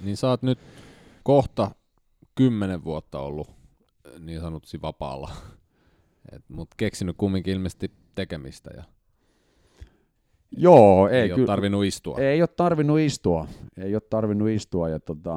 Niin 0.00 0.16
sä 0.16 0.28
oot 0.28 0.42
nyt 0.42 0.58
kohta 1.22 1.70
kymmenen 2.34 2.84
vuotta 2.84 3.18
ollut 3.18 3.48
äh, 3.48 4.20
niin 4.20 4.40
sanotusti 4.40 4.82
vapaalla, 4.82 5.30
mutta 6.56 6.74
keksinyt 6.76 7.16
kumminkin 7.16 7.54
ilmeisesti 7.54 7.92
tekemistä 8.14 8.70
ja 8.76 8.84
Joo, 10.56 11.08
ei, 11.08 11.20
ei, 11.20 11.32
ole 11.32 11.46
tarvinnut 11.46 11.84
istua. 11.84 12.18
Ei 12.18 12.42
ole 12.42 12.48
tarvinnut 12.56 12.98
istua. 12.98 13.48
Ei 13.76 13.94
ole 13.94 14.02
tarvinnut 14.10 14.48
istua. 14.48 14.88
Ja 14.88 15.00
tota, 15.00 15.34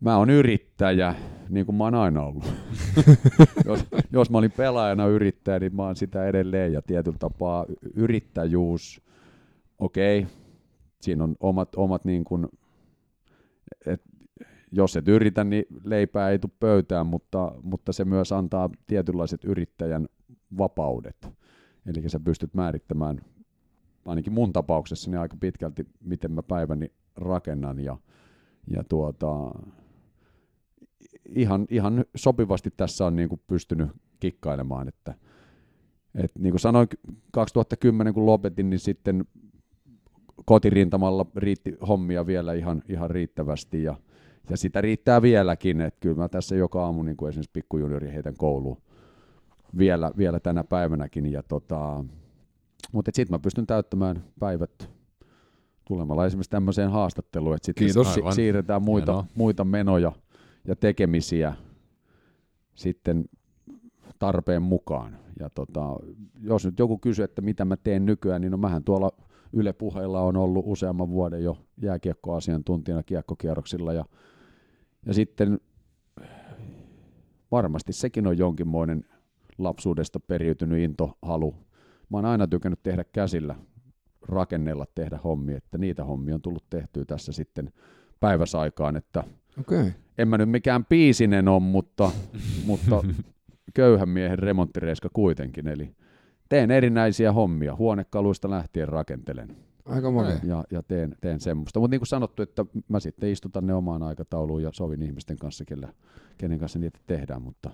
mä 0.00 0.16
oon 0.16 0.30
yrittäjä, 0.30 1.14
niin 1.48 1.66
kuin 1.66 1.76
mä 1.76 1.84
oon 1.84 1.94
aina 1.94 2.22
ollut. 2.22 2.44
jos, 3.66 3.86
jos 4.12 4.30
mä 4.30 4.38
olin 4.38 4.52
pelaajana 4.52 5.06
yrittäjä, 5.06 5.58
niin 5.58 5.76
mä 5.76 5.82
oon 5.82 5.96
sitä 5.96 6.26
edelleen. 6.26 6.72
Ja 6.72 6.82
tietyllä 6.82 7.18
tapaa 7.18 7.66
yrittäjyys, 7.94 9.00
okei, 9.78 10.18
okay, 10.18 10.30
siinä 11.00 11.24
on 11.24 11.36
omat, 11.40 11.68
omat 11.76 12.04
niin 12.04 12.24
kuin, 12.24 12.48
et, 13.86 14.02
jos 14.72 14.96
et 14.96 15.08
yritä, 15.08 15.44
niin 15.44 15.64
leipää 15.84 16.30
ei 16.30 16.38
tule 16.38 16.52
pöytään, 16.60 17.06
mutta, 17.06 17.52
mutta 17.62 17.92
se 17.92 18.04
myös 18.04 18.32
antaa 18.32 18.70
tietynlaiset 18.86 19.44
yrittäjän 19.44 20.08
vapaudet. 20.58 21.39
Eli 21.86 22.08
sä 22.08 22.20
pystyt 22.20 22.54
määrittämään 22.54 23.20
ainakin 24.04 24.32
mun 24.32 24.52
tapauksessa 24.52 25.10
niin 25.10 25.20
aika 25.20 25.36
pitkälti, 25.40 25.86
miten 26.00 26.32
mä 26.32 26.42
päiväni 26.42 26.92
rakennan 27.16 27.80
ja, 27.80 27.96
ja 28.66 28.84
tuota, 28.84 29.50
ihan, 31.28 31.66
ihan 31.70 32.04
sopivasti 32.16 32.70
tässä 32.76 33.06
on 33.06 33.16
niin 33.16 33.28
kuin 33.28 33.40
pystynyt 33.46 33.90
kikkailemaan, 34.20 34.88
että 34.88 35.14
et 36.14 36.30
niin 36.38 36.52
kuin 36.52 36.60
sanoin 36.60 36.88
2010 37.32 38.14
kun 38.14 38.26
lopetin, 38.26 38.70
niin 38.70 38.80
sitten 38.80 39.24
kotirintamalla 40.44 41.26
riitti 41.36 41.76
hommia 41.88 42.26
vielä 42.26 42.52
ihan, 42.52 42.82
ihan 42.88 43.10
riittävästi 43.10 43.82
ja, 43.82 43.96
ja 44.50 44.56
sitä 44.56 44.80
riittää 44.80 45.22
vieläkin, 45.22 45.80
että 45.80 46.00
kyllä 46.00 46.16
mä 46.16 46.28
tässä 46.28 46.56
joka 46.56 46.84
aamu 46.84 47.02
niin 47.02 47.16
kuin 47.16 47.28
esimerkiksi 47.28 47.50
pikkujuniori 47.52 48.12
heitän 48.12 48.36
kouluun, 48.36 48.82
vielä, 49.78 50.10
vielä 50.16 50.40
tänä 50.40 50.64
päivänäkin. 50.64 51.32
Ja 51.32 51.42
tota, 51.42 52.04
mutta 52.92 53.10
sitten 53.14 53.34
mä 53.34 53.38
pystyn 53.38 53.66
täyttämään 53.66 54.24
päivät 54.38 54.90
tulemalla 55.84 56.26
esimerkiksi 56.26 56.50
tämmöiseen 56.50 56.90
haastatteluun, 56.90 57.54
että 57.54 57.66
sitten 57.66 57.88
si- 57.88 58.34
siirretään 58.34 58.82
muita, 58.82 59.12
Hienoa. 59.12 59.26
muita 59.34 59.64
menoja 59.64 60.12
ja 60.64 60.76
tekemisiä 60.76 61.54
sitten 62.74 63.24
tarpeen 64.18 64.62
mukaan. 64.62 65.18
Ja 65.40 65.50
tota, 65.50 65.96
jos 66.40 66.64
nyt 66.64 66.78
joku 66.78 66.98
kysyy, 66.98 67.24
että 67.24 67.42
mitä 67.42 67.64
mä 67.64 67.76
teen 67.76 68.06
nykyään, 68.06 68.40
niin 68.40 68.50
no 68.50 68.56
mähän 68.56 68.84
tuolla 68.84 69.12
Yle 69.52 69.72
Puheilla 69.72 70.20
on 70.22 70.36
ollut 70.36 70.64
useamman 70.66 71.08
vuoden 71.08 71.44
jo 71.44 71.58
jääkiekkoasiantuntijana 71.82 73.02
kiekkokierroksilla 73.02 73.92
ja, 73.92 74.04
ja 75.06 75.14
sitten 75.14 75.60
varmasti 77.50 77.92
sekin 77.92 78.26
on 78.26 78.38
jonkinmoinen 78.38 79.04
lapsuudesta 79.62 80.20
periytynyt 80.20 80.78
into, 80.78 81.18
halu. 81.22 81.54
Mä 82.10 82.18
oon 82.18 82.24
aina 82.24 82.46
tykännyt 82.46 82.82
tehdä 82.82 83.04
käsillä, 83.04 83.54
rakennella, 84.28 84.86
tehdä 84.94 85.18
hommia, 85.24 85.56
että 85.56 85.78
niitä 85.78 86.04
hommia 86.04 86.34
on 86.34 86.42
tullut 86.42 86.64
tehtyä 86.70 87.04
tässä 87.04 87.32
sitten 87.32 87.72
päiväsaikaan, 88.20 88.96
että. 88.96 89.24
Okay. 89.60 89.90
en 90.18 90.28
mä 90.28 90.38
nyt 90.38 90.50
mikään 90.50 90.84
piisinen 90.84 91.48
on, 91.48 91.62
mutta, 91.62 92.10
mutta 92.66 93.02
köyhän 93.74 94.08
miehen 94.08 94.38
remonttireiska 94.38 95.08
kuitenkin, 95.12 95.68
eli 95.68 95.90
teen 96.48 96.70
erinäisiä 96.70 97.32
hommia, 97.32 97.76
huonekaluista 97.76 98.50
lähtien 98.50 98.88
rakentelen 98.88 99.56
Aika 99.84 100.10
makea. 100.10 100.38
ja, 100.42 100.64
ja 100.70 100.82
teen, 100.82 101.16
teen 101.20 101.40
semmoista. 101.40 101.80
Mutta 101.80 101.90
niin 101.90 102.00
kuin 102.00 102.08
sanottu, 102.08 102.42
että 102.42 102.64
mä 102.88 103.00
sitten 103.00 103.30
istutan 103.30 103.66
ne 103.66 103.74
omaan 103.74 104.02
aikatauluun 104.02 104.62
ja 104.62 104.70
sovin 104.72 105.02
ihmisten 105.02 105.36
kanssa, 105.36 105.64
kellä, 105.64 105.88
kenen 106.38 106.58
kanssa 106.58 106.78
niitä 106.78 106.98
tehdään, 107.06 107.42
mutta, 107.42 107.70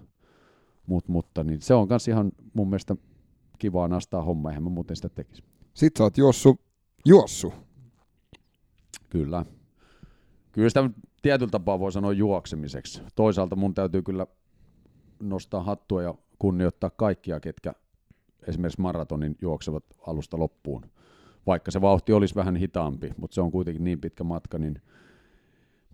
mut, 0.86 1.08
mutta 1.08 1.44
niin 1.44 1.60
se 1.60 1.74
on 1.74 1.88
myös 1.88 2.08
ihan 2.08 2.32
mun 2.54 2.68
mielestä 2.68 2.96
kivaa 3.58 3.88
nastaa 3.88 4.22
homma, 4.22 4.50
eihän 4.50 4.62
mä 4.62 4.70
muuten 4.70 4.96
sitä 4.96 5.08
tekisi. 5.08 5.42
Sitten 5.74 5.98
sä 5.98 6.04
oot 6.04 6.18
Jossu, 6.18 6.60
Juossu. 7.04 7.52
Kyllä. 9.10 9.44
Kyllä 10.52 10.68
sitä 10.68 10.90
tietyllä 11.22 11.50
tapaa 11.50 11.78
voi 11.78 11.92
sanoa 11.92 12.12
juoksemiseksi. 12.12 13.02
Toisaalta 13.14 13.56
mun 13.56 13.74
täytyy 13.74 14.02
kyllä 14.02 14.26
nostaa 15.20 15.62
hattua 15.62 16.02
ja 16.02 16.14
kunnioittaa 16.38 16.90
kaikkia, 16.90 17.40
ketkä 17.40 17.72
esimerkiksi 18.46 18.80
maratonin 18.80 19.36
juoksevat 19.42 19.84
alusta 20.06 20.38
loppuun. 20.38 20.82
Vaikka 21.46 21.70
se 21.70 21.80
vauhti 21.80 22.12
olisi 22.12 22.34
vähän 22.34 22.56
hitaampi, 22.56 23.10
mutta 23.16 23.34
se 23.34 23.40
on 23.40 23.50
kuitenkin 23.50 23.84
niin 23.84 24.00
pitkä 24.00 24.24
matka, 24.24 24.58
niin 24.58 24.82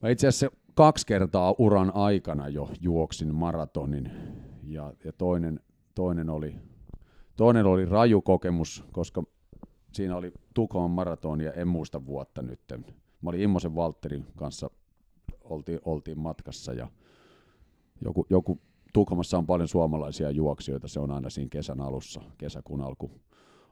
mä 0.02 0.08
itse 0.08 0.28
asiassa 0.28 0.56
kaksi 0.74 1.06
kertaa 1.06 1.54
uran 1.58 1.94
aikana 1.94 2.48
jo 2.48 2.70
juoksin 2.80 3.34
maratonin 3.34 4.10
ja, 4.62 4.92
ja 5.04 5.12
toinen, 5.12 5.60
toinen, 5.94 6.30
oli, 6.30 6.56
toinen 7.36 7.66
oli 7.66 7.84
raju 7.84 8.22
kokemus, 8.22 8.84
koska 8.92 9.22
siinä 9.92 10.16
oli 10.16 10.32
Tukholman 10.54 10.90
maratoni 10.90 11.44
ja 11.44 11.52
en 11.52 11.68
muista 11.68 12.06
vuotta 12.06 12.42
nyt. 12.42 12.60
Mä 13.22 13.30
olin 13.30 13.40
Immosen 13.40 13.74
Valtterin 13.74 14.26
kanssa, 14.36 14.70
oltiin, 15.44 15.80
oltiin 15.84 16.18
matkassa 16.18 16.72
ja 16.72 16.88
joku, 18.04 18.26
joku 18.30 18.60
Tukholmassa 18.92 19.38
on 19.38 19.46
paljon 19.46 19.68
suomalaisia 19.68 20.30
juoksijoita, 20.30 20.88
se 20.88 21.00
on 21.00 21.10
aina 21.10 21.30
siinä 21.30 21.48
kesän 21.48 21.80
alussa, 21.80 22.20
kesäkuun 22.38 22.80
alku, 22.80 23.10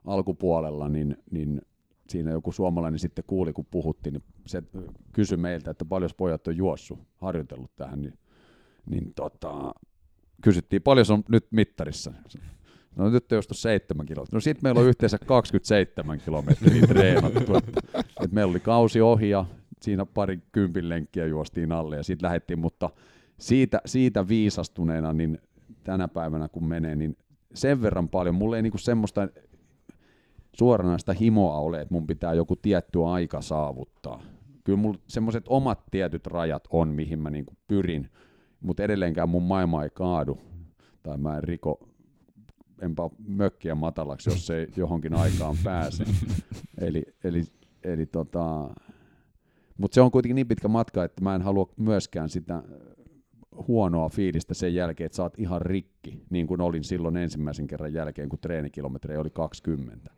alkupuolella, 0.05 0.89
niin, 0.89 1.17
niin 1.31 1.61
siinä 2.09 2.31
joku 2.31 2.51
suomalainen 2.51 2.99
sitten 2.99 3.23
kuuli, 3.27 3.53
kun 3.53 3.65
puhuttiin, 3.71 4.13
niin 4.13 4.23
se 4.45 4.63
kysyi 5.11 5.37
meiltä, 5.37 5.71
että 5.71 5.85
paljon 5.85 6.09
pojat 6.17 6.47
on 6.47 6.57
juossut, 6.57 6.99
harjoitellut 7.15 7.75
tähän, 7.75 8.01
niin, 8.01 8.19
niin 8.89 9.13
tota, 9.13 9.73
kysyttiin, 10.41 10.81
paljon 10.81 11.05
se 11.05 11.13
on 11.13 11.23
nyt 11.29 11.47
mittarissa. 11.51 12.13
No 12.95 13.09
nyt 13.09 13.31
on 13.31 13.35
jostu 13.35 13.53
seitsemän 13.53 14.05
kilometriä. 14.05 14.37
No 14.37 14.41
sitten 14.41 14.63
meillä 14.63 14.81
on 14.81 14.87
yhteensä 14.87 15.17
27 15.25 16.19
kilometriä 16.19 16.87
treenattu. 16.87 17.55
Että, 17.55 17.81
että 17.97 18.35
meillä 18.35 18.51
oli 18.51 18.59
kausi 18.59 19.01
ohi 19.01 19.29
ja 19.29 19.45
siinä 19.81 20.05
pari 20.05 20.39
kympin 20.51 20.89
lenkkiä 20.89 21.25
juostiin 21.25 21.71
alle 21.71 21.95
ja 21.95 22.03
sitten 22.03 22.27
lähdettiin, 22.27 22.59
mutta 22.59 22.89
siitä, 23.37 23.81
siitä 23.85 24.27
viisastuneena 24.27 25.13
niin 25.13 25.39
tänä 25.83 26.07
päivänä 26.07 26.47
kun 26.47 26.65
menee, 26.65 26.95
niin 26.95 27.17
sen 27.53 27.81
verran 27.81 28.09
paljon, 28.09 28.35
mulla 28.35 28.55
ei 28.55 28.61
niinku 28.61 28.77
semmoista 28.77 29.27
suoranaista 30.53 31.13
himoa 31.13 31.57
ole, 31.59 31.81
että 31.81 31.93
mun 31.93 32.07
pitää 32.07 32.33
joku 32.33 32.55
tietty 32.55 33.05
aika 33.05 33.41
saavuttaa. 33.41 34.23
Kyllä 34.63 34.79
mulla 34.79 34.99
semmoiset 35.07 35.43
omat 35.47 35.83
tietyt 35.91 36.27
rajat 36.27 36.63
on, 36.69 36.87
mihin 36.87 37.19
mä 37.19 37.29
niinku 37.29 37.53
pyrin, 37.67 38.09
mutta 38.61 38.83
edelleenkään 38.83 39.29
mun 39.29 39.43
maailma 39.43 39.83
ei 39.83 39.89
kaadu 39.93 40.39
tai 41.03 41.17
mä 41.17 41.37
en 41.37 41.43
riko 41.43 41.87
enpä 42.81 43.09
mökkiä 43.27 43.75
matalaksi, 43.75 44.29
jos 44.29 44.47
se 44.47 44.67
johonkin 44.77 45.13
aikaan 45.13 45.55
pääse. 45.63 46.03
eli, 46.77 47.03
eli, 47.23 47.43
eli 47.83 48.05
tota, 48.05 48.69
mutta 49.77 49.95
se 49.95 50.01
on 50.01 50.11
kuitenkin 50.11 50.35
niin 50.35 50.47
pitkä 50.47 50.67
matka, 50.67 51.03
että 51.03 51.23
mä 51.23 51.35
en 51.35 51.41
halua 51.41 51.69
myöskään 51.77 52.29
sitä 52.29 52.63
huonoa 53.67 54.09
fiilistä 54.09 54.53
sen 54.53 54.75
jälkeen, 54.75 55.05
että 55.05 55.15
sä 55.15 55.23
oot 55.23 55.39
ihan 55.39 55.61
rikki, 55.61 56.23
niin 56.29 56.47
kuin 56.47 56.61
olin 56.61 56.83
silloin 56.83 57.17
ensimmäisen 57.17 57.67
kerran 57.67 57.93
jälkeen, 57.93 58.29
kun 58.29 58.39
treenikilometrejä 58.39 59.19
oli 59.21 59.29
20 59.29 60.11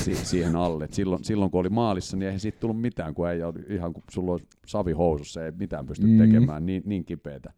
si- 0.00 0.14
siihen 0.14 0.56
alle. 0.56 0.84
Et 0.84 0.92
silloin, 0.92 1.24
silloin 1.24 1.50
kun 1.50 1.60
oli 1.60 1.68
maalissa, 1.68 2.16
niin 2.16 2.26
eihän 2.26 2.40
siitä 2.40 2.58
tullut 2.60 2.80
mitään, 2.80 3.14
kun 3.14 3.28
ei 3.30 3.40
ihan 3.68 3.92
kun 3.92 4.02
sulla 4.10 4.32
on 4.32 4.40
savi 4.66 4.92
housussa, 4.92 5.44
ei 5.44 5.52
mitään 5.52 5.86
pysty 5.86 6.06
Mm. 6.06 6.18
tekemään, 6.18 6.66
niin, 6.66 6.82
niin 6.86 7.04
kipeätä. 7.04 7.52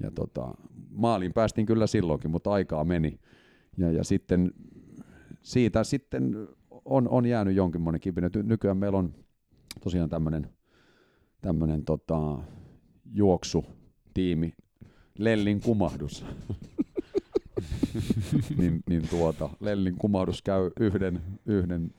Ja 0.00 0.10
tota, 0.10 0.54
maaliin 0.90 1.32
päästiin 1.32 1.66
kyllä 1.66 1.86
silloinkin, 1.86 2.30
mutta 2.30 2.52
aikaa 2.52 2.84
meni. 2.84 3.20
Ja, 3.76 3.92
ja 3.92 4.04
sitten 4.04 4.52
siitä 5.42 5.84
sitten 5.84 6.48
on, 6.84 7.08
on 7.08 7.26
jäänyt 7.26 7.54
jonkinmoinen 7.54 8.00
kipinä. 8.00 8.28
Ty- 8.28 8.42
Nykyään 8.42 8.76
meillä 8.76 8.98
on 8.98 9.14
tosiaan 9.80 10.10
tämmöinen 10.10 10.50
tämmönen 11.40 11.84
tota, 11.84 12.38
juoksutiimi, 13.12 14.52
Lellin 15.18 15.60
kumahdus. 15.60 16.24
niin, 18.58 18.82
niin 18.88 19.08
tuota, 19.10 19.50
Lellin 19.60 19.96
kumahdus 19.96 20.42
käy 20.42 20.70
yhden, 20.80 21.22
yhden 21.46 21.94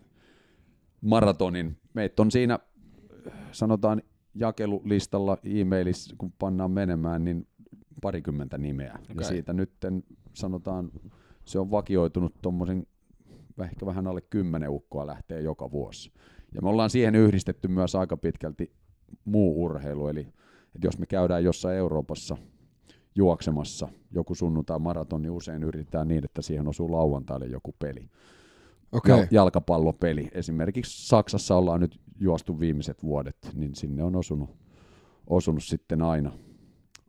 maratonin. 1.02 1.78
Meitä 1.94 2.22
on 2.22 2.32
siinä, 2.32 2.60
sanotaan 3.52 4.02
jakelulistalla 4.36 5.38
e-mailissa, 5.44 6.16
kun 6.18 6.34
pannaan 6.40 6.72
menemään, 6.72 7.24
niin 7.24 7.48
parikymmentä 8.02 8.58
nimeä. 8.58 8.94
Okay. 8.94 9.16
Ja 9.18 9.24
siitä 9.24 9.54
nyt 9.54 9.72
sanotaan, 10.34 10.92
se 11.46 11.60
on 11.60 11.72
vakioitunut 11.72 12.42
tuommoisen 12.42 12.88
ehkä 13.64 13.86
vähän 13.86 14.08
alle 14.08 14.22
kymmenen 14.22 14.70
ukkoa 14.70 15.08
lähtee 15.08 15.42
joka 15.42 15.72
vuosi. 15.72 16.12
Ja 16.56 16.62
me 16.62 16.70
ollaan 16.70 16.90
siihen 16.90 17.16
yhdistetty 17.16 17.68
myös 17.68 17.96
aika 17.96 18.18
pitkälti 18.18 18.72
muu 19.26 19.64
urheilu, 19.64 20.08
eli 20.08 20.20
että 20.76 20.88
jos 20.88 21.00
me 21.00 21.06
käydään 21.06 21.44
jossain 21.44 21.78
Euroopassa 21.78 22.38
juoksemassa 23.16 23.88
joku 24.12 24.36
sunnuntai 24.36 24.80
maraton, 24.80 25.22
niin 25.22 25.32
usein 25.32 25.64
yritetään 25.64 26.08
niin, 26.08 26.26
että 26.26 26.42
siihen 26.42 26.68
osuu 26.68 26.92
lauantaille 26.92 27.46
joku 27.46 27.76
peli. 27.80 28.10
Jal- 29.08 29.28
jalkapallopeli. 29.32 30.30
Esimerkiksi 30.32 31.08
Saksassa 31.08 31.56
ollaan 31.56 31.80
nyt 31.80 32.00
juostu 32.20 32.60
viimeiset 32.60 33.04
vuodet, 33.04 33.38
niin 33.54 33.76
sinne 33.76 34.04
on 34.04 34.16
osunut, 34.16 34.50
osunut 35.28 35.64
sitten 35.64 36.02
aina, 36.02 36.32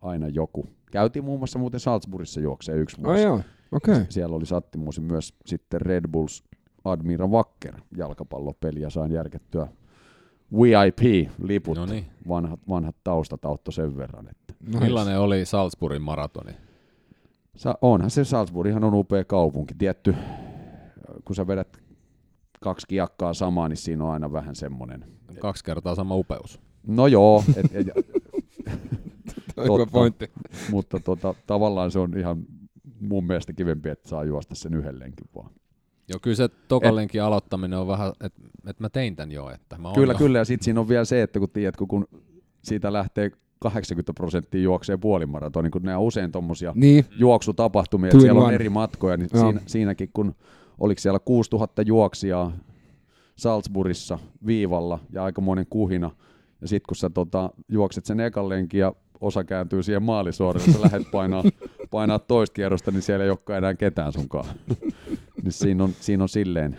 aina 0.01 0.29
joku. 0.29 0.67
Käytiin 0.91 1.25
muun 1.25 1.41
muassa 1.41 1.59
muuten 1.59 1.81
Salzburgissa 1.81 2.41
juoksee 2.41 2.77
yksi 2.77 3.03
vuosi. 3.03 3.23
joo, 3.23 3.41
okei. 3.73 3.95
Okay. 3.95 4.07
Siellä 4.09 4.37
oli 4.37 4.47
sattimusi 4.47 5.01
myös 5.01 5.35
sitten 5.47 5.81
Red 5.81 6.05
Bulls 6.09 6.45
Admira 6.85 7.27
Wacker 7.27 7.75
jalkapallopeli 7.97 8.81
ja 8.81 8.91
sain 8.91 9.13
järkettyä 9.13 9.69
VIP-liput. 10.53 11.79
No 11.79 11.87
niin. 11.87 12.07
Vanhat, 12.29 12.61
vanhat 12.69 12.97
taustat 13.05 13.45
auttoi 13.45 13.73
sen 13.73 13.97
verran. 13.97 14.29
Että. 14.29 14.55
Nice. 14.67 14.81
Millainen 14.81 15.21
oli 15.21 15.45
Salzburgin 15.45 16.03
maratoni? 16.03 16.53
Sa- 17.57 17.79
onhan 17.83 18.11
se 18.11 18.25
Salzburghan 18.25 18.85
on 18.85 18.95
upea 18.95 19.25
kaupunki. 19.25 19.75
Tietty, 19.79 20.15
kun 21.25 21.37
sä 21.37 21.47
vedät 21.47 21.83
kaksi 22.61 22.87
kiakkaa 22.89 23.35
samaan, 23.35 23.71
niin 23.71 23.77
siinä 23.79 24.05
on 24.05 24.11
aina 24.11 24.33
vähän 24.33 24.57
semmoinen. 24.57 25.05
Kaksi 25.41 25.65
kertaa 25.65 25.95
sama 25.95 26.15
upeus. 26.17 26.61
No 26.87 27.07
joo, 27.07 27.45
et, 27.57 27.67
et, 27.73 27.87
On 29.61 29.75
Hyvä 29.75 29.79
totta. 29.79 29.93
pointti. 29.93 30.31
mutta 30.71 31.01
tota, 31.01 31.35
tavallaan 31.47 31.91
se 31.91 31.99
on 31.99 32.19
ihan 32.19 32.45
mun 33.01 33.25
mielestä 33.27 33.53
kivempi, 33.53 33.89
että 33.89 34.09
saa 34.09 34.25
juosta 34.25 34.55
sen 34.55 34.75
yhden 34.75 34.99
lenkin 34.99 35.27
vaan. 35.37 35.51
Joo, 36.09 36.19
kyllä 36.23 36.37
se 36.37 36.49
tokalenkin 36.69 37.23
aloittaminen 37.23 37.79
on 37.79 37.87
vähän, 37.89 38.13
että 38.21 38.43
et 38.67 38.81
mä 38.81 38.89
tein 38.89 39.17
tän 39.17 39.33
jo, 39.33 39.51
että 39.51 39.79
mä 39.79 39.93
Kyllä, 39.95 40.13
jo. 40.13 40.19
kyllä. 40.19 40.39
Ja 40.39 40.45
sitten 40.45 40.65
siinä 40.65 40.81
on 40.81 40.89
vielä 40.89 41.05
se, 41.05 41.23
että 41.23 41.39
kun 41.39 41.51
tiedät, 41.51 41.77
kun, 41.77 41.89
kun 41.89 42.09
siitä 42.63 42.93
lähtee 42.93 43.31
80 43.59 44.13
prosenttia 44.15 44.63
juoksee 44.63 44.97
puolimaraton, 44.97 45.65
niin 45.65 45.71
kun 45.73 45.83
ne 45.83 45.97
on 45.97 46.03
usein 46.03 46.33
tuommoisia 46.33 46.73
Niin, 46.75 47.05
juoksutapahtumia, 47.19 48.09
että 48.09 48.21
siellä 48.21 48.41
on 48.41 48.55
eri 48.55 48.69
matkoja, 48.69 49.17
niin 49.17 49.29
Joo. 49.35 49.45
siinä, 49.45 49.61
siinäkin 49.67 50.11
kun 50.13 50.35
oliko 50.79 51.01
siellä 51.01 51.19
6000 51.19 51.83
juoksijaa 51.83 52.53
Salzburgissa 53.37 54.19
viivalla 54.47 54.99
ja 55.13 55.25
aikamoinen 55.25 55.67
kuhina, 55.71 56.11
ja 56.61 56.69
sitten 56.69 56.89
kun 56.89 56.97
sä 56.97 57.11
tota, 57.11 57.51
juokset 57.69 58.05
sen 58.05 58.21
ekan 58.21 58.49
lenkin 58.49 58.81
ja 58.81 58.93
osa 59.21 59.45
kääntyy 59.45 59.83
siihen 59.83 60.03
maalisuorille, 60.03 60.67
jos 60.67 60.77
sä 60.77 60.83
lähdet 60.83 61.11
painaa, 61.11 61.45
painaa 61.91 62.19
toista 62.19 62.55
kierrosta, 62.55 62.91
niin 62.91 63.03
siellä 63.03 63.25
ei 63.25 63.31
olekaan 63.31 63.59
enää 63.59 63.75
ketään 63.75 64.13
sunkaan. 64.13 64.47
niin 65.43 65.53
siinä 65.53 65.85
on, 65.85 65.91
siinä 66.01 66.25
on 66.25 66.29
silleen, 66.29 66.79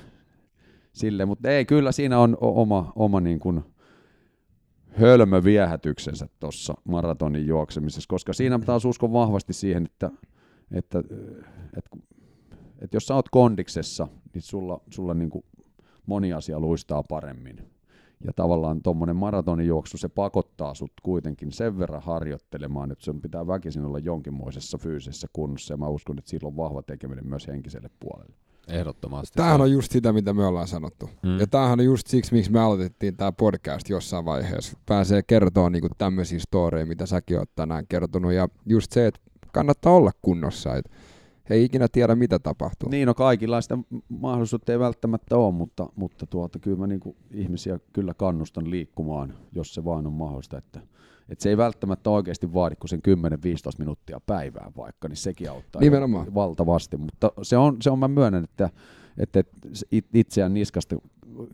silleen. 0.94 1.28
mutta 1.28 1.50
ei, 1.50 1.66
kyllä 1.66 1.92
siinä 1.92 2.20
on 2.20 2.38
oma, 2.42 2.94
oma 2.96 3.22
niin 3.22 3.40
kuin 3.40 3.64
hölmöviehätyksensä 4.88 6.28
tuossa 6.40 6.74
maratonin 6.84 7.48
juoksemisessa, 7.48 8.08
koska 8.08 8.34
siinä 8.34 8.60
taas 8.60 8.86
uskon 8.86 9.14
vahvasti 9.14 9.54
siihen, 9.54 9.86
että, 9.86 10.12
että, 10.72 11.00
että, 11.78 11.98
että 12.82 12.96
jos 12.96 13.06
sä 13.06 13.16
oot 13.16 13.30
kondiksessa, 13.30 14.08
niin 14.34 14.42
sulla, 14.42 14.82
sulla 14.90 15.14
niin 15.14 15.30
kuin 15.30 15.46
moni 16.06 16.34
asia 16.34 16.60
luistaa 16.60 17.04
paremmin. 17.04 17.58
Ja 18.26 18.34
tavallaan 18.36 18.82
tuommoinen 18.82 19.16
maratonijuoksu, 19.16 19.98
se 19.98 20.10
pakottaa 20.10 20.74
sut 20.74 20.92
kuitenkin 21.04 21.52
sen 21.52 21.80
verran 21.80 22.02
harjoittelemaan, 22.02 22.92
että 22.92 23.06
sun 23.06 23.22
pitää 23.22 23.48
väkisin 23.48 23.86
olla 23.86 24.00
jonkinmoisessa 24.00 24.78
fyysisessä 24.78 25.28
kunnossa, 25.34 25.74
ja 25.74 25.78
mä 25.78 25.88
uskon, 25.88 26.18
että 26.18 26.30
sillä 26.30 26.48
on 26.48 26.58
vahva 26.58 26.82
tekeminen 26.82 27.28
myös 27.28 27.48
henkiselle 27.48 27.90
puolelle. 28.00 28.36
Ehdottomasti. 28.68 29.36
Tämähän 29.36 29.62
on 29.62 29.72
just 29.72 29.92
sitä, 29.92 30.14
mitä 30.14 30.34
me 30.34 30.46
ollaan 30.46 30.68
sanottu. 30.68 31.10
Mm. 31.24 31.40
Ja 31.40 31.48
tämähän 31.48 31.80
on 31.80 31.86
just 31.86 32.08
siksi, 32.08 32.34
miksi 32.34 32.52
me 32.52 32.60
aloitettiin 32.60 33.18
tämä 33.18 33.32
podcast 33.32 33.90
jossain 33.90 34.26
vaiheessa. 34.26 34.78
Pääsee 34.86 35.24
kertoa 35.28 35.70
niinku 35.70 35.88
tämmöisiä 35.98 36.40
storeja, 36.40 36.86
mitä 36.86 37.06
säkin 37.06 37.40
oot 37.40 37.50
tänään 37.56 37.86
kertonut. 37.90 38.34
Ja 38.34 38.48
just 38.66 38.92
se, 38.92 39.08
että 39.08 39.22
kannattaa 39.54 39.94
olla 39.94 40.12
kunnossa. 40.22 40.76
Et 40.76 40.92
ei 41.50 41.64
ikinä 41.64 41.88
tiedä, 41.92 42.16
mitä 42.16 42.40
tapahtuu. 42.40 42.90
Niin, 42.90 43.08
no 43.08 43.14
kaikilla 43.14 43.62
sitä 43.62 43.78
mahdollisuutta 44.10 44.72
ei 44.72 44.80
välttämättä 44.80 45.38
ole, 45.38 45.54
mutta, 45.54 45.88
mutta 45.96 46.28
tuota, 46.28 46.60
kyllä 46.60 46.78
mä 46.78 46.88
niin 46.88 47.02
ihmisiä 47.32 47.80
kyllä 47.94 48.14
kannustan 48.14 48.70
liikkumaan, 48.70 49.34
jos 49.52 49.74
se 49.74 49.86
vaan 49.86 50.08
on 50.08 50.14
mahdollista. 50.14 50.58
Että, 50.58 50.80
että 51.30 51.44
se 51.44 51.50
ei 51.50 51.58
välttämättä 51.58 52.10
oikeasti 52.10 52.54
vaadi 52.54 52.76
kuin 52.76 52.90
sen 52.90 53.02
10-15 53.08 53.12
minuuttia 53.80 54.22
päivään 54.26 54.72
vaikka, 54.78 55.08
niin 55.08 55.18
sekin 55.18 55.50
auttaa 55.50 55.80
Nimenomaan. 55.80 56.34
valtavasti. 56.34 56.98
Mutta 56.98 57.32
se 57.42 57.58
on, 57.58 57.78
se 57.82 57.90
on 57.90 58.00
mä 58.00 58.08
myönnän, 58.08 58.44
että, 58.44 58.70
että 59.18 59.44
it- 59.92 60.16
itseään 60.16 60.54
niskasta 60.54 60.96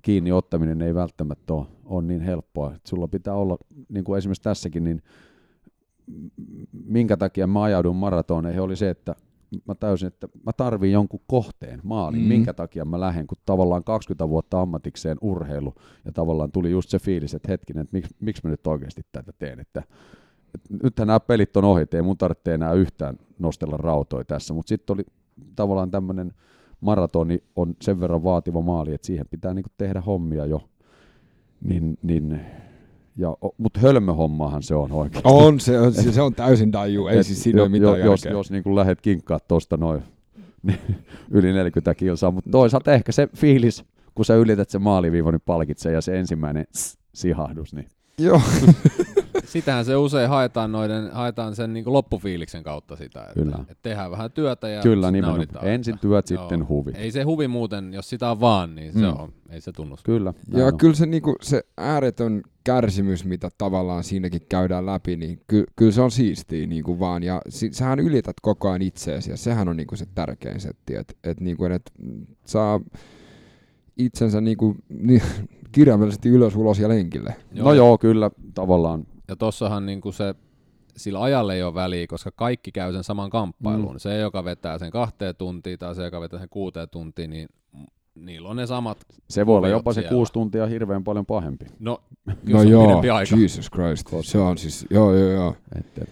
kiinni 0.01 0.31
ottaminen 0.31 0.81
ei 0.81 0.95
välttämättä 0.95 1.53
ole, 1.53 1.65
ole 1.85 2.03
niin 2.03 2.21
helppoa. 2.21 2.67
Että 2.75 2.89
sulla 2.89 3.07
pitää 3.07 3.33
olla, 3.33 3.57
niin 3.89 4.03
kuin 4.03 4.17
esimerkiksi 4.17 4.43
tässäkin, 4.43 4.83
niin 4.83 5.01
minkä 6.71 7.17
takia 7.17 7.47
mä 7.47 7.63
ajaudun 7.63 7.95
maratoneihin 7.95 8.61
oli 8.61 8.75
se, 8.75 8.89
että 8.89 9.15
mä 9.67 9.75
täysin, 9.75 10.07
että 10.07 10.27
mä 10.45 10.53
tarviin 10.53 10.93
jonkun 10.93 11.19
kohteen, 11.27 11.79
maalin, 11.83 12.21
Mm. 12.21 12.27
minkä 12.27 12.53
takia 12.53 12.85
mä 12.85 12.99
lähden, 12.99 13.27
kun 13.27 13.37
tavallaan 13.45 13.83
20 13.83 14.29
vuotta 14.29 14.61
ammatikseen 14.61 15.17
urheilu, 15.21 15.73
ja 16.05 16.11
tavallaan 16.11 16.51
tuli 16.51 16.71
just 16.71 16.89
se 16.89 16.99
fiilis, 16.99 17.33
että 17.33 17.51
hetkinen, 17.51 17.81
että 17.81 17.97
miksi, 17.97 18.15
miksi 18.19 18.41
mä 18.43 18.49
nyt 18.49 18.67
oikeasti 18.67 19.01
tätä 19.11 19.31
teen, 19.39 19.59
että, 19.59 19.83
että 20.55 20.69
nythän 20.83 21.07
nämä 21.07 21.19
pelit 21.19 21.57
on 21.57 21.65
ohi, 21.65 21.85
ei 21.93 22.01
mun 22.01 22.17
tarvitse 22.17 22.53
enää 22.53 22.73
yhtään 22.73 23.17
nostella 23.39 23.77
rautoja 23.77 24.25
tässä, 24.25 24.53
mutta 24.53 24.69
sitten 24.69 24.93
oli 24.93 25.03
tavallaan 25.55 25.91
tämmöinen 25.91 26.33
maratoni 26.81 27.43
on 27.55 27.75
sen 27.81 27.99
verran 27.99 28.23
vaativa 28.23 28.61
maali, 28.61 28.93
että 28.93 29.07
siihen 29.07 29.25
pitää 29.31 29.53
niinku 29.53 29.69
tehdä 29.77 30.01
hommia 30.01 30.45
jo, 30.45 30.69
niin, 31.61 31.97
niin 32.01 32.41
ja, 33.17 33.35
mutta 33.57 33.79
hölmöhommahan 33.79 34.63
se 34.63 34.75
on 34.75 34.91
oikein. 34.91 35.21
On, 35.27 35.59
se 35.59 35.79
on, 35.79 35.93
se 35.93 36.21
on 36.21 36.35
täysin 36.35 36.71
daju. 36.71 37.07
Ei 37.07 37.17
Et 37.17 37.25
siis 37.25 37.43
siinä 37.43 37.61
ole 37.61 37.69
mitään 37.69 37.99
jo, 37.99 38.05
jos, 38.05 38.25
jos 38.25 38.51
niin 38.51 38.75
lähdet 38.75 39.01
kinkkaa 39.01 39.39
tuosta 39.39 39.77
noin 39.77 40.01
niin 40.63 40.79
yli 41.31 41.53
40 41.53 41.95
kilsaa, 41.95 42.31
mutta 42.31 42.49
toisaalta 42.49 42.93
ehkä 42.93 43.11
se 43.11 43.27
fiilis, 43.35 43.85
kun 44.15 44.25
sä 44.25 44.35
ylität 44.35 44.69
se 44.69 44.79
maaliviiva, 44.79 45.31
niin 45.31 45.41
palkitsee 45.45 45.91
ja 45.91 46.01
se 46.01 46.19
ensimmäinen 46.19 46.65
sihahdus, 47.13 47.73
niin 47.73 47.87
Joo. 48.19 48.41
Sitähän 49.47 49.85
se 49.85 49.95
usein 49.95 50.29
haetaan, 50.29 50.71
noiden, 50.71 51.11
haetaan 51.11 51.55
sen 51.55 51.73
niin 51.73 51.83
loppufiiliksen 51.93 52.63
kautta 52.63 52.95
sitä, 52.95 53.21
että, 53.21 53.33
Kyllä. 53.33 53.57
että 53.61 53.75
tehdään 53.81 54.11
vähän 54.11 54.31
työtä 54.31 54.69
ja 54.69 54.81
kyllä 54.81 55.11
nimenomaan. 55.11 55.47
Ensin 55.61 55.93
että- 55.93 56.01
työt, 56.07 56.29
Joo. 56.29 56.41
sitten 56.43 56.67
huvi. 56.67 56.91
Ei 56.95 57.11
se 57.11 57.23
huvi 57.23 57.47
muuten, 57.47 57.93
jos 57.93 58.09
sitä 58.09 58.31
on 58.31 58.39
vaan, 58.39 58.75
niin 58.75 58.93
se 58.93 58.99
Mm. 58.99 59.19
on, 59.19 59.33
ei 59.49 59.61
se 59.61 59.71
tunnu. 59.71 59.95
Kyllä. 60.03 60.33
Ja 60.53 60.65
on. 60.65 60.77
kyllä 60.77 60.93
se, 60.95 61.05
niinku, 61.05 61.35
se 61.41 61.63
ääretön 61.77 62.41
kärsimys, 62.63 63.25
mitä 63.25 63.49
tavallaan 63.57 64.03
siinäkin 64.03 64.41
käydään 64.49 64.85
läpi, 64.85 65.15
niin 65.15 65.41
ky, 65.47 65.63
kyllä 65.75 65.91
se 65.91 66.01
on 66.01 66.11
siistiä 66.11 66.67
niinku 66.67 66.99
vaan. 66.99 67.23
Ja 67.23 67.41
si, 67.49 67.69
sähän 67.73 67.99
ylität 67.99 68.35
koko 68.41 68.69
ajan 68.69 68.81
itseesi 68.81 69.31
ja 69.31 69.37
sehän 69.37 69.67
on 69.67 69.77
niinku 69.77 69.95
se 69.95 70.05
tärkein 70.15 70.59
setti, 70.59 70.95
että 70.95 71.13
et, 71.23 71.39
niinku, 71.39 71.65
et 71.65 71.91
saa 72.45 72.79
itsensä 73.97 74.41
niinku, 74.41 74.75
ni, 74.89 75.21
kirjaimellisesti 75.71 76.29
ylös, 76.29 76.55
ulos 76.55 76.79
ja 76.79 76.89
lenkille. 76.89 77.35
No 77.53 77.73
joo, 77.73 77.97
kyllä 77.97 78.31
tavallaan. 78.53 79.07
Ja 79.27 79.35
tossahan 79.35 79.85
niinku 79.85 80.11
se, 80.11 80.35
sillä 80.97 81.21
ajalle 81.21 81.55
ei 81.55 81.63
ole 81.63 81.73
väliä, 81.73 82.07
koska 82.07 82.31
kaikki 82.31 82.71
käy 82.71 82.93
sen 82.93 83.03
saman 83.03 83.29
kamppailun. 83.29 83.93
Mm. 83.93 83.99
Se, 83.99 84.17
joka 84.17 84.43
vetää 84.43 84.77
sen 84.77 84.91
kahteen 84.91 85.35
tuntiin 85.35 85.79
tai 85.79 85.95
se, 85.95 86.03
joka 86.03 86.21
vetää 86.21 86.39
sen 86.39 86.49
kuuteen 86.49 86.89
tuntiin, 86.89 87.29
niin 87.29 87.49
niillä 88.15 88.49
on 88.49 88.55
ne 88.55 88.65
samat. 88.65 88.97
Se 89.29 89.45
voi 89.45 89.57
olla 89.57 89.67
jopa 89.67 89.93
se 89.93 90.01
siellä. 90.01 90.15
kuusi 90.15 90.33
tuntia 90.33 90.65
hirveän 90.65 91.03
paljon 91.03 91.25
pahempi. 91.25 91.65
No, 91.79 92.01
kyllä 92.25 92.57
no 92.57 92.59
se 92.59 92.75
on 92.75 93.03
joo, 93.05 93.15
aika. 93.15 93.35
Jesus 93.35 93.71
Christ. 93.71 94.07
Se 94.21 94.37
on 94.37 94.57
siis, 94.57 94.85
joo 94.89 95.13
joo 95.15 95.31
joo. 95.31 95.55
Et, 95.79 95.97
et, 96.01 96.09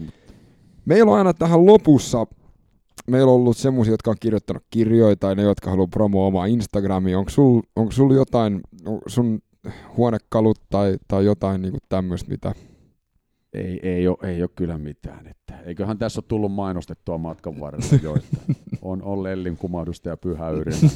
Meillä 0.86 1.12
on 1.12 1.18
aina 1.18 1.34
tähän 1.34 1.66
lopussa, 1.66 2.28
meillä 3.08 3.32
on 3.32 3.36
ollut 3.36 3.58
semmoisia, 3.58 3.94
jotka 3.94 4.12
on 4.12 4.18
kirjoittanut 4.20 4.64
kirjoja 4.70 5.16
tai 5.16 5.36
ne, 5.36 5.42
jotka 5.42 5.70
haluaa 5.70 5.88
promoa 5.88 6.28
omaa 6.28 6.46
Instagramia. 6.46 7.20
Onko 7.20 7.30
sul, 7.30 7.62
onko 7.76 7.92
sul 7.92 8.12
jotain, 8.12 8.62
on 8.86 9.02
sun 9.08 9.40
huonekalut 9.98 10.60
tai, 10.70 10.98
tai 11.08 11.26
jotain 11.26 11.62
niinku 11.62 11.78
tämmöistä, 11.90 12.32
mitä... 12.32 12.54
ei, 13.56 13.80
ei, 13.84 14.08
ole, 14.08 14.18
ei 14.24 14.42
ole 14.42 14.50
kyllä 14.56 14.78
mitään. 14.78 15.28
Että, 15.28 15.60
eiköhän 15.60 15.98
tässä 15.98 16.20
ole 16.20 16.26
tullut 16.28 16.52
mainostettua 16.52 17.18
matkan 17.18 17.60
varrella 17.60 18.00
joista. 18.04 18.38
On, 18.82 19.02
on 19.04 19.24
Lellin 19.24 19.58
kumahdusta 19.58 20.10
ja 20.10 20.18
Pyhä 20.18 20.50
Yrjönä. 20.50 20.90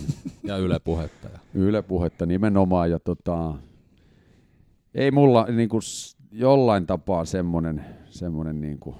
Ja 0.43 0.57
Yle 0.57 0.79
puhetta. 0.79 1.27
Ja. 1.33 1.39
Yle 1.53 1.81
puhetta 1.81 2.25
nimenomaan. 2.25 2.91
Ja 2.91 2.99
tota, 2.99 3.53
ei 4.93 5.11
mulla 5.11 5.45
niinku, 5.45 5.81
s- 5.81 6.17
jollain 6.31 6.85
tapaa 6.85 7.25
semmoinen, 7.25 7.85
semmoinen 8.05 8.61
niinku, 8.61 8.95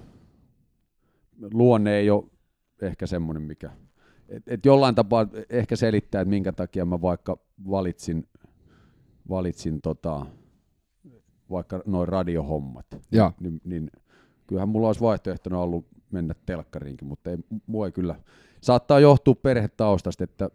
luonne 1.53 1.97
ei 1.97 2.09
ole 2.09 2.23
ehkä 2.81 3.07
semmoinen, 3.07 3.43
mikä... 3.43 3.71
Et, 4.29 4.43
et 4.47 4.65
jollain 4.65 4.95
tapaa 4.95 5.27
ehkä 5.49 5.75
selittää, 5.75 6.21
että 6.21 6.29
minkä 6.29 6.51
takia 6.51 6.85
mä 6.85 7.01
vaikka 7.01 7.37
valitsin, 7.69 8.27
valitsin 9.29 9.81
tota, 9.81 10.25
vaikka 11.51 11.81
noin 11.85 12.07
radiohommat. 12.07 12.85
Ja, 13.11 13.31
Niin, 13.39 13.61
niin 13.65 13.89
kyllähän 14.47 14.69
mulla 14.69 14.87
olisi 14.87 15.01
vaihtoehtona 15.01 15.59
ollut 15.59 15.85
mennä 16.11 16.33
telkkariinkin, 16.45 17.07
mutta 17.07 17.29
ei, 17.29 17.37
mua 17.67 17.85
ei 17.85 17.91
kyllä... 17.91 18.15
Saattaa 18.61 18.99
johtua 18.99 19.35
perhetaustasta, 19.35 20.23
että 20.23 20.49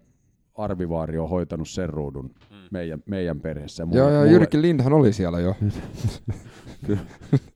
Arvivaari 0.55 1.19
on 1.19 1.29
hoitanut 1.29 1.69
sen 1.69 1.89
ruudun 1.91 2.25
Mm. 2.25 2.57
meidän, 2.71 3.03
meidän 3.07 3.41
perheessä. 3.41 3.87
Ja 3.91 3.99
joo, 3.99 4.11
joo, 4.11 4.25
Jyrki 4.25 4.63
Lindhan 4.63 4.93
oli 4.93 5.13
siellä 5.13 5.41
jo. 5.41 5.55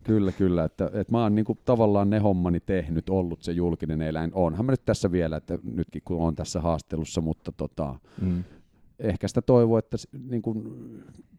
Kyllä, 0.05 0.33
kyllä. 0.33 0.65
Että, 0.65 0.91
että 0.95 1.13
mä 1.13 1.23
oon 1.23 1.35
niinku 1.35 1.59
tavallaan 1.65 2.11
ne 2.11 2.19
hommani 2.19 2.61
tehnyt, 2.61 3.09
ollut 3.11 3.43
se 3.43 3.53
julkinen 3.53 4.03
eläin. 4.03 4.31
Onhan 4.35 4.67
mä 4.67 4.73
nyt 4.73 4.85
tässä 4.85 5.13
vielä, 5.13 5.37
että 5.37 5.59
nytkin 5.63 6.03
kun 6.05 6.19
on 6.21 6.35
tässä 6.35 6.61
haastelussa, 6.61 7.21
mutta 7.21 7.53
tota, 7.53 7.95
Mm. 8.21 8.45
Ehkä 8.99 9.29
sitä 9.29 9.43
toivoa, 9.43 9.79
että 9.79 9.97
niin 10.29 10.43
kuin 10.43 10.65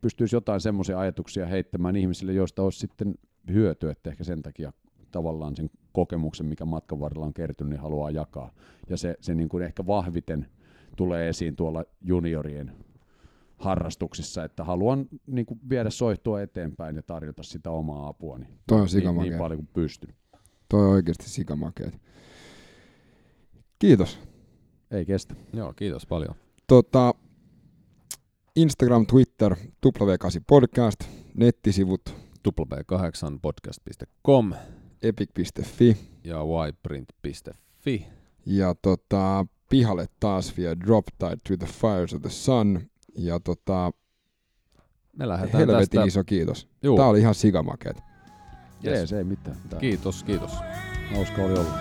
pystyisi 0.02 0.36
jotain 0.36 0.62
semmoisia 0.62 1.00
ajatuksia 1.00 1.46
heittämään 1.46 1.96
ihmisille, 1.96 2.34
joista 2.34 2.64
olisi 2.64 2.80
sitten 2.80 3.16
hyötyä, 3.54 3.92
että 3.92 4.10
ehkä 4.10 4.24
sen 4.24 4.42
takia 4.42 4.74
tavallaan 5.12 5.56
sen 5.56 5.70
kokemuksen, 5.92 6.46
mikä 6.46 6.66
matkan 6.66 7.00
varrella 7.00 7.26
on 7.26 7.34
kertynyt, 7.34 7.70
niin 7.70 7.82
haluaa 7.82 8.12
jakaa. 8.12 8.52
Ja 8.90 8.98
se, 8.98 9.16
se 9.22 9.36
niin 9.36 9.50
kuin 9.50 9.64
ehkä 9.64 9.86
vahviten 9.86 10.48
tulee 10.96 11.30
esiin 11.30 11.56
tuolla 11.56 11.84
juniorien 12.02 12.72
harrastuksissa, 13.58 14.44
että 14.44 14.64
haluan 14.64 15.06
niin 15.28 15.46
kuin 15.46 15.60
viedä 15.70 15.90
soihtua 15.90 16.42
eteenpäin 16.42 16.96
ja 16.96 17.04
tarjota 17.04 17.44
sitä 17.44 17.72
omaa 17.72 18.08
apua 18.08 18.38
niin, 18.38 18.60
Toi 18.68 18.82
on 18.82 18.88
niin, 18.94 19.18
niin 19.18 19.38
paljon 19.38 19.58
kuin 19.58 19.70
pystyn. 19.74 20.14
Toi 20.70 20.84
on 20.84 20.90
oikeasti 20.90 21.30
sikamakeet. 21.30 22.02
Kiitos. 23.80 24.20
Ei 24.92 25.06
kestä. 25.06 25.36
Joo, 25.54 25.74
kiitos 25.74 26.06
paljon. 26.06 26.36
Tota, 26.68 27.14
Instagram, 28.56 29.06
Twitter, 29.06 29.56
W8 29.86 30.42
Podcast, 30.48 31.00
nettisivut 31.34 32.16
w8podcast.com, 32.50 34.54
epic.fi 35.02 35.98
ja 36.24 36.38
yprint.fi. 36.70 38.08
Ja 38.46 38.76
tota, 38.82 39.46
pihalle 39.70 40.06
taas 40.20 40.58
vielä 40.58 40.80
Drop 40.80 41.06
Tide 41.18 41.38
to 41.48 41.66
the 41.66 41.74
Fires 41.74 42.14
of 42.14 42.22
the 42.22 42.30
Sun. 42.30 42.82
Ja 43.18 43.40
tota, 43.40 43.92
me 45.18 45.28
lähdetään 45.28 45.68
tästä... 45.68 46.04
iso 46.04 46.24
kiitos. 46.24 46.68
Juu. 46.84 46.98
Tää 46.98 47.08
oli 47.08 47.20
ihan 47.20 47.36
sigamaket. 47.36 47.98
Yes. 48.86 48.98
Jees, 48.98 49.14
ei 49.14 49.24
mitään. 49.24 49.58
Tää. 49.70 49.80
Kiitos, 49.80 50.24
kiitos. 50.24 50.52
Hauska 51.16 51.42
oli 51.42 51.54
ollut. 51.54 51.74